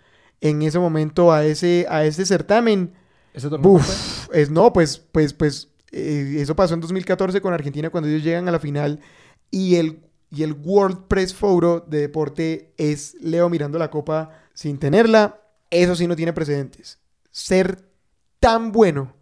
en 0.41 0.63
ese 0.63 0.79
momento 0.79 1.33
a 1.33 1.45
ese, 1.45 1.87
a 1.89 2.05
ese 2.05 2.25
certamen. 2.25 2.95
¿Ese 3.35 3.49
torneo? 3.49 3.73
Buf, 3.73 4.29
es 4.33 4.51
no, 4.51 4.73
pues, 4.73 4.99
pues, 4.99 5.33
pues, 5.33 5.69
eh, 5.93 6.37
eso 6.39 6.57
pasó 6.57 6.75
en 6.75 6.81
2014 6.81 7.41
con 7.41 7.53
Argentina 7.53 7.91
cuando 7.91 8.09
ellos 8.09 8.25
llegan 8.25 8.49
a 8.49 8.53
la 8.53 8.59
final 8.59 9.01
y 9.51 9.77
el, 9.77 10.01
y 10.31 10.43
el 10.43 10.55
World 10.55 11.07
Press 11.07 11.35
Photo 11.35 11.81
de 11.81 12.01
deporte 12.01 12.73
es 12.77 13.15
Leo 13.21 13.49
mirando 13.49 13.79
la 13.79 13.91
copa 13.91 14.31
sin 14.55 14.79
tenerla. 14.79 15.41
Eso 15.71 15.95
sí 15.95 16.07
no 16.07 16.17
tiene 16.17 16.33
precedentes. 16.33 16.99
Ser 17.31 17.89
tan 18.41 18.73
bueno 18.73 19.16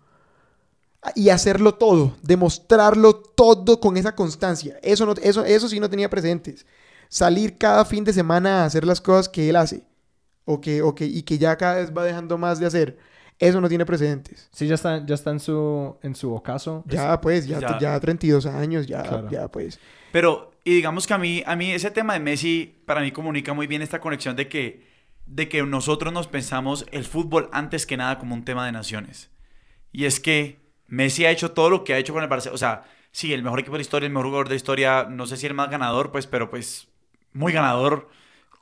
y 1.14 1.28
hacerlo 1.28 1.74
todo, 1.74 2.16
demostrarlo 2.22 3.14
todo 3.14 3.80
con 3.80 3.96
esa 3.96 4.14
constancia. 4.14 4.78
Eso, 4.82 5.07
no, 5.07 5.14
eso, 5.22 5.44
eso 5.44 5.68
sí 5.68 5.80
no 5.80 5.90
tenía 5.90 6.09
precedentes. 6.11 6.66
Salir 7.09 7.59
cada 7.59 7.84
fin 7.84 8.05
de 8.05 8.12
semana 8.12 8.62
a 8.62 8.64
hacer 8.66 8.84
las 8.84 9.00
cosas 9.00 9.28
que 9.28 9.48
él 9.48 9.57
hace 9.57 9.86
o 10.44 10.61
que, 10.61 10.82
o 10.82 10.94
que, 10.94 11.05
y 11.05 11.22
que 11.22 11.38
ya 11.38 11.57
cada 11.57 11.76
vez 11.76 11.92
va 11.96 12.05
dejando 12.05 12.38
más 12.38 12.59
de 12.59 12.66
hacer. 12.66 12.98
Eso 13.38 13.61
no 13.61 13.68
tiene 13.68 13.84
precedentes. 13.84 14.48
Sí, 14.52 14.66
ya 14.66 14.74
está, 14.76 15.05
ya 15.05 15.14
está 15.14 15.30
en 15.30 15.40
su, 15.40 15.96
en 16.02 16.14
su 16.14 16.32
ocaso. 16.32 16.84
Ya, 16.86 17.20
pues, 17.20 17.46
ya, 17.46 17.59
ya. 17.61 17.78
ya 17.78 18.00
32 18.00 18.46
años, 18.46 18.86
ya, 18.86 19.02
Claro. 19.02 19.28
ya, 19.30 19.48
pues. 19.48 19.80
Pero, 20.12 20.52
y 20.64 20.74
digamos 20.74 21.07
que 21.07 21.14
a 21.14 21.18
mí, 21.18 21.42
a 21.44 21.57
mí 21.57 21.72
ese 21.72 21.90
tema 21.90 22.14
de 22.14 22.20
Messi, 22.20 22.80
para 22.86 23.00
mí 23.00 23.11
comunica 23.11 23.52
muy 23.52 23.66
bien 23.66 23.82
esta 23.82 24.00
conexión 24.00 24.36
de 24.36 24.48
que, 24.48 24.86
de 25.26 25.48
que 25.48 25.62
nosotros 25.64 26.12
nos 26.12 26.28
pensamos 26.28 26.86
el 26.92 27.05
fútbol 27.05 27.48
antes 27.52 27.86
que 27.86 27.96
nada 27.96 28.18
como 28.18 28.34
un 28.34 28.44
tema 28.44 28.64
de 28.66 28.72
naciones. 28.72 29.30
Y 29.90 30.05
es 30.05 30.20
que 30.20 30.63
Messi 30.89 31.24
ha 31.24 31.30
hecho 31.30 31.53
todo 31.53 31.70
lo 31.70 31.85
que 31.85 31.95
ha 31.95 31.99
hecho 31.99 32.12
con 32.12 32.22
el 32.22 32.28
Barcelona. 32.28 32.55
O 32.55 32.59
sea, 32.59 32.85
sí, 33.11 33.32
el 33.32 33.43
mejor 33.43 33.61
equipo 33.61 33.72
de 33.74 33.78
la 33.78 33.82
historia, 33.82 34.07
el 34.07 34.12
mejor 34.12 34.26
jugador 34.26 34.49
de 34.49 34.55
la 34.55 34.57
historia, 34.57 35.07
no 35.11 35.26
sé 35.26 35.37
si 35.37 35.47
el 35.47 35.55
más 35.55 35.70
ganador, 35.70 36.12
pues, 36.12 36.26
pero 36.26 36.51
pues 36.51 36.89
muy 37.32 37.53
ganador. 37.53 38.09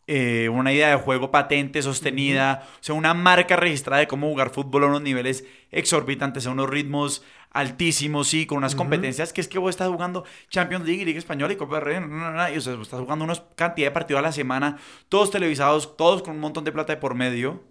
Eh, 0.09 0.49
una 0.49 0.73
idea 0.73 0.89
de 0.91 0.97
juego 0.97 1.31
patente, 1.31 1.81
sostenida, 1.81 2.67
o 2.75 2.83
sea, 2.83 2.95
una 2.97 3.15
marca 3.15 3.55
registrada 3.55 4.01
de 4.01 4.09
cómo 4.09 4.29
jugar 4.29 4.51
fútbol 4.51 4.83
a 4.83 4.87
unos 4.89 5.03
niveles 5.03 5.45
exorbitantes, 5.71 6.45
a 6.47 6.51
unos 6.51 6.69
ritmos 6.69 7.23
altísimos, 7.51 8.27
sí, 8.27 8.45
con 8.45 8.59
unas 8.59 8.73
Ujú. 8.75 8.79
competencias 8.79 9.33
que 9.33 9.41
es 9.41 9.47
que 9.47 9.61
vos 9.61 9.71
estás 9.71 9.89
jugando 9.89 10.25
Champions 10.49 10.87
League, 10.87 11.05
Liga 11.05 11.21
Española 11.21 11.53
y 11.53 11.57
Copa 11.57 11.77
del 11.77 11.85
Rey, 11.85 12.01
no, 12.01 12.09
no, 12.09 12.33
no, 12.33 12.51
y, 12.53 12.57
o 12.57 12.61
sea, 12.61 12.75
vos 12.75 12.89
estás 12.89 13.01
jugando 13.01 13.25
una 13.25 13.35
cantidad 13.55 13.87
de 13.89 13.93
partidos 13.93 14.19
a 14.19 14.23
la 14.23 14.33
semana, 14.33 14.77
todos 15.09 15.31
televisados, 15.31 15.97
todos 15.97 16.23
con 16.23 16.35
un 16.35 16.41
montón 16.41 16.65
de 16.65 16.73
plata 16.73 16.93
de 16.95 17.01
por 17.01 17.15
medio, 17.15 17.63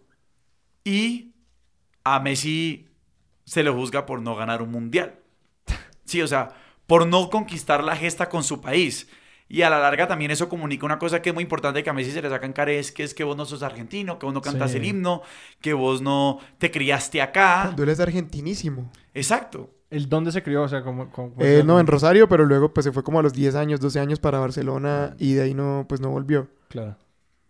y 0.85 1.33
a 2.03 2.19
Messi 2.21 2.87
se 3.45 3.63
le 3.63 3.69
juzga 3.69 4.05
por 4.05 4.21
no 4.21 4.35
ganar 4.35 4.61
un 4.61 4.71
mundial. 4.71 5.15
Sí, 6.05 6.21
o 6.21 6.27
sea, 6.27 6.49
por 6.87 7.07
no 7.07 7.29
conquistar 7.29 7.83
la 7.83 7.95
gesta 7.95 8.29
con 8.29 8.43
su 8.43 8.61
país. 8.61 9.07
Y 9.47 9.63
a 9.63 9.69
la 9.69 9.79
larga 9.79 10.07
también 10.07 10.31
eso 10.31 10.47
comunica 10.47 10.85
una 10.85 10.97
cosa 10.97 11.21
que 11.21 11.29
es 11.29 11.33
muy 11.33 11.43
importante 11.43 11.83
que 11.83 11.89
a 11.89 11.93
Messi 11.93 12.11
se 12.11 12.21
le 12.21 12.29
saca 12.29 12.45
en 12.45 12.53
cara 12.53 12.71
es 12.71 12.93
que 12.93 13.03
es 13.03 13.13
que 13.13 13.25
vos 13.25 13.35
no 13.35 13.43
sos 13.45 13.63
argentino, 13.63 14.17
que 14.17 14.25
vos 14.25 14.33
no 14.33 14.41
cantas 14.41 14.71
Sí. 14.71 14.77
el 14.77 14.85
himno, 14.85 15.21
que 15.59 15.73
vos 15.73 16.01
no 16.01 16.39
te 16.57 16.71
criaste 16.71 17.21
acá. 17.21 17.63
Cuando 17.63 17.83
él 17.83 17.89
es 17.89 17.99
argentinísimo. 17.99 18.89
Exacto. 19.13 19.69
¿El 19.89 20.07
dónde 20.07 20.31
se 20.31 20.41
crió? 20.41 20.63
O 20.63 20.69
sea, 20.69 20.83
como... 20.83 21.09
Eh, 21.39 21.63
no, 21.65 21.81
en 21.81 21.87
Rosario, 21.87 22.29
pero 22.29 22.45
luego 22.45 22.73
pues 22.73 22.85
se 22.85 22.93
fue 22.93 23.03
como 23.03 23.19
a 23.19 23.23
los 23.23 23.33
10 23.33 23.55
años, 23.55 23.81
12 23.81 23.99
años 23.99 24.19
para 24.19 24.39
Barcelona 24.39 25.15
y 25.19 25.33
de 25.33 25.41
ahí 25.41 25.53
no, 25.53 25.85
pues 25.89 25.99
no 25.99 26.09
volvió. 26.09 26.47
Claro. 26.69 26.95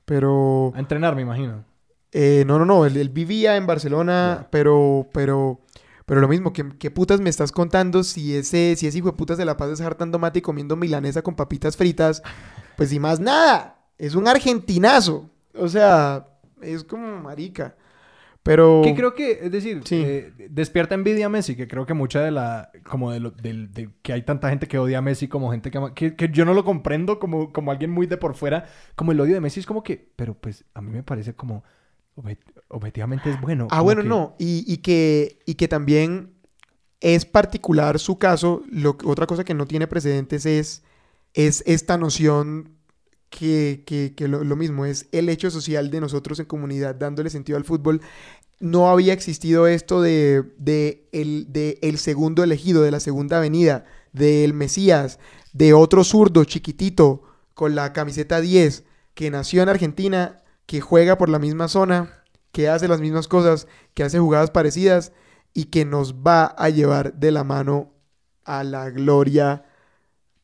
Pero... 0.06 0.74
A 0.76 0.80
entrenar, 0.80 1.16
me 1.16 1.22
imagino. 1.22 1.64
Eh, 2.12 2.44
no, 2.48 2.58
no, 2.58 2.66
no, 2.66 2.86
él, 2.88 2.98
él 2.98 3.10
vivía 3.10 3.58
en 3.58 3.68
Barcelona, 3.68 4.48
pero, 4.50 5.08
pero, 5.14 5.60
pero 6.12 6.20
lo 6.20 6.28
mismo, 6.28 6.52
¿qué, 6.52 6.66
qué 6.78 6.92
putas 6.92 7.22
me 7.22 7.30
estás 7.30 7.54
contando 7.54 8.04
si 8.04 8.36
ese, 8.36 8.76
si 8.76 8.86
ese 8.86 8.98
hijo 8.98 9.12
de 9.12 9.16
putas 9.16 9.38
se 9.38 9.46
la 9.46 9.56
pasa 9.56 9.70
deshartando 9.70 10.20
mate 10.20 10.40
y 10.40 10.42
comiendo 10.42 10.76
milanesa 10.76 11.22
con 11.22 11.38
papitas 11.38 11.78
fritas? 11.78 12.22
Pues 12.76 12.92
y 12.92 13.00
más 13.00 13.22
nada, 13.22 13.80
es 13.98 14.16
un 14.16 14.28
argentinazo, 14.28 15.30
o 15.54 15.70
sea, 15.70 16.28
es 16.62 16.84
como 16.84 17.22
marica, 17.22 17.78
pero... 18.44 18.82
Que 18.84 18.94
creo 18.94 19.14
que, 19.16 19.40
es 19.42 19.52
decir, 19.54 19.84
Sí. 19.86 20.04
eh, 20.06 20.34
despierta 20.50 20.96
envidia 20.96 21.28
a 21.28 21.30
Messi, 21.30 21.56
que 21.56 21.70
creo 21.70 21.86
que 21.86 21.94
mucha 21.94 22.20
de 22.20 22.32
la, 22.32 22.72
como 22.84 23.14
de, 23.14 23.22
lo, 23.22 23.32
de 23.32 23.90
que 24.02 24.12
hay 24.12 24.24
tanta 24.24 24.50
gente 24.50 24.68
que 24.68 24.80
odia 24.80 24.98
a 24.98 25.02
Messi 25.02 25.30
como 25.30 25.50
gente 25.50 25.72
que 25.72 25.78
ama, 25.78 25.94
que, 25.94 26.18
que 26.18 26.28
yo 26.28 26.44
no 26.44 26.54
lo 26.54 26.66
comprendo 26.66 27.20
como, 27.20 27.54
como 27.54 27.72
alguien 27.72 27.90
muy 27.90 28.06
de 28.06 28.18
por 28.18 28.36
fuera, 28.36 28.66
como 28.98 29.14
el 29.14 29.22
odio 29.22 29.36
de 29.36 29.40
Messi 29.40 29.62
es 29.62 29.66
como 29.66 29.82
que, 29.82 30.12
pero 30.18 30.34
pues 30.34 30.66
a 30.74 30.82
mí 30.82 30.92
me 30.92 31.04
parece 31.04 31.36
como, 31.36 31.64
obje- 32.16 32.38
objetivamente 32.70 33.30
es 33.30 33.40
bueno. 33.42 33.68
Ah, 33.72 33.82
bueno, 33.82 34.02
que- 34.02 34.08
no, 34.08 34.36
y, 34.40 34.64
y 34.72 34.78
que, 34.78 35.40
y 35.46 35.56
que 35.56 35.68
también 35.68 36.32
es 37.00 37.26
particular 37.26 38.00
su 38.00 38.18
caso, 38.18 38.64
lo, 38.70 38.98
otra 39.06 39.26
cosa 39.28 39.44
que 39.44 39.54
no 39.54 39.66
tiene 39.66 39.88
precedentes 39.88 40.46
es, 40.46 40.84
es 41.34 41.64
esta 41.66 41.98
noción 41.98 42.70
que, 43.30 43.84
que, 43.86 44.14
que 44.16 44.28
lo, 44.28 44.44
lo 44.44 44.56
mismo 44.56 44.86
es 44.86 45.08
el 45.12 45.30
hecho 45.30 45.50
social 45.50 45.90
de 45.90 46.02
nosotros 46.02 46.40
en 46.40 46.46
comunidad 46.46 46.96
dándole 46.96 47.30
sentido 47.30 47.58
al 47.58 47.64
fútbol. 47.64 48.02
No 48.60 48.90
había 48.90 49.14
existido 49.14 49.66
esto 49.66 50.02
de, 50.02 50.44
de, 50.58 51.08
el, 51.12 51.52
de 51.52 51.80
el 51.82 51.98
segundo 51.98 52.44
elegido, 52.44 52.84
de 52.84 52.92
la 52.92 53.00
segunda 53.00 53.38
avenida, 53.38 53.86
del 54.14 54.54
Mesías, 54.54 55.18
de 55.54 55.74
otro 55.74 56.04
zurdo 56.04 56.44
chiquitito 56.44 57.24
con 57.56 57.74
la 57.74 57.94
camiseta 57.94 58.40
10 58.42 58.84
que 59.16 59.32
nació 59.32 59.64
en 59.64 59.70
Argentina, 59.70 60.44
que 60.72 60.80
juega 60.80 61.18
por 61.18 61.28
la 61.28 61.38
misma 61.38 61.68
zona, 61.68 62.24
que 62.54 62.70
hace 62.70 62.88
las 62.88 63.02
mismas 63.02 63.28
cosas, 63.28 63.68
que 63.94 64.04
hace 64.04 64.20
jugadas 64.20 64.52
parecidas 64.52 65.12
y 65.54 65.66
que 65.66 65.84
nos 65.84 66.14
va 66.16 66.46
a 66.46 66.70
llevar 66.70 67.12
de 67.16 67.32
la 67.32 67.44
mano 67.44 67.92
a 68.46 68.64
la 68.64 68.90
gloria 68.90 69.66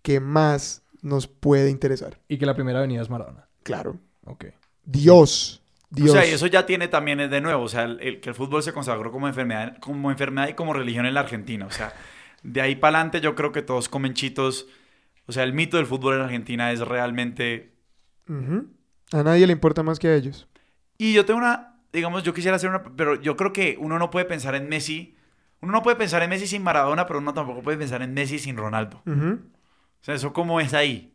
que 0.01 0.19
más 0.19 0.83
nos 1.01 1.27
puede 1.27 1.69
interesar. 1.69 2.19
Y 2.27 2.37
que 2.39 2.45
la 2.45 2.55
primera 2.55 2.79
avenida 2.79 3.01
es 3.01 3.09
Maradona. 3.09 3.47
Claro. 3.63 4.01
Ok. 4.25 4.47
Dios. 4.83 5.61
Dios. 5.91 6.09
O 6.09 6.13
sea, 6.15 6.25
y 6.29 6.33
eso 6.33 6.47
ya 6.47 6.65
tiene 6.65 6.89
también 6.89 7.21
es 7.21 7.31
de 7.31 7.39
nuevo, 7.39 7.63
o 7.63 7.69
sea, 7.69 7.83
el, 7.83 7.97
el- 8.01 8.19
que 8.19 8.27
el 8.27 8.35
fútbol 8.35 8.61
se 8.63 8.73
consagró 8.73 9.13
como 9.13 9.29
enfermedad, 9.29 9.77
como 9.79 10.11
enfermedad 10.11 10.49
y 10.49 10.55
como 10.55 10.73
religión 10.73 11.05
en 11.05 11.13
la 11.13 11.21
Argentina. 11.21 11.65
O 11.67 11.71
sea, 11.71 11.93
de 12.43 12.59
ahí 12.59 12.75
para 12.75 12.97
adelante 12.97 13.21
yo 13.21 13.33
creo 13.33 13.53
que 13.53 13.61
todos 13.61 13.87
comen 13.87 14.13
chitos. 14.13 14.67
O 15.25 15.31
sea, 15.31 15.43
el 15.43 15.53
mito 15.53 15.77
del 15.77 15.85
fútbol 15.85 16.15
en 16.15 16.21
Argentina 16.23 16.73
es 16.73 16.81
realmente... 16.81 17.71
A 19.11 19.23
nadie 19.23 19.47
le 19.47 19.53
importa 19.53 19.83
más 19.83 19.99
que 19.99 20.07
a 20.07 20.15
ellos. 20.15 20.47
Y 20.97 21.13
yo 21.13 21.25
tengo 21.25 21.39
una, 21.39 21.79
digamos, 21.93 22.23
yo 22.23 22.33
quisiera 22.33 22.55
hacer 22.57 22.69
una, 22.69 22.83
pero 22.83 23.15
yo 23.21 23.35
creo 23.37 23.53
que 23.53 23.77
uno 23.79 23.97
no 23.99 24.09
puede 24.09 24.25
pensar 24.25 24.55
en 24.55 24.67
Messi. 24.69 25.15
Uno 25.61 25.71
no 25.71 25.81
puede 25.83 25.95
pensar 25.95 26.21
en 26.23 26.29
Messi 26.29 26.47
sin 26.47 26.63
Maradona, 26.63 27.05
pero 27.07 27.19
uno 27.19 27.33
tampoco 27.33 27.61
puede 27.63 27.77
pensar 27.77 28.01
en 28.01 28.13
Messi 28.13 28.39
sin 28.39 28.57
Ronaldo. 28.57 29.01
Ujú. 29.05 29.39
O 29.39 30.03
sea, 30.03 30.15
eso 30.15 30.33
cómo 30.33 30.59
es 30.59 30.73
ahí. 30.73 31.13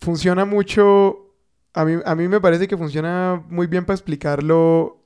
Funciona 0.00 0.44
mucho. 0.44 1.20
A 1.74 1.84
mí, 1.84 2.00
a 2.04 2.14
mí 2.14 2.28
me 2.28 2.40
parece 2.40 2.66
que 2.68 2.76
funciona 2.76 3.42
muy 3.48 3.66
bien 3.66 3.84
para 3.84 3.94
explicarlo. 3.94 5.00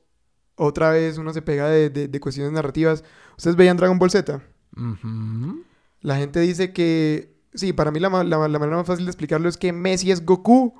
Otra 0.57 0.91
vez 0.91 1.18
uno 1.18 1.32
se 1.32 1.43
pega 1.43 1.68
de, 1.68 1.89
de- 1.91 2.09
de 2.09 2.20
cuestiones 2.20 2.53
narrativas. 2.53 3.05
¿Ustedes 3.36 3.57
veían 3.57 3.76
Dragon 3.76 3.99
Ball 3.99 4.11
Z? 4.11 4.43
Ujú. 4.76 5.64
La 6.01 6.16
gente 6.16 6.41
dice 6.41 6.72
que. 6.72 7.36
Sí, 7.55 7.72
para 7.72 7.91
mí 7.91 7.99
la, 8.01 8.09
la- 8.24 8.49
la 8.49 8.59
manera 8.59 8.76
más 8.76 8.86
fácil 8.86 9.05
de 9.07 9.11
explicarlo 9.11 9.49
es 9.49 9.57
que 9.57 9.72
Messi 9.72 10.11
es 10.11 10.24
Goku 10.24 10.74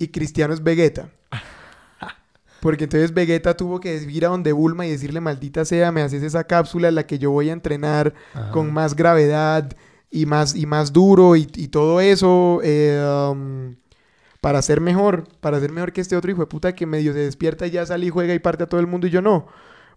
y 0.00 0.08
Cristiano 0.08 0.52
es 0.54 0.62
Vegeta. 0.62 1.10
Porque 2.60 2.84
entonces 2.84 3.14
Vegeta 3.14 3.56
tuvo 3.56 3.80
que 3.80 3.94
ir 3.96 4.26
a 4.26 4.30
donde 4.30 4.52
Bulma 4.52 4.86
y 4.86 4.90
decirle, 4.90 5.20
maldita 5.20 5.64
sea, 5.64 5.92
me 5.92 6.02
haces 6.02 6.22
esa 6.22 6.44
cápsula 6.44 6.88
en 6.88 6.94
la 6.94 7.06
que 7.06 7.18
yo 7.18 7.30
voy 7.30 7.50
a 7.50 7.52
entrenar 7.52 8.14
Ajá. 8.34 8.50
con 8.50 8.72
más 8.72 8.96
gravedad 8.96 9.70
y 10.10 10.26
más, 10.26 10.54
y 10.54 10.66
más 10.66 10.92
duro 10.92 11.36
y, 11.36 11.48
y 11.54 11.68
todo 11.68 12.00
eso 12.00 12.60
eh, 12.62 13.02
um, 13.30 13.76
para 14.40 14.60
ser 14.62 14.80
mejor, 14.80 15.28
para 15.40 15.60
ser 15.60 15.70
mejor 15.70 15.92
que 15.92 16.00
este 16.00 16.16
otro 16.16 16.30
hijo 16.30 16.40
de 16.40 16.46
puta 16.46 16.74
que 16.74 16.86
medio 16.86 17.12
se 17.12 17.20
despierta 17.20 17.66
y 17.66 17.70
ya 17.70 17.86
sale 17.86 18.06
y 18.06 18.10
juega 18.10 18.34
y 18.34 18.38
parte 18.38 18.64
a 18.64 18.68
todo 18.68 18.80
el 18.80 18.86
mundo 18.86 19.06
y 19.06 19.10
yo 19.10 19.22
no. 19.22 19.46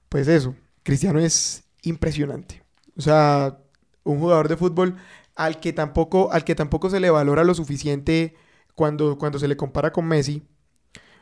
Pues 0.09 0.27
eso, 0.27 0.55
Cristiano 0.83 1.19
es 1.19 1.63
impresionante. 1.81 2.61
O 2.97 3.01
sea, 3.01 3.57
un 4.03 4.19
jugador 4.19 4.47
de 4.47 4.57
fútbol 4.57 4.95
al 5.35 5.59
que 5.59 5.73
tampoco, 5.73 6.31
al 6.31 6.43
que 6.43 6.55
tampoco 6.55 6.89
se 6.89 6.99
le 6.99 7.09
valora 7.09 7.43
lo 7.43 7.55
suficiente 7.55 8.35
cuando, 8.75 9.17
cuando 9.17 9.39
se 9.39 9.47
le 9.47 9.57
compara 9.57 9.91
con 9.91 10.05
Messi. 10.05 10.43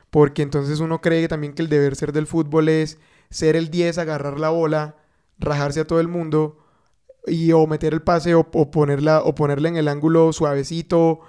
Porque 0.10 0.42
entonces 0.42 0.80
uno 0.80 1.02
cree 1.02 1.28
también 1.28 1.54
que 1.54 1.62
el 1.62 1.70
deber 1.70 1.96
ser 1.96 2.12
del 2.12 2.28
fútbol 2.28 2.70
es 2.70 3.00
ser 3.30 3.56
el 3.56 3.70
10, 3.70 3.98
agarrar 3.98 4.40
la 4.40 4.50
bola, 4.50 4.98
rajarse 5.40 5.80
a 5.82 5.88
todo 5.88 6.00
el 6.00 6.08
mundo 6.08 6.58
y 7.26 7.52
o 7.52 7.66
meter 7.68 7.94
el 7.94 8.02
pase 8.02 8.36
o, 8.36 8.48
o 8.54 8.72
ponerla, 8.72 9.22
o 9.22 9.36
ponerla 9.36 9.70
en 9.70 9.78
el 9.78 9.88
ángulo 9.88 10.34
suavecito. 10.34 11.22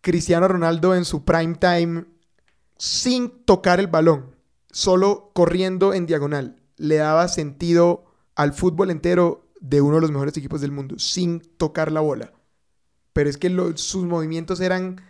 Cristiano 0.00 0.48
Ronaldo 0.48 0.94
en 0.94 1.04
su 1.04 1.24
prime 1.24 1.54
time 1.54 2.04
sin 2.78 3.44
tocar 3.44 3.80
el 3.80 3.88
balón, 3.88 4.36
solo 4.70 5.30
corriendo 5.34 5.92
en 5.92 6.06
diagonal, 6.06 6.62
le 6.76 6.96
daba 6.96 7.26
sentido 7.28 8.04
al 8.36 8.52
fútbol 8.52 8.90
entero 8.90 9.44
de 9.60 9.80
uno 9.80 9.96
de 9.96 10.02
los 10.02 10.12
mejores 10.12 10.36
equipos 10.36 10.60
del 10.60 10.70
mundo, 10.70 10.98
sin 10.98 11.40
tocar 11.40 11.90
la 11.90 12.00
bola. 12.00 12.32
Pero 13.12 13.28
es 13.28 13.36
que 13.36 13.50
sus 13.74 14.04
movimientos 14.04 14.60
eran 14.60 15.02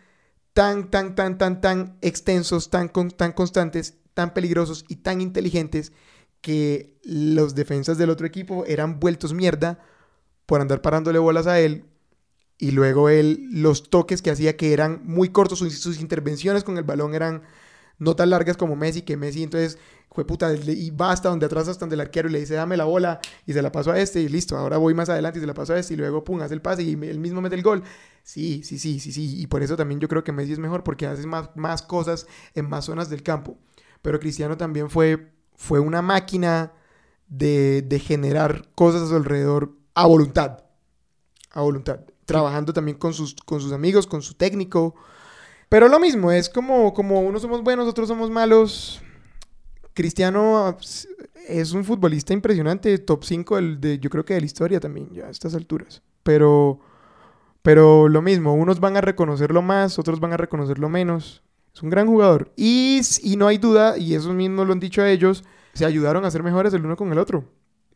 tan, 0.58 0.90
tan, 0.90 1.14
tan, 1.14 1.38
tan, 1.38 1.60
tan 1.60 1.98
extensos, 2.00 2.68
tan, 2.68 2.88
con- 2.88 3.12
tan 3.12 3.30
constantes, 3.30 3.94
tan 4.12 4.34
peligrosos 4.34 4.84
y 4.88 4.96
tan 4.96 5.20
inteligentes 5.20 5.92
que 6.40 6.98
los 7.04 7.54
defensas 7.54 7.96
del 7.96 8.10
otro 8.10 8.26
equipo 8.26 8.64
eran 8.66 8.98
vueltos 8.98 9.34
mierda 9.34 9.78
por 10.46 10.60
andar 10.60 10.82
parándole 10.82 11.20
bolas 11.20 11.46
a 11.46 11.60
él. 11.60 11.84
Y 12.58 12.72
luego 12.72 13.08
él, 13.08 13.46
los 13.52 13.88
toques 13.88 14.20
que 14.20 14.32
hacía 14.32 14.56
que 14.56 14.72
eran 14.72 15.02
muy 15.04 15.28
cortos, 15.28 15.60
sus, 15.60 15.78
sus 15.78 16.00
intervenciones 16.00 16.64
con 16.64 16.76
el 16.76 16.82
balón 16.82 17.14
eran 17.14 17.42
no 17.98 18.16
tan 18.16 18.30
largas 18.30 18.56
como 18.56 18.76
Messi, 18.76 19.02
que 19.02 19.16
Messi 19.16 19.42
entonces 19.42 19.78
fue 20.10 20.26
puta 20.26 20.52
y 20.54 20.90
va 20.90 21.12
hasta 21.12 21.28
donde 21.28 21.46
atrás, 21.46 21.68
hasta 21.68 21.80
donde 21.80 21.94
el 21.94 22.00
arquero 22.00 22.28
y 22.28 22.32
le 22.32 22.40
dice 22.40 22.54
dame 22.54 22.76
la 22.76 22.84
bola 22.84 23.20
y 23.46 23.52
se 23.52 23.62
la 23.62 23.70
paso 23.70 23.92
a 23.92 24.00
este 24.00 24.20
y 24.20 24.28
listo, 24.28 24.56
ahora 24.56 24.78
voy 24.78 24.94
más 24.94 25.08
adelante 25.08 25.38
y 25.38 25.40
se 25.40 25.46
la 25.46 25.54
paso 25.54 25.74
a 25.74 25.78
este 25.78 25.94
y 25.94 25.96
luego 25.96 26.24
pum, 26.24 26.40
hace 26.40 26.54
el 26.54 26.62
pase 26.62 26.82
y 26.82 26.92
él 26.92 27.18
mismo 27.18 27.40
mete 27.40 27.56
el 27.56 27.62
gol. 27.62 27.82
Sí, 28.22 28.62
sí, 28.62 28.78
sí, 28.78 29.00
sí, 29.00 29.12
sí. 29.12 29.40
Y 29.40 29.46
por 29.46 29.62
eso 29.62 29.76
también 29.76 30.00
yo 30.00 30.08
creo 30.08 30.22
que 30.24 30.32
Messi 30.32 30.52
es 30.52 30.58
mejor 30.58 30.84
porque 30.84 31.06
hace 31.06 31.26
más, 31.26 31.50
más 31.56 31.82
cosas 31.82 32.26
en 32.54 32.68
más 32.68 32.84
zonas 32.84 33.08
del 33.10 33.22
campo. 33.22 33.56
Pero 34.02 34.20
Cristiano 34.20 34.56
también 34.56 34.90
fue, 34.90 35.32
fue 35.56 35.80
una 35.80 36.02
máquina 36.02 36.72
de, 37.28 37.82
de 37.82 37.98
generar 37.98 38.68
cosas 38.74 39.02
a 39.02 39.08
su 39.08 39.16
alrededor 39.16 39.72
a 39.94 40.06
voluntad. 40.06 40.64
A 41.52 41.62
voluntad. 41.62 42.00
Trabajando 42.26 42.72
también 42.72 42.98
con 42.98 43.14
sus, 43.14 43.34
con 43.34 43.60
sus 43.60 43.72
amigos, 43.72 44.06
con 44.06 44.22
su 44.22 44.34
técnico. 44.34 44.94
Pero 45.68 45.88
lo 45.88 46.00
mismo, 46.00 46.32
es 46.32 46.48
como, 46.48 46.94
como 46.94 47.20
unos 47.20 47.42
somos 47.42 47.62
buenos, 47.62 47.86
otros 47.88 48.08
somos 48.08 48.30
malos. 48.30 49.02
Cristiano 49.94 50.76
ps, 50.78 51.08
es 51.48 51.72
un 51.72 51.84
futbolista 51.84 52.32
impresionante, 52.32 52.96
top 52.98 53.24
5 53.24 53.56
del- 53.56 53.80
de, 53.80 53.98
yo 53.98 54.10
creo 54.10 54.24
que 54.24 54.34
de 54.34 54.40
la 54.40 54.46
historia 54.46 54.80
también, 54.80 55.10
ya 55.12 55.26
a 55.26 55.30
estas 55.30 55.54
alturas. 55.54 56.02
Pero, 56.22 56.80
pero 57.62 58.08
lo 58.08 58.22
mismo, 58.22 58.54
unos 58.54 58.80
van 58.80 58.96
a 58.96 59.00
reconocerlo 59.00 59.60
más, 59.62 59.98
otros 59.98 60.20
van 60.20 60.32
a 60.32 60.36
reconocerlo 60.36 60.88
menos. 60.88 61.42
Es 61.74 61.82
un 61.82 61.90
gran 61.90 62.06
jugador. 62.06 62.52
Y, 62.56 63.00
y 63.22 63.36
no 63.36 63.46
hay 63.46 63.58
duda, 63.58 63.98
y 63.98 64.14
eso 64.14 64.32
mismo 64.32 64.64
lo 64.64 64.72
han 64.72 64.80
dicho 64.80 65.02
a 65.02 65.10
ellos, 65.10 65.44
se 65.74 65.84
ayudaron 65.84 66.24
a 66.24 66.30
ser 66.30 66.42
mejores 66.42 66.72
el 66.74 66.84
uno 66.84 66.96
con 66.96 67.12
el 67.12 67.18
otro. 67.18 67.44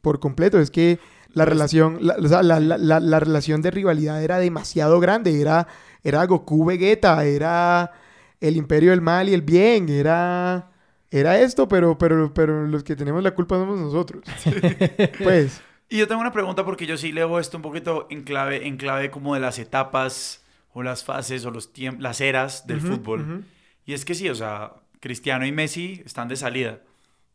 Por 0.01 0.19
completo. 0.21 0.59
Es 0.59 0.71
que 0.71 0.99
la 1.29 1.45
relación, 1.45 2.01
sea, 2.29 2.43
la- 2.43 2.61
la- 2.61 2.79
la- 2.79 3.01
la 3.01 3.21
relación 3.21 3.63
de 3.63 3.71
rivalidad 3.71 4.23
era 4.23 4.39
demasiado 4.39 4.99
grande. 5.01 5.41
Era, 5.41 5.69
era 6.05 6.25
Goku 6.27 6.65
Vegeta, 6.65 7.25
era 7.25 7.93
el 8.41 8.57
imperio 8.57 8.91
del 8.91 9.01
mal 9.03 9.29
y 9.29 9.35
el 9.35 9.43
bien, 9.43 9.89
era... 9.89 10.69
Era 11.15 11.39
esto, 11.39 11.69
pero, 11.69 11.99
pero, 11.99 12.33
pero 12.33 12.67
los 12.67 12.83
que 12.85 12.97
tenemos 12.97 13.23
la 13.23 13.35
culpa 13.35 13.57
somos 13.57 13.79
nosotros. 13.79 14.25
pues, 15.23 15.63
Y 15.89 15.99
yo 15.99 16.09
tengo 16.09 16.21
una 16.21 16.33
pregunta 16.33 16.65
porque 16.65 16.87
yo 16.87 16.97
sí 16.97 17.13
leo 17.13 17.39
esto 17.39 17.57
un 17.59 17.63
poquito 17.63 18.07
en 18.11 18.23
clave, 18.23 18.67
en 18.67 18.77
clave 18.77 19.11
como 19.11 19.35
de 19.35 19.41
las 19.41 19.59
etapas 19.59 20.45
o 20.73 20.83
las 20.83 21.05
fases 21.05 21.45
o 21.45 21.51
los 21.51 21.71
las 21.99 22.21
eras 22.21 22.67
del 22.67 22.79
ujú, 22.79 22.87
fútbol. 22.87 23.21
ujú. 23.21 23.45
Y 23.85 23.93
es 23.95 24.05
que 24.05 24.15
sí, 24.15 24.29
o 24.29 24.35
sea, 24.35 24.75
Cristiano 25.01 25.45
y 25.47 25.53
Messi 25.53 26.03
están 26.07 26.29
de 26.29 26.37
salida. 26.37 26.81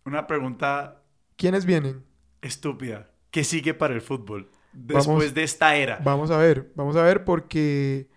Una 0.05 0.25
pregunta 0.27 1.03
¿quiénes 1.35 1.65
vienen? 1.65 2.03
estúpida. 2.41 3.09
¿Qué 3.31 3.43
sigue 3.43 3.73
para 3.73 3.93
el 3.93 4.01
fútbol 4.01 4.49
después 4.71 5.07
Vamos- 5.27 5.33
de 5.33 5.43
esta 5.43 5.75
era? 5.75 6.03
Vamos 6.03 6.31
a 6.31 6.37
ver, 6.37 6.71
vamos 6.75 6.95
a 6.95 7.03
ver 7.03 7.23
porque, 7.25 8.09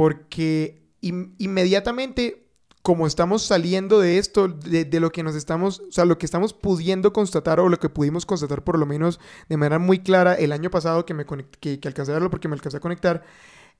porque 0.00 0.80
in- 1.02 1.34
inmediatamente 1.36 2.46
como 2.80 3.06
estamos 3.06 3.42
saliendo 3.42 4.00
de 4.00 4.16
esto, 4.16 4.48
de, 4.48 4.86
de, 4.86 4.98
lo 4.98 5.12
que 5.12 5.22
nos 5.22 5.34
estamos, 5.34 5.80
o 5.80 5.92
sea, 5.92 6.06
lo 6.06 6.16
que 6.16 6.24
estamos 6.24 6.54
pudiendo 6.54 7.12
constatar 7.12 7.60
o 7.60 7.68
lo 7.68 7.78
que 7.78 7.90
pudimos 7.90 8.24
constatar 8.24 8.64
por 8.64 8.78
lo 8.78 8.86
menos 8.86 9.20
de 9.50 9.58
manera 9.58 9.78
muy 9.78 9.98
clara 9.98 10.32
el 10.32 10.52
año 10.52 10.70
pasado 10.70 11.04
que 11.04 11.12
me 11.12 11.26
que, 11.26 11.78
que 11.80 11.86
alcancé 11.86 12.12
a 12.12 12.14
verlo 12.14 12.30
porque 12.30 12.48
me 12.48 12.54
alcancé 12.54 12.78
a 12.78 12.80
conectar, 12.80 13.24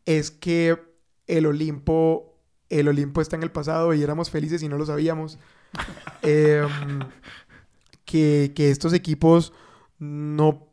es 0.04 0.30
que 0.30 0.78
el 1.26 1.46
Olimpo, 1.46 2.36
el 2.68 2.88
Olimpo 2.88 3.22
está 3.22 3.36
en 3.36 3.42
el 3.42 3.50
pasado 3.50 3.94
y 3.94 4.02
éramos 4.02 4.28
felices 4.28 4.62
y 4.62 4.68
no 4.68 4.76
lo 4.76 4.84
sabíamos. 4.84 5.38
eh, 6.22 6.68
que, 8.04 8.52
que 8.54 8.70
estos 8.70 8.92
equipos 8.92 9.54
no 9.98 10.66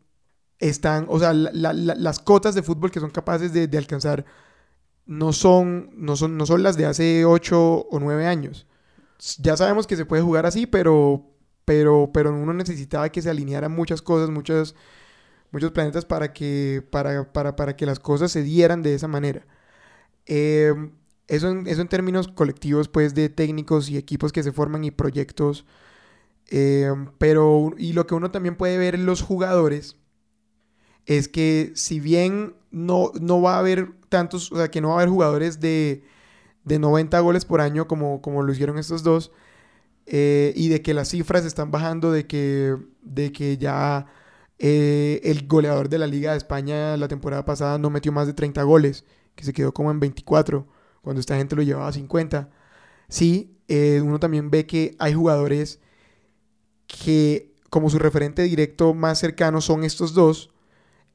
están, 0.59 1.05
o 1.07 1.19
sea, 1.19 1.31
la, 1.31 1.51
la, 1.53 1.71
las 1.95 2.19
cotas 2.19 2.53
de 2.53 2.63
fútbol 2.63 2.91
que 2.91 2.99
son 2.99 3.11
capaces 3.11 3.53
de, 3.53 3.69
de, 3.69 3.77
alcanzar 3.77 4.25
no 5.07 5.33
son, 5.33 5.89
no, 5.95 6.15
son, 6.15 6.37
no 6.37 6.45
son 6.45 6.63
las 6.63 6.77
de 6.77 6.85
hace 6.85 7.25
8 7.25 7.59
o 7.89 7.99
9 7.99 8.27
años. 8.27 8.67
Ya 9.39 9.57
sabemos 9.57 9.87
que 9.87 9.95
se 9.95 10.05
puede 10.05 10.21
jugar 10.21 10.45
así, 10.45 10.67
pero, 10.67 11.25
pero, 11.65 12.11
pero 12.13 12.33
uno 12.33 12.53
necesitaba 12.53 13.09
que 13.09 13.21
se 13.21 13.29
alinearan 13.29 13.71
muchas 13.71 14.01
cosas, 14.01 14.29
muchos, 14.29 14.75
muchos 15.51 15.71
planetas 15.71 16.05
para 16.05 16.33
que, 16.33 16.85
para, 16.91 17.31
para, 17.33 17.55
para 17.55 17.75
que 17.75 17.85
las 17.85 17.99
cosas 17.99 18.31
se 18.31 18.43
dieran 18.43 18.83
de 18.83 18.95
esa 18.95 19.07
manera. 19.07 19.47
Eh, 20.25 20.73
eso, 21.27 21.49
en, 21.49 21.67
eso 21.67 21.81
en 21.81 21.87
términos 21.89 22.27
colectivos, 22.27 22.89
pues, 22.89 23.15
de 23.15 23.29
técnicos 23.29 23.89
y 23.89 23.97
equipos 23.97 24.31
que 24.31 24.43
se 24.43 24.51
forman 24.51 24.83
y 24.83 24.91
proyectos. 24.91 25.65
Eh, 26.49 26.91
pero, 27.17 27.73
y 27.77 27.93
lo 27.93 28.07
que 28.07 28.15
uno 28.15 28.31
también 28.31 28.55
puede 28.55 28.77
ver 28.77 28.95
en 28.95 29.05
los 29.05 29.21
jugadores 29.21 29.97
es 31.07 31.27
que 31.29 31.71
si 31.73 31.99
bien 31.99 32.53
no, 32.69 33.11
no 33.19 33.41
va 33.41 33.55
a 33.55 33.59
haber 33.59 33.93
tantos, 34.09 34.51
o 34.51 34.57
sea, 34.57 34.69
que 34.69 34.81
no 34.81 34.89
va 34.89 34.95
a 34.95 34.97
haber 34.97 35.09
jugadores 35.09 35.59
de, 35.59 36.03
de 36.65 36.79
90 36.79 37.19
goles 37.21 37.45
por 37.45 37.61
año 37.61 37.87
como, 37.87 38.21
como 38.21 38.43
lo 38.43 38.51
hicieron 38.51 38.77
estos 38.77 39.03
dos, 39.03 39.31
eh, 40.05 40.53
y 40.55 40.69
de 40.69 40.81
que 40.81 40.93
las 40.93 41.09
cifras 41.09 41.45
están 41.45 41.71
bajando, 41.71 42.11
de 42.11 42.27
que, 42.27 42.75
de 43.01 43.31
que 43.31 43.57
ya 43.57 44.05
eh, 44.59 45.21
el 45.23 45.47
goleador 45.47 45.89
de 45.89 45.97
la 45.97 46.07
Liga 46.07 46.31
de 46.31 46.37
España 46.37 46.97
la 46.97 47.07
temporada 47.07 47.45
pasada 47.45 47.77
no 47.77 47.89
metió 47.89 48.11
más 48.11 48.27
de 48.27 48.33
30 48.33 48.61
goles, 48.63 49.05
que 49.35 49.45
se 49.45 49.53
quedó 49.53 49.73
como 49.73 49.91
en 49.91 49.99
24, 50.01 50.67
cuando 51.01 51.21
esta 51.21 51.37
gente 51.37 51.55
lo 51.55 51.61
llevaba 51.61 51.87
a 51.87 51.93
50. 51.93 52.49
Sí, 53.07 53.57
eh, 53.69 54.01
uno 54.03 54.19
también 54.19 54.49
ve 54.49 54.65
que 54.65 54.95
hay 54.99 55.13
jugadores 55.13 55.79
que 56.87 57.53
como 57.69 57.89
su 57.89 57.99
referente 57.99 58.43
directo 58.43 58.93
más 58.93 59.19
cercano 59.19 59.61
son 59.61 59.83
estos 59.83 60.13
dos, 60.13 60.51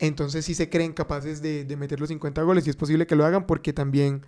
entonces 0.02 0.44
sí 0.44 0.54
se 0.54 0.68
creen 0.68 0.92
capaces 0.92 1.40
de, 1.42 1.64
de, 1.64 1.76
meter 1.76 2.00
los 2.00 2.08
50 2.08 2.42
goles 2.42 2.66
y 2.66 2.70
es 2.70 2.76
posible 2.76 3.06
que 3.06 3.14
lo 3.14 3.24
hagan 3.24 3.46
porque 3.46 3.72
también, 3.72 4.26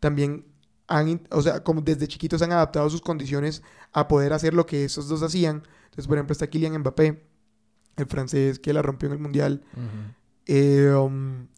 también 0.00 0.46
han, 0.88 1.20
o 1.30 1.42
sea, 1.42 1.62
como 1.62 1.82
desde 1.82 2.08
chiquitos 2.08 2.40
han 2.40 2.52
adaptado 2.52 2.88
sus 2.88 3.02
condiciones 3.02 3.62
a 3.92 4.08
poder 4.08 4.32
hacer 4.32 4.54
lo 4.54 4.64
que 4.64 4.86
esos 4.86 5.08
dos 5.08 5.22
hacían. 5.22 5.62
Entonces, 5.84 6.06
por 6.06 6.16
ejemplo, 6.16 6.32
está 6.32 6.46
Kylian 6.46 6.78
Mbappé, 6.78 7.22
el 7.98 8.06
francés 8.06 8.58
que 8.58 8.72
la 8.72 8.80
rompió 8.80 9.08
en 9.08 9.12
el 9.12 9.18
Mundial. 9.18 9.62
Uh 9.76 9.80
-huh. 9.80 10.14
eh, 10.46 10.94
um, 10.94 11.48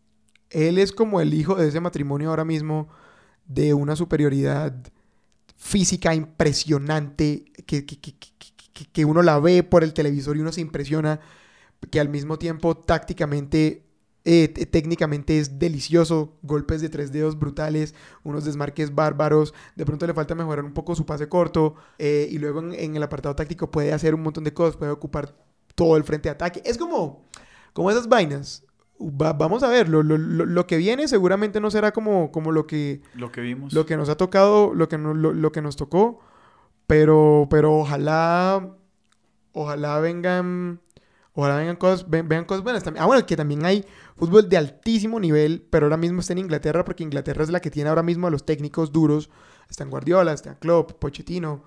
él 0.50 0.78
es 0.78 0.90
como 0.90 1.20
el 1.20 1.32
hijo 1.32 1.54
de 1.54 1.68
ese 1.68 1.78
matrimonio 1.78 2.30
ahora 2.30 2.44
mismo 2.44 2.88
de 3.46 3.74
una 3.74 3.94
superioridad 3.94 4.74
física 5.56 6.16
impresionante 6.16 7.44
que, 7.64 7.86
que, 7.86 8.00
que, 8.00 8.16
que 8.92 9.04
uno 9.04 9.22
la 9.22 9.38
ve 9.38 9.62
por 9.62 9.84
el 9.84 9.94
televisor 9.94 10.36
y 10.36 10.40
uno 10.40 10.50
se 10.50 10.60
impresiona 10.60 11.20
que 11.90 12.00
al 12.00 12.08
mismo 12.08 12.38
tiempo 12.38 12.76
tácticamente, 12.76 13.84
eh, 14.24 14.48
técnicamente 14.48 15.38
es 15.38 15.58
delicioso, 15.58 16.38
golpes 16.42 16.80
de 16.80 16.88
tres 16.88 17.12
dedos 17.12 17.38
brutales, 17.38 17.94
unos 18.22 18.44
desmarques 18.44 18.94
bárbaros, 18.94 19.54
de 19.76 19.84
pronto 19.84 20.06
le 20.06 20.14
falta 20.14 20.34
mejorar 20.34 20.64
un 20.64 20.74
poco 20.74 20.94
su 20.94 21.04
pase 21.06 21.28
corto 21.28 21.74
eh, 21.98 22.28
y 22.30 22.38
luego 22.38 22.60
en, 22.60 22.72
en, 22.74 22.96
el 22.96 23.02
apartado 23.02 23.34
táctico 23.34 23.70
puede 23.70 23.92
hacer 23.92 24.14
un 24.14 24.22
montón 24.22 24.44
de 24.44 24.54
cosas, 24.54 24.76
puede 24.76 24.92
ocupar 24.92 25.34
todo 25.74 25.96
el 25.96 26.04
frente 26.04 26.28
de 26.28 26.34
ataque, 26.34 26.62
es 26.64 26.78
como, 26.78 27.24
como 27.72 27.90
esas 27.90 28.08
vainas. 28.08 28.64
Va, 29.00 29.32
vamos 29.32 29.64
a 29.64 29.68
ver, 29.68 29.88
lo, 29.88 30.04
lo, 30.04 30.16
lo, 30.16 30.46
lo, 30.46 30.66
que 30.68 30.76
viene 30.76 31.08
seguramente 31.08 31.60
no 31.60 31.72
será 31.72 31.90
como, 31.90 32.30
como 32.30 32.52
lo 32.52 32.68
que 32.68 33.00
lo 33.14 33.32
que 33.32 33.40
vimos, 33.40 33.72
lo 33.72 33.84
que 33.84 33.96
nos 33.96 34.08
ha 34.08 34.16
tocado, 34.16 34.74
lo 34.74 34.88
que, 34.88 34.96
no, 34.96 35.12
lo, 35.12 35.50
que 35.50 35.60
nos 35.60 35.74
tocó, 35.74 36.20
pero, 36.86 37.48
pero 37.50 37.74
ojalá, 37.74 38.76
ojalá 39.52 39.98
vengan 39.98 40.80
Ojalá 41.34 41.56
vengan 41.56 41.76
cosas, 41.76 42.08
ven, 42.08 42.44
cosas 42.44 42.62
buenas 42.62 42.84
también. 42.84 43.02
Ah, 43.02 43.06
bueno, 43.06 43.24
que 43.24 43.36
también 43.36 43.64
hay 43.64 43.84
fútbol 44.16 44.48
de 44.48 44.58
altísimo 44.58 45.18
nivel, 45.18 45.66
pero 45.70 45.86
ahora 45.86 45.96
mismo 45.96 46.20
está 46.20 46.34
en 46.34 46.40
Inglaterra 46.40 46.84
porque 46.84 47.02
Inglaterra 47.02 47.42
es 47.42 47.50
la 47.50 47.60
que 47.60 47.70
tiene 47.70 47.88
ahora 47.88 48.02
mismo 48.02 48.26
a 48.26 48.30
los 48.30 48.44
técnicos 48.44 48.92
duros. 48.92 49.30
Están 49.70 49.88
Guardiola, 49.88 50.34
está 50.34 50.58
Klopp, 50.58 50.92
Pochettino, 50.92 51.64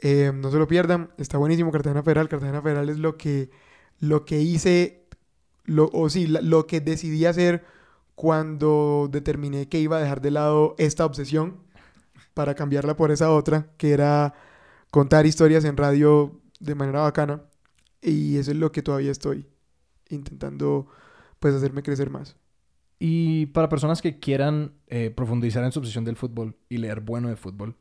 Eh, 0.00 0.32
no 0.34 0.50
se 0.50 0.58
lo 0.58 0.66
pierdan, 0.66 1.10
está 1.16 1.38
buenísimo 1.38 1.70
Cartagena 1.70 2.02
Federal. 2.02 2.28
Cartagena 2.28 2.60
Federal 2.60 2.88
es 2.88 2.98
lo 2.98 3.16
que, 3.16 3.50
lo 4.00 4.24
que 4.24 4.40
hice, 4.40 5.06
lo, 5.64 5.90
o 5.92 6.10
sí, 6.10 6.26
lo 6.26 6.66
que 6.66 6.80
decidí 6.80 7.24
hacer 7.24 7.64
cuando 8.16 9.08
determiné 9.10 9.68
que 9.68 9.78
iba 9.78 9.96
a 9.96 10.00
dejar 10.00 10.20
de 10.20 10.32
lado 10.32 10.74
esta 10.78 11.04
obsesión 11.04 11.67
para 12.38 12.54
cambiarla 12.54 12.94
por 12.94 13.10
esa 13.10 13.32
otra, 13.32 13.66
que 13.78 13.90
era 13.90 14.32
contar 14.92 15.26
historias 15.26 15.64
en 15.64 15.76
radio 15.76 16.40
de 16.60 16.76
manera 16.76 17.00
bacana. 17.00 17.42
Y 18.00 18.36
eso 18.36 18.52
es 18.52 18.56
lo 18.56 18.70
que 18.70 18.80
todavía 18.80 19.10
estoy 19.10 19.48
intentando, 20.08 20.86
pues, 21.40 21.52
hacerme 21.52 21.82
crecer 21.82 22.10
más. 22.10 22.36
Y 23.00 23.46
para 23.46 23.68
personas 23.68 24.00
que 24.00 24.20
quieran 24.20 24.74
eh, 24.86 25.10
profundizar 25.10 25.64
en 25.64 25.72
su 25.72 25.80
obsesión 25.80 26.04
del 26.04 26.14
fútbol 26.14 26.54
y 26.68 26.76
leer 26.76 27.00
bueno 27.00 27.28
de 27.28 27.34
fútbol, 27.34 27.74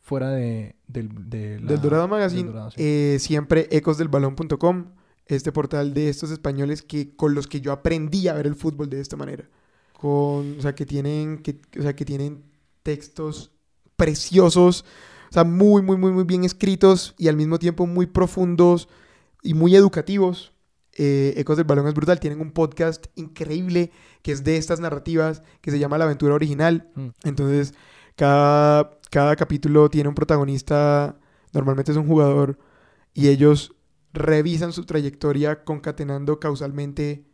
fuera 0.00 0.30
de, 0.30 0.74
de, 0.88 1.04
de 1.04 1.60
la, 1.60 1.70
del 1.70 1.80
Dorado 1.80 2.08
Magazine, 2.08 2.42
del 2.42 2.52
Dorado, 2.52 2.72
sí. 2.72 2.78
eh, 2.80 3.18
siempre 3.20 3.68
ecosdelbalón.com, 3.70 4.86
este 5.26 5.52
portal 5.52 5.94
de 5.94 6.08
estos 6.08 6.32
españoles 6.32 6.82
que 6.82 7.14
con 7.14 7.36
los 7.36 7.46
que 7.46 7.60
yo 7.60 7.70
aprendí 7.70 8.26
a 8.26 8.32
ver 8.32 8.48
el 8.48 8.56
fútbol 8.56 8.90
de 8.90 9.00
esta 9.00 9.16
manera. 9.16 9.48
Con, 9.92 10.58
o 10.58 10.62
sea, 10.62 10.74
que 10.74 10.84
tienen, 10.84 11.38
que, 11.44 11.60
o 11.78 11.82
sea, 11.82 11.94
que 11.94 12.04
tienen 12.04 12.42
textos 12.82 13.52
preciosos 14.00 14.86
O 15.28 15.32
sea, 15.32 15.44
muy, 15.44 15.82
muy, 15.82 15.98
muy, 15.98 16.10
muy 16.10 16.24
bien 16.24 16.44
escritos 16.44 17.14
y 17.18 17.28
al 17.28 17.36
mismo 17.36 17.58
tiempo 17.58 17.86
muy 17.86 18.06
profundos 18.06 18.88
y 19.42 19.54
muy 19.54 19.76
educativos. 19.76 20.52
Eh, 20.94 21.34
Ecos 21.36 21.56
del 21.56 21.66
Balón 21.66 21.86
es 21.86 21.94
brutal. 21.94 22.18
Tienen 22.18 22.40
un 22.40 22.50
podcast 22.50 23.06
increíble 23.14 23.92
que 24.22 24.32
es 24.32 24.42
de 24.42 24.56
estas 24.56 24.80
narrativas 24.80 25.42
que 25.60 25.70
se 25.70 25.78
llama 25.78 25.98
La 25.98 26.04
Aventura 26.04 26.34
Original. 26.34 26.90
Mm. 26.94 27.08
Entonces, 27.24 27.74
cada, 28.16 28.98
cada 29.10 29.36
capítulo 29.36 29.88
tiene 29.90 30.08
un 30.08 30.14
protagonista, 30.14 31.18
normalmente 31.52 31.92
es 31.92 31.98
un 31.98 32.06
jugador, 32.06 32.58
y 33.14 33.28
ellos 33.28 33.74
revisan 34.12 34.72
su 34.72 34.84
trayectoria 34.84 35.62
concatenando 35.62 36.40
causalmente 36.40 37.24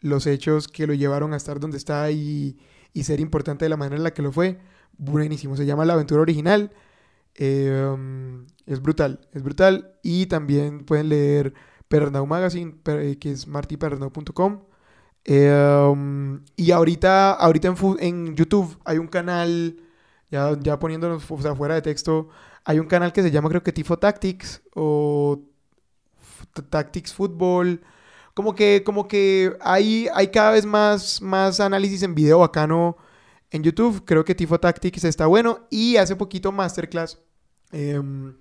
los 0.00 0.26
hechos 0.26 0.66
que 0.66 0.86
lo 0.86 0.94
llevaron 0.94 1.32
a 1.32 1.36
estar 1.36 1.60
donde 1.60 1.76
está 1.76 2.10
y, 2.10 2.58
y 2.92 3.04
ser 3.04 3.20
importante 3.20 3.66
de 3.66 3.68
la 3.68 3.76
manera 3.76 3.96
en 3.96 4.02
la 4.02 4.14
que 4.14 4.22
lo 4.22 4.32
fue. 4.32 4.58
Buenísimo, 4.98 5.56
se 5.56 5.66
llama 5.66 5.84
La 5.84 5.94
Aventura 5.94 6.22
Original. 6.22 6.70
Eh, 7.34 7.90
um, 7.92 8.46
es 8.66 8.80
brutal, 8.80 9.20
es 9.32 9.42
brutal. 9.42 9.94
Y 10.02 10.26
también 10.26 10.84
pueden 10.84 11.10
leer 11.10 11.54
Pernau 11.88 12.26
Magazine, 12.26 12.74
eh, 12.86 13.16
que 13.20 13.30
es 13.32 13.46
martipernau.com. 13.46 14.62
Eh, 15.24 15.88
um, 15.90 16.40
y 16.56 16.70
ahorita, 16.70 17.32
ahorita 17.32 17.68
en, 17.68 17.76
en 18.00 18.36
YouTube 18.36 18.78
hay 18.84 18.98
un 18.98 19.08
canal, 19.08 19.76
ya, 20.30 20.56
ya 20.60 20.78
poniéndonos 20.78 21.24
fuera 21.24 21.74
de 21.74 21.82
texto, 21.82 22.28
hay 22.64 22.78
un 22.78 22.86
canal 22.86 23.12
que 23.12 23.22
se 23.22 23.30
llama 23.30 23.48
creo 23.48 23.62
que 23.62 23.72
Tifo 23.72 23.98
Tactics 23.98 24.62
o 24.74 25.42
Tactics 26.70 27.12
Football. 27.12 27.82
Como 28.34 28.54
que, 28.54 28.82
como 28.84 29.08
que 29.08 29.56
hay, 29.60 30.08
hay 30.14 30.28
cada 30.28 30.52
vez 30.52 30.66
más, 30.66 31.22
más 31.22 31.60
análisis 31.60 32.02
en 32.02 32.14
video 32.14 32.40
bacano 32.40 32.96
en 33.56 33.62
YouTube. 33.62 34.04
Creo 34.04 34.24
que 34.24 34.34
Tifo 34.34 34.60
Tactics 34.60 35.04
está 35.04 35.26
bueno. 35.26 35.66
Y 35.70 35.96
hace 35.96 36.16
poquito 36.16 36.52
Masterclass 36.52 37.18
em, 37.72 38.36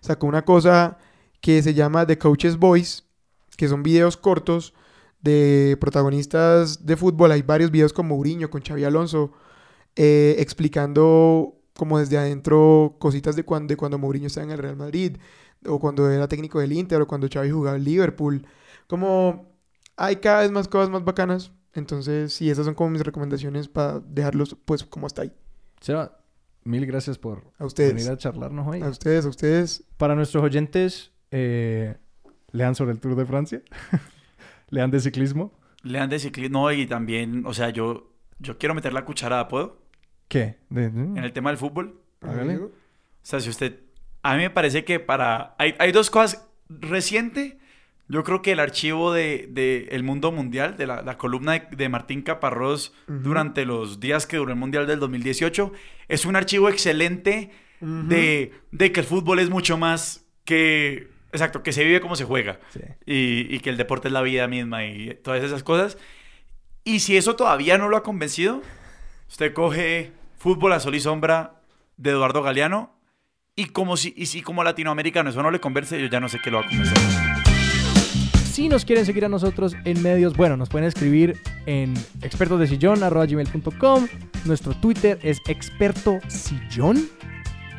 sacó 0.00 0.26
una 0.26 0.44
cosa 0.44 0.98
que 1.40 1.62
se 1.62 1.74
llama 1.74 2.06
The 2.06 2.18
Coach's 2.18 2.58
Voice, 2.58 3.02
que 3.56 3.68
son 3.68 3.82
videos 3.82 4.16
cortos 4.16 4.74
de 5.20 5.76
protagonistas 5.80 6.86
de 6.86 6.96
fútbol. 6.96 7.32
Hay 7.32 7.42
varios 7.42 7.70
videos 7.70 7.92
con 7.92 8.08
Mourinho, 8.08 8.50
con 8.50 8.62
Xavi 8.62 8.84
Alonso, 8.84 9.32
eh, 9.96 10.36
explicando 10.38 11.56
como 11.76 11.98
desde 11.98 12.18
adentro 12.18 12.96
cositas 12.98 13.36
de 13.36 13.44
cuando, 13.44 13.72
de 13.72 13.76
cuando 13.76 13.98
Mourinho 13.98 14.26
estaba 14.26 14.44
en 14.44 14.52
el 14.52 14.58
Real 14.58 14.76
Madrid, 14.76 15.16
o 15.66 15.78
cuando 15.78 16.10
era 16.10 16.28
técnico 16.28 16.60
del 16.60 16.72
Inter, 16.72 17.00
o 17.02 17.06
cuando 17.06 17.28
Xavi 17.32 17.50
jugaba 17.50 17.76
en 17.76 17.84
Liverpool. 17.84 18.46
Como 18.86 19.50
hay 19.96 20.16
cada 20.16 20.40
vez 20.40 20.50
más 20.50 20.68
cosas 20.68 20.90
más 20.90 21.04
bacanas. 21.04 21.52
Entonces, 21.74 22.32
sí, 22.32 22.50
esas 22.50 22.64
son 22.66 22.74
como 22.74 22.90
mis 22.90 23.02
recomendaciones 23.02 23.68
para 23.68 24.00
dejarlos 24.00 24.56
pues 24.64 24.82
como 24.84 25.06
hasta 25.06 25.22
ahí. 25.22 25.32
Seba, 25.80 26.18
mil 26.64 26.84
gracias 26.86 27.16
por 27.18 27.44
A 27.58 27.64
ustedes. 27.66 27.94
venir 27.94 28.10
a 28.10 28.16
charlarnos 28.18 28.66
hoy. 28.66 28.82
A 28.82 28.88
ustedes, 28.88 29.24
a 29.24 29.28
ustedes. 29.28 29.84
Para 29.96 30.14
nuestros 30.14 30.42
oyentes, 30.42 31.12
eh, 31.30 31.96
lean 32.50 32.74
sobre 32.74 32.92
el 32.92 32.98
Tour 33.00 33.14
de 33.14 33.24
Francia, 33.26 33.62
lean 34.70 34.90
de 34.90 35.00
ciclismo. 35.00 35.52
Lean 35.82 36.10
de 36.10 36.18
ciclismo 36.18 36.70
y 36.72 36.86
también, 36.86 37.46
o 37.46 37.54
sea, 37.54 37.70
yo, 37.70 38.12
yo 38.38 38.58
quiero 38.58 38.74
meter 38.74 38.92
la 38.92 39.04
cucharada, 39.04 39.46
¿puedo? 39.48 39.78
¿Qué? 40.28 40.58
De- 40.68 40.84
En 40.86 41.18
el 41.18 41.32
tema 41.32 41.50
del 41.50 41.56
fútbol. 41.58 42.00
Hágale. 42.20 42.56
O 42.58 42.70
sea, 43.22 43.40
si 43.40 43.48
usted... 43.48 43.80
A 44.22 44.34
mí 44.36 44.42
me 44.42 44.50
parece 44.50 44.84
que 44.84 45.00
para... 45.00 45.54
Hay, 45.58 45.74
hay 45.78 45.92
dos 45.92 46.10
cosas. 46.10 46.46
Reciente, 46.68 47.58
yo 48.10 48.24
creo 48.24 48.42
que 48.42 48.52
el 48.52 48.60
archivo 48.60 49.12
de, 49.12 49.46
de 49.50 49.88
El 49.92 50.02
Mundo 50.02 50.32
Mundial, 50.32 50.76
de 50.76 50.86
la, 50.86 51.02
la 51.02 51.16
columna 51.16 51.52
de, 51.52 51.76
de 51.76 51.88
Martín 51.88 52.22
Caparrós 52.22 52.92
durante 53.06 53.64
los 53.64 54.00
días 54.00 54.26
que 54.26 54.36
duró 54.36 54.50
el 54.50 54.58
Mundial 54.58 54.88
del 54.88 54.98
2018, 54.98 55.72
es 56.08 56.24
un 56.24 56.34
archivo 56.34 56.68
excelente 56.68 57.52
de, 57.80 58.52
de 58.72 58.92
que 58.92 59.00
el 59.00 59.06
fútbol 59.06 59.38
es 59.38 59.48
mucho 59.48 59.78
más 59.78 60.26
que... 60.44 61.08
Exacto, 61.32 61.62
que 61.62 61.72
se 61.72 61.84
vive 61.84 62.00
como 62.00 62.16
se 62.16 62.24
juega. 62.24 62.58
Sí. 62.70 62.80
Y, 63.06 63.54
y 63.54 63.60
que 63.60 63.70
el 63.70 63.76
deporte 63.76 64.08
es 64.08 64.12
la 64.12 64.22
vida 64.22 64.48
misma 64.48 64.84
y 64.84 65.14
todas 65.22 65.44
esas 65.44 65.62
cosas. 65.62 65.96
Y 66.82 67.00
si 67.00 67.16
eso 67.16 67.36
todavía 67.36 67.78
no 67.78 67.88
lo 67.88 67.96
ha 67.96 68.02
convencido, 68.02 68.60
usted 69.28 69.52
coge 69.52 70.10
Fútbol 70.36 70.72
a 70.72 70.80
Sol 70.80 70.96
y 70.96 71.00
Sombra 71.00 71.62
de 71.96 72.10
Eduardo 72.10 72.42
Galeano 72.42 72.96
y 73.54 73.66
como 73.66 73.96
si, 73.96 74.12
y 74.16 74.26
si 74.26 74.42
como 74.42 74.64
latinoamericano 74.64 75.30
eso 75.30 75.42
no 75.42 75.52
le 75.52 75.60
convence, 75.60 76.00
yo 76.00 76.08
ya 76.08 76.18
no 76.18 76.28
sé 76.28 76.40
qué 76.42 76.50
lo 76.50 76.58
va 76.58 76.66
a 76.66 76.68
convencer. 76.68 77.19
Si 78.60 78.68
nos 78.68 78.84
quieren 78.84 79.06
seguir 79.06 79.24
a 79.24 79.30
nosotros 79.30 79.74
en 79.86 80.02
medios, 80.02 80.36
bueno, 80.36 80.54
nos 80.54 80.68
pueden 80.68 80.86
escribir 80.86 81.40
en 81.64 81.94
expertosdesillón.com. 82.20 84.06
Nuestro 84.44 84.74
Twitter 84.74 85.18
es 85.22 85.38
expertosillón. 85.48 87.08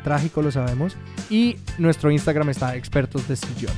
Trágico, 0.02 0.42
lo 0.42 0.50
sabemos. 0.50 0.96
Y 1.30 1.56
nuestro 1.78 2.10
Instagram 2.10 2.50
está 2.50 2.74
expertos 2.74 3.28
de 3.28 3.36
sillón. 3.36 3.72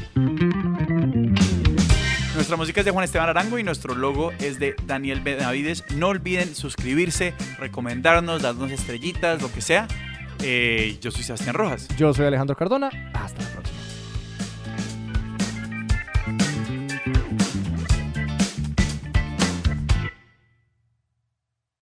Nuestra 2.34 2.56
música 2.56 2.80
es 2.80 2.86
de 2.86 2.90
Juan 2.90 3.04
Esteban 3.04 3.28
Arango 3.28 3.58
y 3.58 3.64
nuestro 3.64 3.94
logo 3.94 4.32
es 4.38 4.58
de 4.58 4.74
Daniel 4.86 5.20
Benavides. 5.20 5.84
No 5.94 6.08
olviden 6.08 6.54
suscribirse, 6.54 7.34
recomendarnos, 7.58 8.40
darnos 8.40 8.70
estrellitas, 8.70 9.42
lo 9.42 9.52
que 9.52 9.60
sea. 9.60 9.88
Eh, 10.42 10.96
yo 11.02 11.10
soy 11.10 11.22
Sebastián 11.22 11.54
Rojas. 11.54 11.86
Yo 11.98 12.14
soy 12.14 12.24
Alejandro 12.24 12.56
Cardona. 12.56 12.88
Hasta 13.12 13.42
la 13.42 13.48
próxima. 13.50 13.83